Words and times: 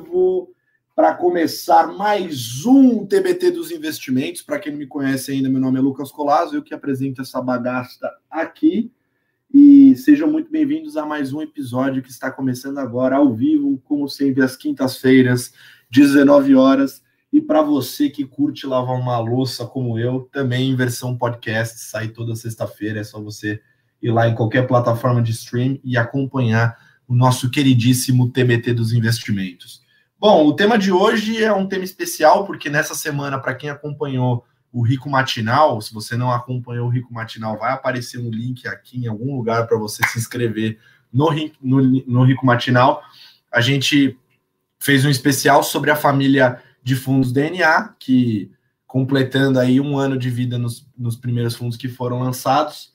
vivo 0.00 0.54
para 0.94 1.14
começar 1.14 1.88
mais 1.88 2.64
um 2.64 3.04
TBT 3.04 3.50
dos 3.50 3.70
investimentos. 3.70 4.42
Para 4.42 4.58
quem 4.58 4.72
não 4.72 4.78
me 4.78 4.86
conhece 4.86 5.32
ainda, 5.32 5.48
meu 5.48 5.60
nome 5.60 5.78
é 5.78 5.82
Lucas 5.82 6.12
Colasso, 6.12 6.54
eu 6.54 6.62
que 6.62 6.74
apresento 6.74 7.20
essa 7.20 7.40
bagaça 7.42 8.10
aqui. 8.30 8.90
E 9.52 9.96
sejam 9.96 10.30
muito 10.30 10.50
bem-vindos 10.50 10.96
a 10.96 11.04
mais 11.04 11.32
um 11.32 11.42
episódio 11.42 12.02
que 12.02 12.10
está 12.10 12.30
começando 12.30 12.78
agora 12.78 13.16
ao 13.16 13.34
vivo, 13.34 13.80
como 13.84 14.08
sempre, 14.08 14.42
às 14.42 14.56
quintas-feiras, 14.56 15.52
19 15.90 16.54
horas. 16.54 17.02
E 17.32 17.40
para 17.40 17.60
você 17.60 18.08
que 18.08 18.24
curte 18.24 18.66
lavar 18.66 18.96
uma 18.96 19.18
louça 19.18 19.66
como 19.66 19.98
eu, 19.98 20.28
também 20.32 20.70
em 20.70 20.76
versão 20.76 21.16
podcast, 21.16 21.80
sai 21.80 22.08
toda 22.08 22.36
sexta-feira. 22.36 23.00
É 23.00 23.04
só 23.04 23.20
você 23.20 23.60
ir 24.00 24.10
lá 24.10 24.28
em 24.28 24.34
qualquer 24.34 24.66
plataforma 24.66 25.22
de 25.22 25.32
stream 25.32 25.80
e 25.82 25.96
acompanhar 25.96 26.78
o 27.06 27.14
nosso 27.14 27.50
queridíssimo 27.50 28.30
TBT 28.30 28.74
dos 28.74 28.92
investimentos. 28.92 29.87
Bom, 30.20 30.48
o 30.48 30.52
tema 30.52 30.76
de 30.76 30.90
hoje 30.90 31.44
é 31.44 31.52
um 31.52 31.68
tema 31.68 31.84
especial, 31.84 32.44
porque 32.44 32.68
nessa 32.68 32.92
semana, 32.92 33.38
para 33.38 33.54
quem 33.54 33.70
acompanhou 33.70 34.44
o 34.72 34.82
Rico 34.82 35.08
Matinal, 35.08 35.80
se 35.80 35.94
você 35.94 36.16
não 36.16 36.32
acompanhou 36.32 36.88
o 36.88 36.90
Rico 36.90 37.14
Matinal, 37.14 37.56
vai 37.56 37.72
aparecer 37.72 38.18
um 38.18 38.28
link 38.28 38.66
aqui 38.66 38.98
em 38.98 39.06
algum 39.06 39.36
lugar 39.36 39.68
para 39.68 39.78
você 39.78 40.02
se 40.08 40.18
inscrever 40.18 40.76
no, 41.12 41.30
no, 41.62 41.80
no 42.04 42.24
Rico 42.24 42.44
Matinal. 42.44 43.00
A 43.52 43.60
gente 43.60 44.18
fez 44.80 45.04
um 45.04 45.08
especial 45.08 45.62
sobre 45.62 45.88
a 45.88 45.96
família 45.96 46.60
de 46.82 46.96
fundos 46.96 47.30
DNA, 47.30 47.94
que 47.96 48.50
completando 48.88 49.60
aí 49.60 49.80
um 49.80 49.96
ano 49.96 50.18
de 50.18 50.30
vida 50.30 50.58
nos, 50.58 50.84
nos 50.98 51.14
primeiros 51.14 51.54
fundos 51.54 51.76
que 51.76 51.86
foram 51.86 52.18
lançados, 52.18 52.92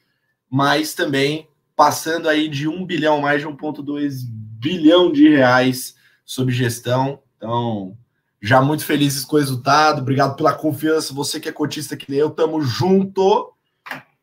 mas 0.50 0.94
também 0.94 1.48
passando 1.74 2.28
aí 2.28 2.50
de 2.50 2.68
1 2.68 2.86
bilhão, 2.86 3.22
mais 3.22 3.42
de 3.42 3.48
1,2 3.48 4.26
bilhão 4.28 5.10
de 5.10 5.30
reais 5.30 5.96
sob 6.26 6.52
gestão. 6.52 7.22
Então, 7.38 7.98
já 8.42 8.62
muito 8.62 8.86
felizes 8.86 9.24
com 9.24 9.36
o 9.36 9.40
resultado. 9.40 10.02
Obrigado 10.02 10.36
pela 10.36 10.54
confiança. 10.54 11.14
Você 11.14 11.40
que 11.40 11.50
é 11.50 11.52
cotista 11.52 11.96
que 11.96 12.10
nem 12.10 12.20
eu, 12.20 12.30
tamo 12.30 12.62
junto. 12.62 13.54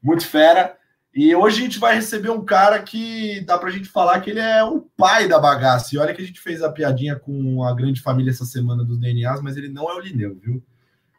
Muito 0.03 0.27
fera. 0.27 0.77
E 1.13 1.35
hoje 1.35 1.59
a 1.59 1.63
gente 1.63 1.79
vai 1.79 1.95
receber 1.97 2.31
um 2.31 2.45
cara 2.45 2.81
que 2.83 3.41
dá 3.41 3.59
pra 3.59 3.71
gente 3.71 3.89
falar 3.89 4.21
que 4.21 4.31
ele 4.31 4.39
é 4.39 4.63
o 4.63 4.83
pai 4.97 5.27
da 5.27 5.39
bagaça. 5.39 5.95
E 5.95 5.99
olha 5.99 6.15
que 6.15 6.23
a 6.23 6.25
gente 6.25 6.41
fez 6.41 6.63
a 6.63 6.71
piadinha 6.71 7.17
com 7.17 7.65
a 7.65 7.75
grande 7.75 8.01
família 8.01 8.31
essa 8.31 8.45
semana 8.45 8.85
dos 8.85 8.99
DNAs, 8.99 9.41
mas 9.43 9.57
ele 9.57 9.69
não 9.69 9.91
é 9.91 9.95
o 9.95 10.01
Lineu, 10.01 10.39
viu? 10.41 10.63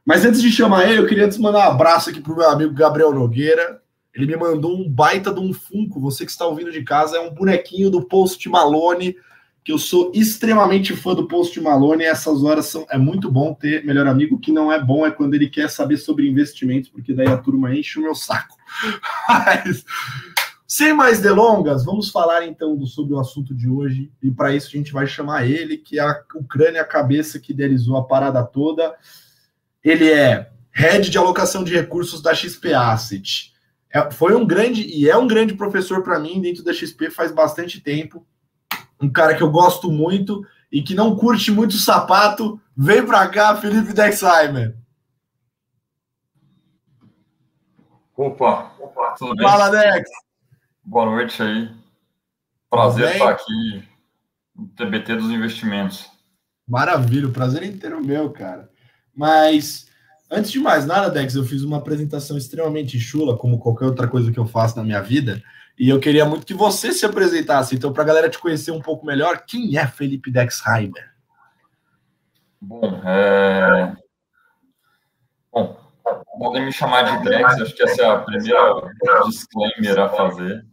Mas 0.06 0.24
antes 0.24 0.42
de 0.42 0.52
chamar 0.52 0.90
ele, 0.90 1.00
eu 1.00 1.08
queria 1.08 1.26
antes 1.26 1.38
mandar 1.38 1.60
um 1.60 1.72
abraço 1.74 2.10
aqui 2.10 2.22
pro 2.22 2.36
meu 2.36 2.50
amigo 2.50 2.74
Gabriel 2.74 3.14
Nogueira. 3.14 3.82
Ele 4.14 4.26
me 4.26 4.36
mandou 4.36 4.76
um 4.76 4.90
baita 4.90 5.34
de 5.34 5.40
um 5.40 5.54
Funko. 5.54 6.00
Você 6.02 6.26
que 6.26 6.32
está 6.32 6.46
ouvindo 6.46 6.72
de 6.72 6.84
casa, 6.84 7.18
é 7.18 7.20
um 7.20 7.34
bonequinho 7.34 7.90
do 7.90 8.06
Post 8.06 8.48
Malone, 8.48 9.16
que 9.64 9.72
eu 9.72 9.78
sou 9.78 10.12
extremamente 10.14 10.96
fã 10.96 11.14
do 11.14 11.28
Post 11.28 11.60
Malone. 11.62 12.04
E 12.04 12.08
essas 12.08 12.44
horas 12.44 12.66
são, 12.66 12.86
é 12.90 12.98
muito 12.98 13.32
bom 13.32 13.54
ter 13.54 13.86
melhor 13.86 14.08
amigo. 14.08 14.40
que 14.40 14.52
não 14.52 14.72
é 14.72 14.84
bom 14.84 15.06
é 15.06 15.12
quando 15.12 15.34
ele 15.34 15.50
quer 15.50 15.70
saber 15.70 15.98
sobre 15.98 16.28
investimentos, 16.28 16.90
porque 16.90 17.14
daí 17.14 17.28
a 17.28 17.38
turma 17.38 17.76
enche 17.76 18.00
o 18.00 18.02
meu 18.02 18.16
saco. 18.16 18.56
Mas, 19.28 19.86
sem 20.68 20.94
mais 20.94 21.20
delongas, 21.20 21.86
vamos 21.86 22.10
falar 22.10 22.46
então 22.46 22.84
sobre 22.86 23.14
o 23.14 23.20
assunto 23.20 23.54
de 23.54 23.70
hoje. 23.70 24.12
E 24.22 24.32
para 24.32 24.56
isso 24.56 24.68
a 24.68 24.78
gente 24.78 24.92
vai 24.92 25.06
chamar 25.06 25.46
ele, 25.46 25.78
que 25.78 26.00
é 26.00 26.02
a 26.02 26.24
Ucrânia, 26.36 26.82
a 26.82 26.86
cabeça 26.86 27.40
que 27.40 27.52
idealizou 27.52 27.98
a 27.98 28.06
parada 28.06 28.44
toda. 28.44 28.96
Ele 29.84 30.10
é 30.10 30.50
head 30.72 31.10
de 31.10 31.18
alocação 31.18 31.64
de 31.64 31.74
recursos 31.74 32.22
da 32.22 32.34
XP 32.34 32.74
Asset 32.74 33.52
é, 33.94 34.10
foi 34.10 34.34
um 34.36 34.46
grande 34.46 34.84
e 34.84 35.10
é 35.10 35.18
um 35.18 35.28
grande 35.28 35.54
professor 35.54 36.02
para 36.02 36.18
mim 36.18 36.40
dentro 36.40 36.64
da 36.64 36.74
XP 36.74 37.10
faz 37.10 37.32
bastante 37.32 37.82
tempo. 37.82 38.26
Um 39.02 39.10
cara 39.12 39.36
que 39.36 39.42
eu 39.42 39.52
gosto 39.52 39.92
muito 39.92 40.46
e 40.72 40.82
que 40.82 40.94
não 40.94 41.16
curte 41.16 41.52
muito 41.52 41.74
sapato. 41.74 42.62
Vem 42.76 43.06
para 43.06 43.28
cá, 43.28 43.56
Felipe 43.56 43.94
Dexheimer. 43.94 44.78
Opa, 48.16 48.74
Opa 48.80 49.16
tudo 49.18 49.36
bem? 49.36 49.48
Fala, 49.48 49.70
Dex. 49.70 50.10
Boa 50.84 51.06
noite 51.06 51.42
aí. 51.42 51.70
Prazer 52.70 53.14
estar 53.14 53.32
aqui 53.32 53.84
no 54.56 54.68
TBT 54.68 55.16
dos 55.16 55.32
investimentos. 55.32 56.10
Maravilha, 56.68 57.28
o 57.28 57.34
prazer 57.34 57.64
é 57.64 57.66
inteiro 57.66 58.06
meu, 58.06 58.32
cara. 58.32 58.70
Mas 59.14 59.90
Antes 60.34 60.50
de 60.50 60.62
mais 60.62 60.86
nada, 60.86 61.10
Dex, 61.10 61.36
eu 61.36 61.44
fiz 61.44 61.62
uma 61.62 61.76
apresentação 61.76 62.38
extremamente 62.38 62.98
chula, 62.98 63.38
como 63.38 63.60
qualquer 63.60 63.84
outra 63.84 64.08
coisa 64.08 64.32
que 64.32 64.40
eu 64.40 64.46
faço 64.46 64.78
na 64.78 64.84
minha 64.84 65.02
vida, 65.02 65.44
e 65.78 65.90
eu 65.90 66.00
queria 66.00 66.26
muito 66.26 66.46
que 66.46 66.54
você 66.54 66.92
se 66.92 67.06
apresentasse. 67.06 67.76
Então, 67.76 67.92
para 67.92 68.04
a 68.04 68.06
galera 68.06 68.30
te 68.30 68.40
conhecer 68.40 68.72
um 68.72 68.82
pouco 68.82 69.06
melhor, 69.06 69.44
quem 69.46 69.78
é 69.78 69.86
Felipe 69.88 70.32
Dexheimer? 70.32 71.12
Bom, 72.60 73.02
é... 73.04 73.96
Bom, 75.52 75.78
podem 76.40 76.66
me 76.66 76.72
chamar 76.72 77.04
de 77.04 77.30
Dex, 77.30 77.62
acho 77.62 77.76
que 77.76 77.84
essa 77.84 78.02
é 78.04 78.10
a 78.10 78.20
primeira 78.20 78.82
disclaimer 79.26 80.00
a 80.00 80.10
fazer. 80.10 80.66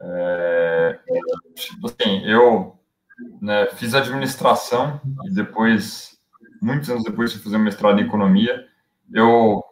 É... 0.00 0.98
Assim, 1.84 2.24
eu 2.24 2.78
né, 3.42 3.66
fiz 3.74 3.94
administração 3.94 5.00
e 5.24 5.34
depois, 5.34 6.18
muitos 6.62 6.88
anos 6.88 7.04
depois, 7.04 7.32
fui 7.32 7.42
fazer 7.42 7.56
um 7.56 7.64
mestrado 7.64 8.00
em 8.00 8.04
economia 8.04 8.68
eu 9.12 9.62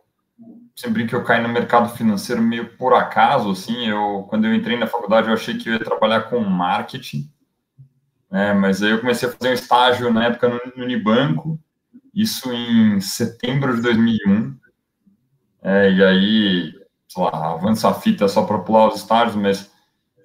sempre 0.77 1.07
que 1.07 1.15
eu 1.15 1.25
caí 1.25 1.43
no 1.43 1.49
mercado 1.49 1.89
financeiro 1.97 2.43
meio 2.43 2.77
por 2.77 2.93
acaso, 2.93 3.51
assim, 3.51 3.87
eu 3.87 4.27
quando 4.29 4.45
eu 4.47 4.55
entrei 4.55 4.79
na 4.79 4.87
faculdade 4.87 5.29
eu 5.29 5.35
achei 5.35 5.57
que 5.57 5.71
eu 5.71 5.73
ia 5.73 5.81
trabalhar 5.81 6.25
com 6.25 6.39
marketing, 6.41 7.31
né, 8.31 8.53
mas 8.53 8.83
aí 8.83 8.91
eu 8.91 9.01
comecei 9.01 9.27
a 9.29 9.33
fazer 9.33 9.51
um 9.51 9.55
estágio 9.55 10.13
na 10.13 10.27
época 10.27 10.49
no, 10.49 10.61
no 10.77 10.85
Unibanco, 10.85 11.59
isso 12.15 12.53
em 12.53 13.01
setembro 13.01 13.75
de 13.75 13.81
2001, 13.81 14.55
é, 15.63 15.91
e 15.91 16.05
aí, 16.05 16.75
sei 17.09 17.23
lá, 17.23 17.55
avança 17.55 17.89
a 17.89 17.95
fita 17.95 18.29
só 18.29 18.45
para 18.45 18.59
pular 18.59 18.89
os 18.89 18.97
estágios, 18.97 19.35
mas 19.35 19.71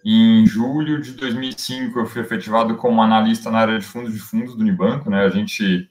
em 0.03 0.45
julho 0.45 1.01
de 1.01 1.13
2005 1.13 1.97
eu 1.97 2.05
fui 2.05 2.21
efetivado 2.21 2.75
como 2.75 3.01
analista 3.01 3.49
na 3.49 3.59
área 3.59 3.79
de 3.79 3.85
fundos 3.85 4.13
de 4.13 4.19
fundos 4.19 4.55
do 4.55 4.61
Unibanco, 4.61 5.09
né, 5.09 5.23
a 5.23 5.29
gente 5.29 5.89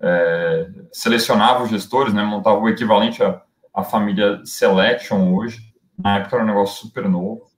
é, 0.00 0.68
selecionava 0.92 1.64
os 1.64 1.70
gestores, 1.70 2.12
né, 2.12 2.22
montava 2.22 2.58
o 2.58 2.68
equivalente 2.68 3.22
à, 3.22 3.40
à 3.74 3.82
família 3.82 4.40
Selection 4.44 5.34
hoje. 5.34 5.60
Na 5.98 6.18
época 6.18 6.36
era 6.36 6.44
um 6.44 6.48
negócio 6.48 6.86
super 6.86 7.08
novo. 7.08 7.50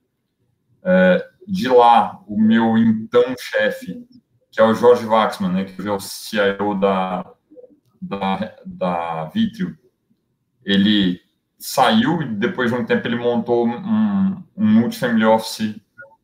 É, 0.83 1.27
de 1.47 1.67
lá, 1.67 2.21
o 2.27 2.39
meu 2.39 2.77
então 2.77 3.35
chefe, 3.37 4.05
que 4.51 4.59
é 4.59 4.63
o 4.63 4.73
Jorge 4.73 5.05
Waxman, 5.05 5.51
né, 5.51 5.63
que 5.65 5.87
é 5.87 5.91
o 5.91 5.99
CIO 5.99 6.75
da, 6.79 7.25
da, 8.01 8.55
da 8.65 9.25
Vitrio, 9.25 9.77
ele 10.63 11.21
saiu 11.57 12.21
e 12.21 12.25
depois 12.25 12.71
de 12.71 12.77
um 12.77 12.85
tempo 12.85 13.07
ele 13.07 13.15
montou 13.15 13.67
um, 13.67 14.43
um 14.55 14.65
multifamily 14.65 15.25
office 15.25 15.75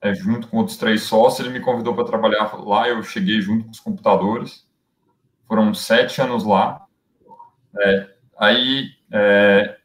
é, 0.01 0.13
junto 0.13 0.47
com 0.47 0.57
outros 0.57 0.77
três 0.77 1.03
sócios. 1.03 1.45
Ele 1.45 1.57
me 1.57 1.63
convidou 1.63 1.95
para 1.95 2.05
trabalhar 2.05 2.53
lá, 2.59 2.87
eu 2.87 3.01
cheguei 3.03 3.41
junto 3.41 3.65
com 3.65 3.71
os 3.71 3.79
computadores 3.79 4.69
foram 5.51 5.73
sete 5.73 6.21
anos 6.21 6.45
lá. 6.45 6.85
É, 7.77 8.09
aí, 8.39 8.85
é, 9.11 9.77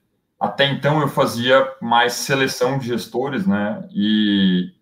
até 0.46 0.66
então, 0.70 1.00
eu 1.00 1.08
fazia 1.08 1.68
mais 1.80 2.14
seleção 2.14 2.78
de 2.78 2.86
gestores, 2.86 3.46
né? 3.46 3.86
E 3.92 4.72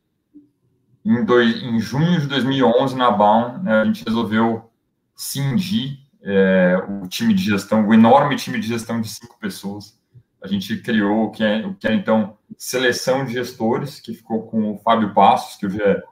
em, 1.04 1.24
dois, 1.24 1.62
em 1.62 1.78
junho 1.78 2.20
de 2.20 2.26
2011, 2.26 2.96
na 2.96 3.10
Baum, 3.10 3.58
né, 3.62 3.82
a 3.82 3.84
gente 3.84 4.04
resolveu 4.04 4.70
cindir 5.14 5.98
é, 6.22 6.82
o 6.88 7.06
time 7.06 7.34
de 7.34 7.42
gestão, 7.42 7.86
o 7.86 7.92
enorme 7.92 8.36
time 8.36 8.58
de 8.58 8.66
gestão 8.66 9.00
de 9.00 9.08
cinco 9.08 9.38
pessoas. 9.38 9.98
A 10.42 10.48
gente 10.48 10.76
criou 10.78 11.24
o 11.24 11.30
que 11.30 11.44
é, 11.44 11.66
o 11.66 11.74
que 11.74 11.86
é 11.86 11.94
então 11.94 12.36
seleção 12.56 13.24
de 13.24 13.32
gestores, 13.32 14.00
que 14.00 14.14
ficou 14.14 14.46
com 14.46 14.72
o 14.72 14.78
Fábio 14.78 15.12
Passos, 15.12 15.56
que 15.56 15.66
hoje 15.66 15.82
é 15.82 16.02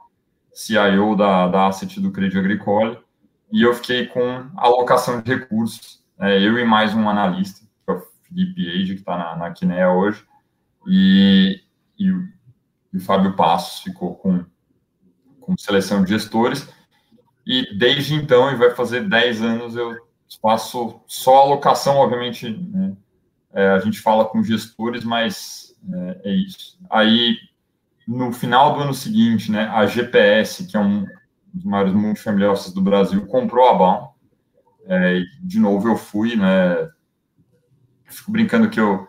CIO 0.53 1.15
da, 1.15 1.47
da 1.47 1.67
Asset 1.67 1.99
do 1.99 2.11
Crédito 2.11 2.39
Agricole, 2.39 2.99
e 3.51 3.63
eu 3.63 3.73
fiquei 3.73 4.07
com 4.07 4.45
alocação 4.55 5.21
de 5.21 5.33
recursos, 5.33 6.03
é, 6.19 6.39
eu 6.39 6.57
e 6.57 6.65
mais 6.65 6.93
um 6.93 7.09
analista, 7.09 7.62
Felipe 8.33 8.67
Eide, 8.67 8.93
que 8.95 8.99
está 8.99 9.17
na, 9.17 9.35
na 9.35 9.51
Kinea 9.51 9.91
hoje, 9.91 10.25
e, 10.87 11.61
e, 11.99 12.05
e, 12.93 12.97
o 12.97 13.01
Fábio 13.01 13.35
Passos 13.35 13.83
ficou 13.83 14.15
com, 14.15 14.43
com 15.39 15.57
seleção 15.57 16.03
de 16.03 16.09
gestores, 16.09 16.67
e 17.45 17.77
desde 17.77 18.15
então, 18.15 18.51
e 18.51 18.55
vai 18.55 18.71
fazer 18.71 19.07
10 19.07 19.41
anos, 19.41 19.75
eu 19.75 19.95
faço 20.41 21.01
só 21.07 21.37
alocação, 21.37 21.97
obviamente, 21.97 22.49
né, 22.49 22.95
é, 23.53 23.69
a 23.69 23.79
gente 23.79 23.99
fala 23.99 24.25
com 24.25 24.43
gestores, 24.43 25.03
mas 25.03 25.75
é, 26.23 26.31
é 26.31 26.35
isso. 26.35 26.79
Aí, 26.89 27.37
no 28.07 28.33
final 28.33 28.73
do 28.73 28.81
ano 28.81 28.93
seguinte, 28.93 29.51
né, 29.51 29.67
a 29.67 29.85
GPS, 29.85 30.65
que 30.65 30.75
é 30.75 30.79
um, 30.79 31.05
dos 31.53 31.63
maiores 31.63 31.93
multifamily 31.93 32.45
do 32.73 32.81
Brasil, 32.81 33.25
comprou 33.27 33.69
a 33.69 33.75
Baum. 33.75 34.07
É, 34.85 35.21
de 35.41 35.59
novo, 35.59 35.87
eu 35.87 35.95
fui, 35.95 36.35
né? 36.35 36.89
Fico 38.13 38.31
brincando 38.31 38.69
que 38.69 38.79
eu. 38.79 39.07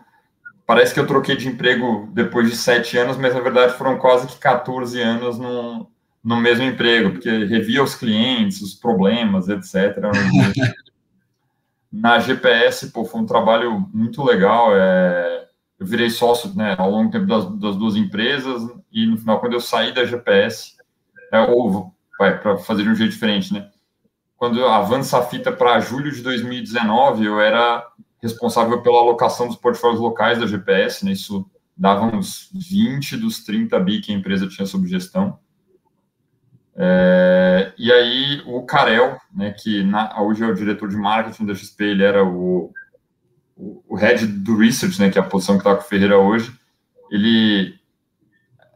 Parece 0.65 0.93
que 0.93 0.99
eu 0.99 1.05
troquei 1.05 1.35
de 1.35 1.47
emprego 1.47 2.09
depois 2.11 2.49
de 2.49 2.55
sete 2.55 2.97
anos, 2.97 3.17
mas 3.17 3.33
na 3.33 3.39
verdade 3.39 3.77
foram 3.77 3.97
quase 3.99 4.25
que 4.25 4.37
14 4.37 4.99
anos 4.99 5.37
num, 5.37 5.85
no 6.23 6.37
mesmo 6.37 6.63
emprego, 6.63 7.11
porque 7.11 7.29
revia 7.29 7.83
os 7.83 7.93
clientes, 7.93 8.61
os 8.61 8.73
problemas, 8.73 9.47
etc. 9.47 9.97
Na 11.93 12.19
GPS, 12.19 12.91
pô, 12.91 13.05
foi 13.05 13.21
um 13.21 13.25
trabalho 13.25 13.87
muito 13.93 14.23
legal. 14.23 14.75
É, 14.75 15.47
eu 15.79 15.85
virei 15.85 16.09
sócio 16.09 16.53
né, 16.55 16.75
ao 16.77 16.89
longo 16.89 17.09
do 17.09 17.11
tempo 17.11 17.27
das, 17.27 17.45
das, 17.59 17.77
duas 17.77 17.95
empresas 17.95 18.63
e 18.91 19.05
no 19.05 19.17
final, 19.17 19.39
quando 19.39 19.53
eu 19.53 19.61
saí 19.61 19.93
da 19.93 20.03
GPS, 20.03 20.75
é, 21.31 21.39
ou 21.41 21.93
para 22.17 22.57
fazer 22.57 22.83
de 22.83 22.89
um 22.89 22.95
jeito 22.95 23.11
diferente, 23.11 23.53
né? 23.53 23.69
Quando 24.37 24.65
avança 24.65 25.17
a 25.17 25.23
fita 25.23 25.51
para 25.51 25.79
julho 25.79 26.11
de 26.11 26.21
2019, 26.21 27.25
eu 27.25 27.39
era 27.39 27.85
responsável 28.25 28.81
pela 28.81 28.97
alocação 28.97 29.47
dos 29.47 29.55
portfólios 29.55 29.99
locais 29.99 30.39
da 30.39 30.47
GPS, 30.47 31.05
né? 31.05 31.11
Isso 31.11 31.45
dava 31.77 32.05
uns 32.05 32.49
20 32.53 33.17
dos 33.17 33.43
30 33.43 33.79
bi 33.79 34.01
que 34.01 34.11
a 34.11 34.15
empresa 34.15 34.47
tinha 34.47 34.65
sob 34.65 34.87
gestão. 34.87 35.37
É, 36.75 37.73
e 37.77 37.91
aí 37.91 38.41
o 38.45 38.63
Karel, 38.63 39.17
né, 39.33 39.51
que 39.51 39.83
na, 39.83 40.21
hoje 40.21 40.43
é 40.43 40.47
o 40.47 40.53
diretor 40.53 40.89
de 40.89 40.97
marketing 40.97 41.45
da 41.45 41.55
XP, 41.55 41.83
ele 41.83 42.03
era 42.03 42.23
o, 42.25 42.73
o, 43.55 43.83
o 43.87 43.95
head 43.95 44.25
do 44.25 44.57
research, 44.57 44.99
né, 44.99 45.09
que 45.09 45.17
é 45.17 45.21
a 45.21 45.25
posição 45.25 45.55
que 45.55 45.61
está 45.61 45.75
com 45.75 45.83
o 45.83 45.85
Ferreira 45.85 46.17
hoje, 46.17 46.53
ele, 47.09 47.79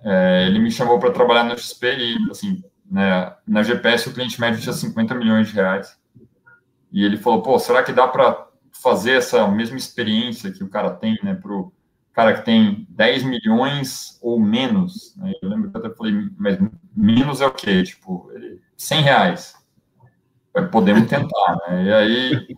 é, 0.04 0.46
ele 0.48 0.60
me 0.60 0.72
chamou 0.72 1.00
para 1.00 1.12
trabalhar 1.12 1.44
na 1.44 1.58
XP 1.58 1.88
e, 1.88 2.32
assim, 2.32 2.64
né, 2.90 3.34
na 3.46 3.64
GPS 3.64 4.08
o 4.08 4.14
cliente 4.14 4.40
médio 4.40 4.62
tinha 4.62 4.74
50 4.74 5.16
milhões 5.16 5.48
de 5.48 5.56
reais. 5.56 5.98
E 6.92 7.04
ele 7.04 7.18
falou, 7.18 7.42
pô, 7.42 7.60
será 7.60 7.84
que 7.84 7.92
dá 7.92 8.08
para 8.08 8.49
fazer 8.82 9.14
essa 9.14 9.48
mesma 9.48 9.78
experiência 9.78 10.52
que 10.52 10.64
o 10.64 10.70
cara 10.70 10.92
tem, 10.92 11.18
né, 11.24 11.34
para 11.34 11.52
o 11.52 11.72
cara 12.14 12.34
que 12.34 12.44
tem 12.44 12.88
10 12.90 13.24
milhões 13.24 14.20
ou 14.22 14.40
menos, 14.40 15.16
né? 15.16 15.32
eu 15.42 15.50
lembro 15.50 15.70
que 15.70 15.78
eu 15.78 15.86
até 15.86 15.96
falei, 15.96 16.30
mas 16.38 16.58
menos 16.96 17.40
é 17.40 17.46
o 17.46 17.52
quê? 17.52 17.84
Tipo, 17.84 18.30
100 18.76 19.02
reais. 19.02 19.54
Podemos 20.72 21.08
tentar, 21.08 21.58
né? 21.68 21.86
E 21.86 21.94
aí, 21.94 22.58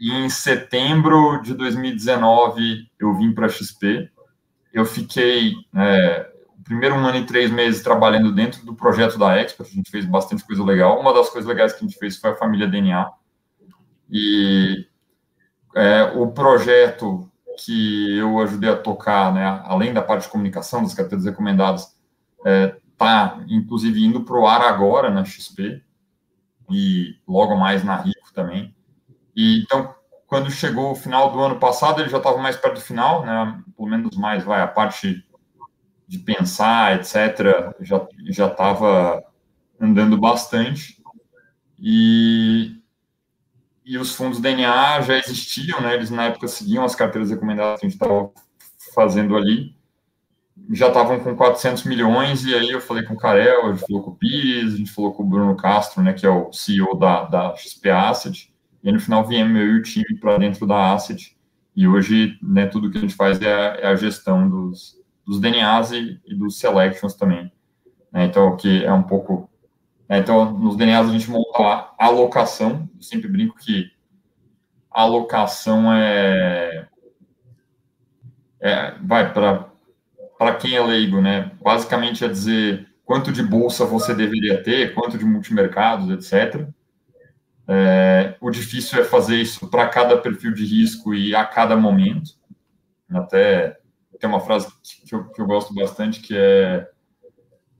em 0.00 0.28
setembro 0.30 1.42
de 1.42 1.52
2019, 1.54 2.90
eu 2.98 3.14
vim 3.14 3.34
para 3.34 3.46
a 3.46 3.48
XP. 3.48 4.10
Eu 4.72 4.86
fiquei 4.86 5.52
é, 5.74 6.30
o 6.58 6.62
primeiro 6.62 6.94
um 6.94 7.04
ano 7.04 7.18
e 7.18 7.26
três 7.26 7.50
meses 7.50 7.82
trabalhando 7.82 8.32
dentro 8.32 8.64
do 8.64 8.74
projeto 8.74 9.18
da 9.18 9.36
Expert. 9.36 9.68
A 9.70 9.74
gente 9.74 9.90
fez 9.90 10.06
bastante 10.06 10.46
coisa 10.46 10.64
legal. 10.64 10.98
Uma 10.98 11.12
das 11.12 11.28
coisas 11.28 11.48
legais 11.48 11.72
que 11.72 11.84
a 11.84 11.86
gente 11.86 11.98
fez 11.98 12.16
foi 12.16 12.30
a 12.30 12.36
família 12.36 12.66
DNA. 12.66 13.10
E 14.10 14.86
é, 15.74 16.04
o 16.16 16.28
projeto 16.28 17.30
que 17.64 18.16
eu 18.16 18.40
ajudei 18.40 18.70
a 18.70 18.76
tocar, 18.76 19.32
né, 19.32 19.62
além 19.64 19.92
da 19.92 20.02
parte 20.02 20.24
de 20.24 20.30
comunicação 20.30 20.82
das 20.82 20.94
carteiras 20.94 21.24
recomendadas, 21.24 21.96
está, 22.38 23.38
é, 23.38 23.54
inclusive, 23.54 24.04
indo 24.04 24.24
para 24.24 24.38
o 24.38 24.46
ar 24.46 24.62
agora 24.62 25.10
na 25.10 25.24
XP 25.24 25.82
e 26.70 27.16
logo 27.26 27.56
mais 27.56 27.84
na 27.84 27.96
Rico 27.96 28.32
também. 28.34 28.74
E, 29.36 29.62
então, 29.62 29.94
quando 30.26 30.50
chegou 30.50 30.92
o 30.92 30.96
final 30.96 31.30
do 31.30 31.40
ano 31.40 31.58
passado, 31.58 32.00
ele 32.00 32.08
já 32.08 32.18
estava 32.18 32.38
mais 32.38 32.56
perto 32.56 32.76
do 32.76 32.80
final, 32.80 33.24
né, 33.24 33.62
pelo 33.76 33.88
menos 33.88 34.16
mais, 34.16 34.44
vai, 34.44 34.60
a 34.60 34.66
parte 34.66 35.24
de 36.08 36.18
pensar, 36.18 36.96
etc., 36.96 37.74
já 37.80 38.06
já 38.30 38.46
estava 38.46 39.22
andando 39.80 40.18
bastante. 40.18 41.02
E 41.78 42.81
e 43.84 43.98
os 43.98 44.14
fundos 44.14 44.40
DNA 44.40 45.00
já 45.02 45.18
existiam, 45.18 45.80
né? 45.80 45.94
Eles 45.94 46.10
na 46.10 46.26
época 46.26 46.48
seguiam 46.48 46.84
as 46.84 46.94
carteiras 46.94 47.30
recomendadas 47.30 47.80
que 47.80 47.86
a 47.86 47.88
gente 47.88 48.00
estava 48.00 48.30
fazendo 48.94 49.36
ali. 49.36 49.74
Já 50.70 50.88
estavam 50.88 51.18
com 51.20 51.34
400 51.34 51.84
milhões, 51.84 52.44
e 52.44 52.54
aí 52.54 52.70
eu 52.70 52.80
falei 52.80 53.02
com 53.02 53.14
o 53.14 53.16
Carel, 53.16 53.66
a 53.66 53.72
gente 53.72 53.86
falou 53.86 54.02
com 54.02 54.10
o 54.10 54.14
Pires, 54.14 54.74
a 54.74 54.76
gente 54.76 54.92
falou 54.92 55.12
com 55.12 55.22
o 55.22 55.26
Bruno 55.26 55.56
Castro, 55.56 56.02
né, 56.02 56.12
que 56.12 56.24
é 56.24 56.30
o 56.30 56.52
CEO 56.52 56.94
da, 56.96 57.24
da 57.24 57.56
XP 57.56 57.90
Asset, 57.90 58.52
e 58.82 58.92
no 58.92 59.00
final 59.00 59.26
viemos 59.26 59.60
eu 59.60 59.66
e 59.66 59.78
o 59.78 59.82
time 59.82 60.16
para 60.20 60.38
dentro 60.38 60.66
da 60.66 60.92
Asset, 60.92 61.36
e 61.74 61.88
hoje 61.88 62.38
né, 62.42 62.66
tudo 62.66 62.90
que 62.90 62.98
a 62.98 63.00
gente 63.00 63.14
faz 63.14 63.40
é 63.40 63.52
a, 63.52 63.74
é 63.80 63.86
a 63.86 63.96
gestão 63.96 64.48
dos, 64.48 65.00
dos 65.26 65.40
DNAs 65.40 65.90
e, 65.92 66.20
e, 66.26 66.34
dos 66.34 66.58
selections 66.58 67.14
também. 67.14 67.50
Né, 68.12 68.26
então, 68.26 68.56
que 68.56 68.84
é 68.84 68.92
um 68.92 69.02
pouco 69.02 69.50
então, 70.18 70.52
nos 70.52 70.76
DNAs 70.76 71.08
a 71.08 71.12
gente 71.12 71.30
monta 71.30 71.58
a 71.98 72.06
alocação. 72.06 72.88
Eu 72.94 73.02
sempre 73.02 73.28
brinco 73.28 73.56
que 73.56 73.90
a 74.90 75.02
alocação 75.02 75.92
é, 75.92 76.86
é 78.60 78.94
vai 79.02 79.32
para 79.32 80.54
quem 80.60 80.74
é 80.74 80.82
leigo, 80.82 81.20
né? 81.20 81.52
Basicamente 81.62 82.24
é 82.24 82.28
dizer 82.28 82.88
quanto 83.04 83.32
de 83.32 83.42
bolsa 83.42 83.86
você 83.86 84.14
deveria 84.14 84.62
ter, 84.62 84.94
quanto 84.94 85.16
de 85.16 85.24
multimercados, 85.24 86.10
etc. 86.10 86.66
É, 87.66 88.36
o 88.40 88.50
difícil 88.50 89.00
é 89.00 89.04
fazer 89.04 89.36
isso 89.36 89.68
para 89.68 89.88
cada 89.88 90.18
perfil 90.18 90.52
de 90.52 90.64
risco 90.64 91.14
e 91.14 91.34
a 91.34 91.44
cada 91.44 91.76
momento. 91.76 92.32
Até 93.10 93.78
tem 94.18 94.28
uma 94.28 94.40
frase 94.40 94.68
que 95.06 95.14
eu, 95.14 95.24
que 95.30 95.40
eu 95.40 95.46
gosto 95.46 95.74
bastante 95.74 96.20
que 96.20 96.36
é 96.36 96.88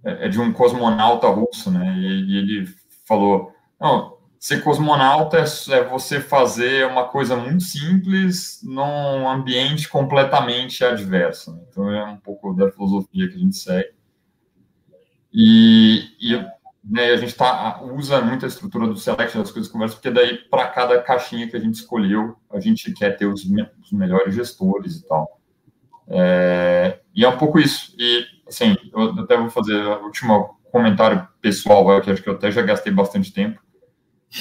é, 0.04 0.26
é 0.26 0.28
de 0.28 0.40
um 0.40 0.52
cosmonauta 0.52 1.28
russo, 1.28 1.70
né? 1.70 1.94
E, 1.96 2.36
ele 2.36 2.68
falou: 3.06 3.52
não, 3.80 4.16
ser 4.38 4.62
cosmonauta 4.62 5.38
é, 5.38 5.44
é, 5.70 5.84
você 5.84 6.20
fazer 6.20 6.86
uma 6.86 7.04
coisa 7.04 7.36
muito 7.36 7.62
simples 7.62 8.60
num 8.64 9.28
ambiente 9.28 9.88
completamente 9.88 10.84
adverso. 10.84 11.52
Né? 11.52 11.60
Então 11.68 11.90
é 11.90 12.04
um 12.04 12.16
pouco 12.16 12.52
da 12.52 12.70
filosofia 12.70 13.28
que 13.28 13.36
a 13.36 13.38
gente 13.38 13.56
segue. 13.56 13.90
E, 15.32 16.08
e 16.20 16.34
né, 16.84 17.12
a 17.12 17.16
gente 17.16 17.34
tá, 17.34 17.80
usa 17.82 18.20
muito 18.20 18.44
a 18.44 18.48
estrutura 18.48 18.86
do 18.86 18.96
Select 18.96 19.38
das 19.38 19.50
coisas 19.50 19.70
conversas, 19.70 19.94
porque 19.94 20.10
daí 20.10 20.36
para 20.50 20.66
cada 20.66 21.00
caixinha 21.00 21.48
que 21.48 21.56
a 21.56 21.60
gente 21.60 21.74
escolheu, 21.74 22.36
a 22.50 22.58
gente 22.58 22.92
quer 22.92 23.16
ter 23.16 23.26
os, 23.26 23.44
os 23.44 23.92
melhores 23.92 24.34
gestores 24.34 24.96
e 24.96 25.06
tal. 25.06 25.40
É, 26.08 26.98
e 27.14 27.24
é 27.24 27.28
um 27.28 27.38
pouco 27.38 27.60
isso. 27.60 27.94
E 27.96 28.26
assim, 28.48 28.76
eu 28.92 29.20
até 29.20 29.36
vou 29.36 29.50
fazer 29.50 29.76
o 29.76 30.04
último 30.04 30.56
comentário 30.70 31.26
pessoal, 31.40 32.00
que 32.00 32.10
acho 32.10 32.22
que 32.22 32.28
eu 32.28 32.34
até 32.34 32.50
já 32.50 32.62
gastei 32.62 32.92
bastante 32.92 33.32
tempo. 33.32 33.60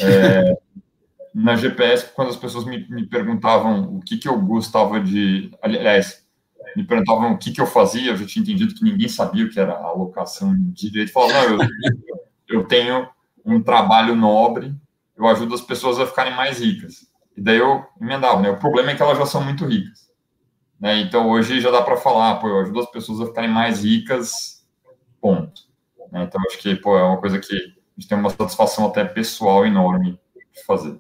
É, 0.02 0.58
na 1.34 1.56
GPS, 1.56 2.12
quando 2.14 2.30
as 2.30 2.38
pessoas 2.38 2.66
me, 2.66 2.88
me, 2.90 3.06
perguntavam 3.06 3.96
o 3.96 4.02
que, 4.02 4.18
que 4.18 4.28
eu 4.28 4.40
gostava 4.40 5.00
de. 5.00 5.52
Aliás, 5.62 6.26
me 6.76 6.84
perguntavam 6.84 7.34
o 7.34 7.38
que, 7.38 7.52
que 7.52 7.62
eu 7.62 7.68
fazia, 7.68 8.12
eu 8.12 8.18
já 8.18 8.26
tinha 8.26 8.44
entendido 8.44 8.74
que 8.74 8.84
ninguém 8.84 9.08
sabia 9.08 9.46
o 9.46 9.50
que 9.50 9.60
era 9.60 9.74
alocação 9.74 10.54
de 10.56 10.90
direito. 10.90 11.12
Falava, 11.12 11.34
não, 11.34 11.60
eu, 11.60 11.70
eu 12.48 12.64
tenho 12.64 13.08
um 13.46 13.62
trabalho 13.62 14.16
nobre, 14.16 14.74
eu 15.18 15.28
ajudo 15.28 15.56
as 15.56 15.62
pessoas 15.62 16.00
a 16.00 16.06
ficarem 16.06 16.34
mais 16.34 16.60
ricas. 16.60 17.10
E 17.36 17.42
daí 17.42 17.58
eu 17.58 17.84
emendava, 18.00 18.42
né? 18.42 18.50
O 18.50 18.60
problema 18.60 18.92
é 18.92 18.96
que 18.96 19.02
elas 19.02 19.18
já 19.18 19.26
são 19.26 19.44
muito 19.44 19.66
ricas. 19.66 20.11
Né? 20.82 21.00
Então, 21.02 21.30
hoje 21.30 21.62
já 21.62 21.70
dá 21.70 21.84
para 21.84 21.96
falar, 21.96 22.38
pô, 22.38 22.48
eu 22.48 22.60
ajudo 22.62 22.80
as 22.80 22.90
pessoas 22.90 23.22
a 23.22 23.28
ficarem 23.28 23.50
mais 23.50 23.84
ricas, 23.84 24.66
ponto. 25.22 25.62
Né? 26.12 26.24
Então, 26.24 26.42
acho 26.48 26.58
que 26.58 26.76
pô, 26.76 26.98
é 26.98 27.04
uma 27.04 27.20
coisa 27.22 27.38
que 27.38 27.54
a 27.56 28.00
gente 28.00 28.10
tem 28.10 28.18
uma 28.18 28.32
satisfação 28.32 28.88
até 28.88 29.06
pessoal 29.06 29.64
enorme 29.64 30.20
de 30.52 30.64
fazer. 30.66 31.00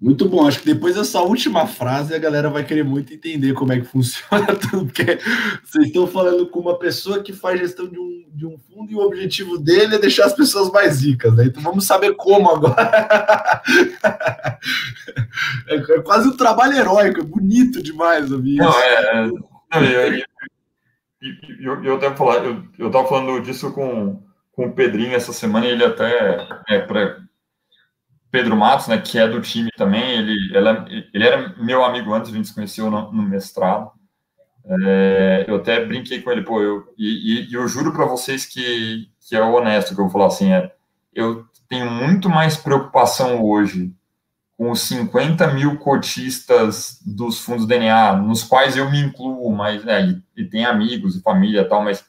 Muito 0.00 0.28
bom. 0.28 0.46
Acho 0.46 0.60
que 0.60 0.66
depois 0.66 0.94
dessa 0.94 1.20
última 1.22 1.66
frase 1.66 2.14
a 2.14 2.18
galera 2.18 2.50
vai 2.50 2.64
querer 2.64 2.84
muito 2.84 3.14
entender 3.14 3.54
como 3.54 3.72
é 3.72 3.80
que 3.80 3.86
funciona 3.88 4.54
tudo, 4.54 4.86
porque 4.86 5.18
vocês 5.64 5.86
estão 5.86 6.06
falando 6.06 6.46
com 6.48 6.60
uma 6.60 6.78
pessoa 6.78 7.22
que 7.22 7.32
faz 7.32 7.58
gestão 7.58 7.88
de 7.88 7.98
um, 7.98 8.24
de 8.28 8.46
um 8.46 8.58
fundo 8.58 8.92
e 8.92 8.94
o 8.94 9.00
objetivo 9.00 9.58
dele 9.58 9.94
é 9.94 9.98
deixar 9.98 10.26
as 10.26 10.34
pessoas 10.34 10.70
mais 10.70 11.02
ricas. 11.02 11.34
Né? 11.34 11.46
Então 11.46 11.62
vamos 11.62 11.86
saber 11.86 12.14
como 12.14 12.50
agora. 12.50 13.62
é, 15.68 15.74
é, 15.76 16.00
quase 16.02 16.28
um 16.28 16.36
trabalho 16.36 16.76
heróico, 16.76 17.20
é 17.20 17.24
bonito 17.24 17.82
demais 17.82 18.30
Não, 18.30 18.38
é, 18.78 19.30
é 19.72 20.26
eu, 21.60 21.82
eu, 21.82 21.96
até 21.96 22.14
falar, 22.14 22.44
eu, 22.44 22.62
eu 22.78 22.90
tava 22.90 23.08
falando 23.08 23.42
disso 23.42 23.72
com, 23.72 24.22
com 24.52 24.66
o 24.66 24.72
Pedrinho 24.72 25.14
essa 25.14 25.32
semana 25.32 25.66
e 25.66 25.70
ele 25.70 25.84
até 25.84 26.46
é, 26.68 26.80
para 26.80 27.25
Pedro 28.36 28.54
Matos, 28.54 28.86
né, 28.86 28.98
que 28.98 29.18
é 29.18 29.26
do 29.26 29.40
time 29.40 29.70
também, 29.78 30.18
ele, 30.18 30.54
ele, 30.54 31.08
ele 31.14 31.24
era 31.26 31.54
meu 31.56 31.82
amigo 31.82 32.12
antes, 32.12 32.30
a 32.30 32.34
gente 32.34 32.48
se 32.48 32.54
conheceu 32.54 32.90
no, 32.90 33.10
no 33.10 33.22
mestrado. 33.22 33.90
É, 34.62 35.46
eu 35.48 35.56
até 35.56 35.82
brinquei 35.82 36.20
com 36.20 36.30
ele, 36.30 36.42
pô, 36.42 36.60
eu, 36.60 36.84
e, 36.98 37.48
e 37.48 37.54
eu 37.54 37.66
juro 37.66 37.94
para 37.94 38.04
vocês 38.04 38.44
que, 38.44 39.08
que 39.26 39.34
é 39.34 39.40
honesto 39.40 39.94
que 39.94 40.00
eu 40.02 40.04
vou 40.04 40.12
falar 40.12 40.26
assim, 40.26 40.52
é, 40.52 40.70
eu 41.14 41.46
tenho 41.66 41.90
muito 41.90 42.28
mais 42.28 42.58
preocupação 42.58 43.42
hoje 43.42 43.90
com 44.58 44.70
os 44.70 44.82
50 44.82 45.54
mil 45.54 45.78
cotistas 45.78 47.00
dos 47.06 47.40
fundos 47.40 47.66
DNA, 47.66 48.16
nos 48.16 48.42
quais 48.42 48.76
eu 48.76 48.90
me 48.90 49.00
incluo, 49.00 49.50
mas, 49.50 49.82
né, 49.82 50.08
e, 50.36 50.42
e 50.42 50.44
tem 50.44 50.66
amigos 50.66 51.16
e 51.16 51.22
família 51.22 51.62
e 51.62 51.64
tal, 51.64 51.82
mas 51.82 52.04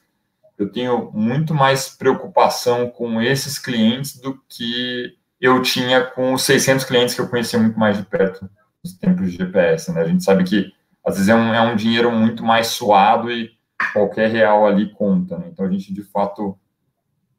eu 0.58 0.70
tenho 0.70 1.10
muito 1.10 1.54
mais 1.54 1.88
preocupação 1.88 2.90
com 2.90 3.22
esses 3.22 3.58
clientes 3.58 4.20
do 4.20 4.38
que 4.46 5.16
eu 5.40 5.62
tinha 5.62 6.04
com 6.04 6.34
os 6.34 6.42
600 6.42 6.84
clientes 6.84 7.14
que 7.14 7.20
eu 7.20 7.28
conhecia 7.28 7.58
muito 7.58 7.78
mais 7.78 7.96
de 7.96 8.04
perto 8.04 8.48
nos 8.82 8.94
tempos 8.94 9.30
de 9.30 9.36
GPS, 9.36 9.92
né? 9.92 10.00
A 10.02 10.08
gente 10.08 10.24
sabe 10.24 10.44
que 10.44 10.72
às 11.04 11.14
vezes 11.14 11.28
é 11.28 11.34
um, 11.34 11.54
é 11.54 11.60
um 11.60 11.76
dinheiro 11.76 12.10
muito 12.10 12.44
mais 12.44 12.68
suado 12.68 13.30
e 13.30 13.50
qualquer 13.92 14.30
real 14.30 14.66
ali 14.66 14.92
conta, 14.92 15.38
né? 15.38 15.48
Então 15.52 15.64
a 15.64 15.70
gente 15.70 15.92
de 15.92 16.02
fato 16.02 16.58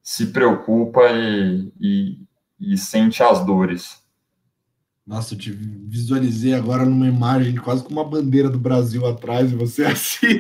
se 0.01 0.27
preocupa 0.27 1.01
e, 1.12 1.72
e, 1.79 2.18
e 2.60 2.77
sente 2.77 3.22
as 3.22 3.46
dores. 3.46 3.99
Nossa, 5.10 5.34
eu 5.34 5.39
te 5.39 5.50
visualizei 5.51 6.54
agora 6.54 6.86
numa 6.86 7.08
imagem 7.08 7.56
quase 7.56 7.84
com 7.84 7.89
uma 7.89 8.04
bandeira 8.04 8.48
do 8.48 8.60
Brasil 8.60 9.08
atrás 9.08 9.51
e 9.51 9.56
você 9.56 9.82
assim. 9.89 10.39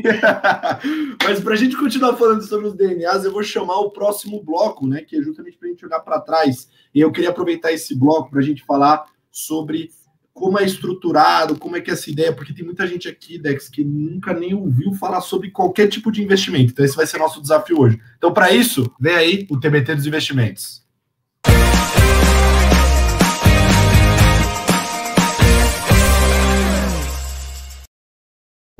Mas 1.23 1.39
para 1.39 1.55
a 1.55 1.57
gente 1.57 1.75
continuar 1.75 2.15
falando 2.15 2.43
sobre 2.43 2.67
os 2.67 2.75
DNAs, 2.75 3.25
eu 3.25 3.31
vou 3.31 3.41
chamar 3.41 3.79
o 3.79 3.89
próximo 3.89 4.43
bloco, 4.43 4.85
né? 4.85 5.01
Que 5.01 5.17
é 5.17 5.23
justamente 5.23 5.57
para 5.57 5.67
a 5.67 5.71
gente 5.71 5.83
olhar 5.83 5.99
para 6.01 6.21
trás. 6.21 6.69
E 6.93 7.01
eu 7.01 7.11
queria 7.11 7.31
aproveitar 7.31 7.71
esse 7.71 7.97
bloco 7.97 8.29
para 8.29 8.41
a 8.41 8.43
gente 8.43 8.63
falar 8.63 9.05
sobre 9.31 9.89
como 10.31 10.59
é 10.59 10.63
estruturado, 10.63 11.57
como 11.57 11.75
é 11.75 11.81
que 11.81 11.89
é 11.89 11.93
essa 11.93 12.11
ideia, 12.11 12.31
porque 12.31 12.53
tem 12.53 12.63
muita 12.63 12.85
gente 12.85 13.09
aqui, 13.09 13.39
Dex, 13.39 13.69
que 13.69 13.83
nunca 13.83 14.35
nem 14.35 14.53
ouviu 14.53 14.93
falar 14.93 15.21
sobre 15.21 15.49
qualquer 15.49 15.87
tipo 15.87 16.11
de 16.11 16.21
investimento. 16.21 16.73
Então, 16.73 16.85
esse 16.85 16.95
vai 16.95 17.07
ser 17.07 17.17
nosso 17.17 17.41
desafio 17.41 17.79
hoje. 17.79 17.99
Então, 18.19 18.31
para 18.31 18.51
isso, 18.51 18.87
vem 18.99 19.15
aí 19.15 19.47
o 19.49 19.59
TBT 19.59 19.95
dos 19.95 20.05
investimentos. 20.05 20.87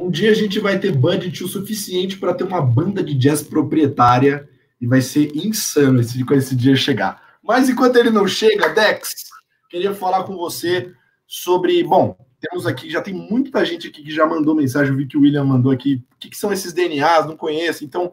Um 0.10 0.12
dia 0.12 0.32
a 0.32 0.34
gente 0.34 0.60
vai 0.60 0.80
ter 0.80 0.92
budget 0.92 1.44
o 1.44 1.48
suficiente 1.48 2.18
para 2.18 2.34
ter 2.34 2.44
uma 2.44 2.60
banda 2.60 3.04
de 3.04 3.14
jazz 3.14 3.44
proprietária 3.44 4.50
e 4.82 4.88
vai 4.88 5.02
ser 5.02 5.38
insano 5.38 6.00
esse, 6.00 6.26
quando 6.26 6.40
esse 6.40 6.56
dia 6.56 6.76
chegar. 6.76 7.38
Mas 7.44 7.70
enquanto 7.70 7.96
ele 7.98 8.10
não 8.10 8.28
chega, 8.28 8.70
Dex, 8.70 9.26
queria 9.70 9.94
falar 9.94 10.24
com 10.24 10.36
você 10.36 10.92
sobre. 11.28 11.84
Bom, 11.84 12.18
temos 12.42 12.66
aqui, 12.66 12.90
já 12.90 13.04
tem 13.04 13.14
muita 13.14 13.64
gente 13.64 13.88
aqui 13.88 14.02
que 14.02 14.10
já 14.10 14.26
mandou 14.26 14.56
mensagem, 14.56 14.92
eu 14.92 14.98
vi 14.98 15.06
que 15.06 15.16
o 15.16 15.22
William 15.22 15.44
mandou 15.44 15.72
aqui. 15.72 16.04
O 16.16 16.18
que, 16.20 16.32
que 16.32 16.38
são 16.38 16.52
esses 16.52 16.74
DNAs? 16.74 17.28
Não 17.28 17.38
conheço. 17.38 17.86
Então, 17.86 18.12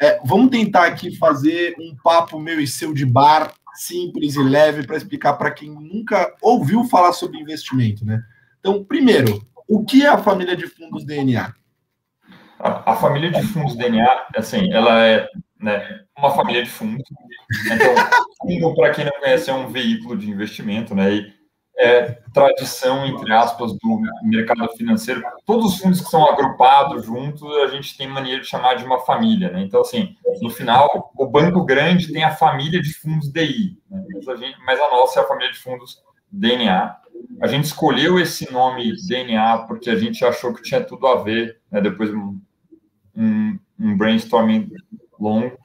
é, 0.00 0.18
vamos 0.24 0.48
tentar 0.48 0.86
aqui 0.86 1.14
fazer 1.18 1.74
um 1.78 1.94
papo 2.02 2.40
meu 2.40 2.58
e 2.58 2.66
seu 2.66 2.94
de 2.94 3.04
bar, 3.04 3.52
simples 3.74 4.36
e 4.36 4.42
leve, 4.42 4.86
para 4.86 4.96
explicar 4.96 5.34
para 5.34 5.50
quem 5.50 5.68
nunca 5.68 6.34
ouviu 6.40 6.82
falar 6.84 7.12
sobre 7.12 7.38
investimento, 7.38 8.06
né? 8.06 8.24
Então, 8.58 8.82
primeiro, 8.82 9.46
o 9.68 9.84
que 9.84 10.04
é 10.04 10.08
a 10.08 10.18
família 10.18 10.56
de 10.56 10.66
fundos 10.66 11.04
DNA? 11.04 11.54
A, 12.58 12.92
a 12.92 12.96
família 12.96 13.30
de 13.30 13.42
fundos 13.48 13.76
DNA, 13.76 14.26
assim, 14.36 14.72
ela 14.72 15.04
é 15.04 15.28
né, 15.60 16.04
uma 16.16 16.30
família 16.34 16.62
de 16.62 16.70
fundos. 16.70 17.04
Então, 17.64 17.94
fundo, 18.42 18.74
para 18.74 18.90
quem 18.90 19.04
não 19.04 19.12
conhece, 19.12 19.50
é 19.50 19.54
um 19.54 19.68
veículo 19.68 20.16
de 20.16 20.30
investimento, 20.30 20.94
né? 20.94 21.14
E 21.14 21.36
é 21.78 22.04
tradição, 22.32 23.04
entre 23.06 23.30
aspas, 23.32 23.72
do 23.72 24.00
mercado 24.22 24.66
financeiro. 24.76 25.22
Todos 25.44 25.74
os 25.74 25.78
fundos 25.78 26.00
que 26.00 26.08
são 26.08 26.26
agrupados 26.26 27.04
juntos, 27.04 27.42
a 27.58 27.66
gente 27.66 27.96
tem 27.98 28.08
mania 28.08 28.40
de 28.40 28.46
chamar 28.46 28.74
de 28.74 28.84
uma 28.84 29.00
família, 29.00 29.50
né? 29.50 29.62
Então, 29.62 29.82
assim, 29.82 30.16
no 30.40 30.48
final, 30.48 31.12
o 31.14 31.26
banco 31.26 31.64
grande 31.64 32.12
tem 32.12 32.24
a 32.24 32.34
família 32.34 32.80
de 32.80 32.94
fundos 32.94 33.30
DI, 33.30 33.78
né? 33.90 34.02
mas, 34.14 34.28
a 34.28 34.36
gente, 34.36 34.58
mas 34.64 34.80
a 34.80 34.90
nossa 34.90 35.20
é 35.20 35.22
a 35.22 35.26
família 35.26 35.52
de 35.52 35.58
fundos 35.58 36.02
DNA. 36.36 36.96
A 37.40 37.46
gente 37.46 37.64
escolheu 37.64 38.18
esse 38.18 38.50
nome 38.52 38.94
DNA 39.08 39.58
porque 39.66 39.90
a 39.90 39.96
gente 39.96 40.24
achou 40.24 40.52
que 40.54 40.62
tinha 40.62 40.82
tudo 40.82 41.06
a 41.06 41.22
ver, 41.22 41.58
né, 41.70 41.80
depois 41.80 42.10
um, 42.10 42.38
um, 43.16 43.58
um, 43.78 43.96
brainstorming 43.96 44.70
longo, 45.18 45.58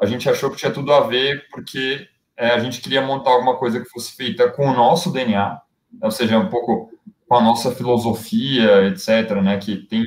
a 0.00 0.06
gente 0.06 0.28
achou 0.28 0.50
que 0.50 0.56
tinha 0.56 0.72
tudo 0.72 0.92
a 0.92 1.06
ver 1.06 1.46
porque 1.50 2.06
é, 2.36 2.50
a 2.50 2.58
gente 2.58 2.80
queria 2.80 3.00
montar 3.00 3.30
alguma 3.30 3.56
coisa 3.56 3.80
que 3.80 3.88
fosse 3.88 4.14
feita 4.14 4.50
com 4.50 4.66
o 4.66 4.74
nosso 4.74 5.12
DNA, 5.12 5.50
né, 5.50 5.58
ou 6.02 6.10
seja, 6.10 6.38
um 6.38 6.48
pouco 6.48 6.90
com 7.28 7.34
a 7.34 7.42
nossa 7.42 7.72
filosofia, 7.72 8.86
etc., 8.86 9.40
né, 9.42 9.58
que 9.58 9.76
tem, 9.76 10.04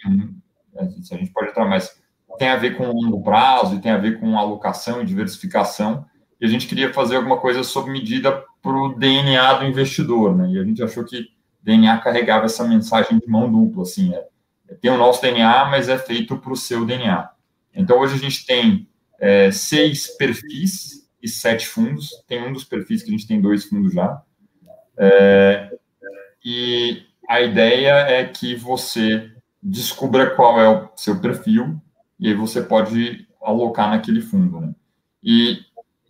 a 0.78 0.86
gente 0.86 1.32
pode 1.32 1.50
entrar 1.50 1.66
mais, 1.66 2.00
tem 2.38 2.50
a 2.50 2.56
ver 2.56 2.78
com 2.78 2.92
longo 2.92 3.22
prazo 3.22 3.76
e 3.76 3.82
tem 3.82 3.92
a 3.92 3.98
ver 3.98 4.20
com 4.20 4.38
alocação 4.38 5.02
e 5.02 5.06
diversificação, 5.06 6.06
e 6.40 6.46
a 6.46 6.50
gente 6.50 6.68
queria 6.68 6.94
fazer 6.94 7.18
alguma 7.18 7.38
coisa 7.38 7.64
sob 7.64 7.92
medida 7.92 8.46
para 8.62 8.72
o 8.72 8.94
DNA 8.94 9.54
do 9.54 9.66
investidor, 9.66 10.36
né? 10.36 10.50
E 10.50 10.60
a 10.60 10.64
gente 10.64 10.84
achou 10.84 11.06
que 11.06 11.28
DNA 11.62 11.98
carregava 12.00 12.46
essa 12.46 12.68
mensagem 12.68 13.20
de 13.20 13.28
mão 13.28 13.52
dupla, 13.52 13.84
assim, 13.84 14.14
é, 14.14 14.28
é 14.70 14.76
tem 14.76 14.92
o 14.92 14.98
nosso 14.98 15.22
DNA, 15.22 15.66
mas 15.66 15.90
é 15.90 15.98
feito 15.98 16.38
para 16.38 16.54
o 16.54 16.58
seu 16.58 16.86
DNA. 16.86 17.30
Então 17.74 18.00
hoje 18.00 18.16
a 18.16 18.18
gente 18.18 18.46
tem 18.46 18.88
é, 19.20 19.52
seis 19.52 20.08
perfis 20.18 21.08
e 21.22 21.28
sete 21.28 21.68
fundos. 21.68 22.10
Tem 22.28 22.46
um 22.48 22.54
dos 22.54 22.64
perfis 22.64 23.04
que 23.04 23.10
a 23.10 23.12
gente 23.12 23.28
tem 23.28 23.42
dois 23.42 23.66
fundos 23.66 23.94
já. 23.94 24.22
É, 24.98 25.78
e 26.44 27.04
a 27.28 27.42
ideia 27.42 27.94
é 28.08 28.26
que 28.26 28.56
você 28.56 29.32
descubra 29.62 30.36
qual 30.36 30.60
é 30.60 30.70
o 30.70 30.90
seu 30.96 31.20
perfil 31.20 31.80
e 32.20 32.28
aí 32.28 32.34
você 32.34 32.62
pode 32.62 33.28
alocar 33.42 33.90
naquele 33.90 34.22
fundo, 34.22 34.60
né? 34.60 34.74
E 35.24 35.60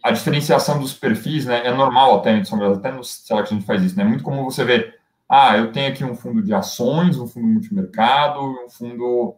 a 0.01 0.11
diferenciação 0.11 0.79
dos 0.79 0.93
perfis, 0.93 1.45
né, 1.45 1.65
é 1.65 1.73
normal 1.73 2.19
até, 2.19 2.39
até 2.39 2.91
no 2.91 3.03
Select 3.03 3.53
a 3.53 3.55
gente 3.55 3.65
faz 3.65 3.83
isso, 3.83 3.97
né? 3.97 4.03
É 4.03 4.07
muito 4.07 4.23
comum 4.23 4.45
você 4.45 4.63
ver, 4.63 4.97
ah, 5.27 5.57
eu 5.57 5.71
tenho 5.71 5.89
aqui 5.89 6.03
um 6.03 6.15
fundo 6.15 6.41
de 6.41 6.53
ações, 6.53 7.17
um 7.17 7.27
fundo 7.27 7.47
multimercado, 7.47 8.39
um 8.41 8.69
fundo 8.69 9.35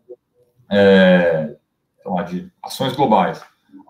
é, 0.70 1.56
lá, 2.06 2.24
de 2.24 2.52
ações 2.64 2.96
globais. 2.96 3.42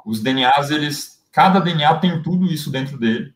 Os 0.05 0.21
DNAs, 0.21 0.71
eles, 0.71 1.23
cada 1.31 1.59
DNA 1.59 1.93
tem 1.95 2.21
tudo 2.23 2.45
isso 2.45 2.71
dentro 2.71 2.97
dele, 2.97 3.33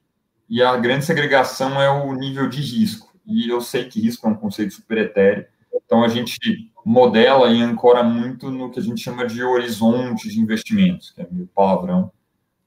e 0.49 0.63
a 0.63 0.77
grande 0.77 1.05
segregação 1.05 1.81
é 1.81 1.89
o 1.89 2.13
nível 2.13 2.47
de 2.47 2.61
risco. 2.61 3.13
E 3.25 3.49
eu 3.49 3.59
sei 3.59 3.85
que 3.85 3.99
risco 3.99 4.27
é 4.27 4.31
um 4.31 4.35
conceito 4.35 4.73
super 4.73 4.97
etéreo, 4.97 5.45
então 5.73 6.03
a 6.03 6.07
gente 6.07 6.71
modela 6.85 7.49
e 7.49 7.61
ancora 7.61 8.03
muito 8.03 8.49
no 8.49 8.71
que 8.71 8.79
a 8.79 8.83
gente 8.83 9.01
chama 9.01 9.25
de 9.25 9.43
horizonte 9.43 10.29
de 10.29 10.39
investimentos, 10.39 11.11
que 11.11 11.21
é 11.21 11.27
meio 11.29 11.49
palavrão, 11.53 12.11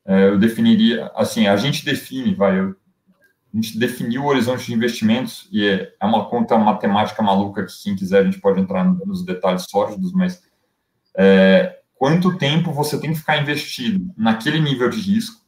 é, 0.09 0.29
eu 0.29 0.39
definiria, 0.39 1.13
assim, 1.15 1.47
a 1.47 1.57
gente 1.59 1.85
define, 1.85 2.35
vai, 2.35 2.59
eu, 2.59 2.75
a 3.53 3.57
gente 3.57 3.79
definiu 3.79 4.23
o 4.23 4.27
horizonte 4.27 4.65
de 4.65 4.73
investimentos, 4.73 5.47
e 5.53 5.67
é, 5.67 5.93
é 6.01 6.07
uma 6.07 6.31
conta 6.31 6.57
matemática 6.57 7.23
maluca 7.23 7.67
que 7.67 7.83
quem 7.83 7.95
quiser 7.95 8.23
a 8.23 8.25
gente 8.25 8.41
pode 8.41 8.59
entrar 8.59 8.85
nos 8.85 9.23
detalhes 9.23 9.67
sólidos, 9.69 10.11
mas 10.15 10.43
é, 11.15 11.81
quanto 11.95 12.39
tempo 12.39 12.73
você 12.73 12.99
tem 12.99 13.13
que 13.13 13.19
ficar 13.19 13.37
investido 13.37 14.11
naquele 14.17 14.59
nível 14.59 14.89
de 14.89 14.99
risco 14.99 15.43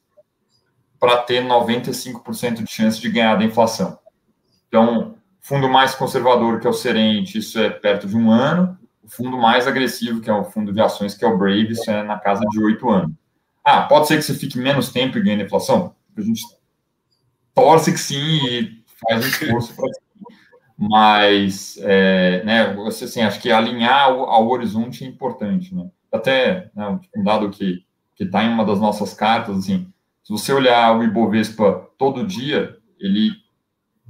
para 0.99 1.17
ter 1.17 1.43
95% 1.43 2.62
de 2.62 2.71
chance 2.71 3.00
de 3.00 3.09
ganhar 3.09 3.37
da 3.37 3.45
inflação. 3.45 3.99
Então, 4.69 5.14
fundo 5.40 5.71
mais 5.71 5.95
conservador, 5.95 6.61
que 6.61 6.67
é 6.67 6.71
o 6.71 6.75
Serente, 6.75 7.38
isso 7.38 7.59
é 7.59 7.71
perto 7.71 8.07
de 8.07 8.14
um 8.14 8.31
ano, 8.31 8.79
o 9.02 9.09
fundo 9.09 9.38
mais 9.38 9.67
agressivo, 9.67 10.21
que 10.21 10.29
é 10.29 10.35
o 10.35 10.45
fundo 10.45 10.71
de 10.71 10.83
ações, 10.83 11.14
que 11.14 11.25
é 11.25 11.29
o 11.29 11.38
Brave, 11.38 11.73
isso 11.73 11.90
é 11.90 12.02
na 12.02 12.19
casa 12.19 12.45
de 12.50 12.62
oito 12.62 12.90
anos. 12.90 13.19
Ah, 13.70 13.82
pode 13.82 14.08
ser 14.08 14.16
que 14.16 14.22
você 14.22 14.34
fique 14.34 14.58
menos 14.58 14.90
tempo 14.90 15.16
e 15.16 15.22
ganhe 15.22 15.42
inflação? 15.42 15.94
A 16.16 16.20
gente 16.20 16.42
torce 17.54 17.92
que 17.92 17.98
sim 17.98 18.46
e 18.46 18.84
faz 19.00 19.24
um 19.24 19.28
esforço 19.28 19.74
para 19.74 19.88
mas 20.82 21.78
é, 21.82 22.42
né, 22.42 22.74
assim, 22.86 23.20
acho 23.20 23.38
que 23.38 23.52
alinhar 23.52 24.04
ao, 24.04 24.30
ao, 24.30 24.48
horizonte 24.48 25.04
é 25.04 25.06
importante, 25.06 25.74
né? 25.74 25.90
Até 26.10 26.70
né, 26.74 26.98
um 27.14 27.22
dado 27.22 27.50
que 27.50 27.84
que 28.16 28.24
está 28.24 28.44
em 28.44 28.50
uma 28.50 28.66
das 28.66 28.78
nossas 28.78 29.14
cartas, 29.14 29.56
assim, 29.56 29.90
se 30.22 30.30
você 30.30 30.52
olhar 30.52 30.94
o 30.94 31.02
Ibovespa 31.02 31.88
todo 31.96 32.26
dia, 32.26 32.76
ele 32.98 33.30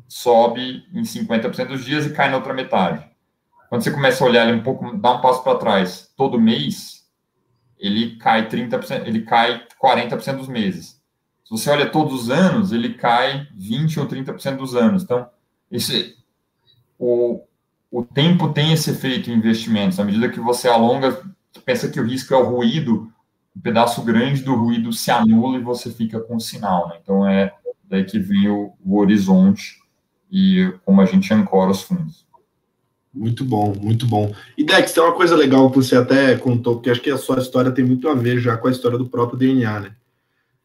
sobe 0.08 0.84
em 0.92 1.02
50% 1.02 1.68
dos 1.68 1.84
dias 1.84 2.06
e 2.06 2.12
cai 2.12 2.28
na 2.28 2.36
outra 2.36 2.52
metade. 2.52 3.08
Quando 3.68 3.82
você 3.82 3.92
começa 3.92 4.24
a 4.24 4.26
olhar 4.26 4.48
ele 4.48 4.58
um 4.58 4.64
pouco, 4.64 4.96
dá 4.96 5.12
um 5.12 5.20
passo 5.20 5.44
para 5.44 5.58
trás, 5.58 6.12
todo 6.16 6.40
mês, 6.40 6.99
ele 7.80 8.16
cai 8.16 8.48
30%, 8.48 9.06
ele 9.06 9.22
cai 9.22 9.66
40% 9.82 10.36
dos 10.36 10.48
meses. 10.48 11.00
Se 11.44 11.50
você 11.50 11.70
olha 11.70 11.90
todos 11.90 12.22
os 12.22 12.30
anos, 12.30 12.70
ele 12.70 12.94
cai 12.94 13.48
20 13.56 13.98
ou 13.98 14.06
30% 14.06 14.56
dos 14.56 14.76
anos. 14.76 15.02
Então, 15.02 15.28
esse, 15.70 16.16
o, 16.98 17.42
o 17.90 18.04
tempo 18.04 18.52
tem 18.52 18.72
esse 18.72 18.90
efeito 18.90 19.30
em 19.30 19.34
investimentos. 19.34 19.98
À 19.98 20.04
medida 20.04 20.28
que 20.28 20.38
você 20.38 20.68
alonga, 20.68 21.20
pensa 21.64 21.88
que 21.88 21.98
o 21.98 22.06
risco 22.06 22.34
é 22.34 22.36
o 22.36 22.48
ruído, 22.48 23.10
um 23.56 23.60
pedaço 23.60 24.02
grande 24.02 24.42
do 24.42 24.54
ruído 24.54 24.92
se 24.92 25.10
anula 25.10 25.58
e 25.58 25.62
você 25.62 25.90
fica 25.90 26.20
com 26.20 26.36
o 26.36 26.40
sinal. 26.40 26.88
Né? 26.88 26.98
Então, 27.02 27.26
é 27.26 27.52
daí 27.84 28.04
que 28.04 28.18
vem 28.18 28.48
o, 28.48 28.72
o 28.84 28.98
horizonte 28.98 29.80
e 30.30 30.72
como 30.84 31.00
a 31.00 31.04
gente 31.04 31.34
ancora 31.34 31.72
os 31.72 31.82
fundos. 31.82 32.24
Muito 33.12 33.44
bom, 33.44 33.74
muito 33.74 34.06
bom. 34.06 34.32
E 34.56 34.62
Dex, 34.62 34.92
tem 34.92 35.02
uma 35.02 35.12
coisa 35.12 35.34
legal 35.34 35.68
que 35.70 35.76
você 35.76 35.96
até 35.96 36.36
contou, 36.36 36.76
porque 36.76 36.90
acho 36.90 37.00
que 37.00 37.10
a 37.10 37.18
sua 37.18 37.38
história 37.38 37.72
tem 37.72 37.84
muito 37.84 38.08
a 38.08 38.14
ver 38.14 38.38
já 38.38 38.56
com 38.56 38.68
a 38.68 38.70
história 38.70 38.96
do 38.96 39.08
próprio 39.08 39.38
DNA, 39.38 39.80
né? 39.80 39.92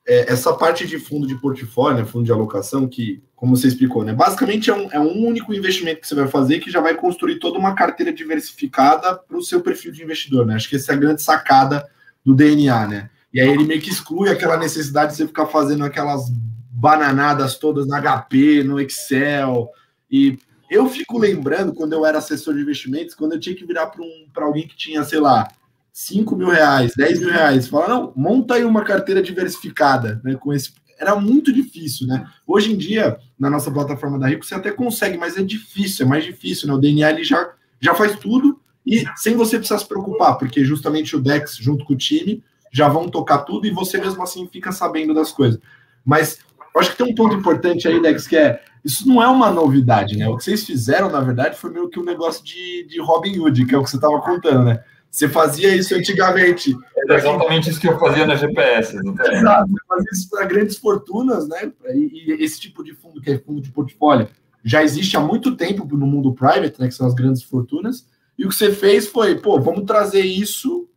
É, 0.07 0.31
essa 0.31 0.53
parte 0.53 0.85
de 0.85 0.99
fundo 0.99 1.25
de 1.25 1.33
portfólio, 1.33 1.97
né, 1.97 2.05
fundo 2.05 2.25
de 2.25 2.31
alocação, 2.31 2.87
que, 2.87 3.23
como 3.35 3.57
você 3.57 3.67
explicou, 3.67 4.03
né, 4.03 4.13
basicamente 4.13 4.69
é 4.69 4.73
um, 4.75 4.91
é 4.91 4.99
um 4.99 5.25
único 5.25 5.51
investimento 5.51 6.01
que 6.01 6.07
você 6.07 6.13
vai 6.13 6.27
fazer 6.27 6.59
que 6.59 6.69
já 6.69 6.79
vai 6.79 6.93
construir 6.93 7.39
toda 7.39 7.57
uma 7.57 7.73
carteira 7.73 8.13
diversificada 8.13 9.15
para 9.15 9.35
o 9.35 9.41
seu 9.41 9.61
perfil 9.61 9.91
de 9.91 10.03
investidor, 10.03 10.45
né? 10.45 10.53
Acho 10.53 10.69
que 10.69 10.75
essa 10.75 10.91
é 10.91 10.95
a 10.95 10.99
grande 10.99 11.23
sacada 11.23 11.89
do 12.23 12.35
DNA, 12.35 12.87
né? 12.87 13.09
E 13.33 13.41
aí 13.41 13.49
ele 13.49 13.65
meio 13.65 13.81
que 13.81 13.89
exclui 13.89 14.29
aquela 14.29 14.57
necessidade 14.57 15.11
de 15.11 15.17
você 15.17 15.27
ficar 15.27 15.47
fazendo 15.47 15.83
aquelas 15.83 16.31
bananadas 16.69 17.57
todas 17.57 17.87
no 17.87 17.95
HP, 17.99 18.63
no 18.63 18.79
Excel, 18.79 19.69
e 20.09 20.37
eu 20.69 20.89
fico 20.89 21.17
lembrando, 21.17 21.73
quando 21.73 21.93
eu 21.93 22.05
era 22.05 22.17
assessor 22.17 22.53
de 22.53 22.61
investimentos, 22.61 23.15
quando 23.15 23.33
eu 23.33 23.39
tinha 23.39 23.55
que 23.55 23.65
virar 23.65 23.87
para 23.87 24.01
um, 24.01 24.25
alguém 24.37 24.67
que 24.67 24.75
tinha, 24.75 25.03
sei 25.03 25.19
lá, 25.19 25.47
5 25.93 26.35
mil 26.35 26.49
reais, 26.49 26.93
10 26.95 27.19
mil 27.21 27.29
reais. 27.29 27.67
Fala, 27.67 27.87
não, 27.87 28.13
monta 28.15 28.55
aí 28.55 28.65
uma 28.65 28.83
carteira 28.83 29.21
diversificada, 29.21 30.19
né? 30.23 30.35
Com 30.35 30.53
esse. 30.53 30.73
Era 30.99 31.15
muito 31.15 31.53
difícil, 31.53 32.07
né? 32.07 32.27
Hoje 32.45 32.73
em 32.73 32.77
dia, 32.77 33.17
na 33.37 33.49
nossa 33.49 33.71
plataforma 33.71 34.19
da 34.19 34.27
Rico, 34.27 34.45
você 34.45 34.55
até 34.55 34.71
consegue, 34.71 35.17
mas 35.17 35.37
é 35.37 35.43
difícil, 35.43 36.05
é 36.05 36.09
mais 36.09 36.23
difícil, 36.23 36.67
né? 36.67 36.73
O 36.73 36.77
DNA 36.77 37.11
ele 37.11 37.23
já, 37.23 37.53
já 37.79 37.93
faz 37.93 38.17
tudo 38.17 38.59
e 38.85 39.05
sem 39.15 39.35
você 39.35 39.57
precisar 39.57 39.79
se 39.79 39.87
preocupar, 39.87 40.37
porque 40.37 40.63
justamente 40.63 41.15
o 41.15 41.19
Dex, 41.19 41.57
junto 41.57 41.83
com 41.85 41.93
o 41.93 41.97
time, 41.97 42.43
já 42.71 42.87
vão 42.87 43.09
tocar 43.09 43.39
tudo 43.39 43.65
e 43.65 43.71
você 43.71 43.97
mesmo 43.97 44.21
assim 44.21 44.47
fica 44.51 44.71
sabendo 44.71 45.13
das 45.13 45.31
coisas. 45.31 45.59
Mas 46.03 46.39
acho 46.77 46.91
que 46.91 46.97
tem 46.97 47.11
um 47.11 47.15
ponto 47.15 47.35
importante 47.35 47.87
aí, 47.87 48.01
Dex, 48.01 48.27
que 48.27 48.35
é 48.35 48.61
isso 48.85 49.07
não 49.07 49.21
é 49.21 49.27
uma 49.27 49.51
novidade, 49.51 50.15
né? 50.15 50.29
O 50.29 50.37
que 50.37 50.43
vocês 50.43 50.63
fizeram, 50.63 51.09
na 51.09 51.19
verdade, 51.19 51.57
foi 51.57 51.71
meio 51.71 51.89
que 51.89 51.99
um 51.99 52.03
negócio 52.03 52.45
de, 52.45 52.85
de 52.87 53.01
Robin 53.01 53.39
Hood, 53.39 53.65
que 53.65 53.73
é 53.73 53.77
o 53.79 53.83
que 53.83 53.89
você 53.89 53.95
estava 53.95 54.21
contando, 54.21 54.63
né? 54.63 54.83
Você 55.09 55.27
fazia 55.27 55.75
isso 55.75 55.95
antigamente. 55.95 56.75
É 57.09 57.15
exatamente 57.15 57.69
isso 57.71 57.79
que 57.79 57.87
eu 57.87 57.97
fazia 57.97 58.27
na 58.27 58.35
GPS. 58.35 58.95
Exato, 58.95 59.71
você 59.71 59.85
fazia 59.87 60.09
isso 60.13 60.29
para 60.29 60.45
grandes 60.45 60.77
fortunas, 60.77 61.47
né? 61.47 61.71
E, 61.95 62.29
e, 62.29 62.43
esse 62.43 62.59
tipo 62.59 62.83
de 62.83 62.93
fundo, 62.93 63.19
que 63.19 63.31
é 63.31 63.39
fundo 63.39 63.59
de 63.59 63.71
portfólio, 63.71 64.27
já 64.63 64.83
existe 64.83 65.17
há 65.17 65.19
muito 65.19 65.55
tempo 65.55 65.83
no 65.97 66.05
mundo 66.05 66.33
private, 66.33 66.79
né? 66.79 66.87
Que 66.87 66.93
são 66.93 67.07
as 67.07 67.15
grandes 67.15 67.41
fortunas. 67.41 68.05
E 68.37 68.45
o 68.45 68.49
que 68.49 68.55
você 68.55 68.71
fez 68.71 69.07
foi, 69.07 69.33
pô, 69.35 69.59
vamos 69.59 69.85
trazer 69.85 70.21
isso 70.21 70.87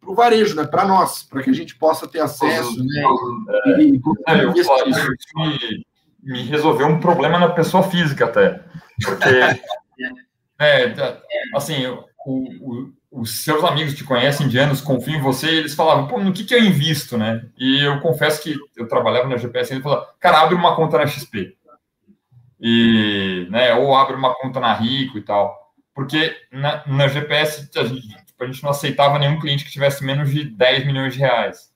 para 0.00 0.10
o 0.10 0.14
varejo, 0.14 0.54
né? 0.54 0.66
Para 0.66 0.86
nós, 0.86 1.22
para 1.22 1.42
que 1.42 1.48
a 1.48 1.54
gente 1.54 1.76
possa 1.76 2.06
ter 2.06 2.20
acesso, 2.20 2.84
né? 2.84 3.02
É, 3.64 3.80
e, 3.80 4.00
é, 4.26 4.44
eu 4.44 4.52
me, 6.22 6.42
resolveu 6.42 6.86
um 6.86 7.00
problema 7.00 7.38
na 7.38 7.48
pessoa 7.50 7.82
física 7.82 8.24
até, 8.24 8.60
porque 9.02 9.28
é, 10.60 10.94
assim, 11.54 11.86
o, 11.86 12.04
o, 12.26 12.92
os 13.10 13.44
seus 13.44 13.64
amigos 13.64 13.94
te 13.94 14.04
conhecem 14.04 14.48
de 14.48 14.58
anos, 14.58 14.80
confiam 14.80 15.18
em 15.18 15.22
você, 15.22 15.48
eles 15.48 15.74
falavam, 15.74 16.06
pô, 16.06 16.18
no 16.18 16.32
que, 16.32 16.44
que 16.44 16.54
eu 16.54 16.64
invisto, 16.64 17.16
né? 17.16 17.46
E 17.56 17.80
eu 17.84 18.00
confesso 18.00 18.42
que 18.42 18.56
eu 18.76 18.86
trabalhava 18.86 19.28
na 19.28 19.36
GPS 19.36 19.72
e 19.72 19.76
ele 19.76 19.82
falava, 19.82 20.08
cara, 20.20 20.40
abre 20.40 20.54
uma 20.54 20.76
conta 20.76 20.98
na 20.98 21.06
XP. 21.06 21.56
E, 22.60 23.46
né, 23.50 23.72
ou 23.74 23.94
abre 23.94 24.16
uma 24.16 24.34
conta 24.34 24.58
na 24.58 24.74
Rico 24.74 25.16
e 25.16 25.22
tal 25.22 25.68
porque 25.98 26.32
na, 26.52 26.86
na 26.86 27.08
GPS 27.08 27.68
a 27.76 27.84
gente, 27.84 28.06
tipo, 28.24 28.44
a 28.44 28.46
gente, 28.46 28.62
não 28.62 28.70
aceitava 28.70 29.18
nenhum 29.18 29.40
cliente 29.40 29.64
que 29.64 29.70
tivesse 29.72 30.04
menos 30.04 30.30
de 30.30 30.44
10 30.44 30.86
milhões 30.86 31.12
de 31.12 31.18
reais. 31.18 31.72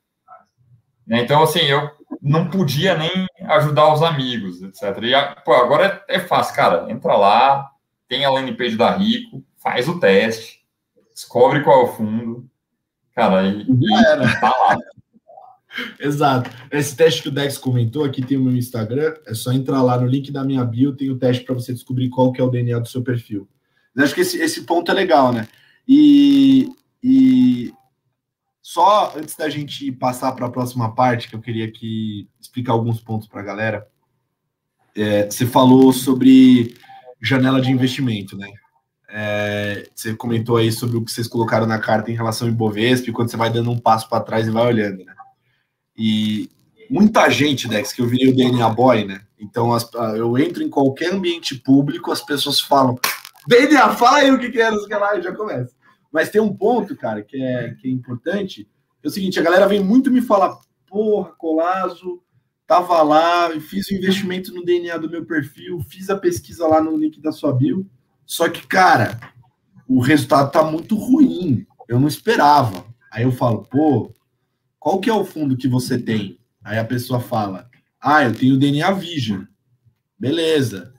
Né? 1.05 1.23
Então, 1.23 1.43
assim, 1.43 1.63
eu 1.63 1.91
não 2.23 2.49
podia 2.49 2.97
nem 2.97 3.27
ajudar 3.45 3.93
os 3.93 4.03
amigos, 4.03 4.63
etc. 4.63 4.83
E 5.03 5.43
pô, 5.45 5.53
agora 5.55 6.05
é, 6.09 6.17
é, 6.17 6.21
fácil, 6.21 6.55
cara. 6.55 6.91
Entra 6.91 7.17
lá, 7.17 7.71
tem 8.09 8.25
a 8.25 8.31
landing 8.31 8.55
page 8.55 8.77
da 8.77 8.91
Rico, 8.91 9.45
faz 9.57 9.89
o 9.89 9.99
teste, 9.99 10.65
descobre 11.15 11.63
qual 11.63 11.81
é 11.81 11.85
o 11.85 11.93
fundo, 11.93 12.49
cara, 13.15 13.45
e, 13.45 13.63
e 13.63 14.41
tá 14.41 14.49
lá. 14.49 14.77
Exato. 15.99 16.51
Esse 16.71 16.95
teste 16.95 17.23
que 17.23 17.29
o 17.29 17.33
Dex 17.33 17.57
comentou, 17.57 18.05
aqui 18.05 18.23
tem 18.23 18.37
o 18.37 18.43
meu 18.43 18.55
Instagram, 18.55 19.15
é 19.27 19.35
só 19.35 19.53
entrar 19.53 19.83
lá 19.83 19.99
no 19.99 20.07
link 20.07 20.31
da 20.31 20.45
minha 20.45 20.65
bio, 20.65 20.95
tem 20.95 21.11
o 21.11 21.19
teste 21.19 21.45
para 21.45 21.55
você 21.55 21.73
descobrir 21.73 22.11
qual 22.11 22.31
que 22.33 22.41
é 22.41 22.45
o 22.45 22.51
DNA 22.51 22.79
do 22.79 22.89
seu 22.89 23.03
perfil. 23.03 23.49
Eu 23.95 24.05
acho 24.05 24.15
que 24.15 24.21
esse, 24.21 24.39
esse 24.39 24.63
ponto 24.63 24.91
é 24.91 24.95
legal, 24.95 25.33
né? 25.33 25.49
E, 25.89 26.69
e 27.03 27.73
só 28.63 29.13
antes 29.17 29.35
da 29.35 29.51
gente 29.51 29.91
passar 29.91 30.31
para 30.33 30.47
a 30.47 30.51
próxima 30.51 30.95
parte, 30.95 31.29
que 31.29 31.35
eu 31.35 31.41
queria 31.41 31.67
aqui 31.67 32.29
explicar 32.41 32.73
alguns 32.73 33.01
pontos 33.01 33.27
para 33.27 33.41
a 33.41 33.45
galera. 33.45 33.89
É, 34.95 35.25
você 35.29 35.45
falou 35.45 35.93
sobre 35.93 36.77
janela 37.21 37.61
de 37.61 37.73
investimento, 37.73 38.39
né? 38.39 38.49
É, 39.11 39.91
você 39.95 40.15
comentou 40.15 40.57
aí 40.57 40.71
sobre 40.71 40.97
o 40.97 41.05
que 41.05 41.11
vocês 41.11 41.27
colocaram 41.27 41.67
na 41.67 41.79
carta 41.79 42.11
em 42.11 42.15
relação 42.15 42.47
ao 42.47 42.55
Ibovespa, 42.55 43.11
quando 43.13 43.31
você 43.31 43.37
vai 43.37 43.51
dando 43.51 43.71
um 43.71 43.79
passo 43.79 44.09
para 44.09 44.23
trás 44.23 44.47
e 44.47 44.51
vai 44.51 44.65
olhando, 44.65 45.05
né? 45.05 45.15
E 45.97 46.49
muita 46.89 47.29
gente, 47.29 47.69
Dex, 47.69 47.93
que 47.93 48.01
eu 48.01 48.07
virei 48.07 48.29
o 48.29 48.37
DNA 48.37 48.69
Boy, 48.71 49.05
né? 49.05 49.23
Então, 49.41 49.73
as, 49.73 49.91
eu 50.17 50.39
entro 50.39 50.63
em 50.63 50.71
qualquer 50.71 51.13
ambiente 51.13 51.57
público, 51.57 52.13
as 52.13 52.23
pessoas 52.23 52.61
falam: 52.61 52.97
DNA, 53.49 53.91
fala 53.97 54.19
aí 54.19 54.31
o 54.31 54.39
que, 54.39 54.51
que 54.51 54.61
é, 54.61 54.71
sei 54.71 54.97
lá, 54.97 55.21
já 55.21 55.33
começa. 55.33 55.75
Mas 56.13 56.29
tem 56.29 56.41
um 56.41 56.55
ponto, 56.55 56.95
cara, 56.95 57.23
que 57.23 57.43
é, 57.43 57.75
que 57.75 57.89
é 57.89 57.91
importante. 57.91 58.69
É 59.03 59.09
o 59.09 59.11
seguinte, 59.11 59.41
a 59.41 59.43
galera 59.43 59.67
vem 59.67 59.83
muito 59.83 60.11
me 60.11 60.21
falar, 60.21 60.59
porra, 60.87 61.33
Colazo, 61.39 62.23
tava 62.67 63.03
lá, 63.03 63.51
fiz 63.61 63.89
o 63.89 63.95
investimento 63.95 64.55
no 64.55 64.65
DNA 64.65 64.97
do 64.99 65.11
meu 65.11 65.25
perfil, 65.25 65.81
fiz 65.89 66.11
a 66.11 66.17
pesquisa 66.17 66.67
lá 66.67 66.81
no 66.81 66.97
link 66.97 67.21
da 67.21 67.33
sua 67.33 67.53
bio. 67.53 67.89
Só 68.27 68.49
que, 68.49 68.67
cara, 68.67 69.19
o 69.89 70.01
resultado 70.01 70.51
tá 70.51 70.63
muito 70.63 70.95
ruim. 70.97 71.67
Eu 71.89 71.99
não 71.99 72.09
esperava. 72.09 72.85
Aí 73.11 73.25
eu 73.25 73.33
falo, 73.33 73.63
pô, 73.65 74.15
qual 74.79 75.01
que 75.01 75.11
é 75.11 75.15
o 75.15 75.25
fundo 75.25 75.57
que 75.57 75.69
você 75.69 75.99
tem? 75.99 76.39
Aí 76.63 76.79
a 76.79 76.85
pessoa 76.85 77.21
fala, 77.21 77.69
ah, 78.01 78.25
eu 78.25 78.35
tenho 78.35 78.55
o 78.55 78.59
DNA 78.59 78.91
Vision. 78.93 79.45
Beleza. 80.19 80.93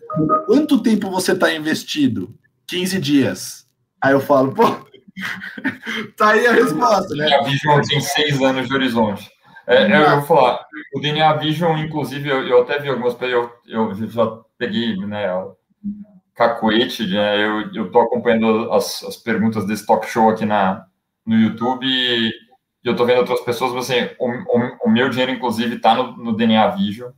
Quanto 0.45 0.83
tempo 0.83 1.09
você 1.09 1.31
está 1.31 1.53
investido? 1.53 2.37
15 2.67 2.99
dias. 2.99 3.67
Aí 3.99 4.13
eu 4.13 4.19
falo, 4.19 4.53
pô, 4.53 4.85
tá 6.17 6.31
aí 6.31 6.47
a 6.47 6.53
resposta, 6.53 7.15
né? 7.15 7.33
A 7.35 7.43
Vision 7.43 7.81
tem 7.81 7.99
seis 8.01 8.41
anos 8.41 8.67
de 8.67 8.73
horizonte. 8.73 9.29
É, 9.65 9.83
é 9.83 10.13
eu 10.13 10.17
vou 10.17 10.27
falar, 10.27 10.65
o 10.93 10.99
DNA 10.99 11.33
Vision, 11.33 11.77
inclusive, 11.77 12.29
eu, 12.29 12.47
eu 12.47 12.61
até 12.61 12.79
vi 12.79 12.89
algumas 12.89 13.19
eu, 13.21 13.51
eu 13.65 13.93
já 14.09 14.25
peguei, 14.57 14.97
né, 14.97 15.27
cacoete, 16.35 17.07
né, 17.07 17.45
eu, 17.45 17.73
eu 17.73 17.91
tô 17.91 18.01
acompanhando 18.01 18.71
as, 18.73 19.03
as 19.03 19.15
perguntas 19.15 19.65
desse 19.65 19.85
talk 19.85 20.05
show 20.07 20.29
aqui 20.29 20.45
na, 20.45 20.85
no 21.25 21.35
YouTube 21.35 21.85
e 21.85 22.31
eu 22.83 22.95
tô 22.95 23.05
vendo 23.05 23.19
outras 23.19 23.39
pessoas, 23.41 23.71
mas 23.73 23.89
assim, 23.89 24.09
o, 24.19 24.27
o, 24.27 24.77
o 24.85 24.91
meu 24.91 25.07
dinheiro, 25.09 25.31
inclusive, 25.31 25.79
tá 25.79 25.95
no, 25.95 26.17
no 26.17 26.35
DNA 26.35 26.67
Vision. 26.69 27.11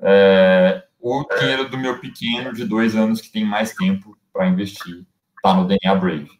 É, 0.00 0.82
o 1.00 1.24
dinheiro 1.38 1.68
do 1.68 1.78
meu 1.78 2.00
pequeno 2.00 2.52
de 2.52 2.64
dois 2.64 2.96
anos 2.96 3.20
que 3.20 3.30
tem 3.30 3.44
mais 3.44 3.72
tempo 3.74 4.18
para 4.32 4.48
investir 4.48 5.06
está 5.36 5.54
no 5.54 5.66
DNA 5.66 5.94
Brave. 5.94 6.38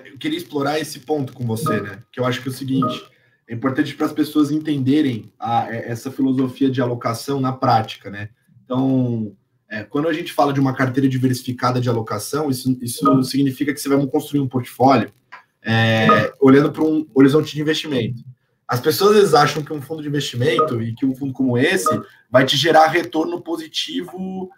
eu 0.05 0.19
queria 0.19 0.39
explorar 0.39 0.79
esse 0.79 1.01
ponto 1.01 1.33
com 1.33 1.45
você, 1.47 1.81
né? 1.81 2.03
Que 2.13 2.21
eu 2.21 2.25
acho 2.25 2.43
que 2.43 2.49
é 2.49 2.51
o 2.51 2.55
seguinte: 2.55 3.05
é 3.49 3.55
importante 3.55 3.95
para 3.95 4.07
as 4.07 4.13
pessoas 4.13 4.51
entenderem 4.51 5.33
a, 5.39 5.73
é, 5.75 5.91
essa 5.91 6.11
filosofia 6.11 6.71
de 6.71 6.81
alocação 6.81 7.41
na 7.41 7.53
prática, 7.53 8.11
né? 8.11 8.29
Então, 8.65 9.33
é, 9.71 9.83
quando 9.83 10.09
a 10.09 10.13
gente 10.13 10.33
fala 10.33 10.53
de 10.53 10.61
uma 10.61 10.75
carteira 10.75 11.09
diversificada 11.09 11.81
de 11.81 11.89
alocação, 11.89 12.51
isso, 12.51 12.77
isso 12.81 13.23
significa 13.25 13.73
que 13.73 13.81
você 13.81 13.89
vai 13.89 14.07
construir 14.07 14.41
um 14.41 14.49
portfólio 14.49 15.13
é, 15.63 16.33
olhando 16.41 16.73
para 16.73 16.83
um 16.85 17.07
horizonte 17.15 17.55
de 17.55 17.61
investimento. 17.61 18.23
As 18.67 18.81
pessoas 18.81 19.17
vezes, 19.17 19.33
acham 19.33 19.63
que 19.63 19.73
um 19.73 19.81
fundo 19.81 20.03
de 20.03 20.09
investimento 20.09 20.81
e 20.83 20.95
que 20.95 21.07
um 21.07 21.15
fundo 21.15 21.33
como 21.33 21.57
esse 21.57 21.89
vai 22.31 22.45
te 22.45 22.57
gerar 22.57 22.89
retorno 22.89 23.41
positivo 23.41 24.51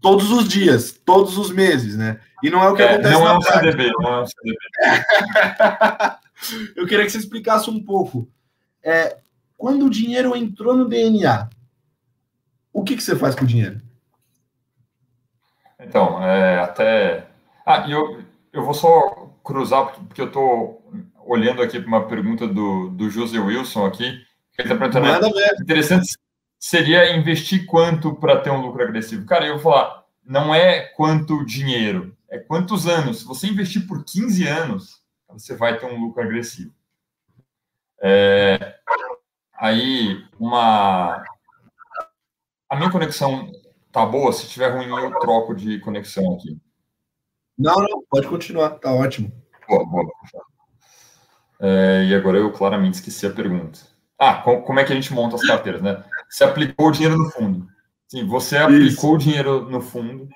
todos 0.00 0.30
os 0.30 0.48
dias, 0.48 0.92
todos 0.92 1.36
os 1.38 1.50
meses, 1.50 1.96
né? 1.96 2.20
E 2.42 2.50
não 2.50 2.62
é 2.62 2.68
o 2.68 2.74
que 2.74 2.82
é, 2.82 2.92
acontece. 2.92 3.14
Não 3.14 3.28
é 3.28 3.36
um 3.36 3.40
CDB, 3.40 3.92
não 3.98 4.14
é 4.14 4.22
um 4.22 4.26
CDB. 4.26 4.58
Eu 6.76 6.86
queria 6.86 7.04
que 7.04 7.10
você 7.10 7.18
explicasse 7.18 7.68
um 7.68 7.82
pouco. 7.82 8.28
É, 8.82 9.18
quando 9.56 9.86
o 9.86 9.90
dinheiro 9.90 10.36
entrou 10.36 10.76
no 10.76 10.88
DNA, 10.88 11.48
o 12.72 12.84
que, 12.84 12.96
que 12.96 13.02
você 13.02 13.16
faz 13.16 13.34
com 13.34 13.44
o 13.44 13.46
dinheiro? 13.46 13.80
Então, 15.80 16.22
é, 16.22 16.60
até. 16.60 17.26
Ah, 17.66 17.88
eu, 17.88 18.22
eu 18.52 18.64
vou 18.64 18.74
só 18.74 19.34
cruzar, 19.42 19.94
porque 20.06 20.20
eu 20.20 20.26
estou 20.26 20.88
olhando 21.26 21.60
aqui 21.60 21.80
para 21.80 21.88
uma 21.88 22.06
pergunta 22.06 22.46
do, 22.46 22.88
do 22.90 23.10
José 23.10 23.38
Wilson 23.38 23.84
aqui, 23.84 24.04
ele 24.04 24.26
está 24.58 24.76
perguntando, 24.76 25.06
Nada 25.06 25.28
interessante 25.60 26.16
seria 26.58 27.16
investir 27.16 27.66
quanto 27.66 28.14
para 28.14 28.40
ter 28.40 28.50
um 28.50 28.60
lucro 28.60 28.82
agressivo? 28.82 29.26
Cara, 29.26 29.46
eu 29.46 29.58
vou 29.58 29.72
falar, 29.72 30.04
não 30.24 30.54
é 30.54 30.80
quanto 30.80 31.44
dinheiro, 31.44 32.16
é 32.28 32.38
quantos 32.38 32.86
anos. 32.86 33.20
Se 33.20 33.24
você 33.24 33.46
investir 33.46 33.86
por 33.86 34.04
15 34.04 34.46
anos, 34.46 35.02
você 35.28 35.54
vai 35.56 35.78
ter 35.78 35.86
um 35.86 36.00
lucro 36.00 36.22
agressivo. 36.22 36.72
É, 38.00 38.76
aí, 39.54 40.24
uma... 40.38 41.22
A 42.70 42.76
minha 42.76 42.90
conexão 42.90 43.50
tá 43.92 44.04
boa? 44.06 44.32
Se 44.32 44.46
tiver 44.46 44.68
ruim, 44.68 44.88
eu 44.88 45.18
troco 45.18 45.54
de 45.54 45.78
conexão 45.80 46.34
aqui. 46.34 46.56
Não, 47.58 47.74
não, 47.74 48.04
pode 48.08 48.28
continuar, 48.28 48.70
tá 48.70 48.92
ótimo. 48.92 49.32
Boa, 49.68 49.84
boa. 49.84 50.06
É, 51.60 52.04
e 52.04 52.14
agora 52.14 52.38
eu 52.38 52.52
claramente 52.52 52.94
esqueci 52.94 53.26
a 53.26 53.32
pergunta. 53.32 53.80
Ah, 54.18 54.34
como 54.42 54.78
é 54.78 54.84
que 54.84 54.92
a 54.92 54.94
gente 54.94 55.12
monta 55.12 55.36
as 55.36 55.46
carteiras, 55.46 55.82
né? 55.82 56.04
Você 56.28 56.44
aplicou 56.44 56.88
o 56.88 56.90
dinheiro 56.90 57.16
no 57.16 57.30
fundo. 57.30 57.66
Sim, 58.08 58.26
você 58.26 58.56
aplicou 58.56 58.86
Isso. 58.86 59.12
o 59.12 59.18
dinheiro 59.18 59.70
no 59.70 59.80
fundo. 59.80 60.28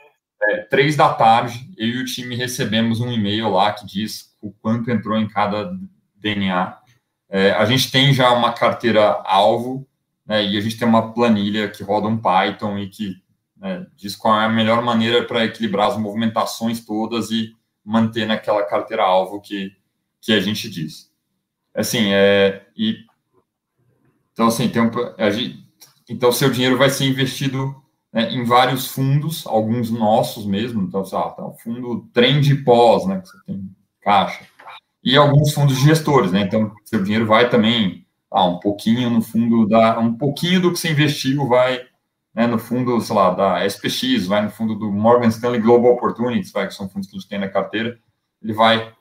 É, 0.42 0.59
três 0.62 0.96
da 0.96 1.12
tarde, 1.12 1.70
eu 1.76 1.88
e 1.88 2.02
o 2.02 2.05
time 2.05 2.35
recebemos 2.35 3.00
um 3.00 3.11
e-mail 3.11 3.48
lá 3.48 3.72
que 3.72 3.87
diz 3.87 4.37
o 4.40 4.52
quanto 4.52 4.90
entrou 4.90 5.16
em 5.16 5.28
cada 5.28 5.72
DNA. 6.16 6.78
É, 7.28 7.52
a 7.52 7.64
gente 7.64 7.90
tem 7.90 8.12
já 8.12 8.33
uma 8.33 8.52
carteira 8.52 9.22
alvo, 9.24 9.87
né, 10.26 10.44
e 10.44 10.57
a 10.57 10.61
gente 10.61 10.78
tem 10.78 10.87
uma 10.87 11.12
planilha 11.12 11.68
que 11.68 11.83
roda 11.83 12.09
um 12.09 12.18
Python 12.18 12.78
e 12.78 12.88
que 12.88 13.16
né, 13.57 13.87
diz 13.96 14.16
qual 14.16 14.40
é 14.40 14.44
a 14.44 14.48
melhor 14.48 14.83
maneira 14.83 15.24
para 15.24 15.44
equilibrar 15.44 15.88
as 15.88 15.96
movimentações 15.96 16.85
todas 16.85 17.31
e 17.31 17.55
manter 17.85 18.26
naquela 18.26 18.64
carteira 18.64 19.05
alvo 19.05 19.40
que, 19.40 19.72
que 20.20 20.33
a 20.33 20.40
gente 20.40 20.68
diz. 20.68 21.11
Assim, 21.74 22.12
é, 22.12 22.66
e, 22.76 22.96
então, 24.33 24.48
assim, 24.48 24.68
tem 24.68 24.83
um, 24.83 24.90
a 25.16 25.31
gente, 25.31 25.62
então, 26.12 26.31
seu 26.31 26.51
dinheiro 26.51 26.77
vai 26.77 26.90
ser 26.90 27.07
investido 27.07 27.75
né, 28.12 28.31
em 28.31 28.44
vários 28.44 28.88
fundos, 28.88 29.46
alguns 29.46 29.90
nossos 29.90 30.44
mesmo, 30.44 30.83
então, 30.83 31.05
sei 31.05 31.18
lá, 31.18 31.31
tá, 31.31 31.46
o 31.46 31.55
fundo 31.55 32.09
trend 32.12 32.55
pós, 32.57 33.07
né, 33.07 33.20
que 33.20 33.29
você 33.29 33.38
tem 33.46 33.70
caixa, 34.03 34.44
e 35.03 35.16
alguns 35.16 35.55
fundos 35.55 35.79
gestores, 35.79 36.31
né, 36.31 36.42
então, 36.42 36.72
seu 36.85 37.03
dinheiro 37.03 37.27
vai 37.27 37.48
também, 37.48 38.07
ah, 38.31 38.44
um 38.44 38.59
pouquinho 38.59 39.09
no 39.11 39.22
fundo 39.22 39.66
da, 39.66 39.98
um 39.98 40.14
pouquinho 40.14 40.61
do 40.61 40.72
que 40.72 40.79
você 40.79 40.90
investiu 40.90 41.48
vai 41.48 41.81
né, 42.35 42.46
no 42.46 42.59
fundo, 42.59 43.01
sei 43.01 43.14
lá, 43.14 43.31
da 43.31 43.66
SPX, 43.66 44.27
vai 44.27 44.42
no 44.42 44.51
fundo 44.51 44.75
do 44.75 44.90
Morgan 44.90 45.29
Stanley 45.29 45.61
Global 45.61 45.92
Opportunities, 45.92 46.51
vai, 46.51 46.66
que 46.66 46.75
são 46.75 46.88
fundos 46.88 47.09
que 47.09 47.16
a 47.16 47.18
gente 47.18 47.29
tem 47.29 47.38
na 47.38 47.48
carteira, 47.48 47.98
ele 48.42 48.53
vai 48.53 48.92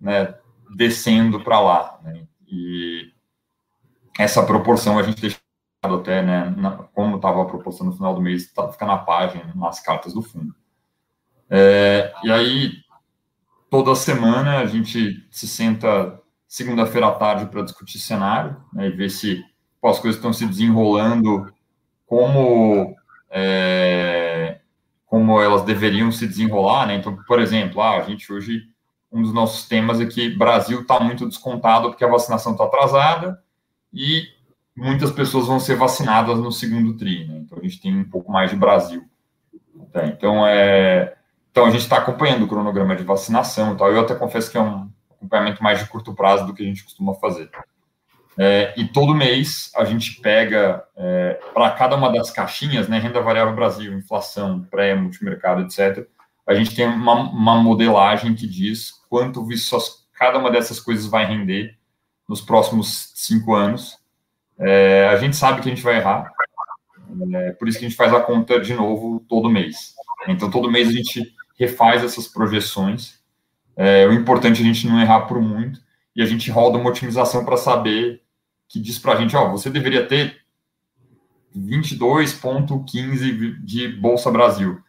né, 0.00 0.34
descendo 0.74 1.42
para 1.42 1.60
lá. 1.60 1.98
Né, 2.02 2.26
e 2.46 3.12
essa 4.18 4.44
proporção 4.44 4.98
a 4.98 5.02
gente 5.02 5.20
deixa 5.20 5.38
até, 5.94 6.22
né, 6.22 6.54
como 6.92 7.16
estava 7.16 7.42
a 7.42 7.46
proporção 7.46 7.86
no 7.86 7.92
final 7.92 8.14
do 8.14 8.20
mês, 8.20 8.52
tá, 8.52 8.68
fica 8.70 8.84
na 8.84 8.98
página, 8.98 9.52
nas 9.54 9.80
cartas 9.80 10.12
do 10.12 10.22
fundo. 10.22 10.54
É, 11.48 12.12
e 12.24 12.30
aí, 12.30 12.72
toda 13.70 13.94
semana 13.94 14.58
a 14.58 14.66
gente 14.66 15.26
se 15.30 15.46
senta 15.46 16.20
segunda-feira 16.46 17.08
à 17.08 17.12
tarde 17.12 17.46
para 17.46 17.62
discutir 17.62 17.98
cenário 17.98 18.56
né, 18.72 18.88
e 18.88 18.90
ver 18.90 19.10
se 19.10 19.42
pô, 19.80 19.88
as 19.88 19.98
coisas 19.98 20.16
estão 20.16 20.32
se 20.32 20.46
desenrolando 20.46 21.52
como 22.06 22.94
é, 23.30 24.60
como 25.06 25.40
elas 25.40 25.62
deveriam 25.62 26.10
se 26.10 26.26
desenrolar, 26.26 26.86
né? 26.86 26.96
Então, 26.96 27.16
por 27.26 27.40
exemplo, 27.40 27.80
ah, 27.80 27.96
a 27.96 28.02
gente 28.02 28.32
hoje 28.32 28.62
um 29.10 29.22
dos 29.22 29.32
nossos 29.32 29.66
temas 29.66 30.00
é 30.00 30.06
que 30.06 30.36
Brasil 30.36 30.82
está 30.82 31.00
muito 31.00 31.26
descontado 31.26 31.88
porque 31.88 32.04
a 32.04 32.10
vacinação 32.10 32.52
está 32.52 32.64
atrasada 32.64 33.42
e 33.92 34.24
muitas 34.76 35.10
pessoas 35.10 35.46
vão 35.46 35.58
ser 35.58 35.76
vacinadas 35.76 36.38
no 36.38 36.52
segundo 36.52 36.96
tri, 36.96 37.26
né? 37.26 37.38
Então 37.38 37.58
a 37.58 37.62
gente 37.62 37.80
tem 37.80 37.96
um 37.96 38.08
pouco 38.08 38.30
mais 38.30 38.50
de 38.50 38.56
Brasil. 38.56 39.04
Então 40.04 40.46
é, 40.46 41.16
então 41.50 41.64
a 41.64 41.70
gente 41.70 41.82
está 41.82 41.96
acompanhando 41.96 42.44
o 42.44 42.48
cronograma 42.48 42.94
de 42.94 43.02
vacinação 43.02 43.72
e 43.72 43.76
tal. 43.76 43.90
Eu 43.90 44.00
até 44.00 44.14
confesso 44.14 44.50
que 44.50 44.58
é 44.58 44.60
um 44.60 44.90
acompanhamento 45.10 45.62
mais 45.62 45.78
de 45.78 45.86
curto 45.86 46.14
prazo 46.14 46.46
do 46.46 46.54
que 46.54 46.62
a 46.62 46.66
gente 46.66 46.84
costuma 46.84 47.14
fazer. 47.14 47.50
É, 48.38 48.74
e 48.76 48.86
todo 48.86 49.14
mês 49.14 49.70
a 49.74 49.84
gente 49.84 50.20
pega 50.20 50.84
é, 50.94 51.40
para 51.54 51.70
cada 51.70 51.96
uma 51.96 52.12
das 52.12 52.30
caixinhas, 52.30 52.86
né, 52.86 52.98
renda 52.98 53.22
variável 53.22 53.54
Brasil, 53.54 53.96
inflação, 53.96 54.62
pré, 54.70 54.94
multimercado, 54.94 55.62
etc. 55.62 56.06
A 56.46 56.54
gente 56.54 56.76
tem 56.76 56.86
uma, 56.86 57.14
uma 57.14 57.56
modelagem 57.56 58.34
que 58.34 58.46
diz 58.46 58.92
quanto 59.08 59.46
cada 60.12 60.38
uma 60.38 60.50
dessas 60.50 60.78
coisas 60.78 61.06
vai 61.06 61.24
render 61.24 61.76
nos 62.28 62.40
próximos 62.42 63.12
cinco 63.14 63.54
anos. 63.54 63.98
É, 64.58 65.08
a 65.08 65.16
gente 65.16 65.36
sabe 65.36 65.60
que 65.60 65.68
a 65.68 65.74
gente 65.74 65.82
vai 65.82 65.96
errar, 65.96 66.32
é, 67.34 67.52
por 67.52 67.68
isso 67.68 67.78
que 67.78 67.84
a 67.84 67.88
gente 67.88 67.96
faz 67.96 68.12
a 68.12 68.20
conta 68.20 68.60
de 68.60 68.74
novo 68.74 69.24
todo 69.28 69.50
mês. 69.50 69.94
Então, 70.28 70.50
todo 70.50 70.70
mês 70.70 70.88
a 70.88 70.92
gente 70.92 71.34
refaz 71.58 72.02
essas 72.02 72.26
projeções. 72.26 73.20
É, 73.76 74.06
o 74.06 74.12
importante 74.12 74.60
é 74.60 74.64
a 74.64 74.66
gente 74.66 74.86
não 74.86 75.00
errar 75.00 75.22
por 75.22 75.40
muito 75.40 75.80
e 76.14 76.22
a 76.22 76.26
gente 76.26 76.50
roda 76.50 76.78
uma 76.78 76.90
otimização 76.90 77.44
para 77.44 77.56
saber 77.56 78.22
que 78.68 78.80
diz 78.80 78.98
para 78.98 79.12
a 79.12 79.16
gente, 79.16 79.36
ó, 79.36 79.50
você 79.50 79.70
deveria 79.70 80.06
ter 80.06 80.38
22,15 81.56 83.62
de 83.62 83.88
Bolsa 83.88 84.30
Brasil. 84.30 84.80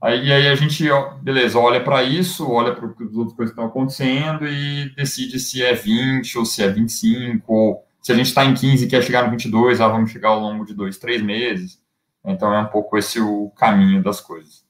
Aí, 0.00 0.32
aí 0.32 0.48
a 0.48 0.54
gente, 0.54 0.88
ó, 0.90 1.14
beleza, 1.14 1.58
olha 1.58 1.82
para 1.82 2.02
isso, 2.02 2.50
olha 2.50 2.74
para 2.74 2.86
as 2.86 3.14
outras 3.14 3.36
coisas 3.36 3.54
que 3.54 3.60
estão 3.60 3.66
acontecendo 3.66 4.48
e 4.48 4.92
decide 4.96 5.38
se 5.38 5.62
é 5.62 5.74
20 5.74 6.38
ou 6.38 6.44
se 6.44 6.62
é 6.62 6.68
25, 6.68 7.52
ou 7.52 7.84
se 8.02 8.10
a 8.10 8.14
gente 8.16 8.26
está 8.26 8.44
em 8.44 8.52
15 8.52 8.84
e 8.84 8.88
quer 8.88 9.02
chegar 9.02 9.24
no 9.24 9.30
22, 9.30 9.80
ah, 9.80 9.88
vamos 9.88 10.10
chegar 10.10 10.30
ao 10.30 10.40
longo 10.40 10.66
de 10.66 10.74
dois, 10.74 10.98
três 10.98 11.22
meses. 11.22 11.80
Então 12.24 12.52
é 12.52 12.60
um 12.60 12.66
pouco 12.66 12.98
esse 12.98 13.20
o 13.20 13.50
caminho 13.56 14.02
das 14.02 14.20
coisas. 14.20 14.64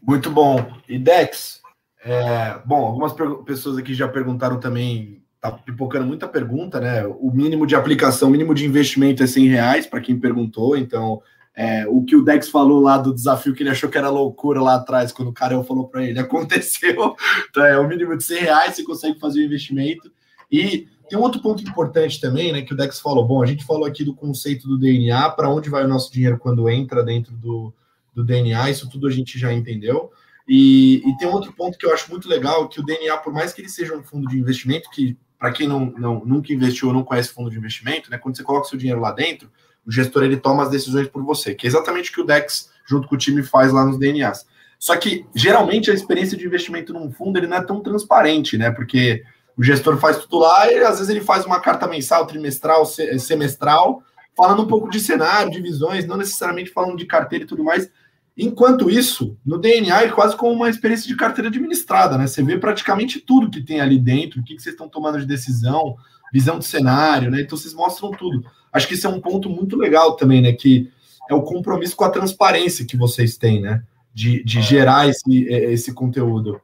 Muito 0.00 0.30
bom. 0.30 0.70
E 0.86 0.98
Dex, 0.98 1.62
é, 2.04 2.60
bom, 2.66 2.84
algumas 2.84 3.14
pessoas 3.44 3.78
aqui 3.78 3.94
já 3.94 4.06
perguntaram 4.06 4.60
também 4.60 5.24
tá 5.40 5.52
pipocando 5.52 6.06
muita 6.06 6.26
pergunta, 6.26 6.80
né? 6.80 7.06
O 7.06 7.30
mínimo 7.30 7.66
de 7.66 7.76
aplicação, 7.76 8.28
o 8.28 8.32
mínimo 8.32 8.54
de 8.54 8.64
investimento 8.64 9.22
é 9.22 9.26
100 9.26 9.48
reais, 9.48 9.86
para 9.86 10.00
quem 10.00 10.18
perguntou. 10.18 10.74
Então, 10.74 11.20
é, 11.54 11.86
o 11.86 12.02
que 12.02 12.16
o 12.16 12.24
Dex 12.24 12.48
falou 12.48 12.80
lá 12.80 12.96
do 12.96 13.14
desafio 13.14 13.54
que 13.54 13.62
ele 13.62 13.68
achou 13.68 13.90
que 13.90 13.98
era 13.98 14.08
loucura 14.08 14.62
lá 14.62 14.76
atrás, 14.76 15.12
quando 15.12 15.28
o 15.28 15.34
cara 15.34 15.62
falou 15.62 15.86
para 15.86 16.02
ele, 16.02 16.16
aconteceu. 16.20 17.14
Então, 17.50 17.62
é 17.62 17.78
o 17.78 17.86
mínimo 17.86 18.16
de 18.16 18.24
100 18.24 18.40
reais, 18.40 18.74
você 18.74 18.84
consegue 18.84 19.20
fazer 19.20 19.40
o 19.40 19.44
investimento. 19.44 20.10
E 20.50 20.88
tem 21.08 21.18
um 21.18 21.22
outro 21.22 21.40
ponto 21.40 21.62
importante 21.62 22.20
também, 22.20 22.52
né? 22.52 22.62
Que 22.62 22.72
o 22.72 22.76
Dex 22.76 23.00
falou. 23.00 23.26
Bom, 23.26 23.42
a 23.42 23.46
gente 23.46 23.64
falou 23.64 23.84
aqui 23.84 24.04
do 24.04 24.14
conceito 24.14 24.66
do 24.66 24.78
DNA, 24.78 25.30
para 25.30 25.48
onde 25.48 25.68
vai 25.68 25.84
o 25.84 25.88
nosso 25.88 26.12
dinheiro 26.12 26.38
quando 26.38 26.68
entra 26.68 27.02
dentro 27.02 27.34
do, 27.36 27.72
do 28.14 28.24
DNA, 28.24 28.70
isso 28.70 28.88
tudo 28.88 29.06
a 29.06 29.10
gente 29.10 29.38
já 29.38 29.52
entendeu. 29.52 30.10
E, 30.48 31.02
e, 31.06 31.16
tem 31.16 31.26
outro 31.26 31.52
ponto 31.52 31.78
que 31.78 31.86
eu 31.86 31.92
acho 31.92 32.10
muito 32.10 32.28
legal, 32.28 32.68
que 32.68 32.78
o 32.78 32.84
DNA, 32.84 33.16
por 33.18 33.32
mais 33.32 33.52
que 33.52 33.62
ele 33.62 33.68
seja 33.68 33.96
um 33.96 34.02
fundo 34.02 34.28
de 34.28 34.38
investimento, 34.38 34.90
que 34.90 35.16
para 35.38 35.50
quem 35.52 35.66
não, 35.66 35.86
não, 35.98 36.24
nunca 36.24 36.52
investiu 36.52 36.88
ou 36.88 36.94
não 36.94 37.02
conhece 37.02 37.32
fundo 37.32 37.50
de 37.50 37.56
investimento, 37.56 38.10
né, 38.10 38.18
quando 38.18 38.36
você 38.36 38.42
coloca 38.42 38.68
seu 38.68 38.78
dinheiro 38.78 39.00
lá 39.00 39.10
dentro, 39.10 39.50
o 39.86 39.90
gestor 39.90 40.22
ele 40.22 40.36
toma 40.36 40.62
as 40.62 40.70
decisões 40.70 41.08
por 41.08 41.22
você, 41.22 41.54
que 41.54 41.66
é 41.66 41.68
exatamente 41.68 42.10
o 42.10 42.14
que 42.14 42.20
o 42.20 42.26
Dex, 42.26 42.70
junto 42.86 43.08
com 43.08 43.14
o 43.14 43.18
time, 43.18 43.42
faz 43.42 43.72
lá 43.72 43.84
nos 43.84 43.98
DNAs. 43.98 44.46
Só 44.78 44.96
que, 44.96 45.26
geralmente, 45.34 45.90
a 45.90 45.94
experiência 45.94 46.36
de 46.36 46.46
investimento 46.46 46.92
num 46.92 47.10
fundo 47.10 47.38
ele 47.38 47.46
não 47.46 47.56
é 47.56 47.64
tão 47.64 47.80
transparente, 47.80 48.58
né? 48.58 48.70
Porque 48.70 49.22
o 49.56 49.62
gestor 49.62 49.96
faz 49.98 50.18
tudo 50.18 50.38
lá 50.38 50.70
e, 50.70 50.78
às 50.78 50.98
vezes, 50.98 51.08
ele 51.08 51.20
faz 51.20 51.44
uma 51.44 51.60
carta 51.60 51.86
mensal, 51.86 52.26
trimestral, 52.26 52.84
semestral, 52.84 54.02
falando 54.36 54.62
um 54.62 54.66
pouco 54.66 54.90
de 54.90 54.98
cenário, 54.98 55.50
de 55.50 55.60
visões, 55.60 56.06
não 56.06 56.16
necessariamente 56.16 56.70
falando 56.70 56.96
de 56.96 57.06
carteira 57.06 57.44
e 57.44 57.46
tudo 57.46 57.62
mais. 57.62 57.88
Enquanto 58.36 58.90
isso, 58.90 59.38
no 59.46 59.58
DNA 59.58 60.02
é 60.02 60.08
quase 60.08 60.36
como 60.36 60.52
uma 60.52 60.68
experiência 60.68 61.06
de 61.06 61.14
carteira 61.14 61.48
administrada, 61.48 62.18
né? 62.18 62.26
Você 62.26 62.42
vê 62.42 62.58
praticamente 62.58 63.20
tudo 63.20 63.48
que 63.48 63.62
tem 63.62 63.80
ali 63.80 63.96
dentro, 63.96 64.40
o 64.40 64.44
que, 64.44 64.56
que 64.56 64.62
vocês 64.62 64.74
estão 64.74 64.88
tomando 64.88 65.20
de 65.20 65.26
decisão, 65.26 65.96
visão 66.32 66.58
de 66.58 66.64
cenário, 66.64 67.30
né? 67.30 67.42
Então 67.42 67.56
vocês 67.56 67.72
mostram 67.72 68.10
tudo. 68.10 68.44
Acho 68.72 68.88
que 68.88 68.94
isso 68.94 69.06
é 69.06 69.10
um 69.10 69.20
ponto 69.20 69.48
muito 69.48 69.76
legal 69.76 70.16
também, 70.16 70.42
né? 70.42 70.52
Que 70.52 70.90
é 71.30 71.34
o 71.34 71.42
compromisso 71.42 71.94
com 71.94 72.02
a 72.02 72.10
transparência 72.10 72.84
que 72.84 72.96
vocês 72.96 73.36
têm, 73.36 73.60
né? 73.60 73.84
De, 74.12 74.42
de 74.42 74.58
é. 74.58 74.62
gerar 74.62 75.08
esse, 75.08 75.48
é, 75.48 75.72
esse 75.72 75.94
conteúdo. 75.94 76.60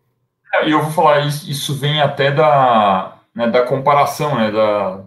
É, 0.54 0.68
e 0.68 0.72
eu 0.72 0.82
vou 0.82 0.90
falar, 0.90 1.26
isso 1.26 1.74
vem 1.74 2.00
até 2.00 2.30
da, 2.30 3.18
né, 3.34 3.48
da 3.48 3.62
comparação, 3.64 4.34
né? 4.36 4.50
Da, 4.50 5.04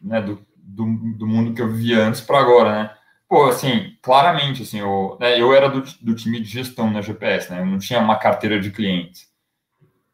né 0.00 0.22
do, 0.22 0.44
do, 0.56 0.84
do 1.16 1.26
mundo 1.26 1.54
que 1.54 1.62
eu 1.62 1.68
vivia 1.68 2.04
antes 2.04 2.20
para 2.20 2.40
agora, 2.40 2.82
né? 2.82 2.94
Pô, 3.28 3.46
assim, 3.46 3.96
claramente, 4.02 4.62
assim, 4.62 4.80
eu, 4.80 5.16
né, 5.20 5.40
eu 5.40 5.54
era 5.54 5.68
do, 5.68 5.82
do 6.02 6.14
time 6.14 6.40
de 6.40 6.48
gestão 6.48 6.90
na 6.90 7.00
GPS, 7.00 7.50
né? 7.50 7.60
Eu 7.60 7.66
não 7.66 7.78
tinha 7.78 8.00
uma 8.00 8.16
carteira 8.16 8.60
de 8.60 8.70
clientes. 8.70 9.28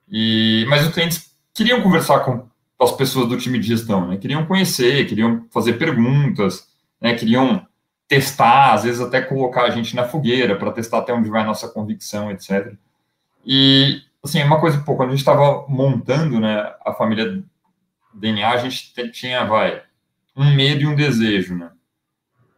E, 0.08 0.64
mas 0.68 0.86
os 0.86 0.92
clientes 0.92 1.34
queriam 1.52 1.82
conversar 1.82 2.20
com 2.20 2.48
as 2.80 2.92
pessoas 2.92 3.28
do 3.28 3.36
time 3.36 3.58
de 3.58 3.66
gestão, 3.66 4.06
né? 4.06 4.16
Queriam 4.16 4.46
conhecer, 4.46 5.06
queriam 5.06 5.46
fazer 5.50 5.74
perguntas, 5.74 6.68
né? 7.00 7.14
Queriam 7.14 7.66
testar, 8.06 8.72
às 8.72 8.84
vezes 8.84 9.00
até 9.00 9.20
colocar 9.20 9.64
a 9.64 9.70
gente 9.70 9.94
na 9.94 10.04
fogueira 10.04 10.56
para 10.56 10.72
testar 10.72 10.98
até 10.98 11.12
onde 11.12 11.28
vai 11.28 11.42
a 11.42 11.46
nossa 11.46 11.68
convicção, 11.68 12.30
etc. 12.30 12.74
E, 13.44 14.00
assim, 14.28 14.42
uma 14.42 14.60
coisa, 14.60 14.78
pô, 14.78 14.96
quando 14.96 15.08
a 15.08 15.12
gente 15.12 15.20
estava 15.20 15.66
montando, 15.68 16.38
né, 16.38 16.72
a 16.84 16.92
família 16.92 17.42
DNA, 18.14 18.50
a 18.50 18.56
gente 18.58 18.92
tinha, 19.10 19.44
vai, 19.44 19.82
um 20.36 20.54
medo 20.54 20.82
e 20.82 20.86
um 20.86 20.94
desejo, 20.94 21.56
né? 21.56 21.70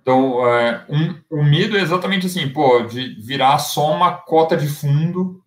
Então, 0.03 0.47
é, 0.47 0.85
um, 0.89 1.39
o 1.39 1.45
medo 1.45 1.77
é 1.77 1.81
exatamente 1.81 2.27
assim, 2.27 2.49
pô, 2.49 2.81
de 2.83 3.15
virar 3.21 3.59
só 3.59 3.95
uma 3.95 4.13
cota 4.13 4.57
de 4.57 4.67
fundo, 4.67 5.43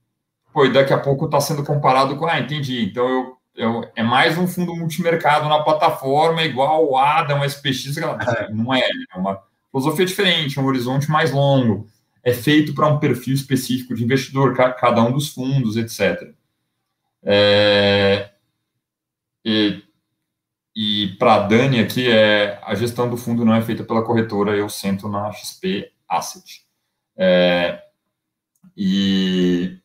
pô, 0.53 0.65
e 0.65 0.71
daqui 0.71 0.93
a 0.93 0.99
pouco 0.99 1.25
está 1.25 1.39
sendo 1.39 1.63
comparado 1.63 2.15
com, 2.15 2.25
ah, 2.25 2.39
entendi, 2.39 2.85
então 2.85 3.07
eu, 3.07 3.37
eu, 3.55 3.91
é 3.95 4.03
mais 4.03 4.37
um 4.37 4.47
fundo 4.47 4.75
multimercado 4.75 5.49
na 5.49 5.63
plataforma, 5.63 6.43
igual 6.43 6.87
o 6.89 6.97
ADA, 6.97 7.35
um 7.35 7.43
SPX, 7.43 7.97
é. 7.97 8.51
não 8.51 8.73
é, 8.73 8.81
é 8.81 9.17
uma 9.17 9.41
filosofia 9.71 10.05
diferente, 10.05 10.59
um 10.59 10.65
horizonte 10.65 11.09
mais 11.09 11.31
longo, 11.31 11.87
é 12.23 12.33
feito 12.33 12.73
para 12.73 12.87
um 12.87 12.99
perfil 12.99 13.33
específico 13.33 13.93
de 13.93 14.03
investidor, 14.03 14.55
cada 14.55 15.03
um 15.03 15.11
dos 15.11 15.29
fundos, 15.29 15.75
etc. 15.75 16.33
É, 17.21 18.31
e, 19.43 19.83
e 20.75 21.15
para 21.19 21.35
a 21.35 21.39
Dani 21.39 21.79
aqui, 21.79 22.09
é, 22.09 22.59
a 22.63 22.73
gestão 22.75 23.09
do 23.09 23.17
fundo 23.17 23.43
não 23.43 23.53
é 23.53 23.61
feita 23.61 23.83
pela 23.83 24.03
corretora, 24.03 24.55
eu 24.55 24.69
sento 24.69 25.09
na 25.09 25.31
XP 25.33 25.91
Asset. 26.07 26.65
É, 27.17 27.83
e, 28.75 29.77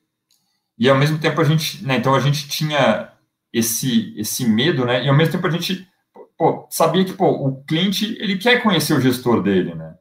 e 0.78 0.88
ao 0.88 0.96
mesmo 0.96 1.18
tempo 1.18 1.40
a 1.40 1.44
gente, 1.44 1.84
né, 1.84 1.96
então 1.96 2.14
a 2.14 2.20
gente 2.20 2.48
tinha 2.48 3.12
esse, 3.52 4.14
esse 4.16 4.46
medo, 4.46 4.84
né, 4.84 5.04
e 5.04 5.08
ao 5.08 5.16
mesmo 5.16 5.32
tempo 5.32 5.46
a 5.46 5.50
gente 5.50 5.88
pô, 6.36 6.66
sabia 6.70 7.04
que 7.04 7.12
pô, 7.12 7.30
o 7.30 7.64
cliente 7.64 8.16
ele 8.20 8.38
quer 8.38 8.62
conhecer 8.62 8.94
o 8.94 9.00
gestor 9.00 9.42
dele, 9.42 9.74
né? 9.74 9.96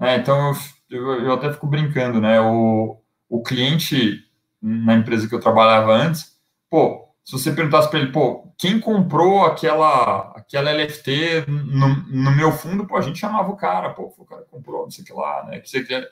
É, 0.00 0.16
então, 0.16 0.48
eu, 0.48 0.56
eu, 0.96 1.32
até 1.32 1.52
fico 1.52 1.66
brincando, 1.66 2.20
né? 2.20 2.40
O, 2.40 2.98
o 3.28 3.42
cliente 3.42 4.24
na 4.60 4.94
empresa 4.94 5.28
que 5.28 5.34
eu 5.34 5.40
trabalhava 5.40 5.92
antes, 5.92 6.36
pô, 6.70 7.08
se 7.24 7.32
você 7.32 7.52
perguntasse 7.52 7.88
para 7.88 8.00
ele, 8.00 8.12
pô, 8.12 8.52
quem 8.58 8.78
comprou 8.78 9.44
aquela, 9.44 10.32
aquela 10.36 10.72
LFT 10.72 11.44
no, 11.48 11.88
no, 11.88 12.30
meu 12.32 12.52
fundo, 12.52 12.86
pô, 12.86 12.96
a 12.96 13.00
gente 13.00 13.18
chamava 13.18 13.50
o 13.50 13.56
cara, 13.56 13.90
pô, 13.90 14.12
o 14.16 14.24
cara 14.24 14.42
comprou, 14.50 14.84
não 14.84 14.90
sei 14.90 15.02
o 15.02 15.06
que 15.06 15.12
lá, 15.12 15.44
né? 15.46 15.60
Que 15.60 15.68
você 15.68 15.82
quer. 15.84 16.08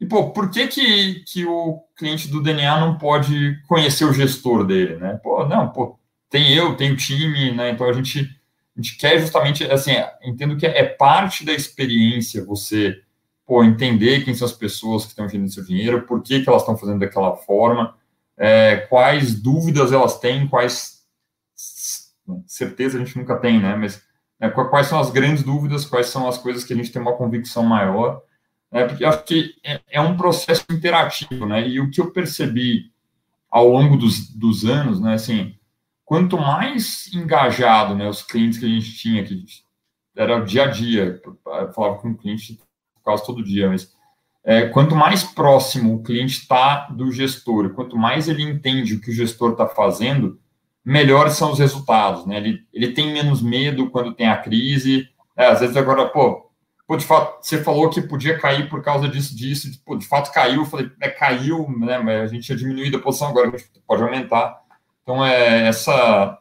E, 0.00 0.06
pô, 0.06 0.30
por 0.32 0.50
que, 0.50 0.66
que, 0.66 1.24
que 1.24 1.44
o 1.44 1.82
cliente 1.96 2.28
do 2.28 2.42
DNA 2.42 2.80
não 2.80 2.96
pode 2.96 3.60
conhecer 3.68 4.04
o 4.04 4.12
gestor 4.12 4.64
dele, 4.64 4.96
né? 4.96 5.18
Pô, 5.22 5.46
não, 5.46 5.68
pô, 5.70 5.98
tem 6.28 6.54
eu, 6.54 6.76
tem 6.76 6.92
o 6.92 6.96
time, 6.96 7.52
né? 7.52 7.70
Então 7.70 7.88
a 7.88 7.92
gente, 7.92 8.20
a 8.76 8.80
gente 8.80 8.96
quer 8.96 9.20
justamente, 9.20 9.64
assim, 9.64 9.92
entendo 10.22 10.56
que 10.56 10.66
é 10.66 10.84
parte 10.84 11.44
da 11.44 11.52
experiência 11.52 12.44
você, 12.44 13.00
pô, 13.50 13.64
entender 13.64 14.24
quem 14.24 14.32
são 14.32 14.46
as 14.46 14.52
pessoas 14.52 15.02
que 15.02 15.08
estão 15.10 15.28
gerando 15.28 15.52
seu 15.52 15.64
dinheiro, 15.64 16.02
por 16.02 16.22
que, 16.22 16.40
que 16.40 16.48
elas 16.48 16.62
estão 16.62 16.76
fazendo 16.76 17.00
daquela 17.00 17.34
forma, 17.34 17.96
é, 18.36 18.76
quais 18.76 19.34
dúvidas 19.34 19.90
elas 19.90 20.20
têm, 20.20 20.46
quais 20.46 21.04
certeza 22.46 22.96
a 22.96 23.04
gente 23.04 23.18
nunca 23.18 23.34
tem, 23.34 23.60
né? 23.60 23.74
Mas 23.74 24.04
é, 24.38 24.48
quais 24.48 24.86
são 24.86 25.00
as 25.00 25.10
grandes 25.10 25.42
dúvidas, 25.42 25.84
quais 25.84 26.06
são 26.06 26.28
as 26.28 26.38
coisas 26.38 26.62
que 26.62 26.72
a 26.72 26.76
gente 26.76 26.92
tem 26.92 27.02
uma 27.02 27.16
convicção 27.16 27.64
maior 27.64 28.22
né? 28.70 28.86
porque 28.86 29.04
acho 29.04 29.24
que 29.24 29.56
é, 29.64 29.80
é, 29.90 30.00
um 30.00 30.16
processo 30.16 30.64
interativo, 30.70 31.44
né? 31.44 31.66
E 31.66 31.80
o 31.80 31.90
que 31.90 32.00
eu 32.00 32.12
percebi 32.12 32.92
ao 33.50 33.66
longo 33.66 33.96
dos, 33.96 34.30
dos 34.30 34.64
anos, 34.64 35.00
né? 35.00 35.14
Assim, 35.14 35.58
quanto 36.04 36.38
mais 36.38 37.12
engajado, 37.12 37.96
né? 37.96 38.08
Os 38.08 38.22
clientes 38.22 38.60
que 38.60 38.64
a 38.64 38.68
gente 38.68 38.94
tinha, 38.94 39.24
que 39.24 39.44
era 40.14 40.36
o 40.40 40.44
dia 40.44 40.66
a 40.66 40.66
dia, 40.68 41.20
falava 41.74 41.98
com 41.98 42.10
o 42.10 42.16
cliente 42.16 42.60
quase 43.02 43.24
todo 43.24 43.42
dia, 43.42 43.68
mas 43.68 43.92
é, 44.44 44.66
quanto 44.66 44.96
mais 44.96 45.22
próximo 45.22 45.94
o 45.94 46.02
cliente 46.02 46.38
está 46.38 46.88
do 46.90 47.10
gestor, 47.12 47.70
quanto 47.70 47.96
mais 47.96 48.28
ele 48.28 48.42
entende 48.42 48.94
o 48.94 49.00
que 49.00 49.10
o 49.10 49.14
gestor 49.14 49.52
está 49.52 49.66
fazendo, 49.66 50.38
melhores 50.84 51.34
são 51.34 51.52
os 51.52 51.58
resultados, 51.58 52.26
né? 52.26 52.38
Ele, 52.38 52.64
ele 52.72 52.92
tem 52.92 53.12
menos 53.12 53.42
medo 53.42 53.90
quando 53.90 54.14
tem 54.14 54.28
a 54.28 54.36
crise. 54.36 55.08
É, 55.36 55.46
às 55.46 55.60
vezes 55.60 55.76
agora, 55.76 56.08
pô, 56.08 56.50
pô, 56.86 56.96
de 56.96 57.04
fato, 57.04 57.44
você 57.44 57.62
falou 57.62 57.88
que 57.90 58.02
podia 58.02 58.38
cair 58.38 58.68
por 58.68 58.82
causa 58.82 59.08
disso, 59.08 59.36
disso, 59.36 59.68
pô, 59.84 59.96
de 59.96 60.06
fato 60.06 60.32
caiu, 60.32 60.62
eu 60.62 60.66
falei, 60.66 60.90
é, 61.00 61.08
caiu, 61.08 61.68
né, 61.78 61.98
mas 61.98 62.22
a 62.22 62.26
gente 62.34 62.44
tinha 62.44 62.58
diminuído 62.58 62.96
a 62.96 63.00
posição, 63.00 63.28
agora 63.28 63.48
a 63.48 63.56
gente 63.56 63.70
pode 63.86 64.02
aumentar. 64.02 64.60
Então, 65.02 65.24
é, 65.24 65.68
essa, 65.68 66.38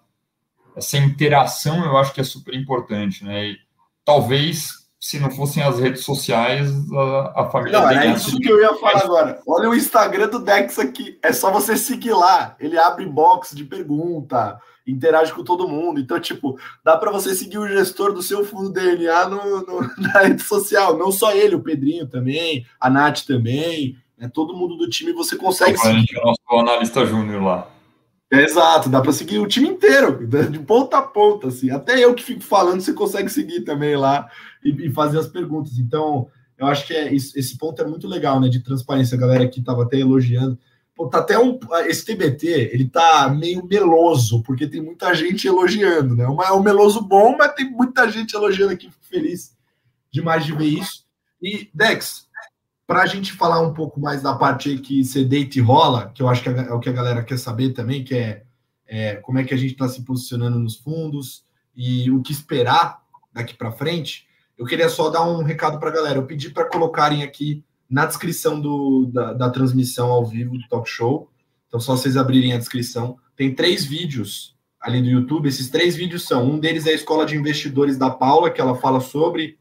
essa 0.75 0.97
interação 0.97 1.85
eu 1.85 1.97
acho 1.97 2.13
que 2.13 2.21
é 2.21 2.23
super 2.23 2.55
importante, 2.55 3.23
né, 3.23 3.49
e 3.49 3.57
talvez, 4.03 4.78
se 4.99 5.17
não 5.17 5.31
fossem 5.31 5.63
as 5.63 5.79
redes 5.79 6.03
sociais, 6.03 6.69
a, 6.91 7.43
a 7.43 7.49
família... 7.49 7.79
Não, 7.79 7.89
é 7.89 8.07
isso 8.13 8.37
que 8.37 8.51
eu 8.51 8.59
ia 8.59 8.73
falar 8.75 9.03
agora. 9.03 9.41
Olha 9.47 9.69
o 9.69 9.75
Instagram 9.75 10.27
do 10.27 10.39
Dex 10.39 10.77
aqui, 10.77 11.17
é 11.23 11.31
só 11.31 11.51
você 11.51 11.77
seguir 11.77 12.11
lá, 12.11 12.55
ele 12.59 12.77
abre 12.77 13.05
box 13.05 13.55
de 13.55 13.63
pergunta, 13.63 14.59
interage 14.85 15.31
com 15.31 15.43
todo 15.43 15.69
mundo. 15.69 16.01
Então, 16.01 16.19
tipo, 16.19 16.59
dá 16.83 16.97
para 16.97 17.11
você 17.11 17.33
seguir 17.33 17.57
o 17.57 17.67
gestor 17.67 18.11
do 18.11 18.21
seu 18.21 18.43
fundo 18.43 18.73
DNA 18.73 19.29
no, 19.29 19.61
no, 19.61 19.81
na 19.97 20.21
rede 20.21 20.43
social. 20.43 20.97
Não 20.97 21.11
só 21.11 21.31
ele, 21.31 21.55
o 21.55 21.63
Pedrinho 21.63 22.07
também, 22.07 22.65
a 22.79 22.89
Nath 22.89 23.21
também, 23.21 23.97
né? 24.17 24.29
todo 24.33 24.55
mundo 24.55 24.75
do 24.75 24.89
time 24.89 25.13
você 25.13 25.37
consegue 25.37 25.71
então, 25.71 25.83
seguir. 25.83 25.95
A 25.95 25.99
gente 25.99 26.19
é 26.19 26.25
nosso 26.25 26.39
analista 26.51 27.05
júnior 27.05 27.41
lá. 27.41 27.67
Exato, 28.31 28.89
dá 28.89 29.01
para 29.01 29.11
seguir 29.11 29.39
o 29.39 29.47
time 29.47 29.69
inteiro, 29.69 30.27
de 30.49 30.59
ponta 30.59 30.97
a 30.97 31.01
ponta, 31.01 31.47
assim. 31.47 31.71
Até 31.71 32.03
eu 32.03 32.13
que 32.13 32.23
fico 32.23 32.41
falando, 32.41 32.81
você 32.81 32.93
consegue 32.93 33.29
seguir 33.29 33.61
também 33.61 33.95
lá 33.95 34.29
e, 34.63 34.87
e 34.87 34.91
fazer 34.91 35.19
as 35.19 35.27
perguntas. 35.27 35.77
Então, 35.77 36.27
eu 36.57 36.67
acho 36.67 36.85
que 36.85 36.93
é, 36.93 37.13
esse 37.13 37.57
ponto 37.57 37.81
é 37.81 37.85
muito 37.85 38.07
legal, 38.07 38.39
né? 38.39 38.49
De 38.49 38.59
transparência. 38.59 39.15
A 39.15 39.19
galera 39.19 39.43
aqui 39.43 39.59
estava 39.59 39.83
até 39.83 39.97
elogiando 39.97 40.57
Pô, 40.99 41.07
tá 41.07 41.19
até 41.19 41.39
um. 41.39 41.57
Esse 41.85 42.03
TBT, 42.03 42.71
ele 42.73 42.89
tá 42.89 43.29
meio 43.29 43.65
meloso, 43.65 44.43
porque 44.43 44.67
tem 44.67 44.81
muita 44.81 45.13
gente 45.13 45.47
elogiando, 45.47 46.13
né? 46.13 46.25
É 46.25 46.51
um 46.51 46.61
meloso 46.61 46.99
bom, 47.01 47.37
mas 47.37 47.53
tem 47.53 47.71
muita 47.71 48.11
gente 48.11 48.35
elogiando 48.35 48.73
aqui. 48.73 48.91
Fico 48.91 49.05
feliz 49.05 49.55
demais 50.11 50.45
de 50.45 50.51
ver 50.51 50.65
isso. 50.65 51.05
E, 51.41 51.69
Dex, 51.73 52.27
para 52.89 53.03
a 53.03 53.05
gente 53.05 53.33
falar 53.33 53.61
um 53.61 53.71
pouco 53.71 53.99
mais 53.99 54.23
da 54.23 54.33
parte 54.33 54.75
que 54.79 55.05
você 55.05 55.23
deita 55.23 55.59
e 55.59 55.61
rola, 55.61 56.09
que 56.09 56.23
eu 56.23 56.27
acho 56.27 56.41
que 56.41 56.49
é 56.49 56.73
o 56.73 56.79
que 56.79 56.89
a 56.89 56.91
galera 56.91 57.23
quer 57.23 57.37
saber 57.37 57.69
também, 57.69 58.03
que 58.03 58.15
é, 58.15 58.41
é 58.87 59.15
como 59.17 59.37
é 59.37 59.43
que 59.43 59.53
a 59.53 59.57
gente 59.57 59.73
está 59.73 59.87
se 59.87 60.01
posicionando 60.01 60.57
nos 60.57 60.77
fundos 60.77 61.43
e 61.75 62.09
o 62.09 62.19
que 62.23 62.31
esperar 62.31 62.99
daqui 63.31 63.53
para 63.53 63.71
frente, 63.71 64.27
eu 64.57 64.65
queria 64.65 64.89
só 64.89 65.11
dar 65.11 65.21
um 65.21 65.43
recado 65.43 65.79
para 65.79 65.89
a 65.89 65.93
galera. 65.93 66.17
Eu 66.17 66.25
pedi 66.25 66.49
para 66.49 66.65
colocarem 66.65 67.21
aqui 67.21 67.63
na 67.87 68.07
descrição 68.07 68.59
do, 68.59 69.05
da, 69.13 69.33
da, 69.33 69.51
transmissão 69.51 70.09
ao 70.09 70.25
vivo 70.25 70.57
do 70.57 70.67
talk 70.67 70.89
show. 70.89 71.29
Então, 71.67 71.79
só 71.79 71.95
vocês 71.95 72.17
abrirem 72.17 72.53
a 72.53 72.57
descrição. 72.57 73.19
Tem 73.35 73.53
três 73.53 73.85
vídeos 73.85 74.57
ali 74.81 74.99
do 74.99 75.09
YouTube. 75.09 75.47
Esses 75.47 75.69
três 75.69 75.95
vídeos 75.95 76.23
são: 76.23 76.43
um 76.49 76.59
deles 76.59 76.87
é 76.87 76.89
a 76.89 76.95
Escola 76.95 77.23
de 77.23 77.37
Investidores 77.37 77.99
da 77.99 78.09
Paula, 78.09 78.49
que 78.49 78.59
ela 78.59 78.73
fala 78.73 78.99
sobre 78.99 79.59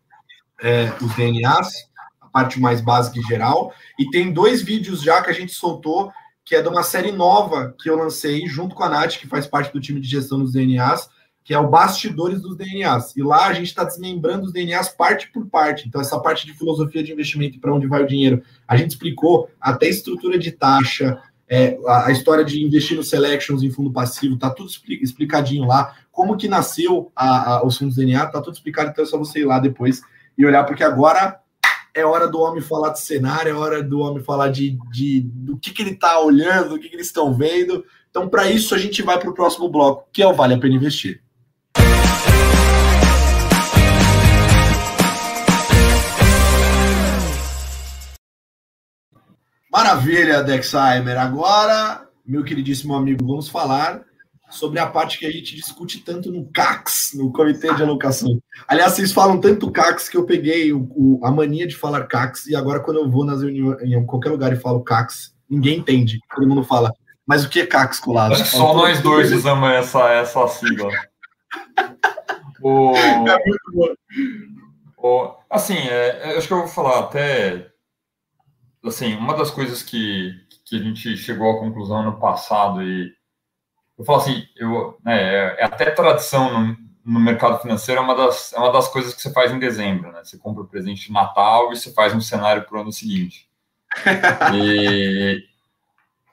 é, 0.63 0.91
os 1.03 1.15
DNAs, 1.15 1.88
parte 2.33 2.61
mais 2.61 2.81
básica 2.81 3.19
e 3.19 3.23
geral. 3.23 3.73
E 3.99 4.09
tem 4.11 4.33
dois 4.33 4.63
vídeos 4.63 5.03
já 5.03 5.23
que 5.23 5.31
a 5.31 5.35
gente 5.35 5.53
soltou, 5.53 6.13
que 6.45 6.55
é 6.55 6.63
de 6.63 6.69
uma 6.69 6.83
série 6.83 7.13
nova 7.13 7.75
que 7.79 7.91
eu 7.91 7.97
lancei 7.97 8.47
junto 8.47 8.75
com 8.75 8.83
a 8.83 8.89
Nath, 8.89 9.19
que 9.19 9.27
faz 9.27 9.47
parte 9.47 9.73
do 9.73 9.81
time 9.81 10.01
de 10.01 10.09
gestão 10.09 10.39
dos 10.39 10.53
DNAs, 10.53 11.11
que 11.45 11.55
é 11.55 11.59
o 11.59 11.69
bastidores 11.69 12.41
dos 12.41 12.57
DNAs. 12.57 13.17
E 13.17 13.23
lá 13.23 13.47
a 13.47 13.53
gente 13.53 13.69
está 13.69 13.85
desmembrando 13.85 14.47
os 14.47 14.53
DNAs 14.53 14.89
parte 14.89 15.31
por 15.33 15.47
parte. 15.47 15.89
Então, 15.89 16.01
essa 16.01 16.19
parte 16.21 16.47
de 16.47 16.53
filosofia 16.53 17.03
de 17.03 17.13
investimento 17.13 17.57
e 17.57 17.61
para 17.61 17.75
onde 17.75 17.87
vai 17.87 18.03
o 18.03 18.07
dinheiro, 18.07 18.43
a 18.67 18.77
gente 18.77 18.91
explicou 18.91 19.49
até 19.61 19.89
estrutura 19.89 20.39
de 20.39 20.53
taxa, 20.53 21.23
é, 21.49 21.79
a, 21.87 22.09
a, 22.09 22.13
história 22.13 22.45
de 22.45 22.63
investir 22.63 22.97
no 22.97 23.03
selections 23.03 23.63
em 23.63 23.71
fundo 23.71 23.91
passivo, 23.91 24.37
tá 24.37 24.51
tudo 24.51 24.71
explicadinho 25.01 25.67
lá. 25.67 25.95
Como 26.13 26.37
que 26.37 26.49
nasceu 26.49 27.11
a, 27.17 27.55
a, 27.55 27.67
os 27.67 27.79
fundos 27.79 27.97
DNA, 27.97 28.27
tá 28.27 28.43
tudo 28.43 28.55
explicado, 28.55 28.91
então 28.91 29.03
é 29.03 29.07
só 29.07 29.17
você 29.17 29.41
ir 29.41 29.47
lá 29.47 29.59
depois 29.59 30.03
e 30.37 30.45
olhar, 30.45 30.65
porque 30.65 30.85
agora 30.85 31.41
é 31.95 32.05
hora 32.05 32.29
do 32.29 32.41
homem 32.41 32.61
falar 32.61 32.91
de 32.91 33.01
cenário, 33.01 33.51
é 33.51 33.55
hora 33.55 33.83
do 33.83 34.01
homem 34.01 34.23
falar 34.23 34.49
de, 34.49 34.79
de 34.91 35.21
do 35.21 35.57
que, 35.57 35.73
que 35.73 35.83
ele 35.83 35.93
está 35.93 36.21
olhando, 36.21 36.71
do 36.71 36.79
que, 36.79 36.89
que 36.89 36.97
eles 36.97 37.07
estão 37.07 37.35
vendo. 37.35 37.85
Então, 38.11 38.29
para 38.29 38.51
isso, 38.51 38.75
a 38.75 38.79
gente 38.79 39.03
vai 39.03 39.19
para 39.19 39.31
o 39.31 39.35
próximo 39.35 39.69
bloco, 39.69 40.09
que 40.13 40.23
é 40.23 40.27
o 40.27 40.35
Vale 40.35 40.55
a 40.55 40.59
Pena 40.59 40.75
Investir. 40.75 41.23
Maravilha, 49.71 50.43
Dexheimer. 50.43 51.19
Agora, 51.19 52.09
meu 52.27 52.43
queridíssimo 52.43 52.95
amigo, 52.95 53.25
vamos 53.25 53.49
falar 53.49 54.08
sobre 54.51 54.79
a 54.79 54.87
parte 54.87 55.19
que 55.19 55.27
a 55.27 55.31
gente 55.31 55.55
discute 55.55 56.01
tanto 56.01 56.33
no 56.33 56.47
CAX, 56.51 57.11
no 57.15 57.33
Comitê 57.33 57.73
de 57.75 57.83
Alocação. 57.83 58.41
Aliás, 58.67 58.95
vocês 58.95 59.13
falam 59.13 59.41
tanto 59.41 59.71
CAX 59.71 60.09
que 60.09 60.17
eu 60.17 60.25
peguei 60.25 60.73
o, 60.73 60.89
o, 60.91 61.21
a 61.25 61.31
mania 61.31 61.67
de 61.67 61.77
falar 61.77 62.07
CAX 62.07 62.47
e 62.47 62.57
agora 62.57 62.81
quando 62.81 62.99
eu 62.99 63.11
vou 63.11 63.25
nas 63.25 63.43
reuniões, 63.43 63.83
em 63.83 64.05
qualquer 64.07 64.31
lugar 64.31 64.53
e 64.53 64.57
falo 64.57 64.83
CAX, 64.83 65.35
ninguém 65.49 65.79
entende. 65.79 66.19
Todo 66.35 66.49
mundo 66.49 66.65
fala, 66.65 66.93
mas 67.27 67.45
o 67.45 67.49
que 67.49 67.61
é 67.61 67.67
CAX, 67.67 68.01
colado? 68.01 68.33
Acho 68.33 68.45
que 68.45 68.51
só 68.51 68.75
nós 68.75 69.01
dois 69.01 69.33
usamos 69.33 69.69
essa, 69.71 70.09
essa 70.11 70.49
sigla. 70.49 70.91
o... 72.63 72.95
É 72.97 73.47
muito 73.47 73.73
bom. 73.73 73.89
O... 74.97 75.35
Assim, 75.51 75.77
é, 75.77 76.37
acho 76.37 76.47
que 76.47 76.53
eu 76.53 76.59
vou 76.59 76.69
falar 76.69 77.01
até 77.01 77.69
assim, 78.85 79.15
uma 79.15 79.37
das 79.37 79.51
coisas 79.51 79.83
que, 79.83 80.33
que 80.65 80.77
a 80.77 80.79
gente 80.79 81.17
chegou 81.17 81.51
à 81.51 81.61
conclusão 81.61 82.03
no 82.03 82.19
passado 82.19 82.83
e 82.83 83.13
eu 83.99 84.05
falo 84.05 84.21
assim, 84.21 84.47
eu, 84.57 84.99
né, 85.05 85.21
é, 85.21 85.57
é 85.61 85.65
até 85.65 85.91
tradição 85.91 86.53
no, 86.53 86.77
no, 87.05 87.21
mercado 87.21 87.61
financeiro, 87.61 88.01
é 88.01 88.05
uma, 88.05 88.15
das, 88.15 88.53
é 88.53 88.59
uma 88.59 88.73
das 88.73 88.89
coisas 88.89 89.13
que 89.13 89.21
você 89.21 89.33
faz 89.33 89.53
em 89.53 89.59
dezembro, 89.59 90.13
né? 90.13 90.21
Você 90.23 90.39
compra 90.39 90.63
o 90.63 90.69
presente 90.69 91.07
de 91.07 91.13
Natal 91.13 91.73
e 91.73 91.77
você 91.77 91.93
faz 91.93 92.15
um 92.15 92.21
cenário 92.21 92.65
para 92.65 92.79
o 92.79 92.81
ano 92.81 92.93
seguinte. 92.93 93.49
e 94.55 95.43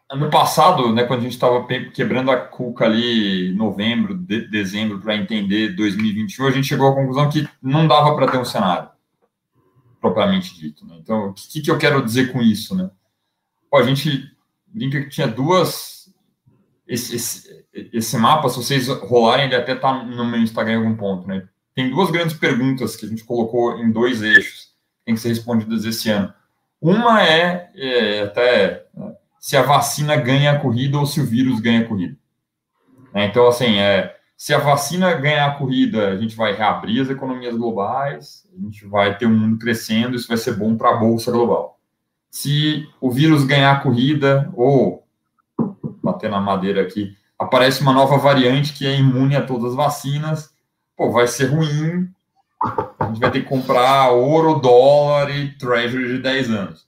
ano 0.09 0.29
passado, 0.29 0.93
né, 0.93 1.03
quando 1.03 1.21
a 1.21 1.23
gente 1.23 1.33
estava 1.33 1.65
quebrando 1.93 2.29
a 2.29 2.37
cuca 2.37 2.85
ali 2.85 3.49
em 3.49 3.55
novembro, 3.55 4.15
de, 4.15 4.47
dezembro, 4.47 4.99
para 4.99 5.15
entender 5.15 5.75
2021, 5.75 6.47
a 6.47 6.51
gente 6.51 6.67
chegou 6.67 6.87
à 6.87 6.95
conclusão 6.95 7.29
que 7.29 7.47
não 7.61 7.87
dava 7.87 8.15
para 8.15 8.27
ter 8.27 8.37
um 8.37 8.45
cenário 8.45 8.89
propriamente 9.99 10.55
dito. 10.55 10.85
Né? 10.85 10.97
Então, 10.99 11.29
o 11.29 11.33
que, 11.33 11.61
que 11.61 11.71
eu 11.71 11.77
quero 11.79 12.03
dizer 12.03 12.31
com 12.31 12.41
isso? 12.41 12.75
Né? 12.75 12.89
Pô, 13.69 13.77
a 13.77 13.83
gente 13.83 14.31
brinca 14.67 15.01
que 15.01 15.09
tinha 15.09 15.27
duas. 15.27 15.94
Esse, 16.87 17.15
esse, 17.15 17.65
esse, 17.73 18.17
mapa, 18.17 18.47
se 18.49 18.57
vocês 18.57 18.87
rolarem, 18.87 19.45
ele 19.45 19.55
até 19.55 19.73
está 19.73 20.03
no 20.03 20.25
meu 20.25 20.39
Instagram 20.39 20.73
em 20.73 20.77
algum 20.77 20.95
ponto. 20.95 21.27
Né? 21.27 21.47
Tem 21.73 21.89
duas 21.89 22.11
grandes 22.11 22.35
perguntas 22.35 22.95
que 22.95 23.05
a 23.05 23.09
gente 23.09 23.23
colocou 23.23 23.79
em 23.79 23.91
dois 23.91 24.21
eixos, 24.21 24.65
que 24.99 25.05
tem 25.05 25.15
que 25.15 25.21
ser 25.21 25.29
respondidas 25.29 25.83
esse 25.83 26.09
ano. 26.09 26.33
Uma 26.79 27.23
é, 27.23 27.71
é 27.75 28.21
até 28.21 28.85
se 29.39 29.57
a 29.57 29.63
vacina 29.63 30.15
ganha 30.15 30.51
a 30.51 30.59
corrida 30.59 30.97
ou 30.99 31.05
se 31.05 31.19
o 31.19 31.25
vírus 31.25 31.59
ganha 31.59 31.81
a 31.81 31.85
corrida. 31.85 32.15
Né? 33.13 33.25
Então, 33.25 33.47
assim, 33.47 33.77
é, 33.77 34.15
se 34.37 34.53
a 34.53 34.57
vacina 34.57 35.13
ganhar 35.13 35.47
a 35.47 35.55
corrida, 35.55 36.09
a 36.09 36.17
gente 36.17 36.35
vai 36.35 36.53
reabrir 36.53 37.01
as 37.01 37.09
economias 37.09 37.55
globais, 37.55 38.47
a 38.53 38.61
gente 38.61 38.85
vai 38.85 39.17
ter 39.17 39.25
um 39.25 39.37
mundo 39.37 39.57
crescendo, 39.57 40.15
isso 40.15 40.27
vai 40.27 40.37
ser 40.37 40.55
bom 40.55 40.75
para 40.75 40.89
a 40.89 40.97
bolsa 40.97 41.31
global. 41.31 41.79
Se 42.29 42.87
o 42.99 43.09
vírus 43.09 43.45
ganhar 43.45 43.71
a 43.71 43.79
corrida, 43.79 44.51
ou 44.53 45.04
bater 46.15 46.29
na 46.29 46.39
madeira 46.39 46.81
aqui, 46.81 47.15
aparece 47.37 47.81
uma 47.81 47.93
nova 47.93 48.17
variante 48.17 48.73
que 48.73 48.87
é 48.87 48.97
imune 48.97 49.35
a 49.35 49.45
todas 49.45 49.71
as 49.71 49.75
vacinas, 49.75 50.53
pô, 50.95 51.11
vai 51.11 51.27
ser 51.27 51.45
ruim. 51.45 52.09
A 52.99 53.07
gente 53.07 53.19
vai 53.19 53.31
ter 53.31 53.41
que 53.41 53.49
comprar 53.49 54.09
ouro, 54.11 54.59
dólar 54.59 55.29
e 55.29 55.51
treasury 55.57 56.07
de 56.07 56.17
10 56.19 56.49
anos. 56.49 56.87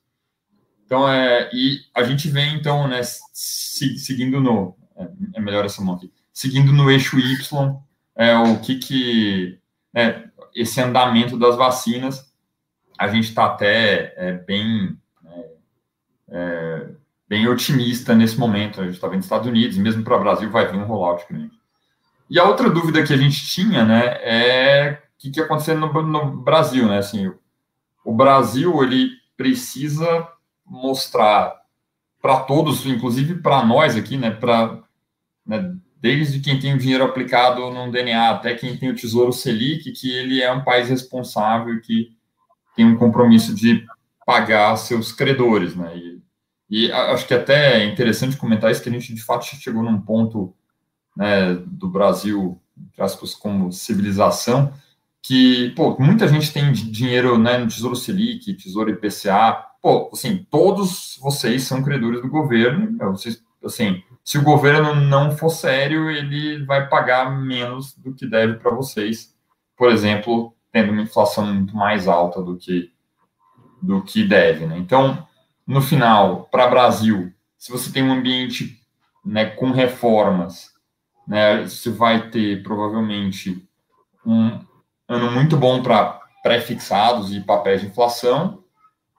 Então, 0.86 1.08
é, 1.08 1.50
e 1.54 1.82
a 1.94 2.04
gente 2.04 2.30
vem, 2.30 2.56
então, 2.56 2.88
né, 2.88 3.02
seguindo 3.04 4.40
no. 4.40 4.76
É, 4.96 5.08
é 5.36 5.40
melhor 5.40 5.66
essa 5.66 5.82
mão 5.82 5.96
aqui 5.96 6.12
seguindo 6.38 6.72
no 6.72 6.92
eixo 6.92 7.18
Y, 7.18 7.82
é, 8.16 8.38
o 8.38 8.60
que 8.60 8.76
que 8.76 9.60
é, 9.92 10.30
esse 10.54 10.80
andamento 10.80 11.36
das 11.36 11.56
vacinas, 11.56 12.32
a 12.96 13.08
gente 13.08 13.30
está 13.30 13.48
até 13.48 14.14
é, 14.16 14.34
bem 14.34 14.96
é, 15.26 15.50
é, 16.30 16.90
bem 17.28 17.48
otimista 17.48 18.16
nesse 18.16 18.38
momento. 18.38 18.80
A 18.80 18.86
gente 18.86 18.96
está 18.96 19.08
vendo 19.08 19.24
Estados 19.24 19.48
Unidos, 19.48 19.78
mesmo 19.78 20.04
para 20.04 20.16
o 20.16 20.20
Brasil 20.20 20.50
vai 20.50 20.72
vir 20.72 20.78
um 20.78 20.86
rollout 20.86 21.26
grande. 21.30 21.52
E 22.30 22.40
a 22.40 22.44
outra 22.44 22.70
dúvida 22.70 23.04
que 23.04 23.14
a 23.14 23.18
gente 23.18 23.48
tinha, 23.48 23.86
né, 23.86 24.18
é 24.22 25.02
o 25.16 25.22
que, 25.22 25.32
que 25.32 25.40
aconteceu 25.40 25.78
no, 25.78 26.02
no 26.02 26.38
Brasil, 26.38 26.88
né? 26.88 26.98
Assim, 26.98 27.32
o 28.04 28.14
Brasil 28.14 28.84
ele 28.84 29.12
precisa 29.36 30.28
mostrar 30.66 31.56
para 32.22 32.42
todos, 32.42 32.86
inclusive 32.86 33.36
para 33.36 33.66
nós 33.66 33.96
aqui, 33.96 34.18
né, 34.18 34.32
para 34.32 34.84
né, 35.46 35.74
desde 36.02 36.40
quem 36.40 36.60
tem 36.60 36.74
o 36.74 36.78
dinheiro 36.78 37.04
aplicado 37.04 37.70
no 37.72 37.92
DNA 37.92 38.32
até 38.32 38.54
quem 38.56 38.78
tem 38.78 38.90
o 38.90 38.96
Tesouro 38.96 39.32
Selic, 39.32 39.92
que 39.92 40.12
ele 40.12 40.42
é 40.42 40.52
um 40.52 40.64
país 40.64 40.90
responsável 40.90 41.80
que 41.82 42.16
tem 42.76 42.86
um 42.86 42.98
compromisso 42.98 43.56
de 43.56 43.86
pagar 44.26 44.76
seus 44.76 45.12
credores, 45.12 45.76
né? 45.76 45.98
E, 45.98 46.22
e 46.70 46.92
acho 46.92 47.26
que 47.28 47.34
até 47.34 47.82
é 47.82 47.86
interessante 47.86 48.38
comentar 48.38 48.72
isso, 48.72 48.82
que 48.82 48.90
a 48.90 48.92
gente 48.92 49.14
de 49.14 49.24
fato 49.24 49.46
chegou 49.46 49.84
num 49.84 50.02
ponto 50.02 50.54
né, 51.16 51.56
do 51.66 51.88
Brasil, 51.88 52.62
entre 52.78 53.02
aspas, 53.02 53.34
como 53.34 53.72
civilização, 53.72 54.74
que, 55.22 55.72
pô, 55.76 55.98
muita 56.00 56.28
gente 56.28 56.54
tem 56.54 56.72
dinheiro 56.72 57.38
né, 57.38 57.58
no 57.58 57.68
Tesouro 57.68 57.96
Selic, 57.96 58.54
Tesouro 58.54 58.90
IPCA, 58.90 59.66
pô, 59.82 60.10
assim, 60.14 60.46
todos 60.50 61.18
vocês 61.22 61.64
são 61.64 61.84
credores 61.84 62.22
do 62.22 62.30
governo, 62.30 62.98
vocês, 63.12 63.42
assim, 63.64 64.04
se 64.24 64.38
o 64.38 64.44
governo 64.44 64.94
não 64.94 65.32
for 65.32 65.50
sério, 65.50 66.10
ele 66.10 66.66
vai 66.66 66.88
pagar 66.88 67.42
menos 67.42 67.96
do 67.96 68.14
que 68.14 68.28
deve 68.28 68.56
para 68.56 68.72
vocês, 68.72 69.34
por 69.76 69.90
exemplo, 69.90 70.54
tendo 70.72 70.92
uma 70.92 71.02
inflação 71.02 71.46
muito 71.46 71.76
mais 71.76 72.08
alta 72.08 72.42
do 72.42 72.58
que 72.58 72.92
do 73.82 74.02
que 74.02 74.24
deve, 74.24 74.66
né? 74.66 74.78
Então, 74.78 75.26
no 75.68 75.82
final, 75.82 76.48
para 76.50 76.68
Brasil, 76.68 77.34
se 77.58 77.72
você 77.72 77.92
tem 77.92 78.04
um 78.04 78.14
ambiente 78.14 78.82
né, 79.26 79.46
com 79.46 79.72
reformas, 79.72 80.72
né, 81.28 81.64
você 81.64 81.90
vai 81.90 82.30
ter 82.30 82.64
provavelmente 82.64 83.68
um 84.26 84.60
ano 85.08 85.32
muito 85.32 85.58
bom 85.58 85.84
para 85.84 86.22
pré-fixados 86.42 87.34
e 87.34 87.42
papéis 87.42 87.82
de 87.82 87.88
inflação, 87.88 88.64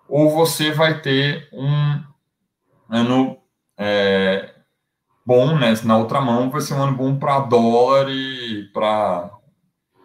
ou 0.08 0.30
você 0.30 0.72
vai 0.72 1.00
ter 1.02 1.48
um 1.52 2.02
ano 2.88 3.36
é, 3.76 4.54
bom, 5.28 5.58
né? 5.58 5.74
Na 5.84 5.98
outra 5.98 6.22
mão, 6.22 6.50
vai 6.50 6.62
ser 6.62 6.72
um 6.72 6.82
ano 6.82 6.96
bom 6.96 7.18
para 7.18 7.40
dólar 7.40 8.08
e 8.08 8.64
para 8.72 9.30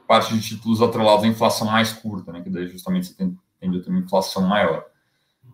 parte 0.05 0.33
de 0.33 0.41
títulos 0.41 0.81
atrelados 0.81 1.23
à 1.23 1.27
inflação 1.27 1.67
mais 1.67 1.93
curta, 1.93 2.33
né? 2.33 2.41
Que 2.41 2.49
daí 2.49 2.67
justamente 2.67 3.07
você 3.07 3.23
a 3.23 3.81
ter 3.81 3.89
uma 3.89 3.99
inflação 3.99 4.41
maior. 4.41 4.83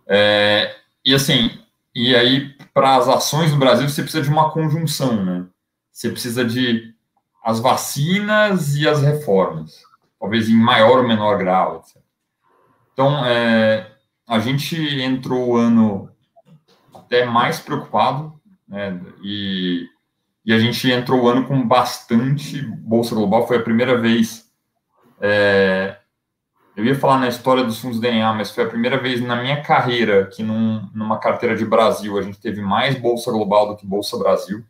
É, 0.10 0.76
e 1.06 1.14
assim, 1.14 1.52
e 1.94 2.16
aí 2.16 2.50
para 2.74 2.96
as 2.96 3.08
ações 3.08 3.52
no 3.52 3.60
Brasil 3.60 3.88
você 3.88 4.02
precisa 4.02 4.24
de 4.24 4.30
uma 4.30 4.52
conjunção, 4.52 5.24
né? 5.24 5.46
Você 5.92 6.10
precisa 6.10 6.44
de 6.44 6.94
as 7.44 7.60
vacinas 7.60 8.76
e 8.76 8.88
as 8.88 9.02
reformas, 9.02 9.82
talvez 10.20 10.50
em 10.50 10.56
maior 10.56 11.00
ou 11.00 11.08
menor 11.08 11.38
grau, 11.38 11.78
etc. 11.78 12.02
Então, 12.92 13.26
é, 13.26 13.92
a 14.28 14.40
gente 14.40 14.76
entrou 15.02 15.50
o 15.50 15.58
ano 15.58 16.10
até 16.94 17.26
mais 17.26 17.60
preocupado 17.60 18.40
né? 18.70 19.02
E, 19.24 19.90
e 20.46 20.54
a 20.54 20.60
gente 20.60 20.90
entrou 20.92 21.24
o 21.24 21.28
ano 21.28 21.48
com 21.48 21.68
bastante 21.68 22.62
bolsa 22.62 23.16
global. 23.16 23.48
Foi 23.48 23.58
a 23.58 23.64
primeira 23.64 23.98
vez. 23.98 24.48
É, 25.20 25.98
eu 26.80 26.86
ia 26.86 26.96
falar 26.96 27.18
na 27.18 27.28
história 27.28 27.62
dos 27.62 27.80
fundos 27.80 28.00
DNA, 28.00 28.34
mas 28.34 28.52
foi 28.52 28.64
a 28.64 28.68
primeira 28.68 28.98
vez 28.98 29.22
na 29.22 29.36
minha 29.36 29.62
carreira 29.62 30.28
que 30.28 30.42
num, 30.42 30.88
numa 30.94 31.18
carteira 31.18 31.54
de 31.54 31.66
Brasil 31.66 32.18
a 32.18 32.22
gente 32.22 32.40
teve 32.40 32.62
mais 32.62 32.98
bolsa 32.98 33.30
global 33.32 33.68
do 33.68 33.76
que 33.76 33.86
bolsa 33.86 34.18
Brasil. 34.18 34.64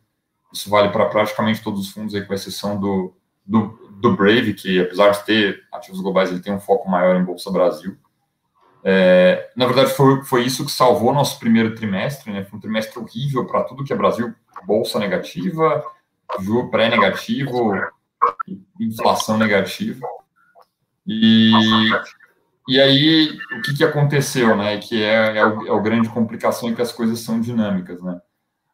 Isso 0.52 0.68
vale 0.68 0.88
para 0.88 1.06
praticamente 1.06 1.62
todos 1.62 1.80
os 1.80 1.92
fundos, 1.92 2.12
aí, 2.12 2.24
com 2.26 2.34
exceção 2.34 2.80
do, 2.80 3.14
do, 3.46 3.78
do 4.00 4.16
Brave, 4.16 4.54
que 4.54 4.80
apesar 4.80 5.10
de 5.10 5.24
ter 5.24 5.62
ativos 5.72 6.00
globais, 6.00 6.30
ele 6.30 6.40
tem 6.40 6.52
um 6.52 6.58
foco 6.58 6.90
maior 6.90 7.14
em 7.14 7.24
bolsa 7.24 7.48
Brasil. 7.48 7.96
É, 8.82 9.48
na 9.54 9.66
verdade, 9.66 9.90
foi, 9.90 10.24
foi 10.24 10.42
isso 10.42 10.66
que 10.66 10.72
salvou 10.72 11.12
nosso 11.12 11.38
primeiro 11.38 11.76
trimestre, 11.76 12.32
né? 12.32 12.44
Foi 12.44 12.58
um 12.58 12.60
trimestre 12.60 12.98
horrível 12.98 13.46
para 13.46 13.62
tudo 13.62 13.84
que 13.84 13.92
é 13.92 13.96
Brasil, 13.96 14.34
bolsa 14.66 14.98
negativa, 14.98 15.84
juro 16.40 16.70
pré-negativo, 16.70 17.72
inflação 18.80 19.38
negativa. 19.38 20.04
E, 21.06 21.52
e 22.68 22.80
aí, 22.80 23.38
o 23.58 23.62
que, 23.62 23.76
que 23.76 23.84
aconteceu, 23.84 24.56
né? 24.56 24.78
Que 24.78 25.02
é, 25.02 25.38
é, 25.38 25.46
o, 25.46 25.66
é 25.66 25.72
o 25.72 25.82
grande 25.82 26.08
complicação 26.08 26.68
é 26.68 26.74
que 26.74 26.82
as 26.82 26.92
coisas 26.92 27.20
são 27.20 27.40
dinâmicas, 27.40 28.02
né? 28.02 28.20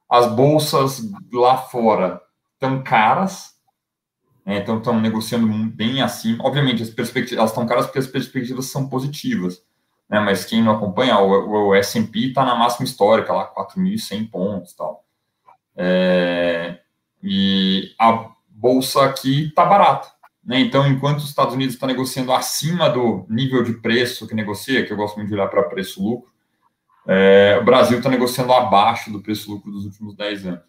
As 0.09 0.31
bolsas 0.35 1.03
lá 1.33 1.57
fora 1.57 2.21
estão 2.55 2.83
caras, 2.83 3.55
né? 4.45 4.59
então 4.59 4.79
estão 4.79 5.01
negociando 5.01 5.47
bem 5.71 6.01
assim. 6.03 6.37
Obviamente, 6.41 6.83
as 6.83 6.91
perspectivas 6.91 7.39
elas 7.39 7.51
estão 7.51 7.67
caras 7.67 7.87
porque 7.87 7.99
as 7.99 8.07
perspectivas 8.07 8.67
são 8.67 8.89
positivas 8.89 9.63
né? 10.09 10.21
Mas 10.21 10.45
quem 10.45 10.63
não 10.63 10.73
acompanha, 10.73 11.19
o, 11.19 11.69
o 11.69 11.75
S&P 11.75 12.29
está 12.29 12.45
na 12.45 12.55
máxima 12.55 12.85
histórica, 12.85 13.33
lá 13.33 13.53
4.100 13.53 14.31
pontos 14.31 14.73
e 14.73 14.77
tal. 14.77 15.05
É, 15.77 16.79
e 17.23 17.95
a 17.99 18.31
bolsa 18.49 19.05
aqui 19.05 19.49
está 19.49 19.65
barata. 19.65 20.09
Né? 20.47 20.61
Então, 20.61 20.87
enquanto 20.87 21.19
os 21.19 21.29
Estados 21.29 21.55
Unidos 21.55 21.75
está 21.75 21.87
negociando 21.89 22.33
acima 22.33 22.89
do 22.89 23.27
nível 23.29 23.65
de 23.65 23.75
preço 23.75 24.29
que 24.29 24.35
negocia, 24.35 24.87
que 24.87 24.93
eu 24.93 24.97
gosto 24.97 25.17
muito 25.17 25.29
de 25.29 25.35
olhar 25.35 25.49
para 25.49 25.65
preço-lucro, 25.65 26.31
é, 27.09 27.59
o 27.61 27.65
Brasil 27.65 27.99
está 27.99 28.09
negociando 28.09 28.53
abaixo 28.53 29.11
do 29.11 29.21
preço-lucro 29.21 29.73
dos 29.73 29.85
últimos 29.85 30.15
10 30.15 30.47
anos. 30.47 30.63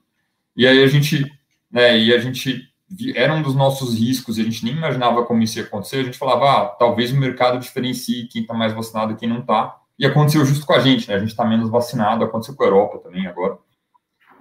E 0.55 0.65
aí 0.65 0.83
a 0.83 0.87
gente, 0.87 1.31
né, 1.71 1.97
e 1.97 2.11
a 2.11 2.17
gente 2.17 2.73
era 3.15 3.33
um 3.33 3.41
dos 3.41 3.53
nossos 3.53 3.99
riscos, 3.99 4.37
e 4.37 4.41
a 4.41 4.43
gente 4.43 4.63
nem 4.63 4.73
imaginava 4.73 5.23
como 5.25 5.43
isso 5.43 5.59
ia 5.59 5.65
acontecer, 5.65 5.97
a 5.97 6.03
gente 6.03 6.17
falava, 6.17 6.49
ah, 6.49 6.65
talvez 6.67 7.11
o 7.11 7.17
mercado 7.17 7.59
diferencie 7.59 8.27
quem 8.27 8.43
está 8.43 8.53
mais 8.53 8.73
vacinado 8.73 9.13
e 9.13 9.15
quem 9.15 9.27
não 9.29 9.39
está, 9.39 9.77
e 9.99 10.05
aconteceu 10.05 10.45
justo 10.45 10.65
com 10.65 10.73
a 10.73 10.79
gente, 10.79 11.07
né? 11.07 11.15
A 11.15 11.19
gente 11.19 11.29
está 11.29 11.43
menos 11.43 11.69
vacinado, 11.69 12.23
aconteceu 12.23 12.55
com 12.55 12.63
a 12.63 12.67
Europa 12.67 12.99
também 12.99 13.27
agora, 13.27 13.57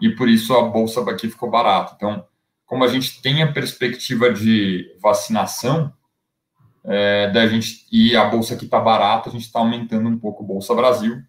e 0.01 0.11
por 0.11 0.29
isso 0.29 0.55
a 0.55 0.63
bolsa 0.63 1.01
aqui 1.11 1.29
ficou 1.29 1.51
barata. 1.51 1.95
Então, 1.97 2.25
como 2.67 2.85
a 2.85 2.89
gente 2.89 3.23
tem 3.23 3.43
a 3.43 3.53
perspectiva 3.53 4.33
de 4.33 4.95
vacinação, 5.01 5.93
é, 6.85 7.31
da 7.31 7.47
gente 7.47 7.87
e 7.91 8.17
a 8.17 8.25
bolsa 8.25 8.55
aqui 8.55 8.65
está 8.65 8.81
barata, 8.81 9.29
a 9.29 9.33
gente 9.33 9.47
está 9.47 9.59
aumentando 9.59 10.09
um 10.09 10.19
pouco 10.19 10.45
a 10.45 10.47
Bolsa 10.47 10.75
Brasil. 10.75 11.21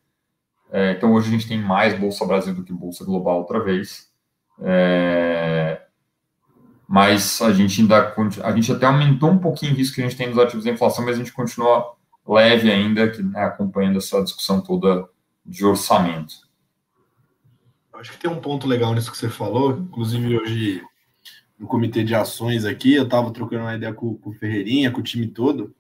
É, 0.71 0.91
então, 0.91 1.13
hoje 1.13 1.29
a 1.29 1.31
gente 1.31 1.47
tem 1.47 1.59
mais 1.59 1.97
Bolsa 1.97 2.25
Brasil 2.25 2.53
do 2.53 2.63
que 2.63 2.73
Bolsa 2.73 3.05
Global 3.05 3.39
outra 3.39 3.63
vez. 3.63 4.11
É, 4.59 5.81
mas 6.87 7.41
a 7.41 7.51
gente 7.51 7.81
ainda 7.81 8.13
a 8.43 8.51
gente 8.51 8.71
até 8.71 8.85
aumentou 8.85 9.31
um 9.31 9.39
pouquinho 9.39 9.73
o 9.73 9.75
risco 9.75 9.95
que 9.95 10.01
a 10.01 10.07
gente 10.07 10.17
tem 10.17 10.29
nos 10.29 10.37
ativos 10.37 10.65
da 10.65 10.71
inflação, 10.71 11.05
mas 11.05 11.15
a 11.15 11.19
gente 11.19 11.33
continua 11.33 11.95
leve 12.27 12.71
ainda, 12.71 13.09
que, 13.09 13.23
né, 13.23 13.43
acompanhando 13.43 13.97
essa 13.97 14.21
discussão 14.23 14.61
toda 14.61 15.07
de 15.45 15.65
orçamento. 15.65 16.35
Acho 17.93 18.11
que 18.11 18.19
tem 18.19 18.29
um 18.29 18.39
ponto 18.39 18.67
legal 18.67 18.93
nisso 18.93 19.11
que 19.11 19.17
você 19.17 19.29
falou, 19.29 19.71
inclusive 19.71 20.37
hoje 20.37 20.83
no 21.59 21.67
comitê 21.67 22.03
de 22.03 22.13
ações 22.13 22.65
aqui, 22.65 22.93
eu 22.93 23.03
estava 23.03 23.31
trocando 23.31 23.63
uma 23.63 23.75
ideia 23.75 23.93
com, 23.93 24.15
com 24.15 24.29
o 24.29 24.33
Ferreirinha, 24.33 24.91
com 24.91 24.99
o 24.99 25.03
time 25.03 25.27
todo, 25.27 25.73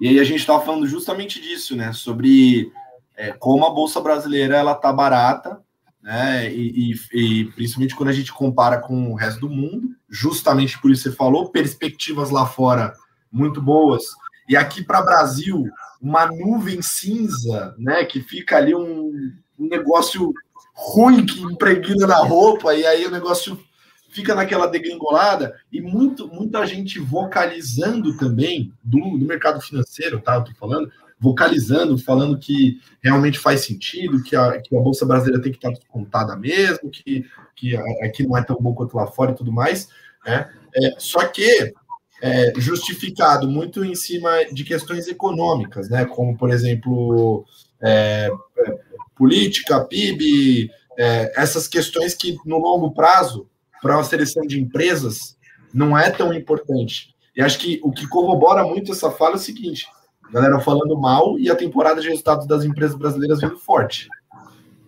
e 0.00 0.08
aí 0.08 0.20
a 0.20 0.24
gente 0.24 0.40
estava 0.40 0.64
falando 0.64 0.86
justamente 0.86 1.40
disso, 1.40 1.74
né, 1.74 1.92
sobre 1.92 2.70
é, 3.16 3.32
como 3.32 3.66
a 3.66 3.70
Bolsa 3.70 4.00
Brasileira 4.00 4.56
ela 4.56 4.74
tá 4.74 4.92
barata, 4.92 5.60
né? 6.00 6.50
E, 6.52 6.92
e, 6.92 6.94
e, 7.12 7.44
principalmente 7.46 7.94
quando 7.94 8.08
a 8.08 8.12
gente 8.12 8.32
compara 8.32 8.78
com 8.78 9.12
o 9.12 9.14
resto 9.14 9.40
do 9.40 9.50
mundo, 9.50 9.90
justamente 10.08 10.80
por 10.80 10.90
isso 10.90 11.02
você 11.02 11.12
falou, 11.12 11.50
perspectivas 11.50 12.30
lá 12.30 12.46
fora 12.46 12.94
muito 13.30 13.60
boas, 13.60 14.04
e 14.48 14.56
aqui 14.56 14.82
para 14.82 15.02
Brasil, 15.02 15.64
uma 16.00 16.26
nuvem 16.26 16.80
cinza, 16.80 17.74
né? 17.76 18.04
Que 18.04 18.20
fica 18.20 18.56
ali 18.56 18.74
um, 18.74 19.12
um 19.58 19.68
negócio 19.68 20.32
ruim 20.72 21.26
que 21.26 21.42
impregna 21.42 22.06
na 22.06 22.18
roupa, 22.18 22.74
e 22.74 22.86
aí 22.86 23.04
o 23.04 23.10
negócio 23.10 23.60
fica 24.08 24.34
naquela 24.34 24.66
degringolada 24.66 25.54
e 25.70 25.80
muito, 25.80 26.28
muita 26.28 26.66
gente 26.66 26.98
vocalizando 26.98 28.16
também 28.16 28.72
do, 28.82 29.18
do 29.18 29.26
mercado 29.26 29.60
financeiro, 29.60 30.20
tá? 30.20 30.36
Eu 30.36 30.44
tô 30.44 30.54
falando, 30.54 30.90
vocalizando, 31.20 31.98
falando 31.98 32.38
que 32.38 32.80
realmente 33.02 33.38
faz 33.38 33.64
sentido, 33.64 34.22
que 34.22 34.36
a, 34.36 34.60
que 34.60 34.74
a 34.74 34.80
Bolsa 34.80 35.04
Brasileira 35.04 35.42
tem 35.42 35.52
que 35.52 35.58
estar 35.58 35.70
descontada 35.70 36.36
mesmo, 36.36 36.90
que, 36.90 37.24
que 37.54 37.76
aqui 38.02 38.26
não 38.26 38.36
é 38.36 38.42
tão 38.42 38.56
bom 38.56 38.74
quanto 38.74 38.96
lá 38.96 39.06
fora 39.06 39.32
e 39.32 39.34
tudo 39.34 39.52
mais. 39.52 39.88
Né? 40.24 40.48
É, 40.74 40.94
só 40.98 41.26
que 41.26 41.74
é, 42.22 42.52
justificado 42.56 43.48
muito 43.48 43.84
em 43.84 43.94
cima 43.94 44.44
de 44.52 44.64
questões 44.64 45.06
econômicas, 45.06 45.88
né? 45.88 46.04
como, 46.04 46.36
por 46.36 46.50
exemplo, 46.50 47.44
é, 47.80 48.30
é 48.58 48.78
política, 49.14 49.84
PIB, 49.84 50.70
é, 50.96 51.32
essas 51.36 51.66
questões 51.66 52.14
que 52.14 52.36
no 52.44 52.58
longo 52.58 52.92
prazo, 52.92 53.48
para 53.82 53.96
uma 53.96 54.04
seleção 54.04 54.46
de 54.46 54.60
empresas, 54.60 55.36
não 55.72 55.96
é 55.96 56.10
tão 56.10 56.32
importante. 56.32 57.14
E 57.36 57.42
acho 57.42 57.58
que 57.58 57.80
o 57.82 57.92
que 57.92 58.06
corrobora 58.08 58.64
muito 58.64 58.92
essa 58.92 59.10
fala 59.10 59.34
é 59.34 59.36
o 59.36 59.40
seguinte: 59.40 59.86
galera 60.30 60.60
falando 60.60 60.98
mal 60.98 61.38
e 61.38 61.50
a 61.50 61.56
temporada 61.56 62.00
de 62.00 62.08
resultados 62.08 62.46
das 62.46 62.64
empresas 62.64 62.96
brasileiras 62.96 63.40
vindo 63.40 63.58
forte. 63.58 64.08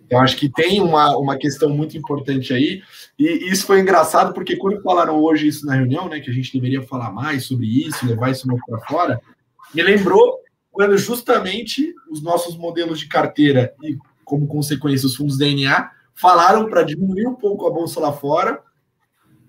Eu 0.09 0.19
acho 0.19 0.35
que 0.35 0.49
tem 0.49 0.81
uma, 0.81 1.15
uma 1.15 1.37
questão 1.37 1.69
muito 1.69 1.97
importante 1.97 2.53
aí, 2.53 2.83
e 3.17 3.49
isso 3.49 3.65
foi 3.65 3.79
engraçado 3.79 4.33
porque 4.33 4.57
quando 4.57 4.81
falaram 4.81 5.17
hoje 5.17 5.47
isso 5.47 5.65
na 5.65 5.75
reunião, 5.75 6.09
né, 6.09 6.19
que 6.19 6.29
a 6.29 6.33
gente 6.33 6.51
deveria 6.51 6.81
falar 6.81 7.11
mais 7.13 7.45
sobre 7.45 7.65
isso, 7.65 8.05
levar 8.05 8.29
isso 8.29 8.45
para 8.67 8.79
fora, 8.81 9.21
me 9.73 9.81
lembrou 9.81 10.41
quando 10.69 10.97
justamente 10.97 11.93
os 12.09 12.21
nossos 12.21 12.57
modelos 12.57 12.99
de 12.99 13.07
carteira 13.07 13.73
e, 13.81 13.97
como 14.25 14.47
consequência, 14.47 15.07
os 15.07 15.15
fundos 15.15 15.37
DNA 15.37 15.89
falaram 16.13 16.67
para 16.69 16.83
diminuir 16.83 17.27
um 17.27 17.35
pouco 17.35 17.65
a 17.65 17.71
bolsa 17.71 17.99
lá 18.01 18.11
fora, 18.11 18.61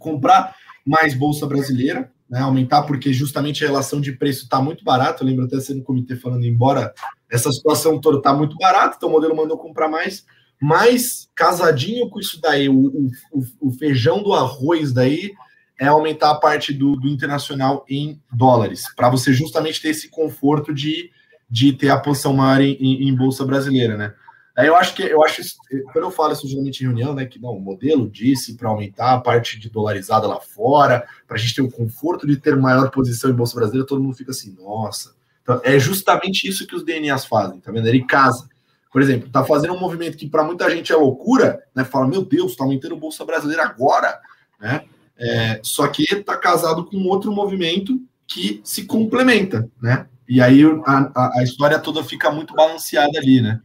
comprar 0.02 0.54
mais 0.84 1.14
bolsa 1.14 1.46
brasileira, 1.46 2.10
né, 2.28 2.40
aumentar, 2.40 2.82
porque 2.82 3.12
justamente 3.12 3.64
a 3.64 3.66
relação 3.68 4.00
de 4.00 4.12
preço 4.12 4.44
está 4.44 4.60
muito 4.60 4.84
barata. 4.84 5.22
Eu 5.22 5.28
lembro 5.28 5.44
até 5.44 5.60
sendo 5.60 5.78
no 5.78 5.84
comitê 5.84 6.16
falando, 6.16 6.44
embora 6.44 6.92
essa 7.30 7.50
situação 7.52 8.00
toda 8.00 8.18
está 8.18 8.32
muito 8.34 8.56
barata, 8.56 8.96
então 8.96 9.08
o 9.08 9.12
modelo 9.12 9.36
mandou 9.36 9.56
comprar 9.56 9.88
mais, 9.88 10.24
mas 10.60 11.28
casadinho 11.34 12.08
com 12.08 12.20
isso 12.20 12.40
daí, 12.40 12.68
o, 12.68 13.10
o, 13.32 13.42
o 13.60 13.70
feijão 13.72 14.22
do 14.22 14.32
arroz 14.32 14.92
daí 14.92 15.32
é 15.78 15.86
aumentar 15.86 16.30
a 16.30 16.34
parte 16.36 16.72
do, 16.72 16.94
do 16.94 17.08
internacional 17.08 17.84
em 17.88 18.20
dólares, 18.32 18.84
para 18.94 19.10
você 19.10 19.32
justamente 19.32 19.82
ter 19.82 19.88
esse 19.88 20.08
conforto 20.08 20.72
de, 20.72 21.10
de 21.50 21.72
ter 21.72 21.90
a 21.90 21.98
posição 21.98 22.32
maior 22.32 22.60
em, 22.60 22.74
em, 22.74 23.08
em 23.08 23.14
bolsa 23.14 23.44
brasileira, 23.44 23.96
né? 23.96 24.14
Eu 24.56 24.76
acho 24.76 24.94
que 24.94 25.02
eu 25.02 25.24
acho 25.24 25.40
quando 25.92 26.04
eu 26.04 26.10
falo 26.10 26.32
isso 26.34 26.46
geralmente 26.46 26.80
em 26.80 26.86
reunião, 26.86 27.14
né, 27.14 27.24
que 27.24 27.40
não, 27.40 27.56
o 27.56 27.60
modelo 27.60 28.08
disse 28.08 28.54
para 28.54 28.68
aumentar 28.68 29.14
a 29.14 29.20
parte 29.20 29.58
de 29.58 29.70
dolarizada 29.70 30.26
lá 30.26 30.40
fora, 30.40 31.06
para 31.26 31.36
a 31.36 31.40
gente 31.40 31.54
ter 31.54 31.62
o 31.62 31.70
conforto 31.70 32.26
de 32.26 32.36
ter 32.36 32.54
maior 32.54 32.90
posição 32.90 33.30
em 33.30 33.34
bolsa 33.34 33.54
brasileira, 33.54 33.86
todo 33.86 34.02
mundo 34.02 34.16
fica 34.16 34.30
assim, 34.30 34.54
nossa. 34.60 35.14
Então, 35.42 35.60
é 35.64 35.78
justamente 35.78 36.46
isso 36.46 36.66
que 36.66 36.76
os 36.76 36.84
DNAs 36.84 37.24
fazem, 37.24 37.60
tá 37.60 37.72
vendo? 37.72 37.88
Ele 37.88 38.04
casa. 38.04 38.48
Por 38.92 39.00
exemplo, 39.00 39.30
tá 39.30 39.42
fazendo 39.42 39.72
um 39.72 39.80
movimento 39.80 40.18
que 40.18 40.28
para 40.28 40.44
muita 40.44 40.70
gente 40.70 40.92
é 40.92 40.96
loucura, 40.96 41.62
né? 41.74 41.82
Fala, 41.82 42.06
meu 42.06 42.22
Deus, 42.22 42.54
tá 42.54 42.62
aumentando 42.62 42.94
a 42.94 42.98
bolsa 42.98 43.24
brasileira 43.24 43.64
agora, 43.64 44.20
né? 44.60 44.84
É, 45.18 45.60
só 45.62 45.88
que 45.88 46.02
está 46.02 46.36
casado 46.36 46.84
com 46.84 46.96
outro 47.08 47.32
movimento 47.32 47.98
que 48.26 48.60
se 48.62 48.84
complementa, 48.84 49.68
né? 49.80 50.06
E 50.28 50.40
aí 50.40 50.62
a, 50.84 51.10
a, 51.14 51.40
a 51.40 51.42
história 51.42 51.78
toda 51.78 52.04
fica 52.04 52.30
muito 52.30 52.54
balanceada 52.54 53.18
ali, 53.18 53.40
né? 53.40 53.60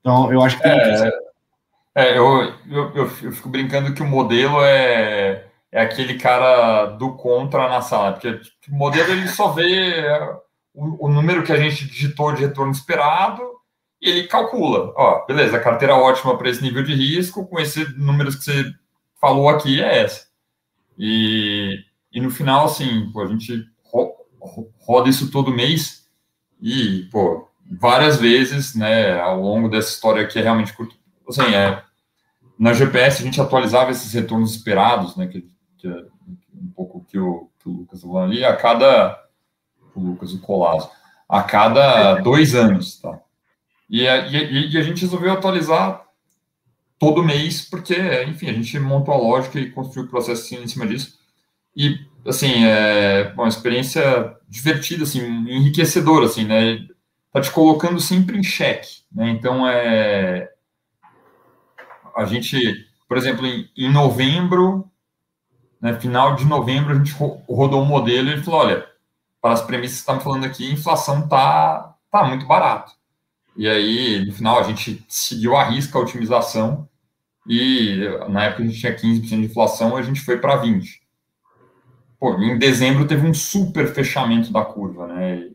Então, 0.00 0.32
eu 0.32 0.42
acho 0.42 0.58
que. 0.58 0.66
É, 0.66 1.12
é 1.94 2.18
eu, 2.18 2.54
eu, 2.68 2.96
eu, 2.96 3.08
fico 3.08 3.48
brincando 3.48 3.94
que 3.94 4.02
o 4.02 4.06
modelo 4.06 4.62
é, 4.62 5.46
é 5.70 5.82
aquele 5.82 6.18
cara 6.18 6.86
do 6.86 7.16
contra 7.16 7.68
na 7.68 7.80
sala, 7.80 8.12
porque 8.12 8.38
tipo, 8.38 8.74
o 8.74 8.74
modelo 8.74 9.12
ele 9.12 9.28
só 9.28 9.48
vê 9.52 10.04
o, 10.74 11.06
o 11.06 11.08
número 11.08 11.42
que 11.42 11.52
a 11.52 11.56
gente 11.56 11.86
digitou 11.86 12.32
de 12.32 12.42
retorno 12.44 12.72
esperado 12.72 13.42
e 14.00 14.08
ele 14.08 14.28
calcula. 14.28 14.92
Ó, 14.96 15.26
beleza, 15.26 15.56
a 15.56 15.62
carteira 15.62 15.94
ótima 15.94 16.36
para 16.36 16.48
esse 16.48 16.62
nível 16.62 16.82
de 16.82 16.94
risco, 16.94 17.46
com 17.46 17.58
esses 17.58 17.96
números 17.98 18.34
que 18.34 18.44
você 18.44 18.64
falou 19.20 19.48
aqui, 19.48 19.82
é 19.82 20.02
essa. 20.02 20.26
E, 20.98 21.78
e 22.12 22.20
no 22.20 22.30
final, 22.30 22.64
assim, 22.66 23.10
pô, 23.12 23.22
a 23.22 23.26
gente 23.26 23.66
roda 24.80 25.08
isso 25.08 25.30
todo 25.30 25.52
mês 25.52 26.06
e, 26.60 27.08
pô, 27.10 27.49
várias 27.70 28.18
vezes, 28.18 28.74
né, 28.74 29.18
ao 29.20 29.40
longo 29.40 29.68
dessa 29.68 29.90
história 29.90 30.26
que 30.26 30.38
é 30.38 30.42
realmente 30.42 30.72
curto. 30.72 30.96
Assim, 31.28 31.54
é, 31.54 31.82
na 32.58 32.72
GPS 32.72 33.22
a 33.22 33.24
gente 33.24 33.40
atualizava 33.40 33.90
esses 33.90 34.12
retornos 34.12 34.54
esperados, 34.54 35.16
né, 35.16 35.28
que, 35.28 35.48
que 35.78 35.86
é 35.86 36.04
um 36.54 36.70
pouco 36.74 37.04
que 37.04 37.18
o, 37.18 37.48
que 37.60 37.68
o 37.68 37.72
Lucas 37.72 38.00
falou 38.00 38.18
ali, 38.18 38.44
a 38.44 38.56
cada. 38.56 39.18
O 39.94 40.00
Lucas, 40.00 40.32
o 40.32 40.40
Colasso, 40.40 40.88
a 41.28 41.42
cada 41.42 42.14
dois 42.16 42.54
anos, 42.54 43.00
tá? 43.00 43.20
E 43.88 44.06
a, 44.06 44.26
e, 44.28 44.70
e 44.70 44.78
a 44.78 44.82
gente 44.82 45.02
resolveu 45.02 45.32
atualizar 45.32 46.04
todo 46.96 47.24
mês, 47.24 47.62
porque, 47.62 47.94
enfim, 48.24 48.50
a 48.50 48.52
gente 48.52 48.78
montou 48.78 49.14
a 49.14 49.16
lógica 49.16 49.58
e 49.58 49.70
construiu 49.70 50.06
o 50.06 50.10
processo 50.10 50.54
em 50.54 50.66
cima 50.68 50.86
disso. 50.86 51.18
E, 51.74 51.98
assim, 52.26 52.64
é 52.64 53.32
uma 53.34 53.48
experiência 53.48 54.36
divertida, 54.48 55.02
assim, 55.02 55.20
enriquecedora, 55.20 56.26
assim, 56.26 56.44
né? 56.44 56.86
Está 57.30 57.40
te 57.40 57.50
colocando 57.52 58.00
sempre 58.00 58.36
em 58.36 58.42
xeque. 58.42 59.02
Né? 59.12 59.30
Então, 59.30 59.66
é, 59.66 60.50
a 62.16 62.24
gente, 62.24 62.58
por 63.08 63.16
exemplo, 63.16 63.46
em, 63.46 63.70
em 63.76 63.90
novembro, 63.90 64.90
né, 65.80 65.98
final 65.98 66.34
de 66.34 66.44
novembro, 66.44 66.92
a 66.92 66.96
gente 66.96 67.14
rodou 67.48 67.82
um 67.82 67.86
modelo 67.86 68.28
e 68.28 68.32
ele 68.32 68.42
falou: 68.42 68.60
olha, 68.60 68.86
para 69.40 69.54
as 69.54 69.62
premissas 69.62 69.96
que 69.96 70.00
estamos 70.00 70.22
falando 70.22 70.44
aqui, 70.44 70.68
a 70.68 70.72
inflação 70.72 71.24
está 71.24 71.96
tá 72.10 72.24
muito 72.24 72.46
barato. 72.46 72.92
E 73.56 73.68
aí, 73.68 74.24
no 74.24 74.32
final, 74.32 74.58
a 74.58 74.62
gente 74.62 75.04
seguiu 75.08 75.56
a 75.56 75.64
risca 75.64 75.98
a 75.98 76.02
otimização 76.02 76.88
e 77.46 77.98
na 78.28 78.44
época 78.44 78.62
a 78.62 78.66
gente 78.66 78.78
tinha 78.78 78.94
15% 78.94 79.22
de 79.22 79.36
inflação, 79.36 79.96
a 79.96 80.02
gente 80.02 80.20
foi 80.20 80.38
para 80.38 80.62
20%. 80.62 81.00
Pô, 82.18 82.34
em 82.34 82.58
dezembro 82.58 83.06
teve 83.06 83.26
um 83.26 83.32
super 83.32 83.94
fechamento 83.94 84.52
da 84.52 84.62
curva, 84.62 85.06
né? 85.06 85.48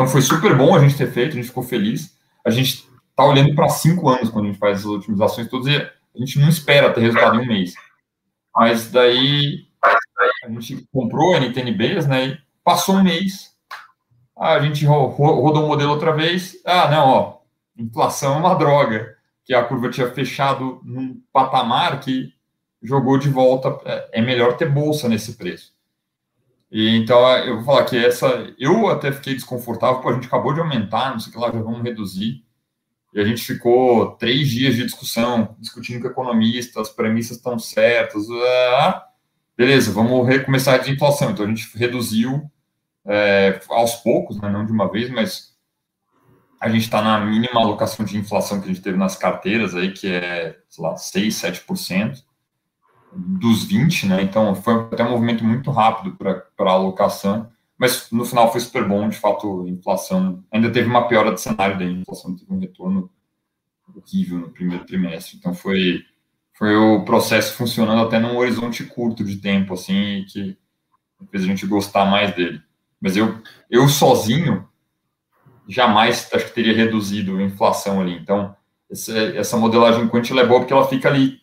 Então 0.00 0.08
foi 0.08 0.22
super 0.22 0.56
bom 0.56 0.74
a 0.74 0.78
gente 0.78 0.96
ter 0.96 1.12
feito, 1.12 1.32
a 1.32 1.34
gente 1.34 1.48
ficou 1.48 1.62
feliz. 1.62 2.16
A 2.42 2.48
gente 2.48 2.88
está 3.10 3.22
olhando 3.22 3.54
para 3.54 3.68
cinco 3.68 4.08
anos 4.08 4.30
quando 4.30 4.46
a 4.46 4.48
gente 4.48 4.58
faz 4.58 4.78
as 4.78 4.86
otimizações 4.86 5.46
todas 5.46 5.66
e 5.66 5.76
a 5.76 6.18
gente 6.18 6.38
não 6.38 6.48
espera 6.48 6.90
ter 6.90 7.02
resultado 7.02 7.36
em 7.36 7.44
um 7.44 7.46
mês. 7.46 7.74
Mas 8.56 8.90
daí 8.90 9.66
a 10.42 10.48
gente 10.48 10.88
comprou 10.90 11.36
NTNBs, 11.36 12.06
né? 12.06 12.28
E 12.28 12.38
passou 12.64 12.94
um 12.94 13.02
mês, 13.02 13.54
a 14.38 14.58
gente 14.60 14.86
rodou 14.86 15.64
o 15.64 15.68
modelo 15.68 15.90
outra 15.90 16.16
vez. 16.16 16.56
Ah, 16.64 16.88
não, 16.88 17.06
ó, 17.06 17.38
inflação 17.76 18.36
é 18.36 18.38
uma 18.38 18.54
droga, 18.54 19.14
que 19.44 19.52
a 19.52 19.62
curva 19.62 19.90
tinha 19.90 20.10
fechado 20.10 20.80
num 20.82 21.20
patamar 21.30 22.00
que 22.00 22.32
jogou 22.82 23.18
de 23.18 23.28
volta. 23.28 23.78
É, 23.84 24.20
é 24.20 24.22
melhor 24.22 24.56
ter 24.56 24.70
bolsa 24.70 25.10
nesse 25.10 25.34
preço. 25.34 25.74
E, 26.70 26.96
então, 26.96 27.20
eu 27.38 27.56
vou 27.56 27.64
falar 27.64 27.84
que 27.84 27.96
essa. 27.96 28.54
Eu 28.58 28.88
até 28.88 29.10
fiquei 29.10 29.34
desconfortável, 29.34 30.00
pô, 30.00 30.10
a 30.10 30.14
gente 30.14 30.26
acabou 30.26 30.54
de 30.54 30.60
aumentar, 30.60 31.10
não 31.10 31.18
sei 31.18 31.30
o 31.30 31.32
que 31.32 31.40
lá, 31.40 31.50
já 31.50 31.60
vamos 31.60 31.82
reduzir. 31.82 32.44
E 33.12 33.20
a 33.20 33.24
gente 33.24 33.42
ficou 33.42 34.12
três 34.12 34.48
dias 34.48 34.76
de 34.76 34.84
discussão, 34.84 35.56
discutindo 35.58 36.00
com 36.00 36.08
economistas, 36.08 36.88
as 36.88 36.94
premissas 36.94 37.38
estão 37.38 37.58
certas. 37.58 38.24
Ah, 38.30 39.04
beleza, 39.56 39.92
vamos 39.92 40.26
recomeçar 40.28 40.74
a 40.76 40.78
desinflação. 40.78 41.32
Então, 41.32 41.44
a 41.44 41.48
gente 41.48 41.76
reduziu 41.76 42.48
é, 43.04 43.60
aos 43.68 43.96
poucos, 43.96 44.40
né, 44.40 44.48
não 44.48 44.64
de 44.64 44.70
uma 44.70 44.88
vez, 44.90 45.10
mas 45.10 45.56
a 46.60 46.68
gente 46.68 46.82
está 46.82 47.02
na 47.02 47.18
mínima 47.18 47.60
alocação 47.60 48.04
de 48.04 48.16
inflação 48.16 48.60
que 48.60 48.66
a 48.66 48.68
gente 48.68 48.82
teve 48.82 48.96
nas 48.96 49.16
carteiras, 49.16 49.74
aí, 49.74 49.92
que 49.92 50.06
é, 50.06 50.56
sei 50.68 50.84
lá, 50.84 50.96
6, 50.96 51.34
7% 51.34 52.29
dos 53.14 53.64
20, 53.64 54.06
né? 54.06 54.22
Então 54.22 54.54
foi 54.54 54.74
até 54.74 55.04
um 55.04 55.10
movimento 55.10 55.44
muito 55.44 55.70
rápido 55.70 56.16
para 56.16 56.44
a 56.58 56.72
alocação, 56.72 57.50
mas 57.76 58.10
no 58.10 58.24
final 58.24 58.50
foi 58.52 58.60
super 58.60 58.86
bom, 58.86 59.08
de 59.08 59.16
fato, 59.16 59.66
inflação 59.66 60.44
ainda 60.50 60.70
teve 60.70 60.88
uma 60.88 61.08
piora 61.08 61.32
de 61.32 61.40
cenário 61.40 61.78
da 61.78 61.84
inflação 61.84 62.36
teve 62.36 62.52
um 62.52 62.58
retorno 62.58 63.10
horrível 63.94 64.38
no 64.38 64.50
primeiro 64.50 64.84
trimestre. 64.84 65.36
Então 65.38 65.54
foi 65.54 66.04
foi 66.54 66.76
o 66.76 67.04
processo 67.04 67.54
funcionando 67.54 68.02
até 68.02 68.18
num 68.18 68.36
horizonte 68.36 68.84
curto 68.84 69.24
de 69.24 69.36
tempo 69.36 69.72
assim 69.74 70.24
que 70.28 70.58
fez 71.30 71.44
a 71.44 71.46
gente 71.46 71.66
gostar 71.66 72.04
mais 72.04 72.34
dele. 72.34 72.60
Mas 73.00 73.16
eu 73.16 73.40
eu 73.70 73.88
sozinho 73.88 74.68
jamais 75.66 76.28
acho 76.32 76.46
que 76.46 76.54
teria 76.54 76.74
reduzido 76.74 77.38
a 77.38 77.42
inflação 77.42 78.00
ali. 78.00 78.14
Então 78.16 78.54
essa, 78.90 79.18
essa 79.18 79.56
modelagem 79.56 80.08
quant 80.08 80.30
é 80.30 80.46
boa 80.46 80.60
porque 80.60 80.72
ela 80.72 80.86
fica 80.86 81.08
ali 81.08 81.40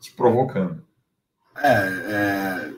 te 0.00 0.12
provocando. 0.12 0.82
É, 1.56 2.72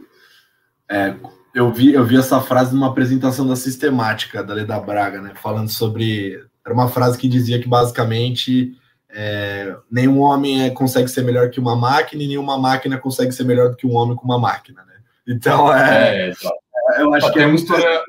é, 0.89 0.97
é, 0.97 1.15
eu, 1.55 1.73
vi, 1.73 1.93
eu 1.93 2.05
vi 2.05 2.17
essa 2.17 2.41
frase 2.41 2.75
numa 2.75 2.89
apresentação 2.89 3.47
da 3.47 3.57
sistemática 3.57 4.43
da 4.43 4.55
Leda 4.55 4.79
Braga, 4.81 5.21
né? 5.21 5.33
Falando 5.35 5.69
sobre. 5.69 6.45
Era 6.65 6.75
uma 6.75 6.89
frase 6.89 7.19
que 7.19 7.29
dizia 7.29 7.61
que 7.61 7.69
basicamente 7.69 8.77
é, 9.13 9.77
nenhum 9.91 10.21
homem 10.21 10.65
é, 10.65 10.71
consegue 10.71 11.09
ser 11.09 11.23
melhor 11.23 11.51
que 11.51 11.59
uma 11.59 11.75
máquina 11.75 12.23
e 12.23 12.29
nenhuma 12.29 12.59
máquina 12.59 12.99
consegue 12.99 13.33
ser 13.33 13.45
melhor 13.45 13.71
do 13.71 13.77
que 13.77 13.87
um 13.87 13.95
homem 13.95 14.17
com 14.17 14.25
uma 14.25 14.39
máquina, 14.39 14.85
né? 14.85 14.95
Então, 15.27 15.73
é, 15.73 16.31
é 16.31 17.03
eu 17.03 17.13
acho 17.15 17.33
que 17.33 17.39
é 17.39 17.47
uma 17.47 17.57
história 17.57 18.03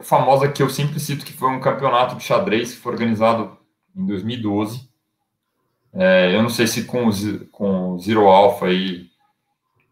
famosa 0.00 0.48
que 0.48 0.62
eu 0.62 0.68
sempre 0.68 0.98
cito, 1.00 1.24
que 1.24 1.32
foi 1.32 1.48
um 1.48 1.60
campeonato 1.60 2.16
de 2.16 2.24
xadrez 2.24 2.72
que 2.72 2.80
foi 2.80 2.92
organizado 2.92 3.56
em 3.96 4.06
2012. 4.06 4.88
É, 5.94 6.34
eu 6.34 6.42
não 6.42 6.50
sei 6.50 6.66
se 6.66 6.84
com 6.84 7.08
o, 7.08 7.46
com 7.48 7.90
o 7.92 7.98
Zero 8.00 8.26
Alpha 8.26 8.66
aí, 8.66 9.08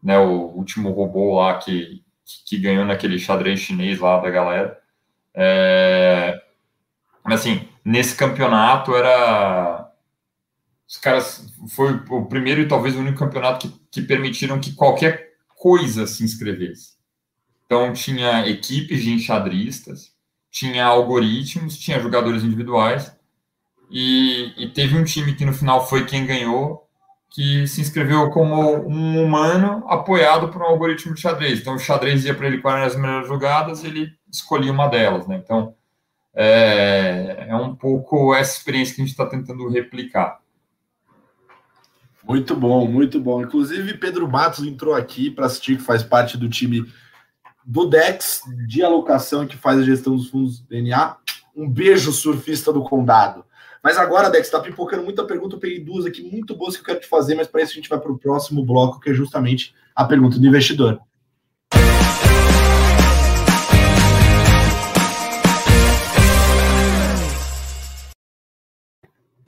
né, 0.01 0.19
o 0.19 0.51
último 0.55 0.91
robô 0.91 1.35
lá 1.39 1.57
que, 1.57 2.03
que 2.45 2.57
ganhou 2.57 2.85
naquele 2.85 3.17
xadrez 3.17 3.61
chinês 3.61 3.99
lá 3.99 4.19
da 4.19 4.29
galera. 4.29 4.77
É, 5.33 6.41
mas 7.23 7.39
assim, 7.39 7.67
nesse 7.85 8.15
campeonato 8.15 8.95
era 8.95 9.89
os 10.87 10.97
caras 10.97 11.47
foi 11.69 11.93
o 12.09 12.25
primeiro 12.25 12.61
e 12.61 12.67
talvez 12.67 12.95
o 12.95 12.99
único 12.99 13.17
campeonato 13.17 13.67
que, 13.67 13.79
que 13.89 14.01
permitiram 14.01 14.59
que 14.59 14.73
qualquer 14.75 15.33
coisa 15.55 16.05
se 16.05 16.23
inscrevesse. 16.23 16.93
Então 17.65 17.93
tinha 17.93 18.47
equipes 18.47 19.01
de 19.01 19.11
enxadristas, 19.11 20.13
tinha 20.51 20.85
algoritmos, 20.85 21.77
tinha 21.77 21.99
jogadores 21.99 22.43
individuais 22.43 23.15
e, 23.95 24.51
e 24.57 24.67
teve 24.69 24.97
um 24.97 25.03
time 25.03 25.35
que 25.35 25.45
no 25.45 25.53
final 25.53 25.87
foi 25.87 26.03
quem 26.07 26.25
ganhou, 26.25 26.89
que 27.29 27.67
se 27.67 27.79
inscreveu 27.79 28.31
como 28.31 28.55
um 28.87 29.23
humano 29.23 29.83
apoiado 29.87 30.49
por 30.49 30.63
um 30.63 30.65
algoritmo 30.65 31.13
de 31.13 31.21
xadrez. 31.21 31.59
Então 31.59 31.75
o 31.75 31.79
xadrez 31.79 32.25
ia 32.25 32.33
para 32.33 32.47
ele 32.47 32.57
quais 32.57 32.75
eram 32.77 32.87
as 32.87 32.95
melhores 32.95 33.27
jogadas, 33.27 33.83
ele 33.83 34.11
escolhia 34.31 34.71
uma 34.71 34.87
delas, 34.87 35.27
né? 35.27 35.39
Então 35.43 35.75
é, 36.33 37.45
é 37.49 37.55
um 37.55 37.75
pouco 37.75 38.33
essa 38.33 38.57
experiência 38.57 38.95
que 38.95 39.01
a 39.01 39.05
gente 39.05 39.11
está 39.11 39.27
tentando 39.27 39.69
replicar. 39.69 40.39
Muito 42.23 42.55
bom, 42.55 42.87
muito 42.87 43.19
bom. 43.19 43.43
Inclusive, 43.43 43.99
Pedro 43.99 44.27
Matos 44.27 44.65
entrou 44.65 44.95
aqui 44.95 45.29
para 45.29 45.45
assistir, 45.45 45.77
que 45.77 45.83
faz 45.83 46.01
parte 46.01 46.35
do 46.35 46.49
time 46.49 46.83
do 47.63 47.85
Dex 47.85 48.41
de 48.65 48.81
alocação 48.81 49.45
que 49.45 49.55
faz 49.55 49.77
a 49.77 49.83
gestão 49.83 50.15
dos 50.15 50.29
fundos 50.29 50.61
DNA. 50.61 51.15
Um 51.55 51.69
beijo, 51.69 52.11
surfista 52.11 52.73
do 52.73 52.81
condado. 52.81 53.45
Mas 53.83 53.97
agora, 53.97 54.29
Dex, 54.29 54.45
está 54.45 54.61
pipocando 54.61 55.03
muita 55.03 55.25
pergunta. 55.25 55.57
Eu 55.57 55.59
peguei 55.59 55.77
duas 55.77 56.05
aqui 56.05 56.23
muito 56.23 56.55
boas 56.55 56.73
que 56.77 56.81
eu 56.81 56.85
quero 56.85 57.01
te 57.01 57.07
fazer, 57.07 57.35
mas 57.35 57.47
para 57.47 57.61
isso 57.61 57.73
a 57.73 57.75
gente 57.75 57.89
vai 57.89 57.99
para 57.99 58.13
o 58.13 58.17
próximo 58.17 58.63
bloco, 58.63 58.97
que 58.97 59.09
é 59.09 59.13
justamente 59.13 59.75
a 59.93 60.05
pergunta 60.05 60.39
do 60.39 60.47
investidor. 60.47 61.01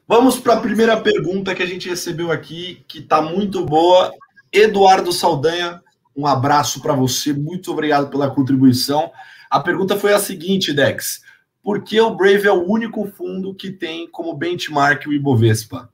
Vamos 0.06 0.38
para 0.38 0.56
a 0.56 0.60
primeira 0.60 1.00
pergunta 1.00 1.56
que 1.56 1.64
a 1.64 1.66
gente 1.66 1.88
recebeu 1.88 2.30
aqui, 2.30 2.84
que 2.90 3.00
está 3.00 3.22
muito 3.22 3.66
boa. 3.66 4.14
Eduardo 4.52 5.14
Saldanha, 5.14 5.82
um 6.14 6.28
abraço 6.28 6.82
para 6.82 6.94
você, 6.94 7.32
muito 7.32 7.72
obrigado 7.72 8.10
pela 8.10 8.30
contribuição. 8.30 9.10
A 9.50 9.62
pergunta 9.62 9.96
foi 9.96 10.14
a 10.14 10.20
seguinte, 10.20 10.74
Dex: 10.74 11.22
por 11.66 11.84
que 11.84 12.00
o 12.00 12.14
Brave 12.14 12.48
é 12.48 12.52
o 12.52 12.64
único 12.64 13.08
fundo 13.08 13.52
que 13.56 13.72
tem 13.72 14.08
como 14.08 14.36
benchmark 14.36 15.08
o 15.08 15.14
Ibovespa? 15.14 15.90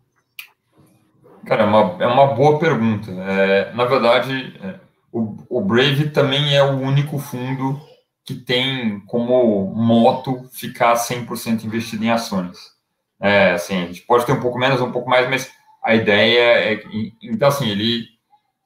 Cara, 1.45 1.63
é 1.63 1.65
uma, 1.65 2.03
é 2.03 2.07
uma 2.07 2.35
boa 2.35 2.59
pergunta. 2.59 3.09
É, 3.09 3.73
na 3.73 3.85
verdade, 3.85 4.53
é, 4.61 4.81
o, 5.13 5.37
o 5.49 5.61
Brave 5.61 6.09
também 6.09 6.53
é 6.53 6.61
o 6.61 6.77
único 6.77 7.17
fundo 7.17 7.79
que 8.25 8.35
tem 8.35 8.99
como 9.07 9.73
moto 9.73 10.43
ficar 10.51 10.93
100% 10.95 11.63
investido 11.63 12.03
em 12.03 12.11
ações. 12.11 12.57
É, 13.17 13.51
assim, 13.51 13.81
a 13.81 13.85
gente 13.85 14.01
pode 14.01 14.25
ter 14.25 14.33
um 14.33 14.41
pouco 14.41 14.59
menos, 14.59 14.81
um 14.81 14.91
pouco 14.91 15.09
mais, 15.09 15.29
mas 15.29 15.49
a 15.81 15.95
ideia 15.95 16.73
é 16.73 16.83
então 17.23 17.47
assim, 17.47 17.69
ele 17.69 18.07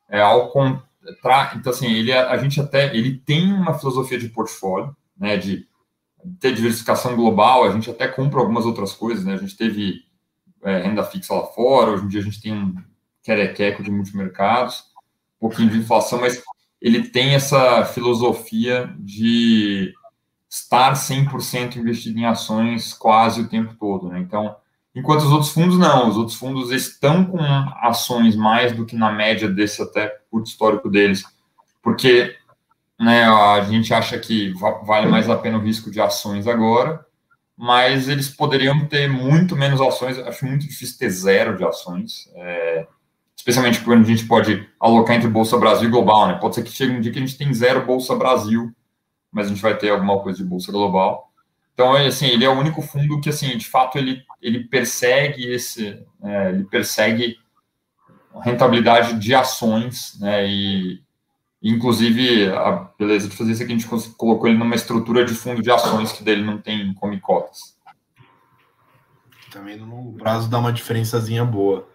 é 0.10 0.22
ao 0.22 0.50
contrário, 0.50 1.60
então 1.60 1.72
assim, 1.72 1.94
ele 1.94 2.12
a 2.12 2.36
gente 2.38 2.60
até 2.60 2.96
ele 2.96 3.16
tem 3.16 3.54
uma 3.54 3.78
filosofia 3.78 4.18
de 4.18 4.28
portfólio, 4.30 4.96
né, 5.16 5.38
de 5.38 5.68
ter 6.40 6.54
diversificação 6.54 7.16
global, 7.16 7.64
a 7.64 7.72
gente 7.72 7.90
até 7.90 8.08
compra 8.08 8.40
algumas 8.40 8.66
outras 8.66 8.94
coisas, 8.94 9.24
né? 9.26 9.34
A 9.34 9.38
gente 9.38 9.56
teve 9.56 10.04
é, 10.64 10.82
renda 10.82 11.04
fixa 11.04 11.34
lá 11.34 11.46
fora, 11.48 11.92
hoje 11.92 12.06
em 12.06 12.08
dia 12.08 12.22
a 12.22 12.24
gente 12.24 12.42
tem 12.42 12.54
um 12.54 12.76
querequeco 13.24 13.84
de 13.84 13.92
multimercados, 13.92 14.84
um 15.38 15.48
pouquinho 15.48 15.70
de 15.70 15.78
inflação, 15.78 16.20
mas 16.20 16.44
ele 16.82 17.10
tem 17.10 17.34
essa 17.34 17.86
filosofia 17.86 18.94
de 19.00 19.94
estar 20.50 20.94
100% 20.94 21.78
investido 21.78 22.20
em 22.20 22.26
ações 22.26 22.94
quase 22.94 23.42
o 23.42 23.50
tempo 23.50 23.76
todo, 23.80 24.10
né? 24.10 24.20
Então, 24.20 24.56
enquanto 24.94 25.22
os 25.22 25.32
outros 25.32 25.52
fundos 25.52 25.78
não, 25.78 26.10
os 26.10 26.18
outros 26.18 26.38
fundos 26.38 26.72
estão 26.72 27.26
com 27.26 27.40
ações 27.82 28.36
mais 28.36 28.72
do 28.74 28.86
que 28.86 28.96
na 28.96 29.12
média 29.12 29.50
desse 29.50 29.82
até 29.82 30.08
curto 30.30 30.48
histórico 30.48 30.90
deles, 30.90 31.24
porque 31.82 32.36
né, 33.00 33.26
a 33.26 33.62
gente 33.62 33.94
acha 33.94 34.18
que 34.18 34.54
vale 34.84 35.08
mais 35.08 35.30
a 35.30 35.38
pena 35.38 35.58
o 35.58 35.62
risco 35.62 35.92
de 35.92 36.00
ações 36.00 36.48
agora, 36.48 37.06
mas 37.58 38.10
eles 38.10 38.30
poderiam 38.30 38.86
ter 38.88 39.10
muito 39.10 39.56
menos 39.56 39.80
ações, 39.82 40.18
acho 40.20 40.46
muito 40.46 40.68
difícil 40.68 40.98
ter 40.98 41.10
zero 41.10 41.58
de 41.58 41.64
ações, 41.64 42.30
é, 42.36 42.88
especialmente 43.36 43.82
quando 43.82 44.04
a 44.04 44.08
gente 44.08 44.26
pode 44.26 44.68
alocar 44.80 45.16
entre 45.16 45.30
Bolsa 45.30 45.58
Brasil 45.58 45.88
e 45.88 45.92
Global, 45.92 46.28
né? 46.28 46.34
Pode 46.36 46.56
ser 46.56 46.64
que 46.64 46.72
chegue 46.72 46.94
um 46.94 47.02
dia 47.02 47.12
que 47.12 47.20
a 47.20 47.22
gente 47.22 47.38
tem 47.38 47.54
zero 47.54 47.86
Bolsa 47.86 48.16
Brasil 48.16 48.74
mas 49.36 49.48
a 49.48 49.50
gente 49.50 49.62
vai 49.62 49.78
ter 49.78 49.90
alguma 49.90 50.18
coisa 50.20 50.38
de 50.42 50.46
bolsa 50.46 50.72
global. 50.72 51.30
Então, 51.74 51.94
é, 51.98 52.08
assim, 52.08 52.28
ele 52.28 52.46
é 52.46 52.50
o 52.50 52.58
único 52.58 52.82
fundo 52.82 53.20
que, 53.20 53.28
assim, 53.28 53.58
de 53.58 53.68
fato, 53.68 53.98
ele, 53.98 54.24
ele 54.42 54.64
persegue 54.64 55.52
esse, 55.52 56.02
é, 56.24 56.50
ele 56.52 56.64
persegue 56.64 57.36
rentabilidade 58.42 59.20
de 59.20 59.36
ações, 59.36 60.18
né, 60.22 60.48
e 60.48 61.04
inclusive 61.70 62.48
a 62.50 62.90
beleza 62.98 63.28
de 63.28 63.36
fazer 63.36 63.54
isso 63.54 63.64
aqui, 63.64 63.74
a 63.74 63.78
gente 63.78 63.88
colocou 64.16 64.48
ele 64.48 64.58
numa 64.58 64.76
estrutura 64.76 65.26
de 65.26 65.34
fundo 65.34 65.62
de 65.62 65.72
ações 65.72 66.12
que 66.12 66.24
dele 66.24 66.44
não 66.44 66.60
tem 66.60 66.94
come 66.94 67.20
cotas. 67.20 67.76
Também 69.52 69.76
no 69.78 69.86
longo 69.86 70.18
prazo 70.18 70.50
dá 70.50 70.60
uma 70.60 70.72
diferençazinha 70.72 71.44
boa. 71.44 71.88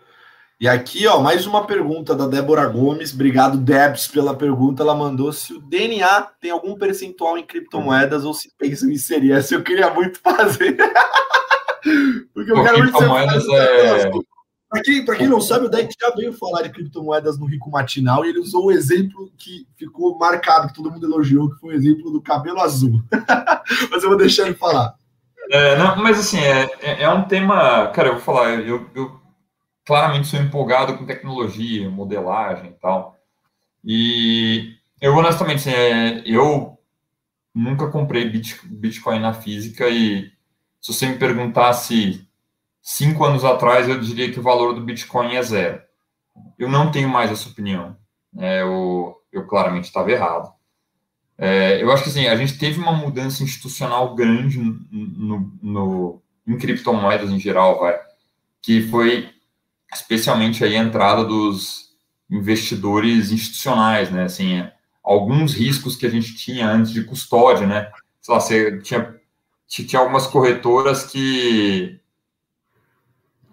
E 0.58 0.68
aqui, 0.68 1.06
ó, 1.06 1.20
mais 1.20 1.46
uma 1.46 1.66
pergunta 1.66 2.14
da 2.14 2.26
Débora 2.26 2.66
Gomes. 2.66 3.14
Obrigado, 3.14 3.56
Debs, 3.56 4.08
pela 4.08 4.34
pergunta. 4.34 4.82
Ela 4.82 4.94
mandou 4.94 5.32
se 5.32 5.54
o 5.54 5.60
DNA 5.60 6.22
tem 6.40 6.50
algum 6.50 6.76
percentual 6.76 7.38
em 7.38 7.46
criptomoedas 7.46 8.24
ou 8.24 8.34
se 8.34 8.52
pensa 8.58 8.86
em 8.86 8.92
inserir. 8.92 9.32
Essa 9.32 9.54
eu 9.54 9.62
queria 9.62 9.88
muito 9.94 10.18
fazer. 10.20 10.76
Porque 12.34 12.52
eu 12.52 12.62
quero 12.62 12.78
muito 12.78 12.92
criptomoedas 12.92 13.44
é... 13.48 14.10
Para 14.70 14.82
quem, 14.82 15.04
quem 15.04 15.26
não 15.26 15.40
sabe, 15.40 15.66
o 15.66 15.68
Deck 15.68 15.92
já 16.00 16.14
veio 16.14 16.32
falar 16.32 16.62
de 16.62 16.70
criptomoedas 16.70 17.36
no 17.36 17.46
Rico 17.46 17.68
Matinal 17.68 18.24
e 18.24 18.28
ele 18.28 18.38
usou 18.38 18.66
o 18.66 18.70
exemplo 18.70 19.32
que 19.36 19.66
ficou 19.76 20.16
marcado, 20.16 20.68
que 20.68 20.74
todo 20.74 20.92
mundo 20.92 21.04
elogiou, 21.04 21.50
que 21.50 21.58
foi 21.58 21.74
o 21.74 21.76
exemplo 21.76 22.12
do 22.12 22.22
cabelo 22.22 22.60
azul. 22.60 23.02
mas 23.90 24.04
eu 24.04 24.08
vou 24.08 24.16
deixar 24.16 24.46
ele 24.46 24.54
falar. 24.54 24.94
É, 25.50 25.76
não, 25.76 25.96
mas 25.96 26.20
assim, 26.20 26.38
é, 26.38 26.70
é, 26.80 27.02
é 27.02 27.10
um 27.10 27.24
tema. 27.24 27.88
Cara, 27.88 28.10
eu 28.10 28.12
vou 28.12 28.22
falar, 28.22 28.60
eu, 28.60 28.88
eu 28.94 29.20
claramente 29.84 30.28
sou 30.28 30.38
empolgado 30.38 30.96
com 30.96 31.04
tecnologia, 31.04 31.90
modelagem 31.90 32.70
e 32.70 32.74
tal. 32.74 33.16
E 33.84 34.76
eu, 35.00 35.16
honestamente, 35.16 35.68
assim, 35.68 35.72
é, 35.72 36.22
eu 36.24 36.78
nunca 37.52 37.88
comprei 37.90 38.30
Bitcoin 38.64 39.18
na 39.18 39.32
física 39.32 39.88
e 39.88 40.30
se 40.80 40.94
você 40.94 41.08
me 41.08 41.18
perguntasse 41.18 42.24
cinco 42.90 43.24
anos 43.24 43.44
atrás, 43.44 43.88
eu 43.88 44.00
diria 44.00 44.30
que 44.32 44.40
o 44.40 44.42
valor 44.42 44.74
do 44.74 44.80
Bitcoin 44.80 45.36
é 45.36 45.42
zero. 45.42 45.80
Eu 46.58 46.68
não 46.68 46.90
tenho 46.90 47.08
mais 47.08 47.30
essa 47.30 47.48
opinião. 47.48 47.96
É, 48.36 48.62
eu, 48.62 49.16
eu 49.32 49.46
claramente 49.46 49.84
estava 49.84 50.10
errado. 50.10 50.52
É, 51.38 51.82
eu 51.82 51.90
acho 51.90 52.02
que 52.02 52.10
assim, 52.10 52.26
a 52.26 52.36
gente 52.36 52.58
teve 52.58 52.80
uma 52.80 52.92
mudança 52.92 53.42
institucional 53.42 54.14
grande 54.14 54.58
no, 54.58 54.78
no, 54.90 55.52
no, 55.62 56.22
em 56.46 56.58
criptomoedas 56.58 57.30
em 57.30 57.38
geral, 57.38 57.78
vai, 57.80 57.98
que 58.60 58.82
foi 58.82 59.30
especialmente 59.92 60.64
aí 60.64 60.76
a 60.76 60.82
entrada 60.82 61.24
dos 61.24 61.90
investidores 62.28 63.30
institucionais, 63.30 64.10
né? 64.10 64.24
Assim, 64.24 64.68
alguns 65.02 65.54
riscos 65.54 65.96
que 65.96 66.06
a 66.06 66.10
gente 66.10 66.34
tinha 66.34 66.68
antes 66.68 66.92
de 66.92 67.04
custódia, 67.04 67.66
né? 67.66 67.90
Sei 68.20 68.34
lá, 68.34 68.40
você 68.40 68.78
tinha, 68.80 69.16
tinha 69.66 70.00
algumas 70.00 70.26
corretoras 70.26 71.04
que 71.04 71.99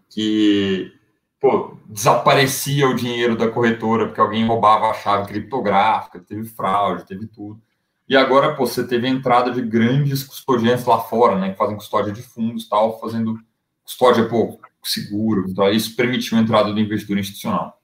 que 0.10 0.92
pô, 1.40 1.78
desaparecia 1.86 2.88
o 2.88 2.96
dinheiro 2.96 3.38
da 3.38 3.50
corretora 3.50 4.08
porque 4.08 4.22
alguém 4.22 4.46
roubava 4.46 4.90
a 4.90 4.94
chave 4.94 5.28
criptográfica, 5.28 6.20
teve 6.20 6.46
fraude, 6.46 7.06
teve 7.06 7.28
tudo. 7.28 7.62
E 8.10 8.16
agora, 8.16 8.56
pô, 8.56 8.66
você 8.66 8.88
teve 8.88 9.06
a 9.08 9.10
entrada 9.10 9.52
de 9.52 9.62
grandes 9.62 10.24
custodiantes 10.24 10.86
lá 10.86 11.00
fora, 11.00 11.38
né, 11.38 11.52
que 11.52 11.58
fazem 11.58 11.76
custódia 11.76 12.14
de 12.14 12.22
fundos, 12.22 12.68
tal, 12.68 13.00
fazendo 13.00 13.38
custódia, 13.84 14.28
pô, 14.30 14.60
seguro. 14.84 15.46
Então, 15.50 15.70
isso 15.70 15.96
permitiu 15.96 16.38
a 16.38 16.42
entrada 16.42 16.72
do 16.72 16.80
investidor 16.80 17.18
institucional. 17.18 17.82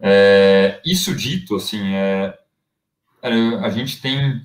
É, 0.00 0.80
isso 0.84 1.14
dito, 1.14 1.56
assim, 1.56 1.94
é, 1.94 2.38
é, 3.22 3.32
a 3.56 3.68
gente 3.70 4.00
tem 4.00 4.40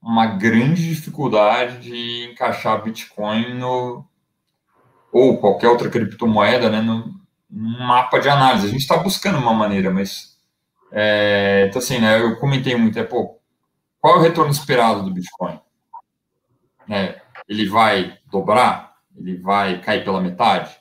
uma 0.00 0.26
grande 0.26 0.88
dificuldade 0.88 1.80
de 1.80 2.30
encaixar 2.30 2.82
Bitcoin 2.82 3.54
no, 3.58 4.06
ou 5.12 5.38
qualquer 5.38 5.68
outra 5.68 5.88
criptomoeda, 5.88 6.70
né, 6.70 6.80
num, 6.80 7.18
mapa 7.50 8.18
de 8.20 8.28
análise. 8.28 8.66
A 8.66 8.70
gente 8.70 8.82
está 8.82 8.96
buscando 8.96 9.38
uma 9.38 9.52
maneira, 9.52 9.90
mas 9.90 10.36
é, 10.92 11.66
então 11.68 11.80
assim, 11.80 11.98
né, 11.98 12.20
eu 12.20 12.36
comentei 12.36 12.76
muito, 12.76 12.98
é 12.98 13.04
pô, 13.04 13.38
qual 14.00 14.16
é 14.16 14.18
o 14.18 14.22
retorno 14.22 14.50
esperado 14.50 15.02
do 15.02 15.12
Bitcoin? 15.12 15.58
É, 16.88 17.20
ele 17.48 17.68
vai 17.68 18.18
dobrar? 18.30 18.96
Ele 19.16 19.36
vai 19.36 19.80
cair 19.80 20.04
pela 20.04 20.20
metade? 20.20 20.76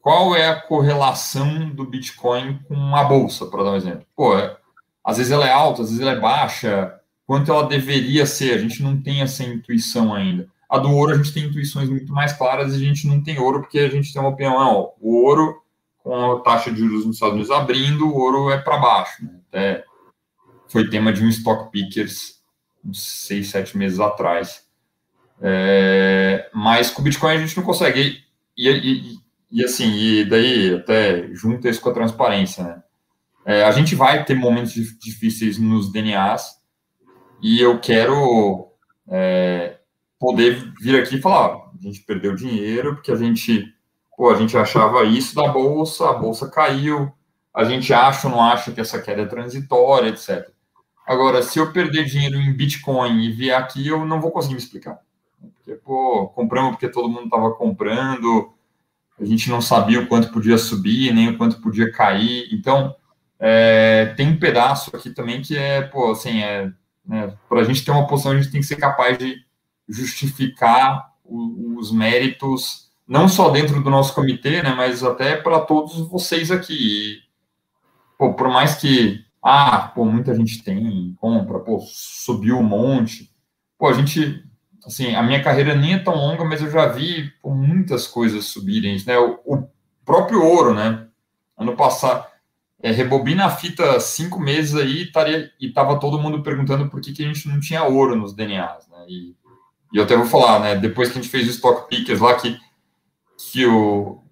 Qual 0.00 0.34
é 0.34 0.48
a 0.48 0.60
correlação 0.60 1.68
do 1.68 1.84
Bitcoin 1.84 2.58
com 2.66 2.96
a 2.96 3.04
bolsa, 3.04 3.46
para 3.46 3.62
dar 3.62 3.72
um 3.72 3.76
exemplo? 3.76 4.06
Pô, 4.16 4.36
é, 4.38 4.56
às 5.04 5.18
vezes 5.18 5.30
ela 5.30 5.46
é 5.46 5.52
alta, 5.52 5.82
às 5.82 5.88
vezes 5.90 6.00
ela 6.00 6.16
é 6.16 6.20
baixa, 6.20 6.98
quanto 7.26 7.52
ela 7.52 7.68
deveria 7.68 8.24
ser, 8.24 8.54
a 8.54 8.58
gente 8.58 8.82
não 8.82 9.00
tem 9.00 9.20
essa 9.20 9.44
intuição 9.44 10.14
ainda. 10.14 10.48
A 10.70 10.78
do 10.78 10.90
ouro 10.90 11.12
a 11.12 11.16
gente 11.16 11.34
tem 11.34 11.44
intuições 11.44 11.88
muito 11.88 12.12
mais 12.12 12.32
claras 12.32 12.72
e 12.72 12.76
a 12.76 12.78
gente 12.78 13.06
não 13.06 13.20
tem 13.22 13.38
ouro 13.40 13.60
porque 13.60 13.80
a 13.80 13.88
gente 13.88 14.12
tem 14.12 14.22
uma 14.22 14.30
opinião, 14.30 14.54
ó, 14.54 14.92
o 15.00 15.24
ouro 15.24 15.60
com 15.98 16.32
a 16.32 16.40
taxa 16.40 16.70
de 16.70 16.78
juros 16.78 17.04
nos 17.04 17.16
Estados 17.16 17.34
Unidos 17.34 17.50
abrindo, 17.50 18.06
o 18.06 18.16
ouro 18.16 18.50
é 18.50 18.58
para 18.58 18.78
baixo. 18.78 19.24
Né? 19.24 19.40
Até 19.48 19.84
foi 20.68 20.88
tema 20.88 21.12
de 21.12 21.24
um 21.24 21.28
stock 21.28 21.70
pickers 21.70 22.40
uns 22.84 23.02
seis, 23.02 23.48
sete 23.48 23.76
meses 23.76 24.00
atrás. 24.00 24.64
É, 25.42 26.48
mas 26.54 26.90
com 26.90 27.00
o 27.00 27.04
Bitcoin 27.04 27.34
a 27.34 27.38
gente 27.38 27.56
não 27.56 27.64
consegue. 27.64 28.22
E, 28.56 28.68
e, 28.68 29.18
e, 29.50 29.64
assim, 29.64 29.90
e 29.92 30.24
daí 30.24 30.74
até 30.74 31.28
junta 31.34 31.68
isso 31.68 31.80
com 31.80 31.90
a 31.90 31.94
transparência, 31.94 32.62
né? 32.62 32.82
É, 33.44 33.64
a 33.64 33.72
gente 33.72 33.94
vai 33.94 34.24
ter 34.24 34.34
momentos 34.34 34.74
difíceis 34.98 35.58
nos 35.58 35.90
DNAs 35.90 36.60
e 37.42 37.60
eu 37.60 37.80
quero 37.80 38.68
é, 39.08 39.78
poder 40.20 40.72
vir 40.78 41.00
aqui 41.00 41.16
e 41.16 41.20
falar, 41.20 41.56
a 41.56 41.82
gente 41.82 42.02
perdeu 42.02 42.36
dinheiro 42.36 42.94
porque 42.94 43.10
a 43.10 43.16
gente, 43.16 43.64
pô, 44.14 44.30
a 44.30 44.36
gente 44.36 44.54
achava 44.54 45.02
isso 45.04 45.34
da 45.34 45.48
bolsa, 45.48 46.10
a 46.10 46.12
bolsa 46.12 46.50
caiu, 46.50 47.10
a 47.54 47.64
gente 47.64 47.92
acha 47.92 48.28
ou 48.28 48.34
não 48.34 48.42
acha 48.42 48.70
que 48.70 48.80
essa 48.80 49.00
queda 49.00 49.22
é 49.22 49.26
transitória, 49.26 50.10
etc. 50.10 50.46
Agora, 51.06 51.42
se 51.42 51.58
eu 51.58 51.72
perder 51.72 52.04
dinheiro 52.04 52.36
em 52.36 52.52
Bitcoin 52.52 53.24
e 53.24 53.32
vier 53.32 53.58
aqui, 53.58 53.88
eu 53.88 54.04
não 54.04 54.20
vou 54.20 54.30
conseguir 54.30 54.54
me 54.54 54.60
explicar. 54.60 55.00
Porque, 55.56 55.74
pô, 55.74 56.28
compramos 56.28 56.72
porque 56.72 56.88
todo 56.88 57.08
mundo 57.08 57.24
estava 57.24 57.52
comprando, 57.54 58.52
a 59.18 59.24
gente 59.24 59.48
não 59.48 59.62
sabia 59.62 60.00
o 60.00 60.06
quanto 60.06 60.30
podia 60.30 60.58
subir, 60.58 61.12
nem 61.14 61.30
o 61.30 61.38
quanto 61.38 61.60
podia 61.62 61.90
cair. 61.90 62.46
Então, 62.52 62.94
é, 63.38 64.12
tem 64.16 64.28
um 64.28 64.38
pedaço 64.38 64.94
aqui 64.94 65.10
também 65.10 65.40
que 65.40 65.56
é, 65.56 65.80
pô, 65.80 66.12
assim, 66.12 66.42
é, 66.42 66.70
né, 67.06 67.34
para 67.48 67.62
a 67.62 67.64
gente 67.64 67.84
ter 67.84 67.90
uma 67.90 68.06
posição, 68.06 68.32
a 68.32 68.36
gente 68.36 68.52
tem 68.52 68.60
que 68.60 68.66
ser 68.66 68.76
capaz 68.76 69.16
de 69.18 69.42
justificar 69.90 71.10
os 71.24 71.92
méritos, 71.92 72.90
não 73.06 73.28
só 73.28 73.50
dentro 73.50 73.82
do 73.82 73.90
nosso 73.90 74.14
comitê, 74.14 74.62
né, 74.62 74.74
mas 74.74 75.02
até 75.02 75.36
para 75.36 75.60
todos 75.60 76.08
vocês 76.08 76.50
aqui. 76.50 76.74
E, 76.74 77.18
pô, 78.18 78.34
por 78.34 78.48
mais 78.48 78.76
que, 78.76 79.24
ah, 79.42 79.90
pô, 79.94 80.04
muita 80.04 80.34
gente 80.34 80.62
tem, 80.62 81.14
compra, 81.20 81.58
pô, 81.58 81.80
subiu 81.80 82.58
um 82.58 82.62
monte, 82.62 83.30
pô, 83.78 83.88
a 83.88 83.92
gente, 83.92 84.44
assim, 84.84 85.14
a 85.14 85.22
minha 85.22 85.42
carreira 85.42 85.74
nem 85.74 85.94
é 85.94 85.98
tão 85.98 86.14
longa, 86.14 86.44
mas 86.44 86.62
eu 86.62 86.70
já 86.70 86.86
vi 86.86 87.30
pô, 87.42 87.54
muitas 87.54 88.06
coisas 88.06 88.46
subirem, 88.46 89.02
né, 89.06 89.18
o, 89.18 89.40
o 89.44 89.68
próprio 90.04 90.44
ouro, 90.44 90.74
né, 90.74 91.06
ano 91.56 91.76
passado, 91.76 92.26
é, 92.82 92.90
rebobina 92.90 93.44
a 93.44 93.50
fita 93.50 94.00
cinco 94.00 94.40
meses 94.40 94.74
aí 94.74 95.10
taria, 95.12 95.50
e 95.60 95.70
tava 95.70 96.00
todo 96.00 96.18
mundo 96.18 96.42
perguntando 96.42 96.88
por 96.88 97.00
que, 97.00 97.12
que 97.12 97.22
a 97.22 97.26
gente 97.26 97.46
não 97.46 97.60
tinha 97.60 97.84
ouro 97.84 98.16
nos 98.16 98.34
DNAs, 98.34 98.88
né? 98.88 99.04
E, 99.06 99.36
e 99.92 99.96
eu 99.96 100.04
até 100.04 100.16
vou 100.16 100.26
falar, 100.26 100.60
né? 100.60 100.76
Depois 100.76 101.10
que 101.10 101.18
a 101.18 101.22
gente 101.22 101.30
fez 101.30 101.46
o 101.46 101.50
Stock 101.50 101.88
Pickers 101.88 102.20
lá, 102.20 102.34
que, 102.34 102.58
que 103.36 103.66
o, 103.66 104.22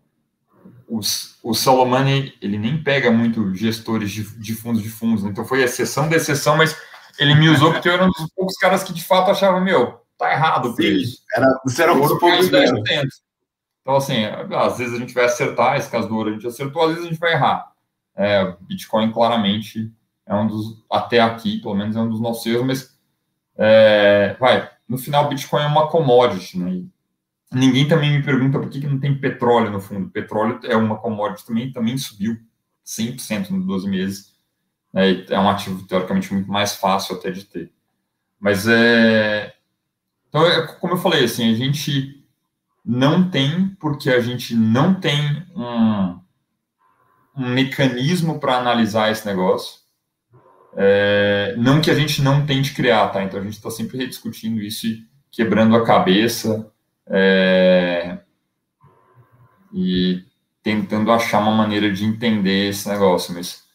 o, 0.87 1.01
o 1.43 1.55
Salomani, 1.55 2.35
ele 2.41 2.59
nem 2.59 2.83
pega 2.83 3.11
muito 3.11 3.55
gestores 3.55 4.11
de, 4.11 4.23
de 4.39 4.55
fundos 4.55 4.83
de 4.83 4.89
fundos, 4.89 5.23
né? 5.23 5.31
então 5.31 5.45
foi 5.45 5.63
exceção 5.63 6.09
da 6.09 6.17
exceção, 6.17 6.57
mas 6.57 6.77
ele 7.19 7.35
me 7.35 7.49
usou 7.49 7.73
porque 7.73 7.89
eu 7.89 7.93
era 7.93 8.05
um 8.05 8.11
dos 8.11 8.31
poucos 8.35 8.57
caras 8.57 8.85
que 8.85 8.93
de 8.93 9.05
fato 9.05 9.31
achavam, 9.31 9.61
meu, 9.61 10.01
tá 10.17 10.33
errado 10.33 10.75
isso. 10.81 11.23
Era, 11.35 11.47
você 11.65 11.83
era 11.83 11.93
um 11.93 12.01
dos 12.01 12.19
poucos 12.19 12.49
10%. 12.49 12.83
Então, 13.83 13.97
assim, 13.97 14.25
às 14.25 14.79
vezes 14.79 14.95
a 14.95 14.99
gente 14.99 15.15
vai 15.15 15.25
acertar, 15.25 15.77
esse 15.77 15.91
caso 15.91 16.09
do 16.09 16.17
ouro 16.17 16.31
a 16.31 16.33
gente 16.33 16.47
acertou, 16.47 16.83
às 16.83 16.89
vezes 16.91 17.05
a 17.05 17.09
gente 17.09 17.19
vai 17.19 17.33
errar. 17.33 17.73
É, 18.15 18.55
Bitcoin 18.61 19.11
claramente 19.13 19.91
é 20.27 20.35
um 20.35 20.47
dos, 20.47 20.85
até 20.91 21.21
aqui, 21.21 21.61
pelo 21.61 21.75
menos 21.75 21.97
é 21.97 22.01
um 22.01 22.11
dos 22.11 22.21
nossos 22.21 22.45
erros, 22.45 22.67
mas 22.67 22.99
é, 23.57 24.37
vai, 24.39 24.69
no 24.89 24.97
final 24.97 25.29
Bitcoin 25.29 25.63
é 25.63 25.67
uma 25.67 25.89
commodity, 25.89 26.59
né? 26.59 26.83
Ninguém 27.53 27.89
também 27.89 28.17
me 28.17 28.23
pergunta 28.23 28.59
por 28.59 28.69
que, 28.69 28.81
que 28.81 28.87
não 28.87 28.99
tem 28.99 29.19
petróleo 29.19 29.71
no 29.71 29.81
fundo. 29.81 30.11
Petróleo 30.11 30.61
é 30.65 30.77
uma 30.77 30.99
commodity 30.99 31.47
também, 31.47 31.73
também 31.73 31.97
subiu 31.97 32.37
100% 32.85 33.51
nos 33.51 33.67
12 33.67 33.89
meses. 33.89 34.35
Né? 34.93 35.25
É 35.29 35.39
um 35.39 35.49
ativo 35.49 35.87
teoricamente 35.87 36.33
muito 36.33 36.51
mais 36.51 36.75
fácil 36.75 37.17
até 37.17 37.31
de 37.31 37.45
ter. 37.45 37.73
Mas 38.39 38.67
é. 38.69 39.55
Então, 40.29 40.47
é, 40.47 40.67
como 40.75 40.95
eu 40.95 40.99
falei, 40.99 41.25
assim, 41.25 41.51
a 41.51 41.55
gente 41.55 42.23
não 42.85 43.31
tem, 43.31 43.69
porque 43.81 44.11
a 44.11 44.21
gente 44.21 44.55
não 44.55 44.95
tem 44.95 45.47
um, 45.55 46.21
um 47.37 47.49
mecanismo 47.55 48.39
para 48.39 48.59
analisar 48.59 49.11
esse 49.11 49.27
negócio. 49.27 49.81
É, 50.77 51.55
não 51.57 51.81
que 51.81 51.91
a 51.91 51.95
gente 51.95 52.23
não 52.23 52.45
tente 52.47 52.75
criar, 52.75 53.09
tá? 53.09 53.23
Então 53.23 53.41
a 53.41 53.43
gente 53.43 53.55
está 53.55 53.71
sempre 53.71 53.99
rediscutindo 53.99 54.61
isso 54.61 54.87
e 54.87 55.03
quebrando 55.31 55.77
a 55.77 55.85
cabeça 55.85 56.71
é, 57.07 58.19
e 59.73 60.23
tentando 60.63 61.11
achar 61.11 61.41
uma 61.41 61.55
maneira 61.55 61.91
de 61.91 62.05
entender 62.05 62.69
esse 62.69 62.89
negócio, 62.89 63.35
mas 63.35 63.67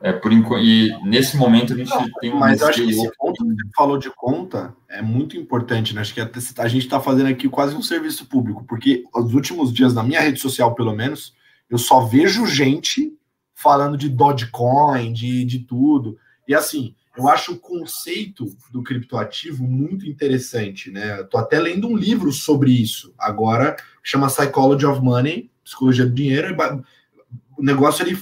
é 0.00 0.12
por 0.12 0.32
e 0.32 0.90
nesse 1.04 1.36
momento 1.36 1.74
a 1.74 1.76
gente 1.76 1.90
não, 1.90 2.10
tem 2.20 2.32
um 2.32 2.38
mas 2.38 2.60
eu 2.60 2.66
acho 2.66 2.82
que 2.82 2.90
esse 2.90 3.10
ponto 3.16 3.44
que 3.44 3.54
você 3.54 3.68
falou 3.76 3.98
de 3.98 4.10
conta 4.10 4.74
é 4.88 5.00
muito 5.00 5.36
importante, 5.36 5.94
né? 5.94 6.00
Acho 6.00 6.12
que 6.12 6.20
a 6.20 6.68
gente 6.68 6.84
está 6.84 7.00
fazendo 7.00 7.28
aqui 7.28 7.48
quase 7.48 7.76
um 7.76 7.82
serviço 7.82 8.26
público, 8.26 8.64
porque 8.64 9.04
os 9.14 9.32
últimos 9.32 9.72
dias 9.72 9.94
na 9.94 10.02
minha 10.02 10.20
rede 10.20 10.40
social, 10.40 10.74
pelo 10.74 10.92
menos, 10.92 11.34
eu 11.70 11.78
só 11.78 12.00
vejo 12.00 12.46
gente 12.46 13.16
falando 13.62 13.96
de 13.96 14.08
Dogecoin, 14.08 15.12
de, 15.12 15.44
de 15.44 15.60
tudo. 15.60 16.18
E 16.46 16.54
assim, 16.54 16.94
eu 17.16 17.28
acho 17.28 17.52
o 17.52 17.58
conceito 17.58 18.46
do 18.70 18.82
criptoativo 18.82 19.64
muito 19.64 20.06
interessante, 20.06 20.90
né? 20.90 21.20
Eu 21.20 21.26
tô 21.26 21.38
até 21.38 21.60
lendo 21.60 21.86
um 21.86 21.96
livro 21.96 22.32
sobre 22.32 22.70
isso 22.70 23.14
agora, 23.18 23.76
chama 24.02 24.28
Psychology 24.28 24.86
of 24.86 25.00
Money, 25.00 25.50
Psicologia 25.62 26.06
do 26.06 26.12
Dinheiro. 26.12 26.56
O 27.56 27.62
negócio 27.62 28.02
ele 28.02 28.18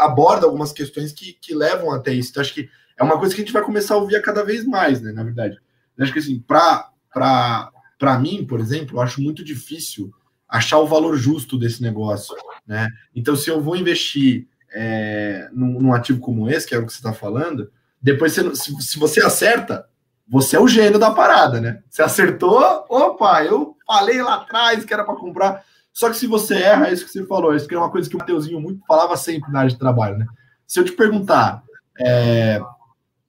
aborda 0.00 0.46
algumas 0.46 0.72
questões 0.72 1.12
que, 1.12 1.32
que 1.32 1.54
levam 1.54 1.90
até 1.90 2.12
isso. 2.12 2.30
Então, 2.30 2.40
acho 2.42 2.54
que 2.54 2.68
é 2.98 3.02
uma 3.02 3.18
coisa 3.18 3.34
que 3.34 3.40
a 3.40 3.44
gente 3.44 3.52
vai 3.52 3.62
começar 3.62 3.94
a 3.94 3.98
ouvir 3.98 4.20
cada 4.22 4.44
vez 4.44 4.64
mais, 4.64 5.00
né? 5.00 5.10
Na 5.10 5.24
verdade. 5.24 5.58
Eu 5.96 6.04
acho 6.04 6.12
que 6.12 6.18
assim, 6.18 6.38
para 6.40 8.18
mim, 8.20 8.44
por 8.44 8.60
exemplo, 8.60 8.98
eu 8.98 9.00
acho 9.00 9.22
muito 9.22 9.42
difícil 9.42 10.12
achar 10.48 10.78
o 10.78 10.86
valor 10.86 11.16
justo 11.16 11.58
desse 11.58 11.82
negócio, 11.82 12.36
né? 12.66 12.88
Então, 13.14 13.34
se 13.34 13.48
eu 13.50 13.60
vou 13.60 13.74
investir 13.74 14.46
é, 14.74 15.48
num, 15.52 15.80
num, 15.80 15.94
ativo 15.94 16.20
como 16.20 16.50
esse, 16.50 16.66
que 16.66 16.74
é 16.74 16.78
o 16.78 16.84
que 16.84 16.92
você 16.92 16.98
está 16.98 17.12
falando, 17.12 17.70
depois, 18.02 18.32
você, 18.32 18.54
se, 18.54 18.82
se, 18.82 18.98
você 18.98 19.24
acerta, 19.24 19.86
você 20.28 20.56
é 20.56 20.60
o 20.60 20.68
gênio 20.68 20.98
da 20.98 21.10
parada, 21.10 21.60
né? 21.60 21.82
Você 21.88 22.02
acertou, 22.02 22.84
opa, 22.88 23.44
eu 23.44 23.76
falei 23.86 24.20
lá 24.22 24.34
atrás 24.34 24.84
que 24.84 24.92
era 24.92 25.04
para 25.04 25.14
comprar. 25.14 25.64
Só 25.92 26.10
que 26.10 26.16
se 26.16 26.26
você 26.26 26.56
erra, 26.56 26.88
é 26.88 26.92
isso 26.92 27.04
que 27.04 27.12
você 27.12 27.24
falou, 27.24 27.54
isso 27.54 27.68
que 27.68 27.74
é 27.74 27.78
uma 27.78 27.90
coisa 27.90 28.10
que 28.10 28.16
o 28.16 28.18
Mateuzinho 28.18 28.60
muito 28.60 28.84
falava 28.86 29.16
sempre 29.16 29.50
na 29.52 29.60
área 29.60 29.70
de 29.70 29.78
trabalho, 29.78 30.18
né? 30.18 30.26
Se 30.66 30.80
eu 30.80 30.84
te 30.84 30.92
perguntar 30.92 31.62
é, 31.98 32.60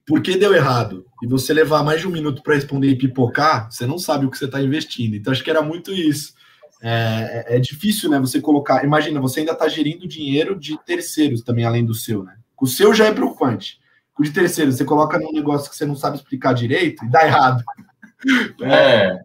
por 0.06 0.20
que 0.20 0.36
deu 0.36 0.54
errado 0.54 1.06
e 1.22 1.26
você 1.26 1.54
levar 1.54 1.82
mais 1.82 2.00
de 2.00 2.08
um 2.08 2.10
minuto 2.10 2.42
para 2.42 2.54
responder 2.54 2.88
e 2.88 2.98
pipocar, 2.98 3.70
você 3.70 3.86
não 3.86 3.98
sabe 3.98 4.26
o 4.26 4.30
que 4.30 4.36
você 4.36 4.46
está 4.46 4.60
investindo. 4.60 5.14
Então, 5.14 5.32
acho 5.32 5.44
que 5.44 5.50
era 5.50 5.62
muito 5.62 5.92
isso. 5.92 6.34
É, 6.82 7.44
é, 7.48 7.56
é, 7.56 7.60
difícil, 7.60 8.10
né? 8.10 8.18
Você 8.20 8.40
colocar. 8.40 8.84
Imagina, 8.84 9.20
você 9.20 9.40
ainda 9.40 9.52
está 9.52 9.68
gerindo 9.68 10.06
dinheiro 10.06 10.58
de 10.58 10.78
terceiros 10.84 11.42
também, 11.42 11.64
além 11.64 11.84
do 11.84 11.94
seu, 11.94 12.22
né? 12.22 12.36
O 12.60 12.66
seu 12.66 12.94
já 12.94 13.06
é 13.06 13.12
preocupante. 13.12 13.80
O 14.18 14.22
de 14.22 14.30
terceiros, 14.30 14.76
você 14.76 14.84
coloca 14.84 15.18
num 15.18 15.32
negócio 15.32 15.70
que 15.70 15.76
você 15.76 15.84
não 15.84 15.94
sabe 15.94 16.16
explicar 16.16 16.54
direito 16.54 17.04
e 17.04 17.08
dá 17.08 17.24
errado. 17.24 17.62
É. 18.62 19.20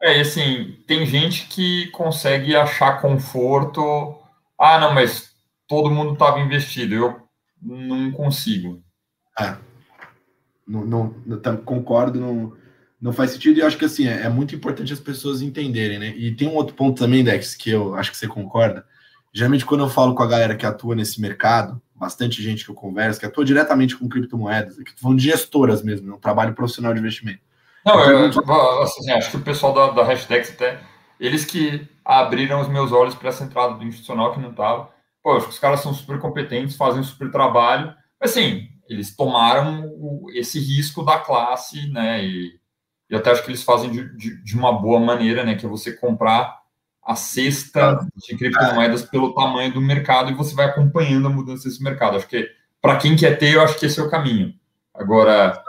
É, 0.00 0.20
assim, 0.20 0.76
tem 0.86 1.06
gente 1.06 1.48
que 1.48 1.88
consegue 1.88 2.54
achar 2.54 3.00
conforto. 3.00 4.14
Ah, 4.58 4.78
não, 4.78 4.94
mas 4.94 5.34
todo 5.66 5.90
mundo 5.90 6.12
estava 6.12 6.38
investido. 6.38 6.94
Eu 6.94 7.22
não 7.60 8.12
consigo. 8.12 8.82
É. 9.40 9.56
Não, 10.68 10.84
não, 10.84 11.56
concordo. 11.64 12.20
Não 12.20 12.52
não 13.06 13.12
faz 13.12 13.30
sentido 13.30 13.56
e 13.56 13.60
eu 13.60 13.66
acho 13.68 13.78
que 13.78 13.84
assim 13.84 14.08
é, 14.08 14.22
é, 14.22 14.28
muito 14.28 14.54
importante 14.54 14.92
as 14.92 14.98
pessoas 14.98 15.40
entenderem, 15.40 15.96
né? 15.96 16.08
E 16.16 16.34
tem 16.34 16.48
um 16.48 16.56
outro 16.56 16.74
ponto 16.74 16.98
também, 16.98 17.22
Dex, 17.22 17.54
que 17.54 17.70
eu 17.70 17.94
acho 17.94 18.10
que 18.10 18.16
você 18.16 18.26
concorda. 18.26 18.84
Geralmente, 19.32 19.64
quando 19.64 19.84
eu 19.84 19.88
falo 19.88 20.12
com 20.12 20.24
a 20.24 20.26
galera 20.26 20.56
que 20.56 20.66
atua 20.66 20.96
nesse 20.96 21.20
mercado, 21.20 21.80
bastante 21.94 22.42
gente 22.42 22.64
que 22.64 22.70
eu 22.70 22.74
converso, 22.74 23.20
que 23.20 23.26
atua 23.26 23.44
diretamente 23.44 23.96
com 23.96 24.08
criptomoedas, 24.08 24.76
que 24.76 24.92
vão 25.00 25.14
de 25.14 25.22
gestoras 25.22 25.82
mesmo, 25.82 26.16
um 26.16 26.18
trabalho 26.18 26.52
profissional 26.52 26.92
de 26.92 26.98
investimento. 26.98 27.38
Não, 27.84 28.00
eu, 28.00 28.28
eu, 28.28 28.82
assim, 28.82 29.10
acho 29.12 29.30
que 29.30 29.36
o 29.36 29.42
pessoal 29.42 29.72
da, 29.72 29.90
da 29.90 30.02
Hashdex 30.02 30.50
até, 30.50 30.80
eles 31.20 31.44
que 31.44 31.86
abriram 32.04 32.60
os 32.60 32.68
meus 32.68 32.90
olhos 32.90 33.14
para 33.14 33.28
essa 33.28 33.44
entrada 33.44 33.74
do 33.74 33.84
institucional 33.84 34.32
que 34.32 34.40
não 34.40 34.50
estava. 34.50 34.90
Pô, 35.22 35.36
acho 35.36 35.46
que 35.46 35.52
os 35.52 35.58
caras 35.60 35.80
são 35.80 35.94
super 35.94 36.18
competentes, 36.18 36.74
fazem 36.74 37.00
um 37.00 37.04
super 37.04 37.30
trabalho. 37.30 37.94
Mas, 38.20 38.32
assim, 38.32 38.68
eles 38.88 39.14
tomaram 39.14 39.92
esse 40.34 40.58
risco 40.58 41.04
da 41.04 41.18
classe, 41.18 41.88
né? 41.88 42.24
E, 42.24 42.58
e 43.08 43.14
até 43.14 43.30
acho 43.30 43.42
que 43.42 43.50
eles 43.50 43.62
fazem 43.62 43.90
de, 43.90 44.16
de, 44.16 44.42
de, 44.42 44.56
uma 44.56 44.72
boa 44.72 44.98
maneira, 44.98 45.44
né? 45.44 45.54
Que 45.54 45.66
é 45.66 45.68
você 45.68 45.92
comprar 45.92 46.60
a 47.04 47.14
cesta 47.14 48.04
de 48.16 48.36
criptomoedas 48.36 49.02
pelo 49.02 49.32
tamanho 49.32 49.72
do 49.72 49.80
mercado 49.80 50.30
e 50.30 50.34
você 50.34 50.54
vai 50.54 50.66
acompanhando 50.66 51.26
a 51.26 51.30
mudança 51.30 51.68
desse 51.68 51.82
mercado. 51.82 52.16
Acho 52.16 52.26
que 52.26 52.48
para 52.82 52.96
quem 52.96 53.14
quer 53.14 53.38
ter, 53.38 53.54
eu 53.54 53.62
acho 53.62 53.78
que 53.78 53.86
esse 53.86 54.00
é 54.00 54.02
o 54.02 54.10
caminho. 54.10 54.54
Agora, 54.92 55.62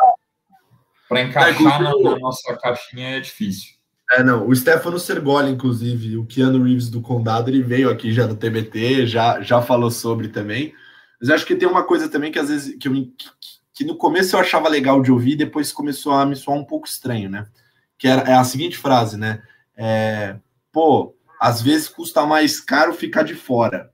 para 1.08 1.22
encaixar 1.22 1.82
na, 1.82 1.92
na, 1.92 2.20
nossa 2.20 2.56
caixinha 2.58 3.18
é 3.18 3.20
difícil. 3.20 3.78
É, 4.14 4.24
não. 4.24 4.48
O 4.48 4.56
Stefano 4.56 4.98
Sergoli, 4.98 5.52
inclusive, 5.52 6.18
o 6.18 6.26
Keanu 6.26 6.64
Reeves 6.64 6.90
do 6.90 7.02
Condado, 7.02 7.50
ele 7.50 7.62
veio 7.62 7.90
aqui 7.90 8.14
já 8.14 8.26
no 8.26 8.36
TBT, 8.36 9.06
já, 9.06 9.42
já 9.42 9.62
falou 9.62 9.92
sobre 9.92 10.30
também. 10.30 10.74
Mas 11.20 11.30
eu 11.30 11.36
acho 11.36 11.46
que 11.46 11.56
tem 11.56 11.68
uma 11.68 11.84
coisa 11.84 12.08
também 12.10 12.32
que 12.32 12.40
às 12.40 12.50
vezes 12.50 12.78
que, 12.78 12.88
eu, 12.88 12.94
que, 12.94 13.28
que 13.78 13.86
no 13.86 13.96
começo 13.96 14.36
eu 14.36 14.40
achava 14.40 14.68
legal 14.68 15.04
de 15.04 15.12
ouvir, 15.12 15.36
depois 15.36 15.72
começou 15.72 16.12
a 16.12 16.26
me 16.26 16.36
soar 16.36 16.58
um 16.58 16.66
pouco 16.66 16.88
estranho, 16.88 17.30
né? 17.30 17.46
Que 17.96 18.08
era, 18.08 18.24
é 18.24 18.34
a 18.34 18.44
seguinte 18.44 18.76
frase, 18.76 19.18
né? 19.18 19.44
É, 19.78 20.36
pô, 20.72 21.16
às 21.40 21.62
vezes 21.62 21.88
custa 21.88 22.26
mais 22.26 22.60
caro 22.60 22.92
ficar 22.92 23.22
de 23.22 23.36
fora. 23.36 23.92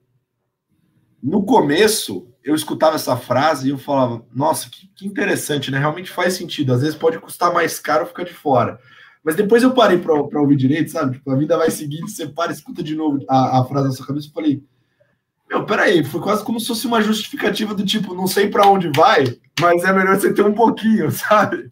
No 1.21 1.43
começo, 1.43 2.29
eu 2.41 2.55
escutava 2.55 2.95
essa 2.95 3.17
frase 3.17 3.67
e 3.67 3.71
eu 3.71 3.77
falava, 3.77 4.25
nossa, 4.33 4.69
que, 4.69 4.87
que 4.87 5.05
interessante, 5.05 5.69
né? 5.69 5.79
Realmente 5.79 6.09
faz 6.09 6.35
sentido. 6.35 6.71
Às 6.71 6.79
vezes 6.79 6.95
pode 6.95 7.19
custar 7.19 7.53
mais 7.53 7.77
caro 7.77 8.05
ficar 8.05 8.23
de 8.23 8.33
fora. 8.33 8.79
Mas 9.21 9.35
depois 9.35 9.63
eu 9.63 9.73
parei 9.73 9.97
para 9.97 10.39
ouvir 10.39 10.55
direito, 10.55 10.91
sabe? 10.91 11.17
Tipo, 11.17 11.29
a 11.29 11.35
vida 11.35 11.57
vai 11.57 11.69
seguindo, 11.69 12.07
você 12.07 12.25
para, 12.25 12.53
escuta 12.53 12.81
de 12.81 12.95
novo 12.95 13.19
a, 13.27 13.59
a 13.59 13.65
frase 13.65 13.87
na 13.89 13.93
sua 13.93 14.07
cabeça 14.07 14.27
e 14.29 14.31
falei, 14.31 14.63
meu, 15.53 15.65
peraí, 15.65 16.03
foi 16.03 16.19
quase 16.19 16.43
como 16.43 16.59
se 16.59 16.67
fosse 16.67 16.87
uma 16.87 17.01
justificativa 17.01 17.75
do 17.75 17.85
tipo, 17.85 18.15
não 18.15 18.25
sei 18.25 18.49
para 18.49 18.67
onde 18.67 18.89
vai, 18.95 19.23
mas 19.59 19.83
é 19.83 19.93
melhor 19.93 20.19
você 20.19 20.33
ter 20.33 20.41
um 20.41 20.53
pouquinho, 20.53 21.09
sabe? 21.11 21.69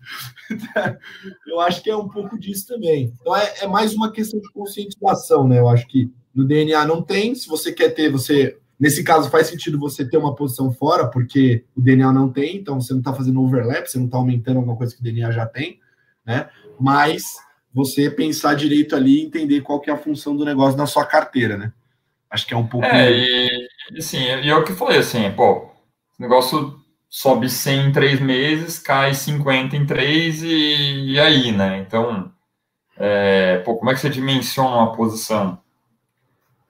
eu 1.48 1.60
acho 1.60 1.82
que 1.82 1.90
é 1.90 1.96
um 1.96 2.08
pouco 2.08 2.38
disso 2.40 2.68
também. 2.68 3.12
Então 3.20 3.36
é, 3.36 3.54
é, 3.62 3.68
mais 3.68 3.94
uma 3.96 4.12
questão 4.12 4.40
de 4.40 4.52
conscientização, 4.52 5.48
né? 5.48 5.60
Eu 5.60 5.68
acho 5.68 5.88
que 5.88 6.12
no 6.34 6.46
DNA 6.46 6.86
não 6.86 7.02
tem, 7.02 7.34
se 7.34 7.48
você 7.48 7.72
quer 7.72 7.90
ter, 7.90 8.12
você. 8.12 8.58
Nesse 8.80 9.04
caso, 9.04 9.30
faz 9.30 9.48
sentido 9.48 9.78
você 9.78 10.04
ter 10.04 10.18
uma 10.18 10.34
posição 10.34 10.72
fora, 10.72 11.08
porque 11.08 11.64
o 11.76 11.82
DNA 11.82 12.12
não 12.12 12.32
tem, 12.32 12.58
então 12.58 12.82
você 12.82 12.94
não 12.94 13.00
está 13.00 13.14
fazendo 13.14 13.42
overlap, 13.42 13.86
você 13.86 14.00
não 14.00 14.06
está 14.06 14.18
aumentando 14.18 14.58
alguma 14.58 14.76
coisa 14.76 14.94
que 14.96 15.02
o 15.02 15.04
DNA 15.04 15.30
já 15.32 15.46
tem, 15.46 15.80
né? 16.26 16.50
Mas 16.80 17.24
você 17.72 18.10
pensar 18.10 18.56
direito 18.56 18.96
ali 18.96 19.20
e 19.20 19.26
entender 19.26 19.62
qual 19.62 19.80
que 19.80 19.90
é 19.90 19.94
a 19.94 19.98
função 19.98 20.36
do 20.36 20.44
negócio 20.44 20.78
na 20.78 20.88
sua 20.88 21.06
carteira, 21.06 21.58
né? 21.58 21.72
Acho 22.32 22.48
que 22.48 22.54
é 22.54 22.58
um 22.58 22.66
pouco. 22.66 22.88
É, 22.88 23.12
e, 23.12 23.70
assim, 23.98 24.20
e 24.24 24.50
é 24.50 24.56
o 24.56 24.64
que 24.64 24.72
eu 24.72 24.78
falei, 24.78 25.00
assim, 25.00 25.30
pô, 25.34 25.66
o 25.66 25.72
negócio 26.18 26.80
sobe 27.10 27.50
100 27.50 27.88
em 27.90 27.92
três 27.92 28.22
meses, 28.22 28.80
cai 28.80 29.14
50 29.14 29.76
em 29.76 29.86
três 29.86 30.42
e, 30.42 31.12
e 31.12 31.20
aí, 31.20 31.52
né? 31.52 31.80
Então, 31.80 32.32
é, 32.98 33.58
pô, 33.60 33.76
como 33.76 33.92
é 33.92 33.94
que 33.94 34.00
você 34.00 34.10
dimensiona 34.10 34.70
uma 34.78 34.96
posição? 34.96 35.62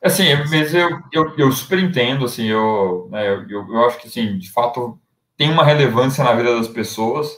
Assim, 0.04 0.34
mas 0.50 0.74
eu, 0.74 0.90
eu, 1.12 1.38
eu 1.38 1.52
super 1.52 1.78
entendo, 1.78 2.26
assim, 2.26 2.46
eu, 2.48 3.08
né, 3.12 3.28
eu, 3.28 3.72
eu 3.72 3.86
acho 3.86 4.00
que, 4.00 4.08
assim, 4.08 4.40
de 4.40 4.52
fato, 4.52 5.00
tem 5.38 5.52
uma 5.52 5.64
relevância 5.64 6.24
na 6.24 6.34
vida 6.34 6.56
das 6.56 6.68
pessoas, 6.68 7.30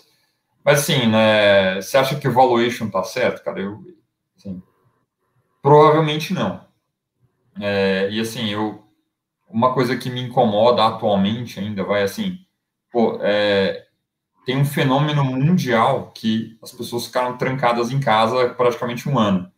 mas, 0.64 0.80
assim, 0.80 1.08
né, 1.08 1.82
você 1.82 1.98
acha 1.98 2.18
que 2.18 2.28
o 2.28 2.32
valuation 2.34 2.90
tá 2.90 3.04
certo, 3.04 3.44
cara? 3.44 3.60
Eu, 3.60 3.84
assim, 4.38 4.64
provavelmente 5.62 6.34
não. 6.34 6.66
É, 7.60 8.10
e 8.12 8.20
assim, 8.20 8.50
eu, 8.50 8.84
uma 9.50 9.74
coisa 9.74 9.96
que 9.96 10.10
me 10.10 10.22
incomoda 10.22 10.86
atualmente 10.86 11.60
ainda 11.60 11.84
vai 11.84 12.04
assim, 12.04 12.40
pô, 12.92 13.20
é, 13.22 13.86
tem 14.46 14.58
um 14.58 14.66
fenômeno 14.66 15.24
mundial 15.24 16.12
que 16.14 16.58
as 16.62 16.72
pessoas 16.72 17.06
ficaram 17.06 17.38
trancadas 17.38 17.92
em 17.92 18.00
casa 18.00 18.50
praticamente 18.50 19.08
um 19.08 19.18
ano, 19.18 19.52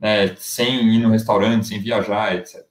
né, 0.00 0.34
sem 0.36 0.94
ir 0.94 0.98
no 0.98 1.10
restaurante, 1.10 1.66
sem 1.66 1.78
viajar, 1.78 2.34
etc. 2.34 2.64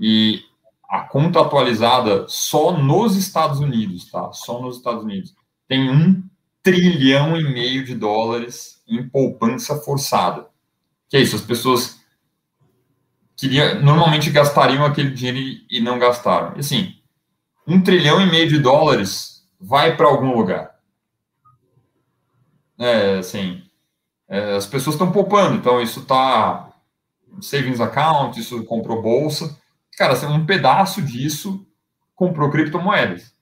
E 0.00 0.42
a 0.88 1.00
conta 1.00 1.40
atualizada 1.40 2.26
só 2.28 2.72
nos 2.76 3.16
Estados 3.16 3.60
Unidos, 3.60 4.10
tá? 4.10 4.32
Só 4.32 4.62
nos 4.62 4.78
Estados 4.78 5.04
Unidos 5.04 5.34
tem 5.68 5.90
um 5.90 6.22
trilhão 6.62 7.36
e 7.36 7.44
meio 7.44 7.84
de 7.84 7.94
dólares 7.94 8.82
em 8.88 9.06
poupança 9.06 9.76
forçada. 9.80 10.48
Que 11.08 11.18
é 11.18 11.20
isso? 11.20 11.36
As 11.36 11.42
pessoas 11.42 11.97
queria, 13.38 13.76
normalmente 13.76 14.30
gastariam 14.30 14.84
aquele 14.84 15.10
dinheiro 15.10 15.62
e 15.70 15.80
não 15.80 15.98
gastaram. 15.98 16.56
E 16.56 16.60
assim, 16.60 16.96
um 17.66 17.80
trilhão 17.80 18.20
e 18.20 18.26
meio 18.26 18.48
de 18.48 18.58
dólares 18.58 19.46
vai 19.58 19.96
para 19.96 20.08
algum 20.08 20.36
lugar. 20.36 20.74
É, 22.78 23.18
assim, 23.18 23.62
é, 24.28 24.56
as 24.56 24.66
pessoas 24.66 24.94
estão 24.94 25.10
poupando, 25.10 25.56
então 25.56 25.80
isso 25.80 26.00
está 26.00 26.72
savings 27.40 27.80
account, 27.80 28.38
isso 28.38 28.64
comprou 28.64 29.00
bolsa. 29.00 29.56
Cara, 29.96 30.12
assim, 30.12 30.26
um 30.26 30.44
pedaço 30.44 31.00
disso 31.00 31.64
comprou 32.14 32.50
criptomoedas. 32.50 33.32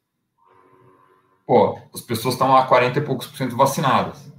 Pô, 1.46 1.78
as 1.94 2.00
pessoas 2.00 2.34
estão 2.34 2.54
a 2.54 2.66
40 2.66 2.98
e 2.98 3.02
poucos 3.02 3.26
por 3.26 3.36
cento 3.36 3.56
vacinadas 3.56 4.35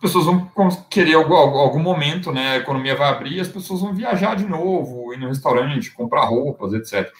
pessoas 0.00 0.24
vão 0.24 0.50
querer 0.88 1.14
algum, 1.14 1.34
algum 1.34 1.78
momento, 1.78 2.32
né? 2.32 2.52
A 2.52 2.56
economia 2.56 2.96
vai 2.96 3.10
abrir, 3.10 3.40
as 3.40 3.48
pessoas 3.48 3.80
vão 3.80 3.94
viajar 3.94 4.34
de 4.34 4.46
novo, 4.46 5.12
ir 5.12 5.18
no 5.18 5.28
restaurante, 5.28 5.92
comprar 5.92 6.24
roupas, 6.24 6.72
etc. 6.72 7.12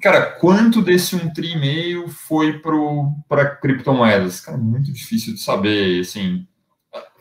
Cara, 0.00 0.32
quanto 0.32 0.82
desse 0.82 1.14
um 1.14 1.32
tri 1.32 1.52
e 1.52 1.58
meio 1.58 2.08
foi 2.08 2.60
para 3.28 3.56
criptomoedas? 3.56 4.40
Cara, 4.40 4.58
muito 4.58 4.92
difícil 4.92 5.34
de 5.34 5.40
saber, 5.40 6.00
assim. 6.00 6.46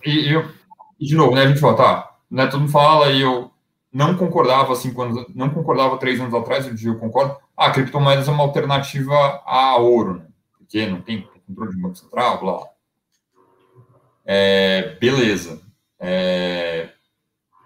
E, 0.05 0.33
eu, 0.33 0.49
e 0.99 1.05
de 1.05 1.15
novo, 1.15 1.35
né? 1.35 1.43
A 1.43 1.47
gente 1.47 1.59
fala, 1.59 1.75
tá, 1.75 2.15
né? 2.29 2.47
Todo 2.47 2.61
mundo 2.61 2.71
fala 2.71 3.11
e 3.11 3.21
eu 3.21 3.51
não 3.93 4.15
concordava 4.15 4.75
cinco 4.75 5.01
anos, 5.01 5.25
não 5.35 5.49
concordava 5.49 5.97
três 5.97 6.19
anos 6.19 6.33
atrás, 6.33 6.65
hoje 6.65 6.87
eu 6.87 6.97
concordo. 6.97 7.37
Ah, 7.55 7.71
criptomoedas 7.71 8.27
é 8.27 8.31
uma 8.31 8.43
alternativa 8.43 9.41
a 9.45 9.77
ouro, 9.77 10.15
né? 10.15 10.25
Porque 10.57 10.87
não 10.87 11.01
tem 11.01 11.27
controle 11.47 11.71
de 11.71 11.81
banco 11.81 11.95
central, 11.95 12.39
blá. 12.39 12.70
É, 14.33 14.95
beleza. 14.97 15.61
É, 15.99 16.87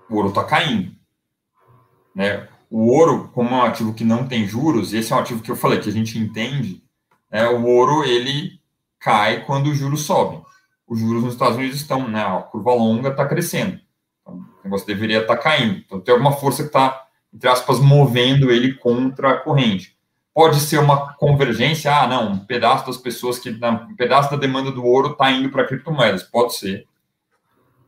o 0.10 0.16
ouro 0.16 0.30
está 0.30 0.44
caindo. 0.44 0.96
Né? 2.16 2.48
O 2.72 2.92
ouro, 2.92 3.30
como 3.36 3.50
é 3.50 3.54
um 3.54 3.62
ativo 3.62 3.94
que 3.94 4.04
não 4.04 4.28
tem 4.28 4.48
juros, 4.48 4.92
esse 4.92 5.14
é 5.14 5.16
um 5.16 5.20
ativo 5.20 5.44
que 5.44 5.52
eu 5.52 5.56
falei 5.56 5.80
que 5.80 5.90
a 5.90 5.92
gente 5.92 6.18
entende, 6.18 6.82
né? 7.32 7.48
o 7.50 7.64
ouro 7.68 8.04
ele 8.04 8.60
cai 9.00 9.46
quando 9.46 9.68
os 9.68 9.78
juros 9.78 10.02
sobem. 10.02 10.42
Os 10.88 11.00
juros 11.00 11.24
nos 11.24 11.34
Estados 11.34 11.56
Unidos 11.56 11.76
estão, 11.76 12.08
né? 12.08 12.26
a 12.26 12.42
curva 12.42 12.74
longa 12.74 13.10
está 13.10 13.28
crescendo. 13.28 13.80
Então, 14.22 14.34
o 14.34 14.64
negócio 14.64 14.88
deveria 14.88 15.22
estar 15.22 15.36
tá 15.36 15.44
caindo. 15.44 15.84
Então 15.86 16.02
tem 16.02 16.14
alguma 16.14 16.32
força 16.32 16.64
que 16.64 16.70
está, 16.70 17.06
entre 17.32 17.48
aspas, 17.48 17.80
movendo 17.80 18.50
ele 18.50 18.74
contra 18.74 19.34
a 19.34 19.38
corrente. 19.38 19.95
Pode 20.36 20.60
ser 20.60 20.80
uma 20.80 21.14
convergência, 21.14 21.96
ah, 21.96 22.06
não, 22.06 22.34
um 22.34 22.40
pedaço 22.40 22.86
das 22.86 22.98
pessoas 22.98 23.40
que, 23.40 23.50
um 23.50 23.96
pedaço 23.96 24.30
da 24.30 24.36
demanda 24.36 24.70
do 24.70 24.84
ouro 24.84 25.14
está 25.14 25.32
indo 25.32 25.50
para 25.50 25.66
criptomoedas. 25.66 26.24
Pode 26.24 26.56
ser. 26.56 26.86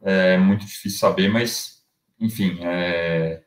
É 0.02 0.38
muito 0.38 0.66
difícil 0.66 0.98
saber, 0.98 1.28
mas, 1.30 1.84
enfim, 2.18 2.58
é, 2.62 3.42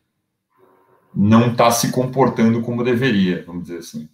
não 1.14 1.50
está 1.50 1.70
se 1.70 1.90
comportando 1.90 2.60
como 2.60 2.84
deveria, 2.84 3.42
vamos 3.46 3.62
dizer 3.62 3.78
assim. 3.78 4.06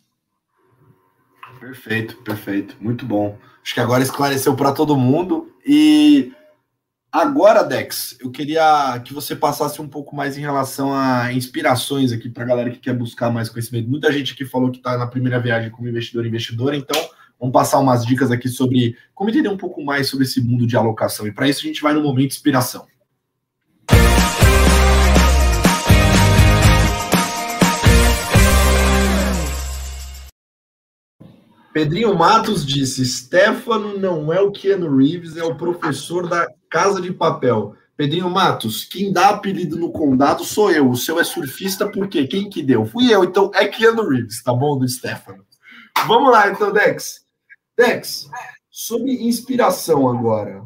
Perfeito, 1.59 2.17
perfeito, 2.19 2.77
muito 2.81 3.05
bom. 3.05 3.37
Acho 3.65 3.75
que 3.75 3.81
agora 3.81 4.05
esclareceu 4.05 4.55
para 4.55 4.71
todo 4.71 4.97
mundo. 4.97 5.53
E 5.67 6.33
Agora, 7.17 7.63
Dex, 7.63 8.15
eu 8.21 8.31
queria 8.31 9.01
que 9.03 9.15
você 9.15 9.35
passasse 9.35 9.81
um 9.81 9.89
pouco 9.89 10.15
mais 10.15 10.37
em 10.37 10.43
relação 10.43 10.93
a 10.93 11.33
inspirações 11.33 12.13
aqui 12.13 12.29
para 12.29 12.45
a 12.45 12.47
galera 12.47 12.71
que 12.71 12.79
quer 12.79 12.93
buscar 12.93 13.31
mais 13.31 13.49
conhecimento. 13.49 13.89
Muita 13.89 14.13
gente 14.13 14.35
aqui 14.35 14.45
falou 14.45 14.71
que 14.71 14.77
está 14.77 14.99
na 14.99 15.07
primeira 15.07 15.41
viagem 15.41 15.71
como 15.71 15.89
investidor 15.89 16.27
e 16.27 16.29
investidora, 16.29 16.77
então 16.77 17.01
vamos 17.41 17.55
passar 17.55 17.79
umas 17.79 18.05
dicas 18.05 18.31
aqui 18.31 18.51
sobre 18.51 18.99
como 19.15 19.31
entender 19.31 19.49
um 19.49 19.57
pouco 19.57 19.83
mais 19.83 20.11
sobre 20.11 20.27
esse 20.27 20.43
mundo 20.43 20.67
de 20.67 20.77
alocação. 20.77 21.27
E 21.27 21.33
para 21.33 21.49
isso 21.49 21.61
a 21.61 21.67
gente 21.67 21.81
vai 21.81 21.95
no 21.95 22.03
momento 22.03 22.33
inspiração. 22.33 22.87
Pedrinho 31.77 32.15
Matos 32.17 32.65
disse: 32.65 33.05
Stefano 33.05 33.99
não 33.99 34.33
é 34.33 34.41
o 34.41 34.51
Keanu 34.51 34.97
Reeves, 34.97 35.37
é 35.37 35.45
o 35.45 35.57
professor 35.57 36.27
da 36.27 36.47
Casa 36.71 37.03
de 37.03 37.13
Papel. 37.13 37.75
Pedrinho 37.95 38.31
Matos, 38.31 38.83
quem 38.83 39.13
dá 39.13 39.29
apelido 39.29 39.77
no 39.77 39.93
condado 39.93 40.43
sou 40.43 40.71
eu. 40.71 40.89
O 40.89 40.97
seu 40.97 41.21
é 41.21 41.25
surfista 41.25 41.87
por 41.87 42.09
quê? 42.09 42.27
Quem 42.27 42.49
que 42.49 42.63
deu? 42.63 42.87
Fui 42.87 43.13
eu, 43.13 43.25
então 43.25 43.51
é 43.53 43.69
Keanu 43.69 44.09
Reeves, 44.09 44.43
tá 44.43 44.55
bom, 44.55 44.79
do 44.79 44.89
Stefano. 44.89 45.45
Vamos 46.07 46.33
lá, 46.33 46.49
então, 46.49 46.73
Dex. 46.73 47.27
Dex, 47.77 48.27
sobre 48.71 49.13
inspiração 49.29 50.09
agora. 50.09 50.65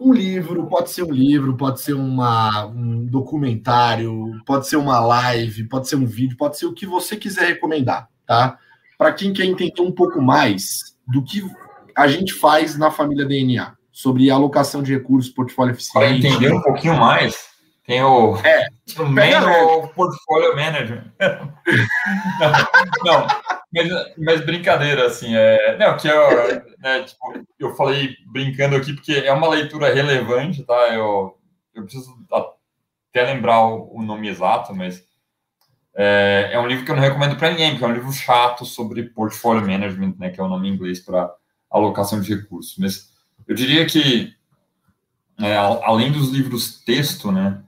um 0.00 0.12
livro, 0.12 0.66
pode 0.66 0.90
ser 0.90 1.04
um 1.04 1.12
livro, 1.12 1.56
pode 1.56 1.80
ser 1.80 1.92
uma, 1.92 2.66
um 2.66 3.06
documentário, 3.06 4.32
pode 4.44 4.66
ser 4.66 4.74
uma 4.74 4.98
live, 4.98 5.68
pode 5.68 5.86
ser 5.86 5.94
um 5.94 6.04
vídeo, 6.04 6.36
pode 6.36 6.58
ser 6.58 6.66
o 6.66 6.74
que 6.74 6.84
você 6.84 7.16
quiser 7.16 7.46
recomendar, 7.46 8.08
tá? 8.26 8.58
Para 8.98 9.12
quem 9.12 9.32
quer 9.32 9.44
entender 9.44 9.80
um 9.80 9.92
pouco 9.92 10.20
mais 10.20 10.96
do 11.06 11.22
que 11.22 11.42
a 11.96 12.08
gente 12.08 12.32
faz 12.34 12.76
na 12.78 12.90
família 12.90 13.24
DNA, 13.24 13.74
sobre 13.92 14.30
alocação 14.30 14.82
de 14.82 14.94
recursos, 14.94 15.32
portfólio 15.32 15.72
eficiente. 15.72 15.92
Para 15.92 16.10
entender 16.10 16.52
um 16.52 16.60
pouquinho 16.60 16.96
mais, 16.96 17.34
tem 17.86 18.02
o, 18.02 18.36
é, 18.38 18.66
o 19.00 19.88
Portfolio 19.88 20.54
Manager. 20.56 21.04
não, 23.04 23.04
não 23.04 23.26
mas, 23.72 23.88
mas, 24.16 24.40
brincadeira, 24.40 25.06
assim, 25.06 25.34
é, 25.34 25.76
não, 25.76 25.96
que 25.96 26.08
eu, 26.08 26.62
né, 26.78 27.02
tipo, 27.02 27.44
eu 27.58 27.74
falei 27.74 28.14
brincando 28.26 28.76
aqui 28.76 28.94
porque 28.94 29.12
é 29.12 29.32
uma 29.32 29.48
leitura 29.48 29.92
relevante, 29.92 30.62
tá? 30.62 30.94
Eu, 30.94 31.36
eu 31.74 31.82
preciso 31.82 32.16
até 32.30 33.24
lembrar 33.24 33.66
o, 33.66 33.96
o 33.96 34.02
nome 34.02 34.28
exato, 34.28 34.74
mas 34.74 35.04
é, 35.96 36.50
é, 36.52 36.60
um 36.60 36.66
livro 36.66 36.84
que 36.84 36.90
eu 36.90 36.94
não 36.94 37.02
recomendo 37.02 37.36
para 37.36 37.50
ninguém, 37.50 37.70
porque 37.70 37.84
é 37.84 37.88
um 37.88 37.94
livro 37.94 38.12
chato 38.12 38.66
sobre 38.66 39.04
portfolio 39.04 39.66
management, 39.66 40.14
né, 40.18 40.30
que 40.30 40.40
é 40.40 40.44
o 40.44 40.48
nome 40.48 40.68
em 40.68 40.74
inglês 40.74 41.00
para 41.00 41.34
alocação 41.70 42.20
de 42.20 42.34
recursos. 42.34 42.76
Mas 42.78 43.10
eu 43.48 43.54
diria 43.54 43.86
que, 43.86 44.34
é, 45.40 45.56
além 45.56 46.12
dos 46.12 46.30
livros 46.30 46.80
texto, 46.84 47.32
né, 47.32 47.62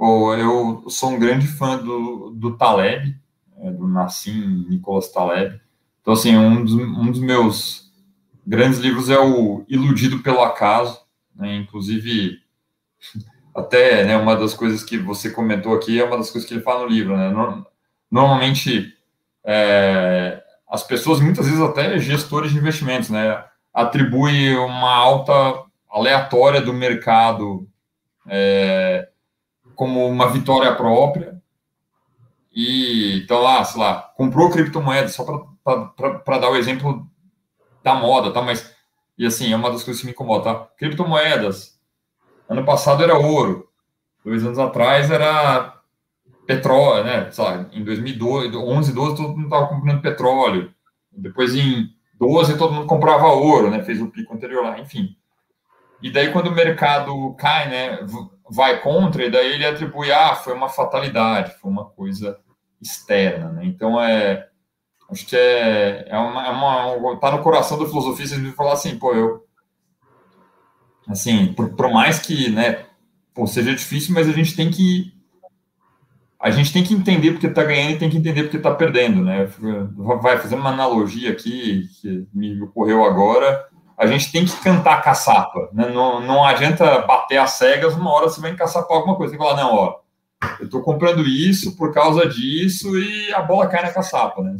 eu 0.00 0.84
sou 0.88 1.10
um 1.10 1.18
grande 1.18 1.46
fã 1.46 1.76
do, 1.78 2.30
do 2.30 2.56
Taleb, 2.56 3.16
é, 3.58 3.70
do 3.70 3.86
Nassim 3.86 4.66
Nicolas 4.68 5.10
Taleb. 5.10 5.60
Então, 6.00 6.14
assim, 6.14 6.36
um 6.36 6.64
dos, 6.64 6.74
um 6.74 7.10
dos 7.10 7.20
meus 7.20 7.92
grandes 8.46 8.78
livros 8.78 9.10
é 9.10 9.18
o 9.18 9.64
Iludido 9.68 10.20
pelo 10.20 10.40
Acaso, 10.40 10.98
né? 11.34 11.56
inclusive, 11.56 12.38
até 13.54 14.04
né, 14.04 14.16
uma 14.16 14.36
das 14.36 14.54
coisas 14.54 14.82
que 14.82 14.98
você 14.98 15.30
comentou 15.30 15.74
aqui 15.74 16.00
é 16.00 16.04
uma 16.04 16.16
das 16.16 16.30
coisas 16.30 16.48
que 16.48 16.54
ele 16.54 16.62
fala 16.62 16.82
no 16.82 16.88
livro. 16.88 17.16
Né? 17.16 17.30
Normalmente, 18.10 18.94
é, 19.44 20.42
as 20.68 20.82
pessoas, 20.82 21.20
muitas 21.20 21.46
vezes 21.46 21.60
até 21.60 21.98
gestores 21.98 22.52
de 22.52 22.58
investimentos, 22.58 23.10
né, 23.10 23.44
atribuem 23.72 24.56
uma 24.56 24.94
alta 24.94 25.64
aleatória 25.90 26.60
do 26.60 26.72
mercado 26.72 27.68
é, 28.26 29.08
como 29.74 30.06
uma 30.06 30.28
vitória 30.30 30.74
própria, 30.74 31.40
e 32.52 33.22
então 33.22 33.40
lá, 33.40 33.64
sei 33.64 33.80
lá, 33.80 34.12
comprou 34.16 34.50
criptomoeda, 34.50 35.08
só 35.08 35.24
para 35.64 36.38
dar 36.38 36.50
o 36.50 36.56
exemplo 36.56 37.08
da 37.84 37.94
moda, 37.94 38.32
tá? 38.32 38.42
Mas, 38.42 38.74
e 39.16 39.24
assim, 39.24 39.52
é 39.52 39.56
uma 39.56 39.70
das 39.70 39.84
coisas 39.84 40.00
que 40.00 40.06
me 40.06 40.12
incomoda, 40.12 40.44
tá? 40.44 40.68
Criptomoedas, 40.76 41.77
ano 42.48 42.64
passado 42.64 43.02
era 43.02 43.16
ouro, 43.16 43.68
dois 44.24 44.44
anos 44.44 44.58
atrás 44.58 45.10
era 45.10 45.74
petróleo, 46.46 47.04
né? 47.04 47.30
Lá, 47.36 47.68
em 47.72 47.84
2012, 47.84 48.56
11, 48.56 48.92
12, 48.92 49.16
todo 49.16 49.28
mundo 49.28 49.44
estava 49.44 49.66
comprando 49.68 50.00
petróleo. 50.00 50.72
Depois, 51.12 51.54
em 51.54 51.90
12, 52.18 52.56
todo 52.56 52.72
mundo 52.72 52.86
comprava 52.86 53.26
ouro, 53.26 53.70
né? 53.70 53.82
Fez 53.82 54.00
o 54.00 54.08
pico 54.08 54.34
anterior 54.34 54.64
lá, 54.64 54.78
enfim. 54.80 55.14
E 56.02 56.10
daí, 56.10 56.32
quando 56.32 56.48
o 56.48 56.54
mercado 56.54 57.34
cai, 57.34 57.68
né? 57.68 57.98
Vai 58.50 58.80
contra, 58.80 59.24
e 59.24 59.30
daí 59.30 59.52
ele 59.52 59.66
atribui, 59.66 60.10
ah, 60.10 60.34
foi 60.34 60.54
uma 60.54 60.70
fatalidade, 60.70 61.54
foi 61.60 61.70
uma 61.70 61.84
coisa 61.84 62.38
externa, 62.80 63.52
né? 63.52 63.66
Então 63.66 64.00
é 64.00 64.48
acho 65.10 65.26
que 65.26 65.36
é, 65.36 66.06
é 66.08 66.18
uma, 66.18 66.46
é 66.46 66.50
uma 66.50 67.18
tá 67.18 67.30
no 67.30 67.42
coração 67.42 67.78
da 67.78 67.86
filosofia 67.86 68.26
você 68.26 68.52
falar 68.52 68.74
assim, 68.74 68.98
pô, 68.98 69.14
eu 69.14 69.47
assim, 71.08 71.52
por, 71.54 71.70
por 71.70 71.90
mais 71.90 72.18
que, 72.18 72.50
né, 72.50 72.84
pô, 73.34 73.46
seja 73.46 73.74
difícil, 73.74 74.14
mas 74.14 74.28
a 74.28 74.32
gente 74.32 74.54
tem 74.54 74.70
que 74.70 75.16
a 76.40 76.50
gente 76.50 76.72
tem 76.72 76.84
que 76.84 76.94
entender 76.94 77.32
porque 77.32 77.48
está 77.48 77.64
ganhando 77.64 77.92
e 77.92 77.98
tem 77.98 78.08
que 78.08 78.16
entender 78.16 78.44
porque 78.44 78.58
está 78.58 78.72
perdendo, 78.72 79.24
né? 79.24 79.48
Vai 80.22 80.38
fazer 80.38 80.54
uma 80.54 80.70
analogia 80.70 81.32
aqui 81.32 81.88
que 82.00 82.28
me 82.32 82.62
ocorreu 82.62 83.04
agora. 83.04 83.66
A 83.96 84.06
gente 84.06 84.30
tem 84.30 84.44
que 84.44 84.56
cantar 84.60 85.02
caçapa, 85.02 85.68
né? 85.72 85.90
Não, 85.92 86.20
não 86.20 86.44
adianta 86.44 87.00
bater 87.00 87.38
as 87.38 87.52
cegas, 87.52 87.96
uma 87.96 88.12
hora 88.12 88.28
você 88.28 88.40
vai 88.40 88.52
encaçapar 88.52 88.96
alguma 88.96 89.16
coisa. 89.16 89.32
Que 89.32 89.38
falar, 89.38 89.56
não, 89.56 89.74
ó, 89.74 89.98
eu 90.60 90.66
estou 90.66 90.80
comprando 90.80 91.26
isso 91.26 91.76
por 91.76 91.92
causa 91.92 92.28
disso 92.28 92.96
e 92.96 93.34
a 93.34 93.42
bola 93.42 93.66
cai 93.66 93.82
na 93.82 93.92
caçapa, 93.92 94.40
né? 94.40 94.56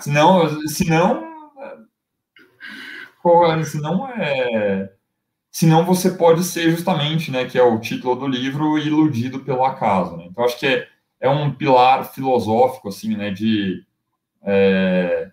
Senão, 0.00 0.66
senão, 0.66 1.24
senão 3.64 4.08
é, 4.08 4.90
senão 5.56 5.86
você 5.86 6.10
pode 6.10 6.44
ser 6.44 6.70
justamente, 6.70 7.30
né, 7.30 7.46
que 7.46 7.58
é 7.58 7.62
o 7.62 7.80
título 7.80 8.14
do 8.14 8.26
livro, 8.26 8.76
iludido 8.76 9.40
pelo 9.40 9.64
acaso. 9.64 10.14
Né? 10.18 10.26
Então 10.26 10.44
acho 10.44 10.58
que 10.58 10.66
é, 10.66 10.86
é 11.18 11.30
um 11.30 11.50
pilar 11.50 12.12
filosófico 12.12 12.90
assim, 12.90 13.16
né, 13.16 13.30
de 13.30 13.82
é, 14.42 15.30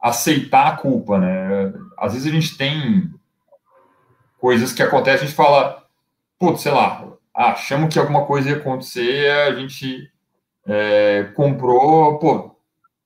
aceitar 0.00 0.66
a 0.66 0.76
culpa, 0.76 1.20
né? 1.20 1.72
Às 1.96 2.14
vezes 2.14 2.26
a 2.26 2.34
gente 2.34 2.58
tem 2.58 3.14
coisas 4.40 4.72
que 4.72 4.82
acontecem, 4.82 5.22
a 5.22 5.26
gente 5.26 5.36
fala, 5.36 5.86
putz, 6.36 6.62
sei 6.62 6.72
lá, 6.72 7.08
achamos 7.32 7.94
que 7.94 8.00
alguma 8.00 8.26
coisa 8.26 8.50
ia 8.50 8.56
acontecer, 8.56 9.30
a 9.30 9.54
gente 9.54 10.10
é, 10.66 11.30
comprou, 11.36 12.18
pô, 12.18 12.56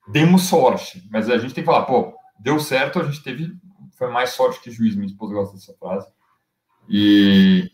demos 0.09 0.45
sorte, 0.45 1.07
mas 1.13 1.29
a 1.29 1.37
gente 1.37 1.53
tem 1.53 1.63
que 1.63 1.71
falar, 1.71 1.85
pô, 1.85 2.15
deu 2.39 2.59
certo, 2.59 3.01
a 3.01 3.05
gente 3.05 3.23
teve, 3.23 3.53
foi 3.99 4.09
mais 4.09 4.31
sorte 4.31 4.61
que 4.63 4.71
juiz, 4.71 4.95
minha 4.95 5.09
esposa 5.09 5.35
gosta 5.35 5.55
dessa 5.55 5.75
frase, 5.75 6.14
e, 6.89 7.71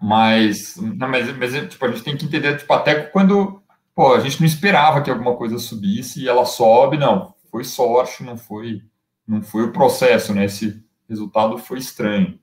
mas, 0.00 0.76
não, 0.76 1.08
mas, 1.08 1.36
mas 1.36 1.52
tipo, 1.68 1.84
a 1.84 1.88
gente 1.90 2.02
tem 2.02 2.16
que 2.16 2.26
entender, 2.26 2.56
tipo, 2.58 2.72
até 2.72 3.02
quando, 3.02 3.62
pô, 3.94 4.14
a 4.14 4.20
gente 4.20 4.40
não 4.40 4.46
esperava 4.46 5.02
que 5.02 5.10
alguma 5.10 5.36
coisa 5.36 5.58
subisse 5.58 6.22
e 6.22 6.28
ela 6.28 6.44
sobe, 6.44 6.96
não, 6.96 7.34
foi 7.50 7.64
sorte, 7.64 8.22
não 8.22 8.36
foi, 8.36 8.82
não 9.26 9.42
foi 9.42 9.64
o 9.64 9.72
processo, 9.72 10.34
né, 10.34 10.44
esse 10.44 10.82
resultado 11.08 11.58
foi 11.58 11.78
estranho 11.78 12.38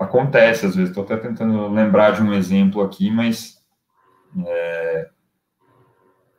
acontece 0.00 0.66
às 0.66 0.74
vezes. 0.74 0.90
Estou 0.90 1.04
até 1.04 1.16
tentando 1.16 1.68
lembrar 1.68 2.12
de 2.12 2.22
um 2.22 2.32
exemplo 2.32 2.82
aqui, 2.82 3.10
mas 3.10 3.62
é, 4.46 5.10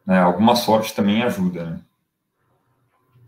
né, 0.05 0.19
alguma 0.19 0.55
sorte 0.55 0.95
também 0.95 1.21
ajuda, 1.21 1.63
né? 1.65 1.81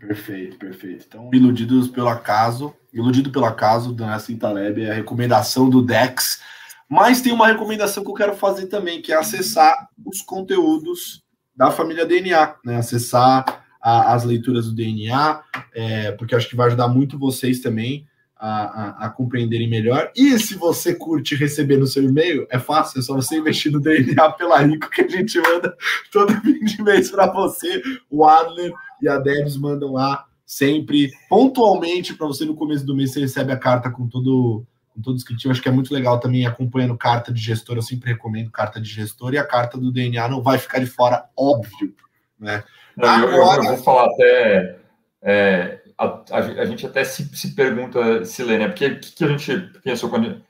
Perfeito, 0.06 0.58
perfeito. 0.58 1.06
Então, 1.08 1.30
Iludidos 1.32 1.88
pelo 1.88 2.08
Acaso, 2.08 2.74
Iludido 2.92 3.30
pelo 3.30 3.46
Acaso, 3.46 3.92
do 3.92 4.04
Nassim 4.04 4.36
Taleb, 4.36 4.82
é 4.82 4.90
a 4.90 4.94
recomendação 4.94 5.68
do 5.70 5.80
Dex. 5.80 6.40
Mas 6.88 7.22
tem 7.22 7.32
uma 7.32 7.46
recomendação 7.46 8.04
que 8.04 8.10
eu 8.10 8.14
quero 8.14 8.36
fazer 8.36 8.66
também, 8.66 9.00
que 9.00 9.12
é 9.12 9.16
acessar 9.16 9.88
os 10.04 10.20
conteúdos 10.20 11.22
da 11.56 11.70
família 11.70 12.04
DNA, 12.04 12.54
né? 12.64 12.76
Acessar 12.76 13.64
a, 13.80 14.12
as 14.12 14.24
leituras 14.24 14.66
do 14.66 14.74
DNA, 14.74 15.42
é, 15.74 16.12
porque 16.12 16.34
acho 16.34 16.48
que 16.48 16.56
vai 16.56 16.66
ajudar 16.66 16.88
muito 16.88 17.18
vocês 17.18 17.60
também 17.60 18.06
a, 18.36 18.64
a, 18.64 19.06
a, 19.06 19.10
compreenderem 19.10 19.70
melhor. 19.70 20.12
E 20.14 20.38
se 20.38 20.54
você 20.54 20.94
curte 20.94 21.34
receber 21.34 21.78
no 21.78 21.86
seu 21.86 22.02
e-mail, 22.02 22.46
é 22.50 22.58
fácil, 22.58 22.98
é 22.98 23.02
só 23.02 23.14
você 23.14 23.36
investir 23.36 23.72
no 23.72 23.80
DNA 23.80 24.30
pela 24.32 24.58
Rico, 24.58 24.90
que 24.90 25.00
a 25.00 25.08
gente 25.08 25.40
manda 25.40 25.74
todo 26.12 26.34
fim 26.42 26.62
de 26.62 26.82
mês 26.82 27.10
para 27.10 27.32
você. 27.32 27.82
O 28.10 28.24
Adler 28.26 28.72
e 29.04 29.08
a 29.08 29.18
Debs 29.18 29.56
mandam 29.56 29.92
lá 29.92 30.26
sempre, 30.44 31.10
pontualmente, 31.28 32.14
para 32.14 32.26
você 32.26 32.44
no 32.44 32.54
começo 32.54 32.84
do 32.84 32.94
mês, 32.94 33.12
você 33.12 33.20
recebe 33.20 33.52
a 33.52 33.56
carta 33.56 33.90
com 33.90 34.08
todo 34.08 34.66
com 34.90 35.00
todo 35.02 35.16
escritinho. 35.16 35.50
Acho 35.50 35.60
que 35.60 35.68
é 35.68 35.72
muito 35.72 35.92
legal 35.92 36.20
também 36.20 36.46
acompanhando 36.46 36.96
carta 36.96 37.32
de 37.32 37.40
gestor. 37.40 37.74
Eu 37.74 37.82
sempre 37.82 38.12
recomendo 38.12 38.52
carta 38.52 38.80
de 38.80 38.88
gestor 38.88 39.34
e 39.34 39.38
a 39.38 39.44
carta 39.44 39.76
do 39.76 39.90
DNA 39.90 40.28
não 40.28 40.40
vai 40.40 40.56
ficar 40.56 40.78
de 40.78 40.86
fora, 40.86 41.24
óbvio. 41.36 41.92
Né? 42.38 42.62
Não, 42.96 43.08
Agora... 43.08 43.60
eu, 43.60 43.70
eu, 43.70 43.74
vou 43.74 43.84
falar 43.84 44.06
até. 44.06 44.78
É 45.20 45.80
a, 45.98 46.24
a, 46.32 46.64
gente 46.66 46.86
até 46.86 47.04
se, 47.04 47.24
se 47.36 47.54
pergunta, 47.54 48.24
Silene, 48.24 48.66
porque 48.66 48.86
o 48.86 49.00
que, 49.00 49.12
que, 49.12 49.24
a 49.24 49.28
gente 49.28 49.56
pensou 49.82 50.10
quando. 50.10 50.42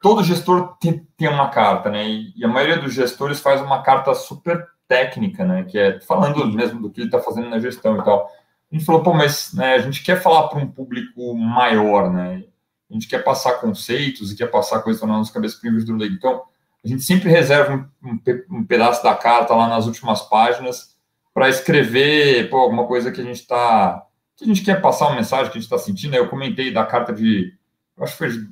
Todo 0.00 0.22
gestor 0.22 0.76
tem, 0.78 1.06
tem 1.16 1.28
uma 1.28 1.48
carta, 1.48 1.90
né? 1.90 2.06
E, 2.06 2.32
e, 2.36 2.44
a 2.44 2.48
maioria 2.48 2.78
dos 2.78 2.92
gestores 2.92 3.40
faz 3.40 3.60
uma 3.60 3.82
carta 3.82 4.14
super 4.14 4.66
técnica, 4.88 5.44
né? 5.44 5.64
Que 5.64 5.78
é 5.78 6.00
falando 6.00 6.46
mesmo 6.52 6.80
do 6.80 6.90
que 6.90 7.00
ele 7.00 7.08
está 7.08 7.20
fazendo 7.20 7.48
na 7.48 7.58
gestão 7.58 7.98
e 7.98 8.04
tal. 8.04 8.30
A 8.70 8.74
gente 8.74 8.84
falou, 8.84 9.02
pô, 9.02 9.14
mas 9.14 9.52
né, 9.54 9.74
a 9.74 9.78
gente 9.78 10.02
quer 10.02 10.20
falar 10.20 10.48
para 10.48 10.58
um 10.58 10.70
público 10.70 11.34
maior, 11.34 12.12
né? 12.12 12.44
A 12.90 12.94
gente 12.94 13.08
quer 13.08 13.22
passar 13.22 13.54
conceitos 13.54 14.32
e 14.32 14.36
quer 14.36 14.50
passar 14.50 14.82
coisas 14.82 15.02
na 15.02 15.08
nossa 15.08 15.32
cabeça 15.32 15.58
para 15.58 15.68
o 15.68 15.70
investidor 15.70 15.98
leigo. 15.98 16.14
Então, 16.16 16.42
a 16.84 16.88
gente 16.88 17.02
sempre 17.02 17.30
reserva 17.30 17.88
um, 18.02 18.20
um, 18.50 18.64
pedaço 18.64 19.02
da 19.02 19.14
carta 19.14 19.54
lá 19.54 19.68
nas 19.68 19.86
últimas 19.86 20.22
páginas 20.22 20.94
para 21.32 21.48
escrever 21.48 22.50
pô, 22.50 22.58
alguma 22.58 22.86
coisa 22.86 23.10
que 23.10 23.20
a 23.20 23.24
gente 23.24 23.40
está 23.40 24.06
que 24.36 24.44
a 24.44 24.46
gente 24.46 24.64
quer 24.64 24.82
passar 24.82 25.06
uma 25.06 25.16
mensagem 25.16 25.46
que 25.46 25.58
a 25.58 25.60
gente 25.60 25.70
está 25.70 25.78
sentindo. 25.78 26.16
Eu 26.16 26.28
comentei 26.28 26.72
da 26.72 26.84
carta 26.84 27.12
de, 27.12 27.56
acho 27.98 28.12
que 28.12 28.18
foi 28.18 28.30
de, 28.30 28.50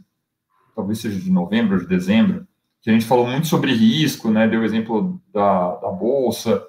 talvez 0.74 1.00
seja 1.00 1.18
de 1.18 1.30
novembro, 1.30 1.80
de 1.80 1.86
dezembro, 1.86 2.46
que 2.82 2.90
a 2.90 2.92
gente 2.92 3.06
falou 3.06 3.26
muito 3.26 3.46
sobre 3.46 3.72
risco, 3.72 4.28
né? 4.28 4.48
Deu 4.48 4.60
o 4.60 4.64
exemplo 4.64 5.20
da, 5.32 5.76
da 5.76 5.88
bolsa. 5.88 6.66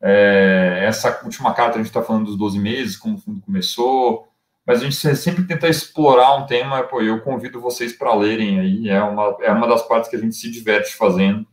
É, 0.00 0.84
essa 0.86 1.20
última 1.24 1.52
carta 1.52 1.74
a 1.74 1.78
gente 1.78 1.88
está 1.88 2.02
falando 2.02 2.26
dos 2.26 2.36
12 2.36 2.58
meses, 2.58 2.96
como 2.96 3.16
o 3.16 3.18
fundo 3.18 3.40
começou. 3.40 4.28
mas 4.64 4.80
a 4.80 4.84
gente 4.84 4.96
sempre 5.16 5.44
tenta 5.44 5.68
explorar 5.68 6.36
um 6.36 6.46
tema, 6.46 6.84
pô, 6.84 7.02
eu 7.02 7.20
convido 7.20 7.60
vocês 7.60 7.92
para 7.92 8.14
lerem 8.14 8.60
aí, 8.60 8.88
é 8.88 9.02
uma, 9.02 9.36
é 9.40 9.50
uma 9.50 9.66
das 9.66 9.82
partes 9.82 10.08
que 10.08 10.14
a 10.14 10.18
gente 10.20 10.36
se 10.36 10.50
diverte 10.50 10.94
fazendo, 10.94 11.46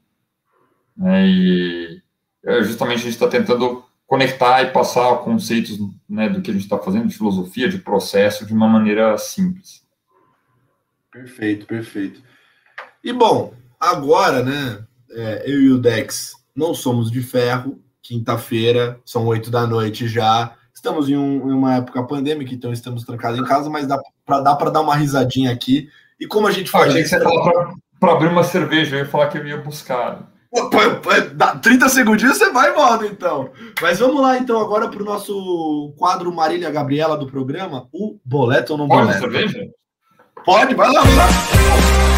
né, 0.96 1.26
e 1.26 2.02
é, 2.46 2.62
justamente 2.62 3.00
a 3.00 3.04
gente 3.04 3.14
está 3.14 3.28
tentando 3.28 3.84
conectar 4.06 4.62
e 4.62 4.72
passar 4.72 5.18
conceitos 5.20 5.80
né, 6.08 6.30
do 6.30 6.42
que 6.42 6.52
a 6.52 6.54
gente 6.54 6.64
está 6.64 6.78
fazendo, 6.78 7.08
de 7.08 7.18
filosofia, 7.18 7.68
de 7.68 7.80
processo, 7.80 8.46
de 8.46 8.54
uma 8.54 8.68
maneira 8.68 9.18
simples. 9.18 9.84
Perfeito, 11.12 11.66
perfeito. 11.66 12.22
E 13.04 13.12
bom, 13.12 13.54
agora, 13.90 14.44
né, 14.44 14.84
é, 15.12 15.44
eu 15.46 15.62
e 15.62 15.72
o 15.72 15.78
Dex 15.78 16.34
não 16.56 16.74
somos 16.74 17.12
de 17.12 17.22
ferro, 17.22 17.80
quinta-feira, 18.02 19.00
são 19.06 19.26
oito 19.28 19.50
da 19.50 19.66
noite 19.66 20.08
já, 20.08 20.54
estamos 20.74 21.10
em, 21.10 21.18
um, 21.18 21.50
em, 21.50 21.54
uma 21.54 21.76
época 21.76 22.04
pandêmica, 22.04 22.54
então 22.54 22.72
estamos 22.72 23.04
trancados 23.04 23.40
em 23.40 23.44
casa, 23.44 23.70
mas 23.70 23.88
dá 23.88 24.00
para 24.26 24.42
dar 24.42 24.56
para 24.56 24.70
dar 24.70 24.82
uma 24.82 24.96
risadinha 24.96 25.52
aqui. 25.52 25.90
E 26.20 26.28
como 26.28 26.48
a 26.48 26.52
gente 26.52 26.70
faz. 26.70 26.94
Ah, 26.94 26.98
que 26.98 27.06
você 27.06 27.20
para 28.00 28.12
abrir 28.12 28.28
uma 28.28 28.44
cerveja, 28.44 28.96
eu 28.96 29.00
ia 29.00 29.10
falar 29.10 29.28
que 29.28 29.38
eu 29.38 29.48
ia 29.48 29.58
buscar. 29.58 30.30
30 31.62 31.90
segundinhos 31.90 32.38
você 32.38 32.50
vai 32.52 32.72
e 32.72 32.74
volta, 32.74 33.06
então. 33.06 33.50
Mas 33.82 34.00
vamos 34.00 34.22
lá, 34.22 34.38
então, 34.38 34.60
agora 34.60 34.88
para 34.88 35.02
o 35.02 35.06
nosso 35.06 35.94
quadro 35.98 36.34
Marília 36.34 36.72
Gabriela 36.72 37.18
do 37.18 37.28
programa, 37.28 37.88
o 37.92 38.18
boleto 38.24 38.74
ou 38.74 38.78
não 38.78 38.88
Pode 38.88 39.02
boleto? 39.02 39.20
cerveja? 39.20 39.68
Pode, 40.46 40.76
vai 40.76 40.92
lá, 40.92 41.02
vai 41.02 41.16
lá. 41.16 42.15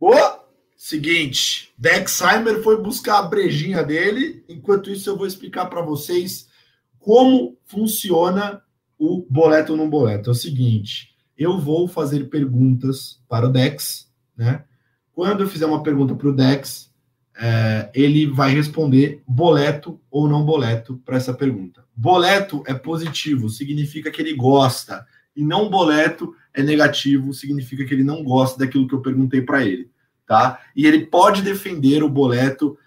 Boa! 0.00 0.44
Seguinte, 0.76 1.72
Dexheimer 1.78 2.62
foi 2.62 2.80
buscar 2.80 3.18
a 3.18 3.22
brejinha 3.22 3.82
dele. 3.82 4.44
Enquanto 4.48 4.90
isso, 4.90 5.08
eu 5.08 5.16
vou 5.16 5.26
explicar 5.26 5.66
para 5.66 5.80
vocês 5.80 6.48
como 6.98 7.56
funciona 7.64 8.62
o 8.98 9.26
boleto 9.28 9.76
não 9.76 9.88
boleto. 9.88 10.30
É 10.30 10.32
o 10.32 10.34
seguinte 10.34 11.16
eu 11.36 11.58
vou 11.60 11.86
fazer 11.86 12.30
perguntas 12.30 13.20
para 13.28 13.46
o 13.46 13.52
Dex, 13.52 14.10
né? 14.36 14.64
Quando 15.12 15.42
eu 15.42 15.48
fizer 15.48 15.66
uma 15.66 15.82
pergunta 15.82 16.14
para 16.14 16.28
o 16.28 16.34
Dex, 16.34 16.90
é, 17.38 17.90
ele 17.94 18.26
vai 18.26 18.52
responder 18.52 19.22
boleto 19.26 20.00
ou 20.10 20.28
não 20.28 20.44
boleto 20.44 21.00
para 21.04 21.16
essa 21.16 21.34
pergunta. 21.34 21.84
Boleto 21.94 22.62
é 22.66 22.74
positivo, 22.74 23.48
significa 23.48 24.10
que 24.10 24.20
ele 24.20 24.34
gosta, 24.34 25.06
e 25.36 25.44
não 25.44 25.68
boleto 25.68 26.34
é 26.54 26.62
negativo, 26.62 27.34
significa 27.34 27.84
que 27.84 27.92
ele 27.92 28.02
não 28.02 28.24
gosta 28.24 28.58
daquilo 28.58 28.88
que 28.88 28.94
eu 28.94 29.02
perguntei 29.02 29.42
para 29.42 29.62
ele, 29.62 29.90
tá? 30.26 30.60
E 30.74 30.86
ele 30.86 31.06
pode 31.06 31.42
defender 31.42 32.02
o 32.02 32.08
boleto 32.08 32.78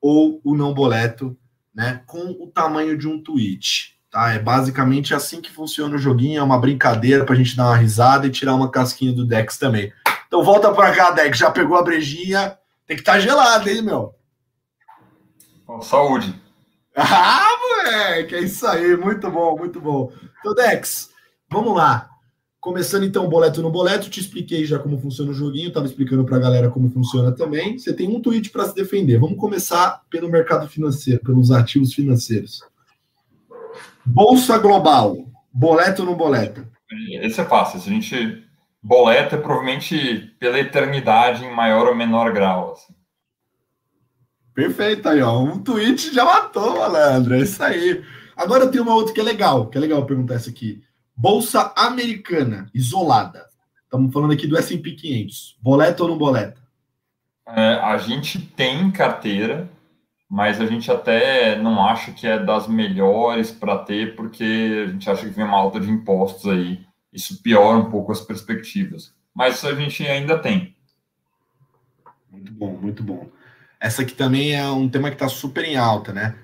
ou 0.00 0.40
o 0.44 0.54
não 0.54 0.72
boleto, 0.72 1.36
né, 1.74 2.02
com 2.06 2.30
o 2.40 2.46
tamanho 2.46 2.96
de 2.96 3.08
um 3.08 3.20
tweet. 3.20 3.96
Tá? 4.10 4.32
É 4.32 4.38
basicamente 4.38 5.14
assim 5.14 5.42
que 5.42 5.50
funciona 5.50 5.96
o 5.96 5.98
joguinho, 5.98 6.38
é 6.38 6.42
uma 6.42 6.58
brincadeira 6.58 7.24
para 7.24 7.34
a 7.34 7.36
gente 7.36 7.56
dar 7.56 7.66
uma 7.66 7.76
risada 7.76 8.26
e 8.26 8.30
tirar 8.30 8.54
uma 8.54 8.70
casquinha 8.70 9.12
do 9.12 9.26
Dex 9.26 9.58
também. 9.58 9.92
Então 10.26 10.42
volta 10.42 10.72
para 10.72 10.94
cá, 10.94 11.10
Dex, 11.10 11.36
já 11.36 11.50
pegou 11.50 11.76
a 11.76 11.82
brejinha, 11.82 12.56
tem 12.86 12.96
que 12.96 13.02
estar 13.02 13.14
tá 13.14 13.20
gelado, 13.20 13.68
hein, 13.68 13.82
meu? 13.82 14.14
saúde. 15.82 16.34
Ah, 16.98 17.50
moleque, 17.60 18.36
é 18.36 18.40
isso 18.40 18.66
aí, 18.66 18.96
muito 18.96 19.30
bom, 19.30 19.54
muito 19.58 19.78
bom. 19.78 20.10
Então, 20.40 20.54
Dex, 20.54 21.10
vamos 21.50 21.74
lá. 21.74 22.10
Começando 22.60 23.04
então 23.04 23.28
boleto 23.28 23.62
no 23.62 23.70
boleto, 23.70 24.10
te 24.10 24.18
expliquei 24.18 24.64
já 24.64 24.78
como 24.78 24.98
funciona 24.98 25.30
o 25.30 25.34
joguinho, 25.34 25.68
estava 25.68 25.86
explicando 25.86 26.24
para 26.24 26.36
a 26.36 26.40
galera 26.40 26.70
como 26.70 26.90
funciona 26.90 27.30
também. 27.30 27.78
Você 27.78 27.92
tem 27.92 28.08
um 28.08 28.20
tweet 28.20 28.50
para 28.50 28.66
se 28.66 28.74
defender. 28.74 29.18
Vamos 29.20 29.38
começar 29.38 30.02
pelo 30.10 30.28
mercado 30.28 30.68
financeiro, 30.68 31.20
pelos 31.22 31.52
ativos 31.52 31.94
financeiros. 31.94 32.60
Bolsa 34.04 34.58
Global, 34.58 35.16
boleto 35.52 36.04
não 36.04 36.16
boleto? 36.16 36.66
Esse 37.22 37.40
é 37.40 37.44
fácil. 37.44 37.80
Se 37.80 37.88
a 37.88 37.92
gente 37.92 38.46
boleta, 38.82 39.36
provavelmente 39.36 40.32
pela 40.38 40.60
eternidade 40.60 41.44
em 41.44 41.52
maior 41.52 41.88
ou 41.88 41.94
menor 41.94 42.32
grau. 42.32 42.72
Assim. 42.72 42.94
Perfeito 44.54 45.08
aí, 45.08 45.20
ó. 45.20 45.40
Um 45.40 45.58
tweet 45.58 46.14
já 46.14 46.24
matou, 46.24 46.78
malandro. 46.78 47.34
É 47.34 47.40
isso 47.40 47.62
aí. 47.62 48.04
Agora 48.36 48.68
tem 48.68 48.80
uma 48.80 48.94
outra 48.94 49.12
que 49.12 49.20
é 49.20 49.24
legal, 49.24 49.66
que 49.68 49.76
é 49.76 49.80
legal 49.80 50.06
perguntar 50.06 50.34
essa 50.34 50.50
aqui. 50.50 50.82
Bolsa 51.16 51.72
americana, 51.74 52.70
isolada. 52.74 53.46
Estamos 53.84 54.12
falando 54.12 54.34
aqui 54.34 54.46
do 54.46 54.58
S&P 54.58 54.92
500. 54.92 55.56
Boleta 55.62 56.02
ou 56.02 56.10
não 56.10 56.18
boleta? 56.18 56.60
É, 57.48 57.74
a 57.76 57.96
gente 57.96 58.38
tem 58.38 58.90
carteira, 58.90 59.66
mas 60.28 60.60
a 60.60 60.66
gente 60.66 60.90
até 60.90 61.56
não 61.56 61.82
acha 61.82 62.12
que 62.12 62.26
é 62.26 62.38
das 62.38 62.68
melhores 62.68 63.50
para 63.50 63.78
ter, 63.78 64.14
porque 64.14 64.84
a 64.84 64.90
gente 64.90 65.08
acha 65.08 65.22
que 65.22 65.34
vem 65.34 65.46
uma 65.46 65.56
alta 65.56 65.80
de 65.80 65.90
impostos 65.90 66.50
aí. 66.50 66.84
Isso 67.10 67.42
piora 67.42 67.78
um 67.78 67.90
pouco 67.90 68.12
as 68.12 68.20
perspectivas. 68.20 69.14
Mas 69.34 69.56
isso 69.56 69.68
a 69.68 69.74
gente 69.74 70.06
ainda 70.06 70.38
tem. 70.38 70.76
Muito 72.30 72.52
bom, 72.52 72.76
muito 72.76 73.02
bom. 73.02 73.26
Essa 73.80 74.02
aqui 74.02 74.12
também 74.12 74.54
é 74.54 74.68
um 74.68 74.86
tema 74.86 75.08
que 75.08 75.14
está 75.14 75.28
super 75.28 75.64
em 75.64 75.76
alta, 75.76 76.12
né? 76.12 76.36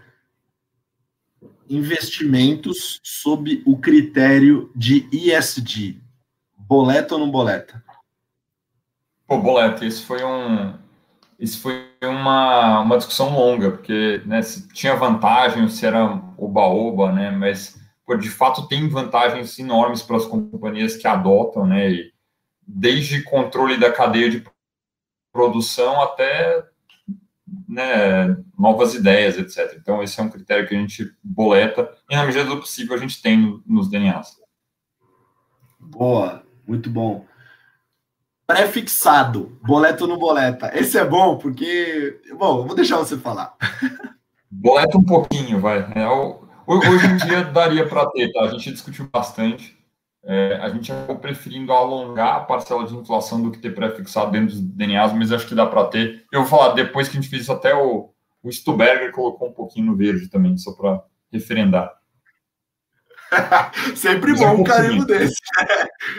Investimentos 1.73 3.01
sob 3.03 3.63
o 3.65 3.79
critério 3.79 4.71
de 4.77 5.09
ISD. 5.11 5.99
Boleta 6.59 7.15
ou 7.15 7.21
não 7.21 7.31
boleta? 7.31 7.83
Pô, 9.27 9.39
boleta, 9.39 9.87
esse 9.87 10.03
foi 10.03 10.23
um, 10.23 10.75
isso 11.39 11.63
foi 11.63 11.89
uma, 12.03 12.81
uma 12.81 12.99
discussão 12.99 13.35
longa, 13.35 13.71
porque 13.71 14.21
né, 14.27 14.43
se 14.43 14.69
tinha 14.69 14.95
vantagem, 14.95 15.67
se 15.69 15.87
era 15.87 16.23
oba-oba, 16.37 17.11
né, 17.11 17.31
mas 17.31 17.81
pô, 18.05 18.17
de 18.17 18.29
fato 18.29 18.69
tem 18.69 18.87
vantagens 18.87 19.59
enormes 19.59 20.03
para 20.03 20.19
as 20.19 20.27
companhias 20.27 20.95
que 20.95 21.09
adotam, 21.09 21.67
né, 21.67 22.11
desde 22.67 23.23
controle 23.23 23.79
da 23.79 23.91
cadeia 23.91 24.29
de 24.29 24.45
produção 25.33 26.03
até 26.03 26.63
né, 27.73 28.37
novas 28.59 28.95
ideias, 28.95 29.39
etc. 29.39 29.77
Então, 29.81 30.03
esse 30.03 30.19
é 30.21 30.23
um 30.23 30.31
critério 30.31 30.69
que 30.69 30.75
a 30.75 30.79
gente 30.79 31.11
boleta 31.23 31.91
e, 32.11 32.17
na 32.17 32.25
medida 32.25 32.45
do 32.45 32.59
possível, 32.59 32.95
a 32.95 32.99
gente 32.99 33.21
tem 33.23 33.63
nos 33.67 33.89
DNAs. 33.89 34.41
Boa, 35.81 36.43
muito 36.67 36.89
bom 36.91 37.27
pré-fixado, 38.53 39.59
boleto 39.63 40.07
no 40.07 40.19
boleta. 40.19 40.71
Esse 40.75 40.99
é 40.99 41.05
bom 41.05 41.39
porque. 41.39 42.21
Bom, 42.39 42.67
vou 42.67 42.77
deixar 42.77 42.99
você 42.99 43.17
falar. 43.17 43.55
Boleta 44.55 44.99
um 44.99 45.03
pouquinho, 45.03 45.59
vai. 45.59 45.79
É, 45.95 46.07
hoje 46.67 47.07
em 47.07 47.17
dia 47.17 47.43
daria 47.43 47.89
para 47.89 48.05
ter, 48.11 48.31
tá? 48.33 48.43
A 48.43 48.49
gente 48.51 48.73
discutiu 48.73 49.09
bastante. 49.11 49.82
É, 50.25 50.55
a 50.63 50.69
gente 50.69 50.93
acabou 50.93 51.17
preferindo 51.17 51.73
alongar 51.73 52.37
a 52.37 52.41
parcela 52.41 52.87
de 52.87 52.95
inflação 52.95 53.43
do 53.43 53.51
que 53.51 53.59
ter 53.59 53.75
pré-fixado 53.75 54.31
dentro 54.31 54.55
dos 54.55 54.61
DNAs, 54.61 55.13
mas 55.13 55.33
acho 55.33 55.47
que 55.47 55.55
dá 55.55 55.67
para 55.67 55.87
ter. 55.87 56.25
Eu 56.31 56.45
vou 56.45 56.49
falar, 56.49 56.75
depois 56.75 57.09
que 57.09 57.17
a 57.17 57.21
gente 57.21 57.31
fez 57.31 57.43
isso, 57.43 57.53
até 57.53 57.75
o, 57.75 58.11
o 58.43 58.53
Stuberger 58.53 59.11
colocou 59.11 59.49
um 59.49 59.53
pouquinho 59.53 59.87
no 59.87 59.97
verde 59.97 60.29
também, 60.29 60.57
só 60.57 60.73
para 60.73 61.03
referendar. 61.33 61.93
Sempre 63.97 64.33
Mas 64.33 64.41
bom 64.41 64.47
é 64.47 64.51
um, 64.51 64.61
um 64.61 64.65
carimbo 64.65 65.05
desse. 65.07 65.35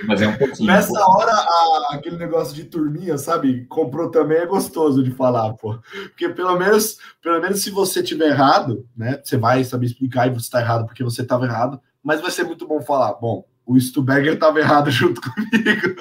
Mas 0.06 0.22
é 0.22 0.28
um 0.28 0.38
pouquinho. 0.38 0.68
Nessa 0.68 0.92
um 0.92 0.96
pouquinho. 0.96 1.16
hora, 1.16 1.32
a, 1.32 1.88
aquele 1.92 2.18
negócio 2.18 2.56
de 2.56 2.64
turminha, 2.66 3.18
sabe? 3.18 3.66
Comprou 3.68 4.10
também 4.10 4.40
é 4.40 4.46
gostoso 4.46 5.04
de 5.04 5.12
falar, 5.12 5.54
pô. 5.54 5.80
Porque 6.10 6.30
pelo 6.30 6.58
menos, 6.58 6.98
pelo 7.22 7.40
menos 7.40 7.62
se 7.62 7.70
você 7.70 8.02
tiver 8.02 8.30
errado, 8.30 8.88
né? 8.98 9.22
Você 9.24 9.38
vai 9.38 9.64
saber 9.64 9.86
explicar 9.86 10.28
e 10.28 10.32
você 10.32 10.46
está 10.46 10.60
errado 10.60 10.86
porque 10.86 11.04
você 11.04 11.22
estava 11.22 11.46
errado. 11.46 11.80
Mas 12.04 12.20
vai 12.20 12.32
ser 12.32 12.44
muito 12.44 12.68
bom 12.68 12.82
falar. 12.82 13.14
Bom, 13.14 13.46
o 13.66 13.80
Stuberger 13.80 14.34
estava 14.34 14.60
errado 14.60 14.90
junto 14.92 15.22
comigo. 15.22 15.96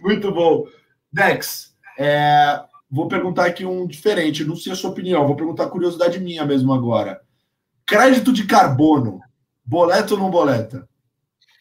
muito 0.00 0.32
bom. 0.32 0.66
Dex, 1.12 1.74
é, 1.98 2.62
vou 2.90 3.08
perguntar 3.08 3.46
aqui 3.46 3.64
um 3.64 3.86
diferente. 3.86 4.44
Não 4.44 4.56
sei 4.56 4.72
a 4.72 4.76
sua 4.76 4.90
opinião. 4.90 5.26
Vou 5.26 5.36
perguntar 5.36 5.68
curiosidade 5.68 6.18
minha 6.20 6.44
mesmo 6.44 6.72
agora. 6.72 7.20
Crédito 7.86 8.32
de 8.32 8.46
carbono, 8.46 9.20
boleto 9.64 10.14
ou 10.14 10.20
não 10.20 10.30
boleta? 10.30 10.88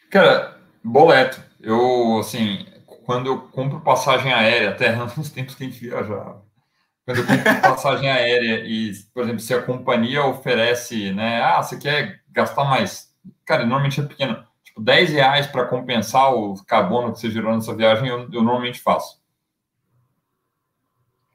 Cara, 0.09 0.57
boleto. 0.83 1.41
Eu, 1.59 2.19
assim, 2.19 2.65
quando 3.05 3.27
eu 3.27 3.41
compro 3.41 3.81
passagem 3.81 4.31
aérea, 4.33 4.69
até 4.69 4.95
nos 5.17 5.29
tempos 5.29 5.55
que 5.55 5.63
a 5.63 5.67
gente 5.67 5.79
viajava, 5.79 6.43
quando 7.05 7.17
eu 7.17 7.25
compro 7.25 7.43
passagem 7.61 8.09
aérea 8.09 8.63
e, 8.65 8.93
por 9.13 9.23
exemplo, 9.23 9.39
se 9.39 9.53
a 9.53 9.61
companhia 9.61 10.25
oferece, 10.25 11.11
né, 11.11 11.41
ah, 11.41 11.61
você 11.61 11.77
quer 11.77 12.21
gastar 12.29 12.63
mais, 12.63 13.10
cara, 13.45 13.65
normalmente 13.65 13.99
é 13.99 14.03
pequeno, 14.03 14.43
tipo, 14.63 14.81
10 14.81 15.11
reais 15.11 15.47
para 15.47 15.65
compensar 15.65 16.33
o 16.33 16.55
carbono 16.65 17.11
que 17.13 17.19
você 17.19 17.29
gerou 17.29 17.53
nessa 17.53 17.73
viagem, 17.75 18.07
eu, 18.07 18.21
eu 18.31 18.43
normalmente 18.43 18.79
faço. 18.79 19.21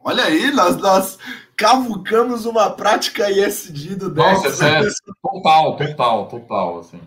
Olha 0.01 0.25
aí, 0.25 0.53
nós, 0.53 0.77
nós 0.77 1.19
cavucamos 1.57 2.47
uma 2.47 2.71
prática 2.71 3.29
ISD 3.31 3.97
do 3.97 4.11
Dex. 4.11 4.43
Nossa, 4.45 4.69
é 4.69 4.83
total, 5.21 5.77
total, 5.77 6.29
total, 6.29 6.79
assim. 6.79 7.01